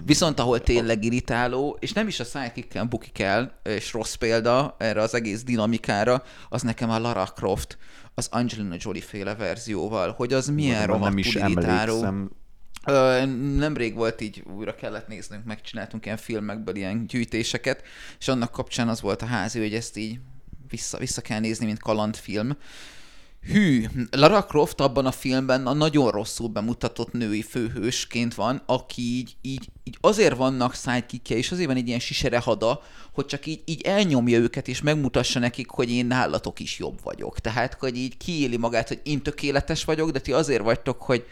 Viszont 0.05 0.39
ahol 0.39 0.59
tényleg 0.61 1.03
irritáló, 1.03 1.77
és 1.79 1.91
nem 1.93 2.07
is 2.07 2.19
a 2.19 2.23
sidekicken 2.23 2.89
bukik 2.89 3.19
el, 3.19 3.59
és 3.63 3.93
rossz 3.93 4.13
példa 4.13 4.75
erre 4.79 5.01
az 5.01 5.13
egész 5.13 5.43
dinamikára, 5.43 6.23
az 6.49 6.61
nekem 6.61 6.89
a 6.89 6.99
Lara 6.99 7.25
Croft, 7.25 7.77
az 8.13 8.27
Angelina 8.31 8.75
Jolie 8.77 9.01
féle 9.01 9.35
verzióval, 9.35 10.11
hogy 10.11 10.33
az 10.33 10.47
milyen 10.47 10.89
Arra 10.89 10.97
nem 10.97 11.17
is 11.17 11.35
irritáló. 11.35 11.93
emlékszem. 11.93 12.31
Ö, 12.85 13.25
Nemrég 13.55 13.95
volt 13.95 14.21
így, 14.21 14.43
újra 14.57 14.75
kellett 14.75 15.07
néznünk, 15.07 15.45
megcsináltunk 15.45 16.05
ilyen 16.05 16.17
filmekből 16.17 16.75
ilyen 16.75 17.07
gyűjtéseket, 17.07 17.83
és 18.19 18.27
annak 18.27 18.51
kapcsán 18.51 18.89
az 18.89 19.01
volt 19.01 19.21
a 19.21 19.25
házi, 19.25 19.59
hogy 19.59 19.73
ezt 19.73 19.97
így 19.97 20.19
vissza, 20.69 20.97
vissza 20.97 21.21
kell 21.21 21.39
nézni, 21.39 21.65
mint 21.65 21.79
kalandfilm. 21.79 22.57
Hű, 23.41 23.85
Lara 24.11 24.45
Croft 24.45 24.81
abban 24.81 25.05
a 25.05 25.11
filmben 25.11 25.67
a 25.67 25.73
nagyon 25.73 26.11
rosszul 26.11 26.47
bemutatott 26.47 27.11
női 27.11 27.41
főhősként 27.41 28.35
van, 28.35 28.61
aki 28.65 29.01
így, 29.01 29.35
így, 29.41 29.69
így 29.83 29.97
azért 30.01 30.35
vannak 30.35 30.75
sidekickje, 30.75 31.37
és 31.37 31.51
azért 31.51 31.67
van 31.67 31.77
egy 31.77 31.87
ilyen 31.87 31.99
siserehada, 31.99 32.81
hogy 33.13 33.25
csak 33.25 33.45
így, 33.45 33.61
így 33.65 33.81
elnyomja 33.81 34.39
őket, 34.39 34.67
és 34.67 34.81
megmutassa 34.81 35.39
nekik, 35.39 35.69
hogy 35.69 35.91
én 35.91 36.05
nálatok 36.05 36.59
is 36.59 36.79
jobb 36.79 36.99
vagyok. 37.03 37.39
Tehát, 37.39 37.73
hogy 37.73 37.97
így 37.97 38.17
kiéli 38.17 38.57
magát, 38.57 38.87
hogy 38.87 39.01
én 39.03 39.21
tökéletes 39.21 39.83
vagyok, 39.83 40.11
de 40.11 40.19
ti 40.19 40.31
azért 40.31 40.63
vagytok, 40.63 41.01
hogy, 41.01 41.25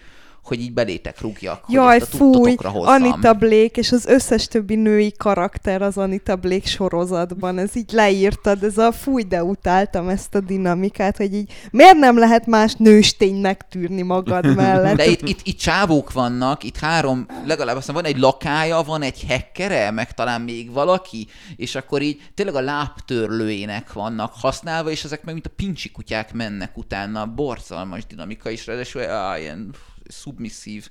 hogy 0.48 0.62
így 0.62 0.74
belétek 0.74 1.22
rúgjak, 1.22 1.64
Jaj, 1.68 2.00
hogy 2.00 2.08
fúj. 2.08 2.56
Anita 2.74 3.34
Blake 3.34 3.80
és 3.80 3.92
az 3.92 4.06
összes 4.06 4.48
többi 4.48 4.76
női 4.76 5.14
karakter 5.18 5.82
az 5.82 5.98
Anita 5.98 6.36
Blake 6.36 6.68
sorozatban. 6.68 7.58
Ez 7.58 7.76
így 7.76 7.92
leírtad, 7.92 8.64
ez 8.64 8.78
a 8.78 8.92
fúj, 8.92 9.24
de 9.24 9.44
utáltam 9.44 10.10
ezt 10.10 10.36
a 10.36 10.40
dinamikát, 10.40 11.18
hogy 11.18 11.34
így 11.34 11.54
miért 11.72 11.98
nem 11.98 12.18
lehet 12.18 12.46
más 12.46 12.74
nősténynek 12.74 13.68
tűrni 13.70 14.02
magad 14.02 14.56
mellett? 14.56 14.96
De 14.96 15.06
itt, 15.06 15.28
itt, 15.28 15.40
itt 15.44 15.58
csávók 15.58 16.12
vannak, 16.12 16.64
itt 16.64 16.78
három, 16.78 17.26
legalább 17.46 17.76
aztán 17.76 17.96
van 17.96 18.06
egy 18.06 18.18
lakája, 18.18 18.82
van 18.82 19.02
egy 19.02 19.24
hekkere, 19.28 19.92
meg 19.92 20.14
talán 20.14 20.42
még 20.42 20.72
valaki, 20.72 21.28
és 21.56 21.76
akkor 21.76 22.02
így 22.02 22.22
tényleg 22.34 22.56
a 22.56 22.62
lábtörlőjének 22.62 23.94
vannak 23.94 24.34
használva, 24.34 24.90
és 24.90 25.04
ezek 25.04 25.24
meg 25.24 25.34
mint 25.34 25.46
a 25.46 25.52
pincsi 25.56 25.92
kutyák 25.92 26.34
mennek 26.34 26.78
utána, 26.78 27.26
borzalmas 27.26 28.06
dinamika 28.06 28.50
is, 28.50 28.66
ráadásul 28.66 29.02
ilyen 29.40 29.74
submissivo. 30.10 30.90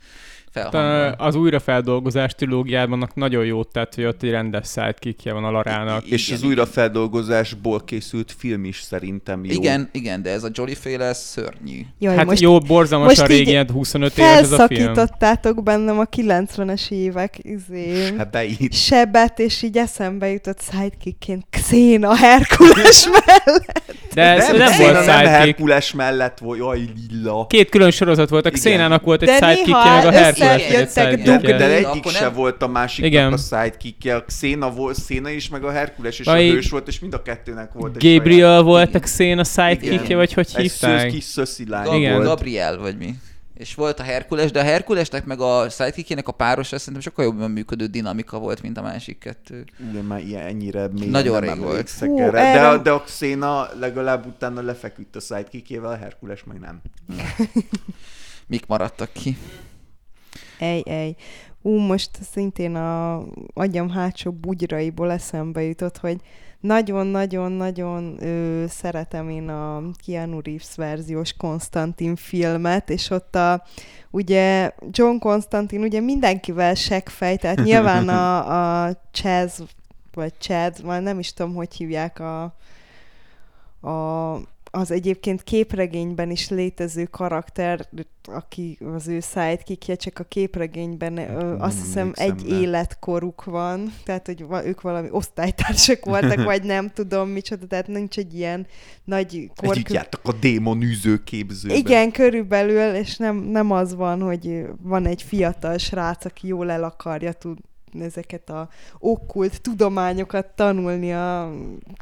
Felhangol. 0.60 1.14
Az 1.26 1.34
újrafeldolgozás 1.34 2.34
trilógiában 2.34 3.08
nagyon 3.14 3.44
jót 3.44 3.68
tett, 3.72 3.94
hogy 3.94 4.04
ott 4.04 4.22
egy 4.22 4.30
rendes 4.30 4.68
sidekickje 4.68 5.32
van 5.32 5.44
a 5.44 5.50
Larának. 5.50 6.06
I- 6.06 6.12
És 6.12 6.26
igen, 6.26 6.38
az 6.40 6.44
újrafeldolgozásból 6.46 7.80
készült 7.84 8.34
film 8.38 8.64
is 8.64 8.80
szerintem 8.80 9.44
jó. 9.44 9.50
Igen, 9.52 9.88
igen, 9.92 10.22
de 10.22 10.30
ez 10.30 10.44
a 10.44 10.48
Jolly 10.52 10.74
féle 10.74 11.12
szörnyű. 11.14 11.80
Jaj, 11.98 12.16
Hát 12.16 12.26
most 12.26 12.40
jó, 12.40 12.58
borzalmasan 12.58 13.24
most 13.24 13.36
régi, 13.38 13.50
ilyen 13.50 13.70
25 13.70 14.18
éves 14.18 14.38
ez 14.38 14.52
a 14.52 14.56
film. 14.66 14.68
felszakítottátok 14.68 15.62
bennem 15.62 15.98
a 15.98 16.04
90-es 16.04 16.90
évek 16.90 17.34
izé, 17.42 18.04
Sebeit. 18.16 18.72
sebet, 18.74 19.38
és 19.38 19.62
így 19.62 19.76
eszembe 19.76 20.30
jutott 20.30 20.60
sidekickként 20.70 21.44
Xena 21.50 22.14
Herkules 22.16 23.06
mellett. 23.16 23.82
De 24.14 24.22
ez 24.22 24.46
nem, 24.48 24.56
nem, 24.56 24.78
volt 24.78 24.92
nem 24.92 25.02
sidekick. 25.02 25.28
Herkules 25.28 25.92
mellett 25.92 26.38
volt, 26.38 26.58
jaj, 26.58 26.80
lilla. 27.10 27.46
Két 27.46 27.68
külön 27.68 27.90
sorozat 27.90 28.28
volt, 28.28 28.44
a 28.44 28.48
Igen. 28.48 28.60
Xénának 28.60 29.04
volt 29.04 29.22
egy 29.22 29.28
De 29.28 29.34
sidekickje, 29.34 29.74
meg 29.74 30.06
a 30.06 30.10
Herkules 30.10 30.45
egy 30.50 30.60
összejöttek 30.60 31.18
sidekickje. 31.18 31.56
De, 31.56 31.76
egyik 31.76 32.08
se 32.08 32.28
volt 32.28 32.62
a 32.62 32.66
másiknak 32.68 33.10
Igen. 33.10 33.32
a 33.32 33.36
sidekickje. 33.36 34.14
A 34.14 34.24
Xena 34.24 34.70
volt, 34.70 34.96
Xena 34.96 35.30
is, 35.30 35.48
meg 35.48 35.64
a 35.64 35.70
Herkules 35.70 36.18
is 36.18 36.26
a 36.26 36.34
hős 36.36 36.70
volt, 36.70 36.88
és 36.88 36.98
mind 36.98 37.14
a 37.14 37.22
kettőnek 37.22 37.72
volt 37.72 37.96
egy 37.96 38.16
Gabriel 38.16 38.62
volt 38.62 38.94
a. 38.94 38.98
Xéna 39.00 39.44
sidekickje, 39.44 40.16
vagy 40.16 40.32
hogy 40.32 40.48
saját- 40.48 40.64
Egy 40.64 40.70
szősz, 40.76 40.90
hívták? 40.90 41.10
kis 41.10 41.24
szöszi 41.24 41.68
lány 41.68 41.84
Gab- 41.84 41.96
Igen. 41.98 42.12
volt. 42.14 42.26
Gabriel, 42.26 42.78
vagy 42.78 42.96
mi? 42.96 43.14
És 43.54 43.74
volt 43.74 44.00
a 44.00 44.02
Herkules, 44.02 44.50
de 44.50 44.60
a 44.60 44.62
Herkulesnek 44.62 45.24
meg 45.24 45.40
a 45.40 45.68
sidekickjének 45.70 46.28
a 46.28 46.32
páros, 46.32 46.66
szerintem 46.66 47.00
sokkal 47.00 47.24
jobban 47.24 47.50
működő 47.50 47.86
dinamika 47.86 48.38
volt, 48.38 48.62
mint 48.62 48.78
a 48.78 48.82
másik 48.82 49.18
kettő. 49.18 49.64
Igen, 49.90 50.04
már 50.04 50.20
ilyen, 50.20 50.46
ennyire 50.46 50.88
még 50.88 51.10
Nagyon 51.10 51.44
nem 51.44 51.52
rég 51.54 51.62
volt. 51.62 51.90
Hú, 51.90 52.18
erre. 52.20 52.52
De, 52.52 52.66
a- 52.66 52.78
de 52.78 52.90
a 52.90 53.02
Xena 53.02 53.68
legalább 53.80 54.26
utána 54.26 54.62
lefeküdt 54.62 55.16
a 55.16 55.20
sidekickjével, 55.20 55.90
a 55.90 55.96
Herkules 55.96 56.44
meg 56.44 56.58
nem. 56.58 56.80
Mik 58.46 58.66
maradtak 58.66 59.12
ki? 59.12 59.36
Ej, 60.58 60.82
ej. 60.86 61.16
Ú, 61.62 61.78
most 61.78 62.10
szintén 62.32 62.74
a 62.74 63.24
agyam 63.54 63.90
hátsó 63.90 64.30
bugyraiból 64.30 65.12
eszembe 65.12 65.62
jutott, 65.62 65.98
hogy 65.98 66.20
nagyon-nagyon-nagyon 66.60 68.18
szeretem 68.68 69.28
én 69.28 69.48
a 69.48 69.82
Keanu 70.06 70.40
Reeves 70.40 70.74
verziós 70.76 71.32
Konstantin 71.32 72.16
filmet, 72.16 72.90
és 72.90 73.10
ott 73.10 73.34
a 73.34 73.62
ugye 74.10 74.72
John 74.90 75.18
Constantine 75.18 75.84
ugye 75.84 76.00
mindenkivel 76.00 76.74
seggfej, 76.74 77.36
tehát 77.36 77.62
nyilván 77.64 78.08
a, 78.08 78.86
a 78.86 78.92
Chaz, 79.12 79.62
vagy 80.14 80.32
Chad, 80.38 80.84
már 80.84 81.02
nem 81.02 81.18
is 81.18 81.32
tudom, 81.32 81.54
hogy 81.54 81.74
hívják 81.74 82.20
a, 82.20 82.42
a 83.88 84.34
az 84.76 84.90
egyébként 84.90 85.42
képregényben 85.42 86.30
is 86.30 86.48
létező 86.48 87.04
karakter, 87.04 87.88
aki 88.22 88.78
az 88.94 89.08
ő 89.08 89.20
sidekickje, 89.20 89.94
csak 89.94 90.18
a 90.18 90.24
képregényben 90.24 91.18
ö, 91.18 91.22
nem 91.22 91.60
azt 91.60 91.80
hiszem 91.80 92.12
egy 92.14 92.48
rá. 92.48 92.56
életkoruk 92.56 93.44
van, 93.44 93.92
tehát 94.04 94.26
hogy 94.26 94.44
ők 94.64 94.80
valami 94.80 95.08
osztálytársak 95.10 96.04
voltak, 96.04 96.44
vagy 96.52 96.62
nem 96.62 96.90
tudom 96.90 97.28
micsoda, 97.28 97.66
tehát 97.66 97.86
nincs 97.86 98.18
egy 98.18 98.34
ilyen 98.34 98.66
nagy 99.04 99.34
Együtt 99.34 99.60
korkül... 99.60 99.94
jártak 99.94 100.20
a 100.24 100.32
démon 100.32 100.82
űző 100.82 101.22
képzőben. 101.24 101.76
Igen, 101.76 102.12
körülbelül, 102.12 102.94
és 102.94 103.16
nem, 103.16 103.36
nem 103.36 103.70
az 103.70 103.94
van, 103.94 104.20
hogy 104.20 104.64
van 104.82 105.06
egy 105.06 105.22
fiatal 105.22 105.78
srác, 105.78 106.24
aki 106.24 106.46
jól 106.46 106.70
el 106.70 106.84
akarja 106.84 107.32
tud 107.32 107.58
ezeket 108.02 108.50
a 108.50 108.68
okkult 108.98 109.60
tudományokat 109.60 110.46
tanulni 110.46 111.12
a 111.12 111.52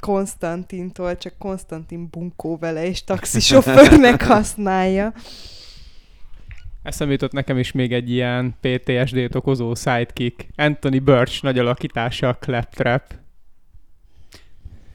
Konstantintól, 0.01 1.17
csak 1.17 1.35
Konstantin 1.39 2.09
bunkó 2.11 2.57
vele, 2.57 2.87
és 2.87 3.05
taxisofőrnek 3.05 4.23
használja. 4.33 5.13
Eszembe 6.83 7.13
jutott 7.13 7.33
nekem 7.33 7.59
is 7.59 7.73
még 7.73 7.93
egy 7.93 8.11
ilyen 8.11 8.55
PTSD-t 8.61 9.35
okozó 9.35 9.75
sidekick. 9.75 10.47
Anthony 10.57 11.03
Birch 11.05 11.43
nagy 11.43 11.59
alakítása 11.59 12.29
a 12.29 12.35
Claptrap. 12.35 13.03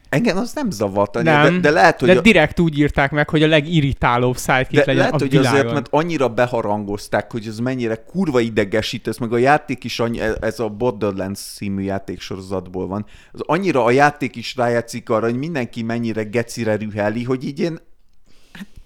Engem 0.09 0.37
az 0.37 0.53
nem 0.53 0.71
zavart 0.71 1.15
annyira, 1.15 1.43
Nem, 1.43 1.53
de, 1.53 1.59
de 1.59 1.69
lehet, 1.69 1.99
hogy 1.99 2.09
De 2.09 2.17
a, 2.17 2.21
direkt 2.21 2.59
úgy 2.59 2.77
írták 2.77 3.11
meg, 3.11 3.29
hogy 3.29 3.43
a 3.43 3.47
legirritálóbb 3.47 4.37
sidekick 4.37 4.71
de 4.71 4.79
legyen 4.79 4.95
lehet, 4.95 5.13
a 5.13 5.17
hogy 5.17 5.29
világon. 5.29 5.51
azért, 5.59 5.73
mert 5.73 5.87
annyira 5.89 6.29
beharangozták, 6.29 7.31
hogy 7.31 7.47
ez 7.47 7.59
mennyire 7.59 7.95
kurva 7.95 8.39
idegesít, 8.39 9.07
ez 9.07 9.17
meg 9.17 9.33
a 9.33 9.37
játék 9.37 9.83
is, 9.83 9.99
annyi, 9.99 10.19
ez 10.41 10.59
a 10.59 10.69
Borderlands 10.69 11.39
című 11.39 11.83
játéksorozatból 11.83 12.87
van, 12.87 13.05
az 13.31 13.41
annyira 13.45 13.83
a 13.83 13.91
játék 13.91 14.35
is 14.35 14.55
rájátszik 14.55 15.09
arra, 15.09 15.25
hogy 15.25 15.37
mindenki 15.37 15.83
mennyire 15.83 16.23
gecire 16.23 16.75
rüheli, 16.75 17.23
hogy 17.23 17.45
így 17.45 17.59
én, 17.59 17.79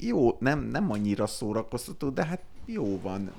jó, 0.08 0.38
nem, 0.40 0.60
nem 0.72 0.92
annyira 0.92 1.28
szórakoztató, 1.28 2.10
de 2.10 2.26
hát 2.26 2.40
jó 2.66 3.00
van. 3.02 3.32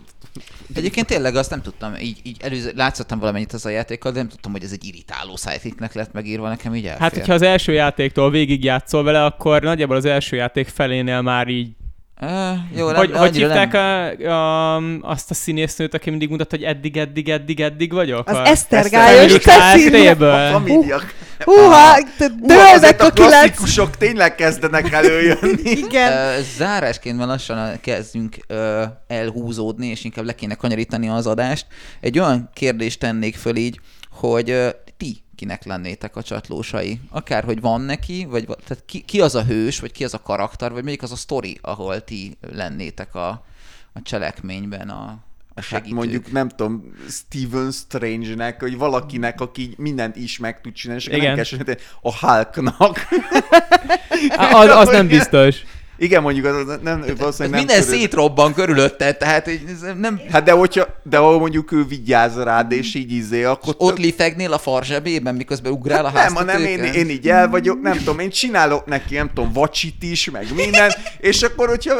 Egyébként 0.74 1.07
tényleg 1.07 1.36
azt 1.36 1.51
nem 1.51 1.62
tudtam, 1.62 1.95
így, 1.95 2.20
így 2.23 2.36
előző, 2.41 2.73
látszottam 2.74 3.19
valamennyit 3.19 3.53
az 3.53 3.66
a 3.66 3.69
játékkal, 3.69 4.12
de 4.12 4.19
nem 4.19 4.28
tudtam, 4.28 4.53
hogy 4.53 4.62
ez 4.62 4.73
egy 4.73 4.85
irritáló 4.85 5.36
sidekicknek 5.36 5.95
lett 5.95 6.12
megírva, 6.12 6.49
nekem 6.49 6.74
így 6.74 6.86
elfér. 6.86 7.01
Hát, 7.01 7.15
hogyha 7.15 7.32
az 7.32 7.43
első 7.43 7.73
játéktól 7.73 8.31
végig 8.31 8.65
játszol 8.65 9.03
vele, 9.03 9.24
akkor 9.24 9.62
nagyjából 9.62 9.97
az 9.97 10.05
első 10.05 10.36
játék 10.36 10.69
felénél 10.69 11.20
már 11.20 11.49
így 11.49 11.70
jó, 12.77 12.86
nem, 12.86 12.97
hogy, 12.97 13.12
hogy 13.12 13.36
hívták 13.36 13.73
nem. 13.73 13.82
a, 13.82 14.77
a, 14.77 14.77
azt 15.03 15.31
a 15.31 15.35
színésznőt, 15.35 15.95
aki 15.95 16.11
mindig 16.11 16.28
mutatta, 16.28 16.57
hogy 16.57 16.65
eddig, 16.65 16.97
eddig, 16.97 17.28
eddig, 17.28 17.61
eddig 17.61 17.93
vagyok? 17.93 18.28
Az 18.28 18.36
a... 18.36 18.47
Esztergályos 18.47 19.32
Cecilia. 19.32 20.11
A 20.11 20.51
família. 20.51 21.01
Húha, 21.45 21.99
dőlnek 22.41 23.03
a 23.03 23.07
a 23.07 23.11
kilenc... 23.11 23.32
klasszikusok 23.32 23.97
tényleg 23.97 24.35
kezdenek 24.35 24.93
előjönni. 24.93 25.70
Igen. 25.70 26.43
Zárásként 26.57 27.19
már 27.19 27.27
lassan 27.27 27.81
kezdünk 27.81 28.36
elhúzódni, 29.07 29.86
és 29.86 30.05
inkább 30.05 30.24
le 30.24 30.35
kéne 30.35 30.55
kanyarítani 30.55 31.09
az 31.09 31.27
adást. 31.27 31.66
Egy 32.01 32.19
olyan 32.19 32.51
kérdést 32.55 32.99
tennék 32.99 33.36
föl 33.36 33.57
így, 33.57 33.81
hogy 34.11 34.74
kinek 35.36 35.65
lennétek 35.65 36.16
a 36.16 36.23
csatlósai? 36.23 37.01
Akár, 37.11 37.44
hogy 37.44 37.61
van 37.61 37.81
neki, 37.81 38.24
vagy 38.24 38.47
va- 38.47 38.62
tehát 38.66 38.82
ki, 38.86 39.01
ki 39.01 39.20
az 39.20 39.35
a 39.35 39.44
hős, 39.44 39.81
vagy 39.81 39.93
ki 39.93 40.05
az 40.05 40.15
a 40.15 40.23
karakter, 40.23 40.73
vagy 40.73 40.85
melyik 40.85 41.02
az 41.02 41.12
a 41.12 41.16
sztori, 41.16 41.59
ahol 41.62 42.05
ti 42.05 42.36
lennétek 42.52 43.15
a, 43.15 43.28
a 43.93 44.02
cselekményben 44.02 44.89
a, 44.89 45.02
a 45.02 45.19
Hát 45.55 45.65
segítők. 45.65 45.94
mondjuk, 45.94 46.32
nem 46.32 46.48
tudom, 46.48 46.94
Steven 47.09 47.70
Strange-nek, 47.73 48.61
hogy 48.61 48.77
valakinek, 48.77 49.40
aki 49.40 49.74
mindent 49.77 50.16
is 50.16 50.39
meg 50.39 50.61
tud 50.61 50.73
csinálni, 50.73 51.02
és 51.02 51.09
akkor 51.09 51.19
nem 51.23 51.32
Igen. 51.32 51.44
kell 51.44 51.77
a 52.02 52.12
Hulknak. 52.12 52.98
Az, 54.52 54.69
az 54.69 54.89
nem 54.89 55.06
biztos. 55.06 55.62
Igen, 56.05 56.22
mondjuk 56.22 56.47
az, 56.47 56.78
nem, 56.82 57.05
valószínűleg 57.18 57.36
nem 57.39 57.59
minden 57.59 57.82
körül- 57.82 57.98
szétrobban 57.98 58.55
körülötte, 58.55 59.12
tehát 59.12 59.48
ez 59.48 59.94
nem... 59.98 60.20
Hát 60.31 60.44
de 60.44 60.52
hogyha, 60.52 60.86
de 61.02 61.18
ahol 61.18 61.39
mondjuk 61.39 61.72
ő 61.72 61.85
vigyáz 61.85 62.36
rád, 62.36 62.72
és 62.72 62.94
így 62.94 63.12
izé, 63.12 63.44
akkor... 63.44 63.74
Ott 63.78 63.98
lifegnél 63.98 64.52
a 64.52 64.59
farzsebében, 64.59 65.35
miközben 65.35 65.72
ugrál 65.72 66.05
a 66.05 66.10
Hát 66.10 66.24
nem, 66.24 66.35
hanem 66.35 66.64
én, 66.64 66.82
én 66.85 67.09
így 67.09 67.28
el 67.28 67.48
vagyok, 67.48 67.81
nem 67.81 67.97
tudom, 67.98 68.18
én 68.18 68.31
csinálok 68.31 68.86
neki, 68.86 69.14
nem 69.14 69.31
tudom, 69.35 69.52
vacsit 69.52 70.02
is, 70.02 70.31
meg 70.31 70.47
minden, 70.55 70.93
és 71.18 71.43
akkor, 71.43 71.68
hogyha 71.68 71.94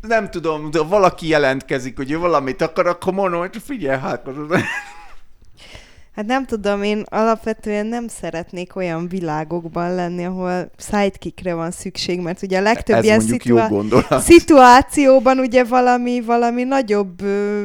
nem 0.00 0.30
tudom, 0.30 0.70
de 0.70 0.82
valaki 0.82 1.28
jelentkezik, 1.28 1.96
hogy 1.96 2.10
ő 2.10 2.18
valamit 2.18 2.62
akar, 2.62 2.86
akkor 2.86 3.12
mondom, 3.12 3.40
hogy 3.40 3.62
figyelj, 3.64 3.98
hát 3.98 4.22
Hát 6.16 6.26
nem 6.26 6.44
tudom, 6.44 6.82
én 6.82 7.04
alapvetően 7.08 7.86
nem 7.86 8.08
szeretnék 8.08 8.76
olyan 8.76 9.08
világokban 9.08 9.94
lenni, 9.94 10.24
ahol 10.24 10.70
sidekickre 10.78 11.54
van 11.54 11.70
szükség, 11.70 12.20
mert 12.20 12.42
ugye 12.42 12.58
a 12.58 12.62
legtöbb 12.62 12.96
ez 12.96 13.04
ilyen 13.04 13.20
szitua- 13.20 14.20
szituációban 14.20 15.38
ugye 15.38 15.64
valami, 15.64 16.20
valami 16.20 16.64
nagyobb 16.64 17.22
ö, 17.22 17.64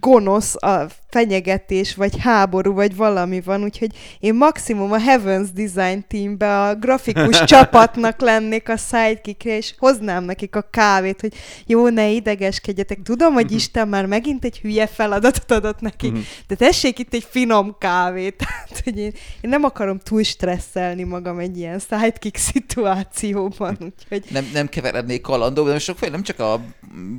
gonosz 0.00 0.54
a 0.62 0.86
fenyegetés, 1.10 1.94
vagy 1.94 2.18
háború, 2.18 2.72
vagy 2.72 2.96
valami 2.96 3.40
van, 3.40 3.62
úgyhogy 3.62 3.90
én 4.20 4.34
maximum 4.34 4.92
a 4.92 4.98
Heavens 4.98 5.48
Design 5.52 6.04
Teambe 6.08 6.62
a 6.62 6.74
grafikus 6.74 7.44
csapatnak 7.52 8.20
lennék 8.20 8.68
a 8.68 8.76
sidekickre, 8.76 9.56
és 9.56 9.74
hoznám 9.78 10.24
nekik 10.24 10.56
a 10.56 10.68
kávét, 10.70 11.20
hogy 11.20 11.34
jó, 11.66 11.88
ne 11.88 12.08
idegeskedjetek. 12.08 13.02
Tudom, 13.02 13.32
hogy 13.32 13.52
Isten 13.52 13.88
már 13.88 14.06
megint 14.06 14.44
egy 14.44 14.58
hülye 14.58 14.86
feladatot 14.86 15.50
adott 15.50 15.80
neki, 15.80 16.12
de 16.46 16.54
tessék 16.54 16.98
itt 16.98 17.14
egy 17.14 17.26
finom 17.30 17.76
kávét. 17.78 18.36
Tehát, 18.40 18.84
hogy 18.84 18.98
én, 18.98 19.12
én 19.40 19.50
nem 19.50 19.64
akarom 19.64 19.98
túl 19.98 20.22
stresszelni 20.22 21.02
magam 21.02 21.38
egy 21.38 21.58
ilyen 21.58 21.78
sidekick 21.78 22.36
szituációban, 22.36 23.76
úgyhogy 23.80 24.24
Nem, 24.30 24.50
nem 24.52 24.68
keverednék 24.68 25.20
kalandóba, 25.20 25.70
de 25.70 25.78
sok 25.78 26.10
nem 26.10 26.22
csak 26.22 26.38
a 26.38 26.60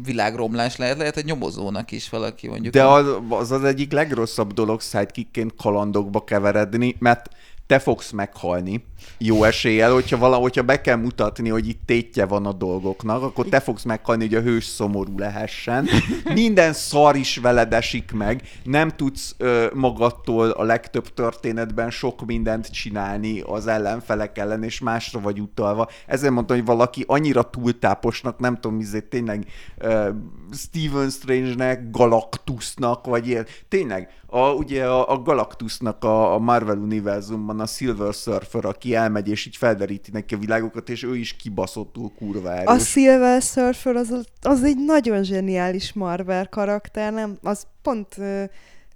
világromlás 0.04 0.76
lehet, 0.76 0.98
lehet 0.98 1.18
egy 1.18 1.26
nyomozónak 1.26 1.92
is 1.92 2.10
valaki 2.10 2.48
mondjuk. 2.48 2.74
De 2.74 2.86
az, 2.86 3.06
az 3.30 3.52
az 3.52 3.64
egyik 3.82 3.94
legrosszabb 3.94 4.54
dolog 4.54 4.82
sidekickként 4.82 5.56
kalandokba 5.56 6.24
keveredni, 6.24 6.96
mert 7.00 7.30
te 7.68 7.80
fogsz 7.80 8.12
meghalni, 8.12 8.84
jó 9.18 9.44
eséllyel, 9.44 9.92
hogyha 9.92 10.18
valahogy, 10.18 10.66
be 10.66 10.82
kell 10.82 10.96
mutatni, 10.96 11.50
hogy 11.50 11.68
itt 11.68 11.82
tétje 11.86 12.26
van 12.26 12.46
a 12.46 12.54
dolgoknak, 12.54 13.24
akkor 13.24 13.46
te 13.46 13.60
fogsz 13.60 13.84
meghalni, 13.84 14.24
hogy 14.26 14.36
a 14.36 14.42
hős 14.42 14.66
szomorú 14.66 15.18
lehessen. 15.18 15.88
Minden 16.34 16.74
szar 16.74 17.16
is 17.16 17.38
veled 17.38 17.74
esik 17.74 18.12
meg, 18.12 18.42
nem 18.64 18.90
tudsz 18.90 19.36
ö, 19.38 19.66
magadtól 19.74 20.50
a 20.50 20.64
legtöbb 20.64 21.14
történetben 21.14 21.90
sok 21.90 22.26
mindent 22.26 22.72
csinálni 22.72 23.40
az 23.40 23.68
ellenfelek 23.68 24.38
ellen, 24.38 24.64
és 24.64 24.80
másra 24.80 25.20
vagy 25.20 25.40
utalva. 25.40 25.90
Ezért 26.06 26.34
mondtam, 26.34 26.58
hogy 26.58 26.66
valaki 26.66 27.04
annyira 27.08 27.50
túltáposnak, 27.50 28.40
nem 28.40 28.60
tudom, 28.60 28.80
izé, 28.80 29.00
tényleg 29.00 29.46
ö, 29.78 30.10
Stephen 30.54 31.10
Strange-nek, 31.10 31.90
Galactusnak, 31.92 33.06
vagy 33.06 33.28
ilyen. 33.28 33.46
Tényleg, 33.68 34.10
a, 34.34 34.52
ugye 34.52 34.86
a, 34.86 35.12
a 35.12 35.22
Galactusnak 35.22 36.04
a, 36.04 36.34
a 36.34 36.40
Marvel 36.40 36.78
univerzumban 36.78 37.60
a 37.60 37.66
Silver 37.66 38.14
Surfer, 38.14 38.66
aki 38.66 38.91
elmegy 38.94 39.30
és 39.30 39.46
így 39.46 39.56
felderíti 39.56 40.12
neki 40.12 40.34
a 40.34 40.38
világokat, 40.38 40.90
és 40.90 41.04
ő 41.04 41.18
is 41.18 41.34
kibaszottul 41.34 42.12
kurva 42.18 42.54
erős. 42.54 42.68
a 42.68 42.78
Silver 42.78 43.42
Surfer 43.42 43.96
az, 43.96 44.26
az 44.42 44.64
egy 44.64 44.78
nagyon 44.78 45.24
zseniális 45.24 45.94
Marvel 45.94 46.48
karakter, 46.48 47.14
nem? 47.14 47.38
Az 47.42 47.68
pont 47.82 48.18
ö, 48.18 48.44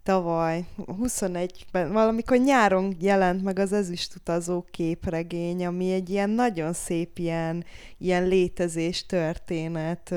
tavaly, 0.05 0.65
21-ben, 0.77 1.91
valamikor 1.91 2.38
nyáron 2.38 2.95
jelent 2.99 3.43
meg 3.43 3.59
az 3.59 3.73
ezüstutazó 3.73 4.65
képregény, 4.72 5.65
ami 5.65 5.91
egy 5.93 6.09
ilyen 6.09 6.30
nagyon 6.30 6.73
szép 6.73 7.17
ilyen, 7.17 7.65
ilyen 7.97 8.27
létezés 8.27 9.05
történet. 9.05 10.11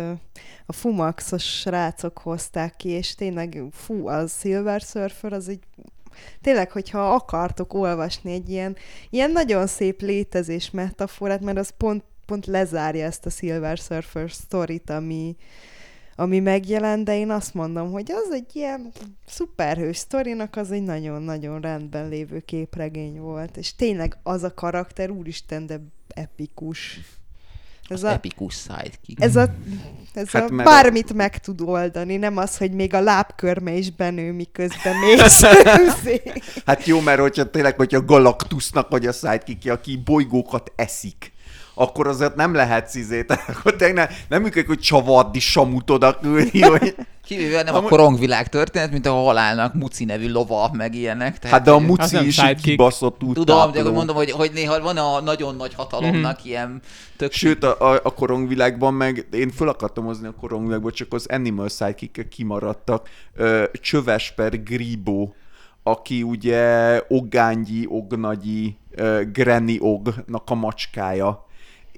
A 0.66 0.72
Fumaxos 0.72 1.58
srácok 1.60 2.18
hozták 2.18 2.76
ki, 2.76 2.88
és 2.88 3.14
tényleg, 3.14 3.62
fú, 3.70 4.08
az 4.08 4.38
Silver 4.40 4.80
Surfer 4.80 5.32
az 5.32 5.48
egy 5.48 5.62
tényleg, 6.40 6.70
hogyha 6.72 7.14
akartok 7.14 7.74
olvasni 7.74 8.32
egy 8.32 8.50
ilyen, 8.50 8.76
ilyen 9.10 9.30
nagyon 9.30 9.66
szép 9.66 10.00
létezés 10.00 10.70
metaforát, 10.70 11.40
mert 11.40 11.58
az 11.58 11.70
pont, 11.76 12.04
pont 12.26 12.46
lezárja 12.46 13.04
ezt 13.04 13.26
a 13.26 13.30
Silver 13.30 13.76
Surfer 13.76 14.30
sztorit, 14.30 14.90
ami, 14.90 15.36
ami 16.16 16.40
megjelent, 16.40 17.04
de 17.04 17.16
én 17.16 17.30
azt 17.30 17.54
mondom, 17.54 17.90
hogy 17.90 18.12
az 18.12 18.32
egy 18.32 18.56
ilyen 18.56 18.92
szuperhős 19.26 19.96
sztorinak 19.96 20.56
az 20.56 20.70
egy 20.70 20.82
nagyon-nagyon 20.82 21.60
rendben 21.60 22.08
lévő 22.08 22.40
képregény 22.40 23.20
volt, 23.20 23.56
és 23.56 23.74
tényleg 23.74 24.18
az 24.22 24.42
a 24.42 24.54
karakter, 24.54 25.10
úristen, 25.10 25.66
de 25.66 25.80
epikus. 26.08 27.00
Ez 27.88 28.02
a, 28.02 28.10
Epikus 28.10 28.54
sidekick. 28.54 29.22
ez 29.22 29.36
a, 29.36 29.54
ez 30.14 30.30
Hát 30.30 30.50
a 30.50 30.54
mert 30.54 30.68
a- 30.68 30.70
bármit 30.72 31.12
meg 31.12 31.38
tud 31.38 31.60
oldani, 31.60 32.16
nem 32.16 32.36
az, 32.36 32.56
hogy 32.56 32.72
még 32.72 32.94
a 32.94 33.00
lábkörme 33.00 33.72
is 33.72 33.90
benő, 33.90 34.32
miközben 34.32 34.96
mész. 34.96 35.42
Hát 36.66 36.84
jó, 36.86 37.00
mert 37.00 37.20
hogyha 37.20 37.50
tényleg, 37.50 37.76
hogyha 37.76 38.04
Galactusnak 38.04 38.88
vagy 38.88 39.06
a 39.06 39.12
sidekick 39.12 39.70
aki 39.70 39.96
bolygókat 40.04 40.72
eszik, 40.76 41.32
akkor 41.78 42.06
azért 42.06 42.34
nem 42.34 42.54
lehetsz 42.54 42.94
izé, 42.94 43.24
akkor 43.56 43.76
tényleg 43.76 44.24
nem 44.28 44.42
működik, 44.42 44.66
hogy 44.66 44.78
csavardi 44.78 45.40
samut 45.40 45.90
oda 45.90 46.18
küldni, 46.18 46.60
hogy... 46.60 46.94
Kivéve 47.24 47.62
nem 47.62 47.74
a 47.74 47.76
Amúgy- 47.76 47.90
korongvilág 47.90 48.48
történet, 48.48 48.90
mint 48.90 49.06
a 49.06 49.12
halálnak 49.12 49.74
Muci 49.74 50.04
nevű 50.04 50.30
lova, 50.30 50.70
meg 50.72 50.94
ilyenek. 50.94 51.38
Tehát, 51.38 51.56
Hát 51.56 51.64
de 51.64 51.70
a 51.70 51.78
Muci 51.78 52.14
nem 52.14 52.26
is 52.26 52.42
így 52.42 52.62
kibaszott 52.62 53.22
úgy 53.22 53.34
Tudom, 53.34 53.72
de 53.72 53.80
akkor 53.80 53.92
mondom, 53.92 54.16
hogy, 54.16 54.30
hogy 54.30 54.50
néha 54.54 54.80
van 54.80 54.96
a 54.96 55.20
nagyon 55.20 55.56
nagy 55.56 55.74
hatalomnak 55.74 56.44
ilyen 56.44 56.82
tök... 57.16 57.32
Sőt, 57.32 57.64
a, 57.64 57.92
a, 57.92 58.00
a 58.02 58.14
korongvilágban 58.14 58.94
meg, 58.94 59.26
én 59.32 59.50
föl 59.50 59.68
akartam 59.68 60.04
hozni 60.04 60.26
a 60.26 60.34
korongvilágból, 60.40 60.90
csak 60.90 61.12
az 61.12 61.26
Animal 61.26 61.68
sidekick 61.68 62.28
kimaradtak. 62.28 63.08
Csöves 63.72 64.32
per 64.36 64.62
Gribo, 64.62 65.28
aki 65.82 66.22
ugye 66.22 67.00
Ogányi, 67.08 67.86
Ognagyi, 67.88 68.76
Granny 69.32 69.78
Ognak 69.80 70.42
a 70.44 70.54
macskája 70.54 71.46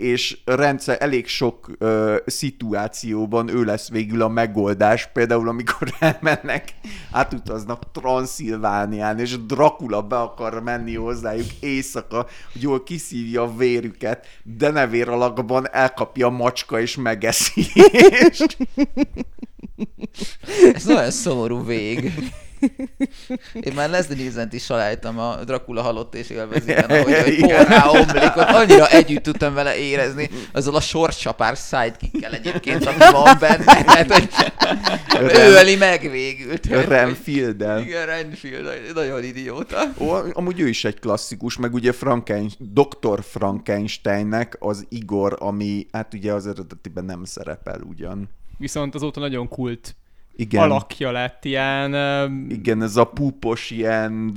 és 0.00 0.38
rendszer 0.44 0.96
elég 1.00 1.26
sok 1.26 1.70
ö, 1.78 2.16
szituációban 2.26 3.48
ő 3.48 3.64
lesz 3.64 3.90
végül 3.90 4.22
a 4.22 4.28
megoldás, 4.28 5.08
például 5.12 5.48
amikor 5.48 5.92
elmennek, 5.98 6.74
átutaznak 7.10 7.92
Transzilvánián, 7.92 9.18
és 9.18 9.46
Dracula 9.46 10.02
be 10.02 10.18
akar 10.20 10.62
menni 10.62 10.94
hozzájuk 10.94 11.48
éjszaka, 11.60 12.26
hogy 12.52 12.62
jól 12.62 12.82
kiszívja 12.82 13.42
a 13.42 13.56
vérüket, 13.56 14.26
de 14.42 14.70
nevér 14.70 15.08
alakban 15.08 15.68
elkapja 15.72 16.26
a 16.26 16.30
macska 16.30 16.80
és 16.80 16.96
megeszi. 16.96 17.66
És 17.74 18.44
Ez 20.74 20.84
nagyon 20.84 21.10
szomorú 21.10 21.64
vég. 21.64 22.12
Én 23.52 23.72
már 23.74 23.90
Leslie 23.90 24.16
Nielsen-t 24.16 24.52
is 24.52 24.64
saláltam 24.64 25.18
a 25.18 25.44
Dracula 25.44 25.82
halott 25.82 26.14
és 26.14 26.30
élveziben, 26.30 26.84
ahogy, 26.84 27.22
hogy 27.22 27.40
porrá 27.40 27.88
omlik, 27.88 28.36
ott 28.36 28.48
annyira 28.48 28.88
együtt 28.88 29.22
tudtam 29.22 29.54
vele 29.54 29.76
érezni, 29.76 30.30
azzal 30.52 30.74
a 30.74 30.80
sorcsapár 30.80 31.56
sidekickkel 31.56 32.32
egyébként, 32.32 32.86
ami 32.86 32.98
van 33.12 33.36
benne, 33.40 33.64
tehát, 33.64 34.12
hogy 34.12 34.28
ő 35.34 35.54
öli 35.54 35.76
meg 35.76 36.10
végül. 36.10 36.56
Renfield-el. 36.86 37.80
Igen, 37.80 38.06
Renfield, 38.06 38.92
nagyon 38.94 39.24
idióta. 39.24 39.82
Ó, 39.98 40.12
amúgy 40.32 40.60
ő 40.60 40.68
is 40.68 40.84
egy 40.84 40.98
klasszikus, 40.98 41.56
meg 41.56 41.74
ugye 41.74 41.92
Franken, 41.92 42.50
Dr. 42.58 43.22
Frankensteinnek 43.22 44.56
az 44.58 44.86
Igor, 44.88 45.36
ami 45.38 45.86
hát 45.92 46.14
ugye 46.14 46.32
az 46.32 46.46
eredetiben 46.46 47.04
nem 47.04 47.24
szerepel 47.24 47.80
ugyan. 47.80 48.28
Viszont 48.58 48.94
azóta 48.94 49.20
nagyon 49.20 49.48
kult 49.48 49.94
Igen. 50.40 50.62
alakja 50.62 51.10
lett, 51.10 51.44
ilyen... 51.44 51.94
Igen, 52.48 52.82
ez 52.82 52.96
a 52.96 53.04
púpos 53.04 53.70
ilyen 53.70 54.34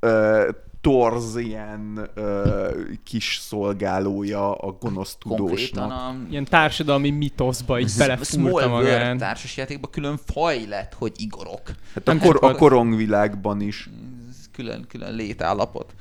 ö, 0.00 0.48
torz, 0.80 1.36
ilyen 1.36 2.10
ö, 2.14 2.68
kis 3.04 3.38
szolgálója 3.40 4.54
a 4.54 4.76
gonosz 4.80 5.16
tudósnak. 5.18 5.90
a 5.90 6.16
ilyen 6.30 6.44
társadalmi 6.44 7.10
mitoszba 7.10 7.80
így 7.80 7.92
belefúrta 7.98 8.68
magán. 8.68 9.18
társasjátékban 9.18 9.90
külön 9.90 10.18
faj 10.26 10.66
lett, 10.66 10.94
hogy 10.94 11.12
Igorok. 11.16 11.62
Hát 11.94 12.08
a, 12.08 12.18
kor, 12.18 12.38
a 12.40 12.54
korongvilágban 12.54 13.60
is. 13.60 13.90
Ez 14.28 14.48
külön, 14.52 14.84
külön 14.88 15.14
létállapot. 15.14 15.94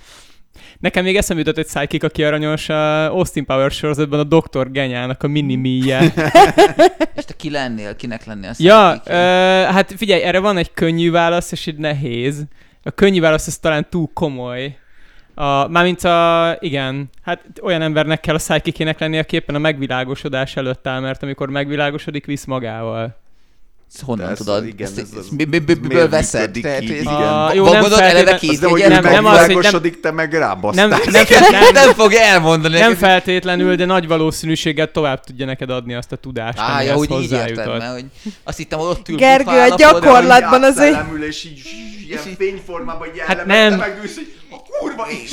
Nekem 0.79 1.03
még 1.03 1.15
eszembe 1.15 1.43
jutott 1.45 1.63
egy 1.63 1.69
sidekick, 1.69 2.03
aki 2.03 2.23
aranyos, 2.23 2.69
a 2.69 3.05
Austin 3.11 3.45
Powers 3.45 3.75
sorozatban 3.75 4.19
a 4.19 4.23
Dr. 4.23 4.71
Genyának 4.71 5.23
a 5.23 5.27
minimíje. 5.27 5.99
És 7.15 7.25
te 7.25 7.33
ki 7.37 7.49
lennél, 7.49 7.95
kinek 7.95 8.25
lennél 8.25 8.49
a 8.49 8.53
ja, 8.57 9.01
ö, 9.05 9.13
hát 9.71 9.93
figyelj, 9.97 10.21
erre 10.21 10.39
van 10.39 10.57
egy 10.57 10.73
könnyű 10.73 11.11
válasz, 11.11 11.51
és 11.51 11.67
egy 11.67 11.77
nehéz. 11.77 12.43
A 12.83 12.91
könnyű 12.91 13.19
válasz 13.19 13.47
az 13.47 13.57
talán 13.57 13.87
túl 13.89 14.09
komoly. 14.13 14.77
A, 15.35 15.67
mármint 15.67 16.03
a, 16.03 16.57
igen, 16.59 17.09
hát 17.21 17.41
olyan 17.61 17.81
embernek 17.81 18.19
kell 18.19 18.35
a 18.35 18.39
sidekickének 18.39 18.99
lennie, 18.99 19.19
aki 19.19 19.35
éppen 19.35 19.55
a 19.55 19.59
megvilágosodás 19.59 20.55
előtt 20.55 20.87
áll, 20.87 20.99
mert 20.99 21.23
amikor 21.23 21.49
megvilágosodik, 21.49 22.25
visz 22.25 22.45
magával. 22.45 23.22
Honnan 24.01 24.29
ez- 24.29 24.37
tudod? 24.37 24.65
igen, 24.65 24.87
Ezt- 24.87 24.97
ez 24.97 25.03
ezt 25.03 25.17
az- 25.17 25.29
mi- 25.29 25.43
mi- 25.45 25.59
mi- 25.65 25.71
ez 25.71 25.77
Miből 25.81 26.09
veszed? 26.09 26.39
működik 26.41 26.63
Tehát, 26.63 26.81
ez- 26.81 26.89
Igen. 26.89 27.05
Ah, 27.05 27.55
jó, 27.55 27.63
Van- 27.63 27.71
nem 27.71 27.81
gondolod, 27.81 28.05
eleve 28.05 28.35
két 28.35 28.61
nem, 28.61 28.69
hogy 28.69 28.79
nem, 28.87 29.03
nem 29.03 29.25
az, 29.25 29.45
hogy 29.45 29.67
nem- 29.71 29.81
te 30.01 30.11
meg 30.11 30.31
Nem, 30.31 30.41
rábasztál. 30.41 30.87
nem, 30.87 30.99
nem, 31.51 31.71
nem, 31.73 31.93
fog 31.93 32.13
elmondani 32.13 32.79
nem 32.79 32.95
feltétlenül, 32.95 33.75
de 33.75 33.85
nagy 33.85 34.07
valószínűséggel 34.07 34.91
tovább 34.91 35.23
tudja 35.23 35.45
neked 35.45 35.69
adni 35.69 35.93
azt 35.93 36.11
a 36.11 36.15
tudást, 36.15 36.57
Á, 36.59 36.81
ja, 36.81 36.93
amihez 36.93 36.95
hogy 37.07 37.23
így 37.23 37.31
érted, 37.31 37.67
mert 37.67 37.91
hogy 37.93 38.05
azt 38.43 38.57
hittem, 38.57 38.79
hogy 38.79 38.87
ott 38.87 39.09
ül 39.09 39.15
Gergő, 39.17 39.49
a 39.49 39.53
állapotban, 39.53 39.77
gyakorlat- 39.77 40.19
Korlátban 40.19 40.63
az 40.63 40.79
egy- 40.79 40.93
Átszellemül, 40.93 41.23
és 41.23 41.43
így 41.45 41.61
ilyen 42.07 42.21
fényformában 42.37 43.07
így 43.07 43.19
Hát 43.19 43.45
nem. 43.45 43.73
megülsz, 43.73 44.15
hogy 44.15 44.33
a 44.41 44.42
kurva 44.79 45.05
is! 45.23 45.31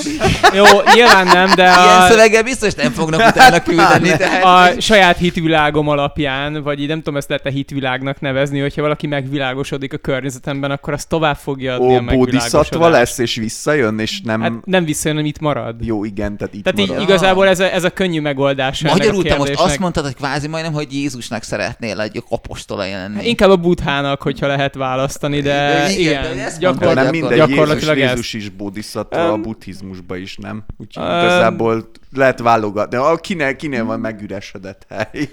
Jó, 0.55 0.65
nyilván 0.95 1.27
nem, 1.27 1.55
de 1.55 1.63
Ilyen 1.63 2.01
a, 2.01 2.07
szöveggel 2.09 2.43
biztos 2.43 2.75
nem 2.75 2.93
fognak 2.93 3.29
utána 3.29 3.63
küldeni. 3.63 4.09
Tehát... 4.17 4.77
a 4.77 4.81
saját 4.81 5.17
hitvilágom 5.17 5.89
alapján, 5.89 6.63
vagy 6.63 6.81
így 6.81 6.89
nem 6.89 6.99
tudom 6.99 7.17
ezt 7.17 7.29
lehet-e 7.29 7.51
hitvilágnak 7.51 8.21
nevezni, 8.21 8.61
hogyha 8.61 8.83
valaki 8.83 9.07
megvilágosodik 9.07 9.93
a 9.93 9.97
környezetemben, 9.97 10.71
akkor 10.71 10.93
azt 10.93 11.09
tovább 11.09 11.37
fogja 11.37 11.75
adni 11.75 11.97
a 11.97 12.01
Ó, 12.01 12.03
bodhisattva 12.03 12.19
megvilágosodást. 12.19 12.93
lesz, 12.93 13.19
és 13.19 13.35
visszajön, 13.35 13.99
és 13.99 14.21
nem... 14.25 14.41
Hát 14.41 14.53
nem 14.65 14.85
visszajön, 14.85 15.17
hanem 15.17 15.31
itt 15.33 15.41
marad. 15.41 15.77
Jó, 15.85 16.05
igen, 16.05 16.37
tehát 16.37 16.55
itt 16.55 16.65
Tehát 16.65 16.79
így 16.79 16.89
marad. 16.89 17.03
igazából 17.03 17.47
ez 17.47 17.61
a, 17.61 17.73
ez 17.75 17.85
a 17.85 17.91
könnyű 17.91 18.21
megoldás 18.21 18.85
a 18.85 18.89
Magyarul 18.89 19.23
te 19.23 19.37
most 19.37 19.55
azt 19.55 19.79
mondtad, 19.79 20.05
hogy 20.05 20.15
kvázi 20.15 20.49
majdnem, 20.49 20.73
hogy 20.73 20.93
Jézusnak 20.93 21.43
szeretnél 21.43 22.01
egy 22.01 22.23
apostolai 22.29 22.91
lenni. 22.91 23.29
Inkább 23.29 23.51
a 23.51 23.57
buthának, 23.57 24.23
hogyha 24.23 24.47
lehet 24.47 24.75
választani, 24.75 25.41
de 25.41 25.85
Igen, 25.91 26.01
igen, 26.01 26.23
de 26.37 26.45
ezt 26.45 26.61
De 26.61 26.67
mondtad, 26.67 26.89
gyakor... 26.89 27.03
nem 27.03 27.11
mindegy, 27.11 27.31
Jézus, 27.39 27.49
gyakorlatilag 27.49 27.99
ez. 27.99 28.09
Jézus 28.11 28.33
is 28.33 28.49
bodhisattva 28.49 29.30
a 29.33 29.41
buddhizmusba 29.41 30.17
is, 30.17 30.37
nem? 30.37 30.65
Úgyhogy 30.77 31.05
öm, 31.05 31.19
igazából 31.19 31.91
lehet 32.13 32.39
válogatni. 32.39 32.97
De 32.97 33.03
a 33.03 33.17
kinél, 33.17 33.57
kinél 33.57 33.85
van 33.85 34.01
megüresedett 34.01 34.87
hely. 34.89 35.29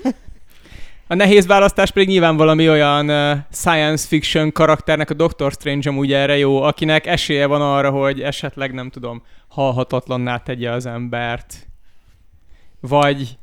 A 1.08 1.16
nehéz 1.16 1.46
választás 1.46 1.92
pedig 1.92 2.08
nyilván 2.08 2.38
valami 2.38 2.70
olyan 2.70 3.10
uh, 3.10 3.38
science 3.52 4.08
fiction 4.08 4.52
karakternek, 4.52 5.10
a 5.10 5.14
Doctor 5.14 5.52
Strange 5.52 5.90
amúgy 5.90 6.14
erre 6.14 6.38
jó, 6.38 6.62
akinek 6.62 7.06
esélye 7.06 7.46
van 7.46 7.62
arra, 7.62 7.90
hogy 7.90 8.22
esetleg 8.22 8.74
nem 8.74 8.90
tudom, 8.90 9.24
halhatatlanná 9.48 10.38
tegye 10.38 10.72
az 10.72 10.86
embert. 10.86 11.68
Vagy 12.80 13.38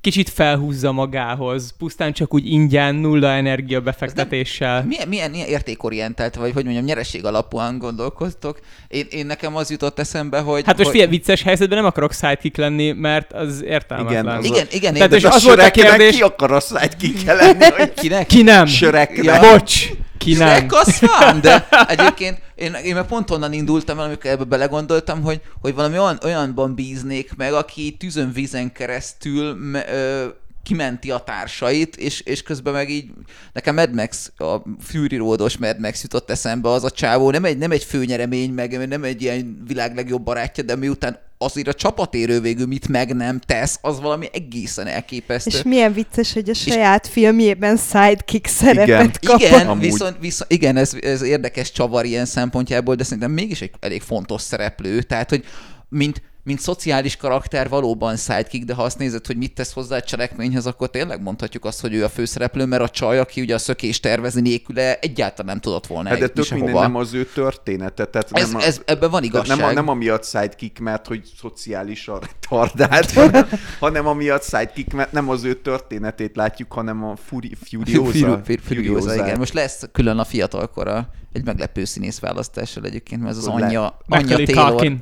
kicsit 0.00 0.28
felhúzza 0.28 0.92
magához, 0.92 1.74
pusztán 1.78 2.12
csak 2.12 2.34
úgy 2.34 2.46
ingyen, 2.46 2.94
nulla 2.94 3.28
energia 3.28 3.80
befektetéssel. 3.80 4.84
Milyen, 4.84 5.08
milyen, 5.08 5.30
milyen 5.30 5.46
értékorientált, 5.46 6.34
vagy 6.34 6.52
hogy 6.52 6.64
mondjam, 6.64 6.84
nyereség 6.84 7.24
alapúan 7.24 7.78
gondolkoztok? 7.78 8.60
Én, 8.88 9.06
én 9.10 9.26
nekem 9.26 9.56
az 9.56 9.70
jutott 9.70 9.98
eszembe, 9.98 10.38
hogy... 10.38 10.62
Hát 10.66 10.76
most 10.76 10.88
hogy... 10.90 10.98
figyelj, 10.98 11.10
vicces 11.16 11.42
helyzetben 11.42 11.78
nem 11.78 11.86
akarok 11.86 12.12
sidekick 12.12 12.56
lenni, 12.56 12.92
mert 12.92 13.32
az 13.32 13.62
értelmetlen. 13.62 14.24
Igen, 14.24 14.36
az- 14.36 14.44
Igen, 14.44 14.66
igen, 14.70 14.94
Tehát 14.94 15.12
és 15.12 15.24
az 15.24 15.44
volt 15.44 15.60
a 15.60 15.70
kérdés- 15.70 16.14
Ki 16.16 16.22
akar 16.22 16.52
a 16.52 16.60
sidekick 16.60 17.24
lenni, 17.26 17.64
hogy 17.76 17.94
kinek? 17.94 18.26
Ki 18.26 18.42
nem? 18.42 18.66
Shreknek. 18.66 19.24
Ja. 19.24 19.40
Bocs! 19.40 19.86
Ki 20.18 20.34
nem? 20.34 20.48
Shrek 20.48 20.72
az 20.72 20.96
fán, 20.96 21.40
de 21.40 21.68
egyébként 21.88 22.38
én, 22.60 22.74
én 22.74 22.94
meg 22.94 23.06
pont 23.06 23.30
onnan 23.30 23.52
indultam 23.52 23.98
el, 23.98 24.04
amikor 24.04 24.30
ebbe 24.30 24.44
belegondoltam, 24.44 25.22
hogy, 25.22 25.40
hogy 25.60 25.74
valami 25.74 25.98
olyan, 25.98 26.18
olyanban 26.24 26.74
bíznék 26.74 27.36
meg, 27.36 27.52
aki 27.52 27.96
tűzön 27.98 28.32
vízen 28.32 28.72
keresztül 28.72 29.54
me, 29.54 29.92
ö, 29.92 30.26
kimenti 30.62 31.10
a 31.10 31.18
társait, 31.18 31.96
és, 31.96 32.20
és 32.20 32.42
közben 32.42 32.72
meg 32.72 32.90
így, 32.90 33.10
nekem 33.52 33.74
Mad 33.74 33.94
Max, 33.94 34.32
a 34.36 34.62
Fury 34.78 35.16
Roados 35.16 35.56
Mad 35.56 35.80
Max 35.80 36.02
jutott 36.02 36.30
eszembe, 36.30 36.68
az 36.68 36.84
a 36.84 36.90
csávó, 36.90 37.30
nem 37.30 37.44
egy, 37.44 37.58
nem 37.58 37.70
egy 37.70 37.84
főnyeremény, 37.84 38.52
meg 38.52 38.88
nem 38.88 39.04
egy 39.04 39.22
ilyen 39.22 39.62
világ 39.66 39.94
legjobb 39.94 40.22
barátja, 40.22 40.64
de 40.64 40.76
miután 40.76 41.18
azért 41.42 41.68
a 41.68 41.74
csapatérő 41.74 42.40
végül 42.40 42.66
mit 42.66 42.88
meg 42.88 43.16
nem 43.16 43.38
tesz, 43.38 43.78
az 43.82 44.00
valami 44.00 44.28
egészen 44.32 44.86
elképesztő. 44.86 45.50
És 45.50 45.62
milyen 45.62 45.92
vicces, 45.92 46.32
hogy 46.32 46.50
a 46.50 46.54
saját 46.54 47.06
filmjében 47.06 47.76
sidekick 47.76 48.46
szerepet 48.46 49.20
kapott. 49.26 49.40
Igen, 49.40 49.68
Amúgy. 49.68 49.84
viszont, 49.84 50.16
viszont, 50.20 50.52
igen, 50.52 50.76
ez, 50.76 50.94
ez 51.00 51.22
érdekes 51.22 51.72
csavar 51.72 52.04
ilyen 52.04 52.24
szempontjából, 52.24 52.94
de 52.94 53.04
szerintem 53.04 53.30
mégis 53.30 53.60
egy 53.60 53.70
elég 53.80 54.02
fontos 54.02 54.42
szereplő. 54.42 55.02
Tehát, 55.02 55.28
hogy 55.28 55.44
mint, 55.88 56.22
mint 56.42 56.60
szociális 56.60 57.16
karakter 57.16 57.68
valóban 57.68 58.16
sidekick, 58.16 58.64
de 58.64 58.74
ha 58.74 58.82
azt 58.82 58.98
nézed, 58.98 59.26
hogy 59.26 59.36
mit 59.36 59.54
tesz 59.54 59.72
hozzá 59.72 59.96
a 59.96 60.02
cselekményhez, 60.02 60.66
akkor 60.66 60.90
tényleg 60.90 61.22
mondhatjuk 61.22 61.64
azt, 61.64 61.80
hogy 61.80 61.94
ő 61.94 62.04
a 62.04 62.08
főszereplő, 62.08 62.64
mert 62.64 62.82
a 62.82 62.88
csaj, 62.88 63.18
aki 63.18 63.40
ugye 63.40 63.54
a 63.54 63.58
szökés 63.58 64.00
tervezni 64.00 64.40
nélküle 64.40 64.98
egyáltalán 64.98 65.46
nem 65.46 65.60
tudott 65.60 65.86
volna 65.86 66.08
Hát 66.08 66.18
de 66.18 66.28
tök 66.28 66.50
minden 66.50 66.74
nem 66.74 66.96
az 66.96 67.14
ő 67.14 67.24
története. 67.24 68.04
Tehát 68.04 68.28
Ez, 68.32 68.50
nem 68.50 68.60
a... 68.60 68.64
ez, 68.64 68.80
ebben 68.84 69.10
van 69.10 69.22
igazság. 69.22 69.56
nem, 69.56 69.66
a, 69.66 69.72
nem 69.72 69.88
amiatt 69.88 70.24
sidekick, 70.24 70.78
mert 70.78 71.06
hogy 71.06 71.22
szociálisan 71.40 72.20
retardált, 72.20 73.12
hanem, 73.20 73.46
hanem 73.80 74.06
amiatt 74.06 74.42
sidekick, 74.42 74.92
mert 74.92 75.12
nem 75.12 75.28
az 75.28 75.44
ő 75.44 75.54
történetét 75.54 76.36
látjuk, 76.36 76.72
hanem 76.72 77.04
a 77.04 77.16
Furi, 77.16 77.54
Furiosa. 77.62 78.10
Furiosa, 78.10 78.62
Furiosa, 78.62 79.14
igen. 79.14 79.38
Most 79.38 79.52
lesz 79.52 79.82
külön 79.92 80.18
a 80.18 80.24
fiatalkora 80.24 81.08
egy 81.32 81.44
meglepő 81.44 81.84
színész 81.84 82.18
választással 82.18 82.84
egyébként, 82.84 83.20
mert 83.20 83.32
ez 83.32 83.38
az 83.38 83.46
anyja, 83.46 83.98
anyja 84.08 84.36
Taylor. 84.36 84.92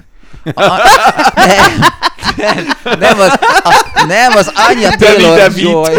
A, 0.55 0.77
nem, 1.35 1.87
nem, 2.37 2.67
nem, 2.99 3.21
az, 3.21 3.39
a, 3.63 4.05
nem, 4.07 4.33
az 4.33 4.53
anyja 4.55 4.97
Taylor. 4.97 5.51
Joy 5.57 5.97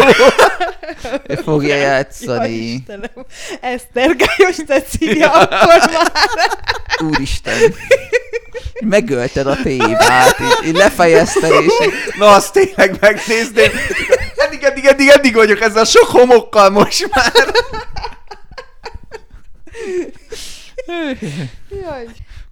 fogja 1.44 1.76
játszani. 1.76 2.84
Eszter 3.60 4.16
Gályos 4.16 4.56
Cecília, 4.66 5.30
akkor 5.32 5.90
már. 5.92 6.12
Úristen. 7.02 7.74
Megölted 8.80 9.46
a 9.46 9.56
tévát, 9.62 10.36
így, 10.40 10.66
így 10.66 10.76
lefejezted, 10.76 11.52
és 11.64 11.88
Na, 12.18 12.34
azt 12.34 12.52
tényleg 12.52 12.96
megnézném. 13.00 13.70
Eddig, 14.36 14.62
eddig, 14.62 14.84
eddig, 14.84 15.08
eddig 15.08 15.34
vagyok 15.34 15.60
ezzel 15.60 15.84
sok 15.84 16.06
homokkal 16.06 16.70
most 16.70 17.08
már. 17.14 17.32
Jaj. 21.82 22.06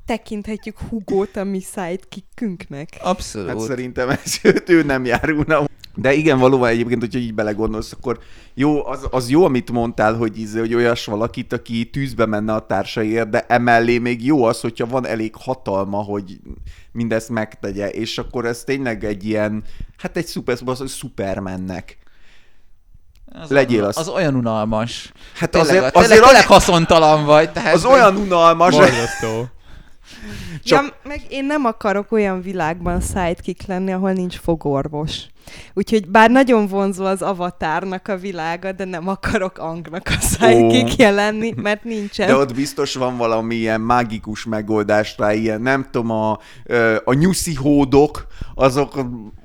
Tekinthetjük 0.09 0.79
Hugót 0.89 1.37
a 1.37 1.45
mi 1.45 1.61
sidekickünknek. 1.61 2.89
abszolút. 3.01 3.49
Hát 3.49 3.61
szerintem 3.61 4.09
ez 4.09 4.41
ő 4.67 4.83
nem 4.83 5.05
járulna. 5.05 5.65
De 5.95 6.13
igen, 6.13 6.39
valóban 6.39 6.69
egyébként, 6.69 7.01
hogyha 7.01 7.19
így 7.19 7.35
belegondolsz, 7.35 7.93
akkor 7.93 8.19
jó, 8.55 8.87
az, 8.87 9.07
az 9.11 9.31
jó, 9.31 9.45
amit 9.45 9.71
mondtál, 9.71 10.15
hogy, 10.15 10.39
íze, 10.39 10.59
hogy 10.59 10.75
olyas 10.75 11.05
valakit, 11.05 11.53
aki 11.53 11.91
tűzbe 11.91 12.27
menne 12.27 12.55
a 12.55 12.67
társaiért, 12.67 13.29
de 13.29 13.45
emellé 13.49 13.99
még 13.99 14.25
jó 14.25 14.45
az, 14.45 14.61
hogyha 14.61 14.87
van 14.87 15.07
elég 15.07 15.35
hatalma, 15.35 16.03
hogy 16.03 16.39
mindezt 16.93 17.29
megtegye, 17.29 17.89
és 17.91 18.19
akkor 18.19 18.45
ez 18.47 18.65
tényleg 18.65 19.05
egy 19.05 19.25
ilyen, 19.25 19.65
hát 19.97 20.17
egy 20.17 20.27
szuper, 20.27 20.57
az, 20.65 20.79
hogy 20.79 20.89
szupermennek. 20.89 21.99
az, 23.33 23.51
legyél 23.51 23.85
az. 23.85 23.97
az. 23.97 24.09
Olyan 24.09 24.35
unalmas. 24.35 25.13
Hát 25.35 25.51
Tényleg, 25.51 25.71
azért, 25.71 25.85
azért, 25.85 25.97
azért 25.97 26.23
tényleg 26.23 26.43
az, 26.43 26.49
haszontalan 26.49 27.25
vagy. 27.25 27.53
Tehát, 27.53 27.75
az 27.75 27.85
olyan 27.85 28.17
unalmas, 28.17 28.75
Borzasztó. 28.75 29.49
Csak- 30.65 30.85
Ja, 30.85 30.95
meg 31.09 31.21
én 31.29 31.45
nem 31.45 31.65
akarok 31.65 32.13
olyan 32.13 32.41
világban 32.43 33.01
sidekick 33.01 33.67
lenni, 33.67 33.93
ahol 33.93 34.13
nincs 34.13 34.37
fogorvos. 34.37 35.21
Úgyhogy 35.75 36.09
bár 36.09 36.31
nagyon 36.31 36.67
vonzó 36.67 37.05
az 37.05 37.23
avatárnak 37.23 38.09
a 38.09 38.17
világa, 38.17 38.73
de 38.73 38.85
nem 38.85 39.09
akarok 39.09 39.59
Angnak 39.59 40.09
a 40.09 40.21
sidekickje 40.21 41.11
lenni, 41.11 41.53
mert 41.57 41.85
nincsen. 41.85 42.27
De 42.27 42.37
ott 42.37 42.55
biztos 42.55 42.95
van 42.95 43.17
valami 43.17 43.55
ilyen 43.55 43.81
mágikus 43.81 44.45
megoldás 44.45 45.15
rá, 45.19 45.33
ilyen 45.33 45.61
nem 45.61 45.87
tudom, 45.91 46.11
a, 46.11 46.39
a 47.05 47.13
nyuszi 47.13 47.55
hódok, 47.55 48.27
azok 48.55 48.99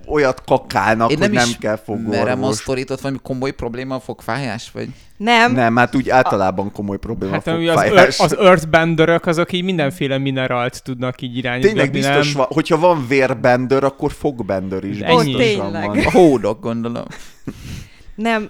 olyat 0.07 0.43
kakálnak, 0.45 1.11
Én 1.11 1.17
hogy 1.17 1.25
nem, 1.29 1.35
nem 1.35 1.49
is 1.49 1.57
kell 1.57 1.79
merem 1.85 2.23
a 2.23 2.25
fogorvos. 2.25 2.55
sztorit, 2.55 2.89
ott 2.89 3.01
valami 3.01 3.19
komoly 3.23 3.51
probléma 3.51 3.95
a 3.95 3.99
fogfájás, 3.99 4.71
vagy? 4.71 4.89
nem, 5.17 5.51
Nem, 5.53 5.75
hát 5.75 5.95
úgy 5.95 6.09
általában 6.09 6.71
komoly 6.71 6.97
probléma 6.97 7.33
Hát 7.33 7.47
a 7.47 7.51
ami 7.51 7.67
az, 7.67 7.83
ör, 7.83 8.13
az 8.17 8.37
earthbenderök, 8.37 9.25
azok 9.25 9.51
így 9.51 9.63
mindenféle 9.63 10.17
mineralt 10.17 10.83
tudnak 10.83 11.21
így 11.21 11.37
irányítani. 11.37 11.73
Tényleg 11.73 11.91
biztos 11.91 12.25
nem? 12.25 12.37
van, 12.37 12.45
hogyha 12.49 12.77
van 12.77 13.05
vérbender, 13.07 13.83
akkor 13.83 14.11
fogbender 14.11 14.83
is 14.83 14.99
Ennyi. 14.99 15.15
biztosan 15.15 15.35
Ó, 15.35 15.63
tényleg. 15.63 15.85
van. 15.85 15.92
A 16.05 16.11
hódok, 16.11 16.61
gondolom. 16.61 17.03
nem, 18.15 18.49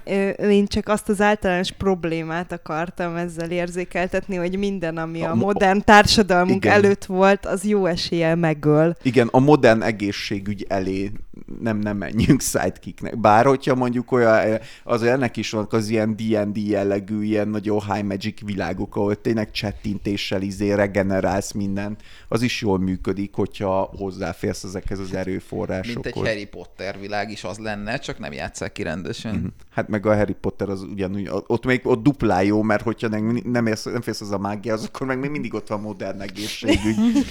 én 0.49 0.65
csak 0.67 0.87
azt 0.87 1.09
az 1.09 1.21
általános 1.21 1.71
problémát 1.71 2.51
akartam 2.51 3.15
ezzel 3.15 3.51
érzékeltetni, 3.51 4.35
hogy 4.35 4.57
minden, 4.57 4.97
ami 4.97 5.21
a, 5.21 5.29
A 5.29 5.35
mo- 5.35 5.43
modern 5.45 5.81
társadalmunk 5.85 6.65
Igen. 6.65 6.73
előtt 6.73 7.05
volt, 7.05 7.45
az 7.45 7.65
jó 7.65 7.85
eséllyel 7.85 8.35
megöl. 8.35 8.95
Igen, 9.01 9.27
a 9.31 9.39
modern 9.39 9.81
egészségügy 9.81 10.65
elé 10.69 11.11
nem, 11.59 11.77
nem 11.77 11.97
menjünk 11.97 12.41
sidekicknek. 12.83 13.19
Bár 13.19 13.45
hogyha 13.45 13.75
mondjuk 13.75 14.11
olyan, 14.11 14.59
az 14.83 15.03
ennek 15.03 15.37
is 15.37 15.49
vannak 15.49 15.73
az 15.73 15.89
ilyen 15.89 16.15
D&D 16.15 16.57
jellegű, 16.57 17.23
ilyen 17.23 17.47
nagyon 17.47 17.93
high 17.93 18.05
magic 18.05 18.41
világok, 18.41 18.95
ahol 18.95 19.21
tényleg 19.21 19.51
csettintéssel 19.51 20.41
izé 20.41 20.71
regenerálsz 20.71 21.51
mindent, 21.51 22.01
az 22.27 22.41
is 22.41 22.61
jól 22.61 22.79
működik, 22.79 23.33
hogyha 23.33 23.91
hozzáférsz 23.97 24.63
ezekhez 24.63 24.99
az 24.99 25.09
Mint 25.09 25.19
egy 25.19 25.27
erőforrásokhoz. 25.27 26.27
Harry 26.27 26.45
Potter 26.45 26.99
világ 26.99 27.31
is 27.31 27.43
az 27.43 27.57
lenne, 27.57 27.97
csak 27.97 28.19
nem 28.19 28.33
játsszák 28.33 28.71
ki 28.71 28.83
rendesen. 28.83 29.53
Hát 29.69 29.87
meg 29.87 30.05
a 30.05 30.15
Harry 30.15 30.35
Potter 30.41 30.69
az 30.69 30.81
ugyanúgy, 30.81 31.29
ott 31.47 31.65
még 31.65 31.81
ott 31.83 32.03
duplán 32.03 32.43
jó, 32.43 32.61
mert 32.61 32.83
hogyha 32.83 33.07
nem, 33.07 33.41
nem, 33.43 33.67
érsz, 33.67 33.83
nem 33.83 34.01
félsz 34.01 34.21
az 34.21 34.31
a 34.31 34.37
mágiához, 34.37 34.85
akkor 34.85 35.07
meg 35.07 35.19
még 35.19 35.29
mindig 35.29 35.53
ott 35.53 35.67
van 35.67 35.81
modern 35.81 36.21
egészségügy. 36.21 36.95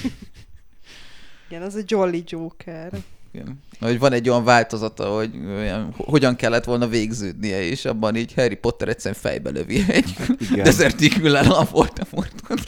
Igen, 1.49 1.63
az 1.63 1.75
a 1.75 1.81
Jolly 1.87 2.23
Joker. 2.27 2.93
Igen. 3.33 3.61
Hogy 3.81 3.99
van 3.99 4.13
egy 4.13 4.29
olyan 4.29 4.45
változata, 4.45 5.15
hogy 5.15 5.31
olyan, 5.57 5.95
hogyan 5.97 6.37
kellett 6.37 6.65
volna 6.65 6.87
végződnie, 6.87 7.63
és 7.63 7.85
abban 7.85 8.17
így 8.17 8.35
Harry 8.35 8.55
Potter 8.55 8.89
egyszerűen 8.89 9.21
fejbe 9.21 9.51
lövi 9.51 9.85
egy 9.89 10.15
Igen. 10.39 10.65
dezertikülán 10.65 11.47
a 11.47 11.65
Voldemortot. 11.71 12.61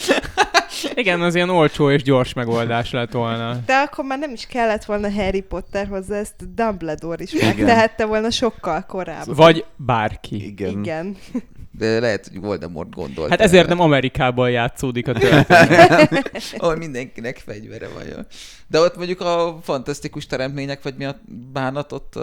Igen, 0.94 1.20
az 1.20 1.34
ilyen 1.34 1.50
olcsó 1.50 1.90
és 1.90 2.02
gyors 2.02 2.32
megoldás 2.32 2.90
lett 2.90 3.12
volna. 3.12 3.58
De 3.66 3.74
akkor 3.74 4.04
már 4.04 4.18
nem 4.18 4.32
is 4.32 4.46
kellett 4.46 4.84
volna 4.84 5.12
Harry 5.12 5.40
Potter 5.40 5.86
hozzá, 5.86 6.16
ezt 6.16 6.54
Dumbledore 6.54 7.22
is 7.22 7.32
megtehette 7.42 8.04
volna 8.04 8.30
sokkal 8.30 8.84
korábban. 8.86 9.34
Vagy 9.34 9.64
bárki. 9.76 10.46
Igen. 10.46 10.78
Igen. 10.78 11.16
De 11.78 12.00
lehet, 12.00 12.28
hogy 12.28 12.40
Voldemort 12.40 12.94
gondolt. 12.94 13.30
Hát 13.30 13.40
ezért 13.40 13.68
nem 13.68 13.80
Amerikában 13.80 14.50
játszódik 14.50 15.08
a 15.08 15.12
történet. 15.18 16.30
Ahol 16.56 16.76
mindenkinek 16.76 17.36
fegyvere 17.36 17.88
van. 17.88 18.26
De 18.66 18.80
ott 18.80 18.96
mondjuk 18.96 19.20
a 19.20 19.58
fantasztikus 19.62 20.26
teremtmények, 20.26 20.82
vagy 20.82 20.94
mi 20.96 21.04
a 21.04 21.20
bánat, 21.52 21.92
ott, 21.92 22.18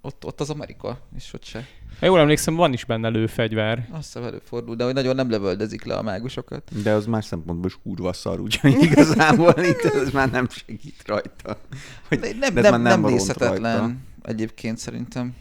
ott, 0.00 0.24
ott 0.24 0.40
az 0.40 0.50
Amerika, 0.50 0.98
és 1.16 1.32
ott 1.32 1.44
se. 1.44 1.66
Ha 2.00 2.06
jól 2.06 2.18
emlékszem, 2.18 2.54
van 2.54 2.72
is 2.72 2.84
benne 2.84 3.08
lőfegyver. 3.08 3.88
Azt 3.90 4.04
hiszem 4.04 4.22
előfordul, 4.22 4.74
de 4.74 4.84
hogy 4.84 4.94
nagyon 4.94 5.14
nem 5.14 5.30
lövöldözik 5.30 5.84
le 5.84 5.94
a 5.94 6.02
mágusokat. 6.02 6.82
De 6.82 6.92
az 6.92 7.06
más 7.06 7.24
szempontból 7.24 7.66
is 7.66 7.78
kurva 7.82 8.12
szar, 8.12 8.40
úgyhogy 8.40 8.82
igazából 8.82 9.54
itt 9.72 9.84
ez 9.84 10.10
már 10.10 10.30
nem 10.30 10.48
segít 10.50 11.02
rajta. 11.06 11.60
Hogy, 12.08 12.36
nem, 12.40 12.54
nem, 12.54 12.82
nem, 12.82 13.00
valont 13.00 13.06
nézhetetlen 13.06 13.78
rajta. 13.78 13.94
egyébként 14.22 14.78
szerintem. 14.78 15.34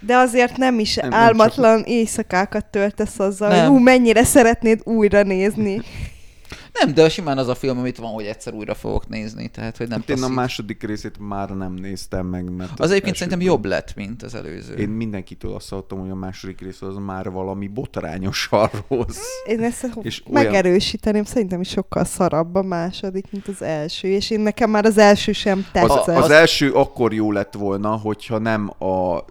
De 0.00 0.16
azért 0.16 0.56
nem 0.56 0.78
is 0.78 0.94
Nem, 0.94 1.08
nem, 1.08 1.18
nem 1.18 1.28
álmatlan 1.28 1.82
éjszakákat 1.82 2.64
töltesz 2.64 3.18
azzal, 3.18 3.48
Nem. 3.48 3.66
hogy 3.66 3.76
ú, 3.76 3.82
mennyire 3.82 4.24
szeretnéd 4.24 4.80
újra 4.84 5.22
nézni. 5.22 5.80
Nem, 6.84 6.94
de 6.94 7.08
simán 7.08 7.38
az 7.38 7.48
a 7.48 7.54
film, 7.54 7.78
amit 7.78 7.96
van, 7.96 8.10
hogy 8.12 8.24
egyszer 8.24 8.54
újra 8.54 8.74
fogok 8.74 9.08
nézni, 9.08 9.48
tehát 9.48 9.76
hogy 9.76 9.88
nem 9.88 9.98
Hát 10.00 10.18
én 10.18 10.22
a 10.22 10.28
második 10.28 10.82
részét 10.82 11.18
már 11.18 11.50
nem 11.50 11.72
néztem 11.74 12.26
meg, 12.26 12.50
mert 12.50 12.70
Az 12.80 12.90
egyébként 12.90 13.04
első- 13.04 13.16
szerintem 13.18 13.40
jobb 13.40 13.64
lett, 13.64 13.94
mint 13.94 14.22
az 14.22 14.34
előző. 14.34 14.74
Én 14.74 14.88
mindenkitől 14.88 15.54
azt 15.54 15.68
hallottam, 15.68 16.00
hogy 16.00 16.10
a 16.10 16.14
második 16.14 16.60
rész 16.60 16.82
az 16.82 16.96
már 16.96 17.30
valami 17.30 17.66
botrányosan 17.68 18.70
rossz. 18.88 19.18
Én 19.46 19.60
ezt 19.62 19.84
És 19.84 19.92
és 20.02 20.22
olyan- 20.30 20.44
megerősíteném, 20.44 21.24
szerintem 21.24 21.60
is 21.60 21.68
sokkal 21.68 22.04
szarabb 22.04 22.54
a 22.54 22.62
második, 22.62 23.32
mint 23.32 23.48
az 23.48 23.62
első, 23.62 24.08
és 24.08 24.30
én 24.30 24.40
nekem 24.40 24.70
már 24.70 24.84
az 24.84 24.98
első 24.98 25.32
sem 25.32 25.66
tetszett. 25.72 26.06
Az, 26.06 26.24
az 26.24 26.30
első 26.30 26.72
akkor 26.72 27.12
jó 27.14 27.32
lett 27.32 27.54
volna, 27.54 27.96
hogyha 27.96 28.38
nem, 28.38 28.70
a, 28.84 29.24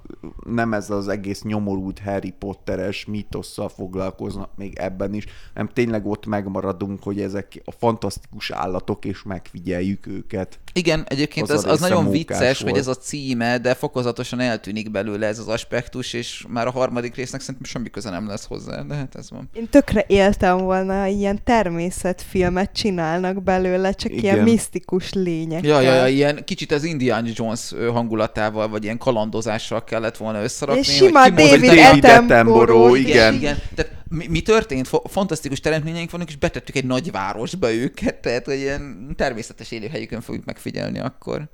nem 0.50 0.74
ez 0.74 0.90
az 0.90 1.08
egész 1.08 1.42
nyomorult 1.42 2.00
Harry 2.00 2.34
Potteres 2.40 3.06
mítosszal 3.06 3.70
foglalkoznak 3.70 4.50
még 4.56 4.78
ebben 4.78 5.14
is, 5.14 5.26
hanem 5.54 5.70
tényleg 5.74 6.06
ott 6.06 6.26
megmaradunk, 6.26 7.04
hogy 7.04 7.20
ezek 7.40 7.62
a 7.66 7.72
fantasztikus 7.72 8.52
állatok, 8.52 9.06
és 9.06 9.24
megfigyeljük 9.24 10.08
őket. 10.08 10.60
Igen, 10.74 11.06
egyébként 11.08 11.50
Az 11.50 11.66
az, 11.66 11.72
az 11.72 11.80
nagyon 11.80 12.10
vicces, 12.10 12.58
hogy 12.58 12.70
volt. 12.70 12.82
ez 12.82 12.88
a 12.88 12.96
címe, 12.96 13.58
de 13.58 13.74
fokozatosan 13.74 14.40
eltűnik 14.40 14.92
belőle 14.92 15.28
ez 15.28 15.40
az 15.40 15.48
aspektus, 15.48 16.14
és 16.14 16.46
már 16.48 16.68
a 16.68 16.72
harmadik 16.72 17.16
résznek 17.16 17.42
szerintem 17.42 17.66
semmi 17.66 17.90
köze 17.90 18.10
nem 18.10 18.28
lesz 18.28 18.46
hozzá, 18.46 18.82
de 18.82 18.96
hát 18.96 19.16
ez 19.16 19.30
van. 19.30 19.50
Én 19.54 19.70
tökre 19.70 20.06
éltem 20.08 20.58
volna, 20.58 21.00
ha 21.00 21.06
ilyen 21.06 21.44
természetfilmet 21.44 22.72
csinálnak 22.74 23.44
belőle, 23.44 23.92
csak 23.92 24.12
Igen. 24.12 24.24
ilyen 24.24 24.44
misztikus 24.44 25.14
lények. 25.14 25.64
Ja, 25.64 25.82
ja, 25.82 25.94
ja, 25.94 26.08
ilyen 26.08 26.44
kicsit 26.44 26.72
az 26.72 26.84
Indiana 26.84 27.30
Jones 27.34 27.74
hangulatával, 27.92 28.70
vagy 28.70 28.84
ilyen 28.84 28.98
kalandozással 28.98 29.84
kellett 29.84 30.18
volna 30.18 30.44
összerakni. 30.44 30.82
És 30.82 30.96
sima 30.96 31.22
hogy 31.22 31.34
David 31.34 32.06
Attenborough, 32.06 33.00
igen. 33.00 33.12
igen. 33.12 33.34
igen. 33.34 33.58
Tehát 33.76 33.99
mi, 34.10 34.28
mi 34.28 34.42
történt? 34.42 34.90
Fantasztikus 35.06 35.60
teremtményeink 35.60 36.12
vannak, 36.12 36.28
és 36.28 36.36
betettük 36.36 36.76
egy 36.76 36.86
nagy 36.86 37.12
városba 37.12 37.74
őket, 37.74 38.16
tehát 38.16 38.46
hogy 38.46 38.58
ilyen 38.58 39.14
természetes 39.16 39.72
élőhelyükön 39.72 40.22
fogjuk 40.22 40.46
megfigyelni 40.46 41.00
akkor. 41.00 41.50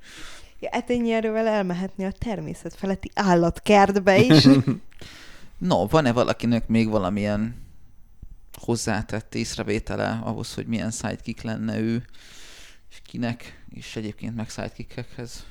Ja, 0.59 0.69
hát 0.71 0.89
ennyi 0.89 1.11
erővel 1.11 1.47
elmehetni 1.47 2.05
a 2.05 2.11
természet 2.11 2.75
feletti 2.75 3.11
állatkertbe 3.13 4.17
is. 4.17 4.47
No, 5.57 5.87
van-e 5.87 6.11
valakinek 6.11 6.67
még 6.67 6.89
valamilyen 6.89 7.55
hozzátett 8.53 9.35
észrevétele 9.35 10.19
ahhoz, 10.23 10.53
hogy 10.53 10.65
milyen 10.67 10.91
sidekick 10.91 11.41
lenne 11.41 11.79
ő, 11.79 12.05
és 12.89 13.01
kinek, 13.03 13.63
és 13.69 13.95
egyébként 13.95 14.35
meg 14.35 14.49
sidekickekhez? 14.49 15.45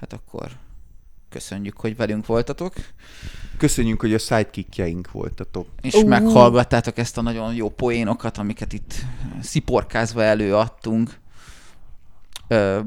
Hát 0.00 0.12
akkor 0.12 0.58
köszönjük, 1.28 1.76
hogy 1.76 1.96
velünk 1.96 2.26
voltatok, 2.26 2.74
Köszönjük, 3.58 4.00
hogy 4.00 4.14
a 4.14 4.18
sidekickjeink 4.18 5.10
voltatok. 5.10 5.66
és 5.82 5.94
Ú. 5.94 6.06
meghallgattátok 6.06 6.98
ezt 6.98 7.18
a 7.18 7.22
nagyon 7.22 7.54
jó 7.54 7.68
poénokat, 7.68 8.38
amiket 8.38 8.72
itt 8.72 8.94
sziporkázva 9.40 10.22
előadtunk. 10.22 11.10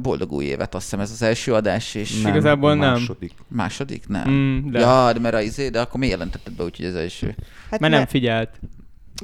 Boldog 0.02 0.32
új 0.32 0.46
évet, 0.46 0.76
azt 0.76 0.84
hiszem 0.84 1.00
ez 1.00 1.12
az 1.12 1.22
első 1.22 1.54
adás, 1.54 1.96
és 1.96 2.22
Nem. 2.22 2.32
Igazából 2.32 2.70
a 2.72 2.74
nem. 2.74 2.92
második. 2.92 3.34
második? 3.48 4.08
Nem. 4.08 4.30
Mm, 4.30 4.72
de. 4.72 4.80
Ja, 4.80 5.14
de 5.14 5.20
mert 5.20 5.36
a 5.36 5.42
izé, 5.42 5.70
de 5.70 5.80
akkor 5.82 6.00
miért 6.00 6.14
jelentetted 6.16 6.54
be, 6.54 6.64
úgyhogy 6.64 6.86
ez 6.86 6.96
első? 6.96 7.36
Hát 7.70 7.80
Mert 7.80 7.92
nem 7.94 8.02
ne- 8.02 8.08
figyelt. 8.08 8.60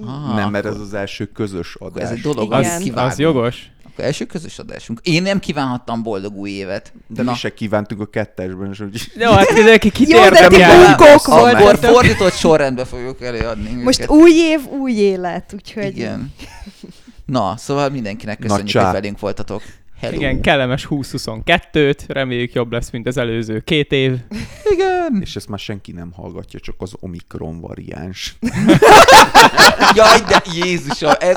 Ah, 0.01 0.35
nem, 0.35 0.51
mert 0.51 0.65
ez 0.65 0.79
az 0.79 0.93
első 0.93 1.25
közös 1.25 1.75
akkor 1.75 2.01
ez 2.01 2.07
adás. 2.07 2.17
egy 2.17 2.23
dolog, 2.23 2.45
Igen. 2.59 2.81
Az, 2.81 3.11
az 3.11 3.19
jogos. 3.19 3.69
Első 3.97 4.25
közös 4.25 4.59
adásunk. 4.59 4.99
Én 5.03 5.21
nem 5.21 5.39
kívánhattam 5.39 6.03
boldog 6.03 6.35
új 6.35 6.49
évet. 6.49 6.93
De 7.07 7.23
mi 7.23 7.33
se 7.35 7.53
kívántunk 7.53 8.01
a 8.01 8.05
kettesben, 8.05 8.69
és 8.71 8.79
úgy... 8.79 9.11
Jó, 9.15 9.31
hát 9.31 9.53
mindenki 9.53 9.91
kit 9.91 10.09
Jó, 10.09 10.29
de 10.29 10.47
ti 10.47 10.61
Akkor 10.61 11.77
fordított 11.81 12.33
sorrendbe 12.33 12.85
fogjuk 12.85 13.21
előadni 13.21 13.81
Most 13.83 13.99
őket. 13.99 14.11
új 14.15 14.31
év, 14.31 14.65
új 14.67 14.91
élet, 14.93 15.53
úgyhogy... 15.53 15.85
Igen. 15.97 16.33
Na, 17.25 17.57
szóval 17.57 17.89
mindenkinek 17.89 18.39
Na, 18.39 18.45
köszönjük, 18.45 18.67
csá. 18.67 18.83
hogy 18.83 18.93
velünk 18.93 19.19
voltatok. 19.19 19.61
Hello. 19.99 20.15
Igen, 20.15 20.41
kellemes 20.41 20.87
20-22-t, 20.89 21.97
reméljük 22.07 22.53
jobb 22.53 22.71
lesz, 22.71 22.89
mint 22.89 23.07
az 23.07 23.17
előző 23.17 23.59
két 23.59 23.91
év. 23.91 24.11
Igen. 24.73 25.17
És 25.21 25.35
ezt 25.35 25.47
már 25.47 25.59
senki 25.59 25.91
nem 25.91 26.11
hallgatja, 26.13 26.59
csak 26.59 26.75
az 26.77 26.93
Omikron 26.99 27.59
variáns. 27.59 28.35
Jaj, 29.95 30.19
de 30.27 30.41
Jézusom, 30.53 31.11
ez... 31.19 31.35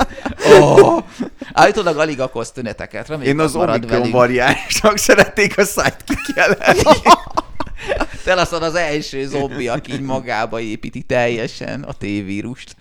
Oh. 0.59 1.03
Állítólag 1.53 1.97
alig 1.97 2.19
okoz 2.19 2.51
tüneteket. 2.51 3.07
Reméljük, 3.07 3.33
Én 3.33 3.39
az 3.39 3.53
marad 3.53 3.75
Omikron 3.75 3.97
velünk. 3.97 4.15
variánsnak 4.15 4.97
szeretnék 4.97 5.57
a 5.57 5.63
sidekick 5.63 6.35
jelenni. 6.35 6.81
Te 8.23 8.35
leszel 8.35 8.63
az 8.63 8.75
első 8.75 9.27
zombi, 9.27 9.67
aki 9.67 9.93
így 9.93 10.01
magába 10.01 10.59
építi 10.59 11.01
teljesen 11.01 11.83
a 11.83 11.93
T-vírust. 11.93 12.75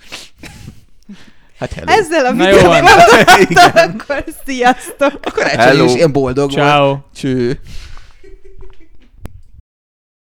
Hát 1.59 1.73
hello. 1.73 1.93
Ezzel 1.93 2.27
a 2.27 2.33
Na 2.33 2.45
videóval 2.45 2.85
akkor 3.75 4.25
sziasztok! 4.47 5.21
Akkor 5.23 5.45
Hello. 5.45 5.63
elcsenés, 5.63 5.95
ilyen 5.95 6.13
boldog 6.13 6.53
volt. 6.53 6.67
Ciao. 6.69 6.97
Cső. 7.17 7.61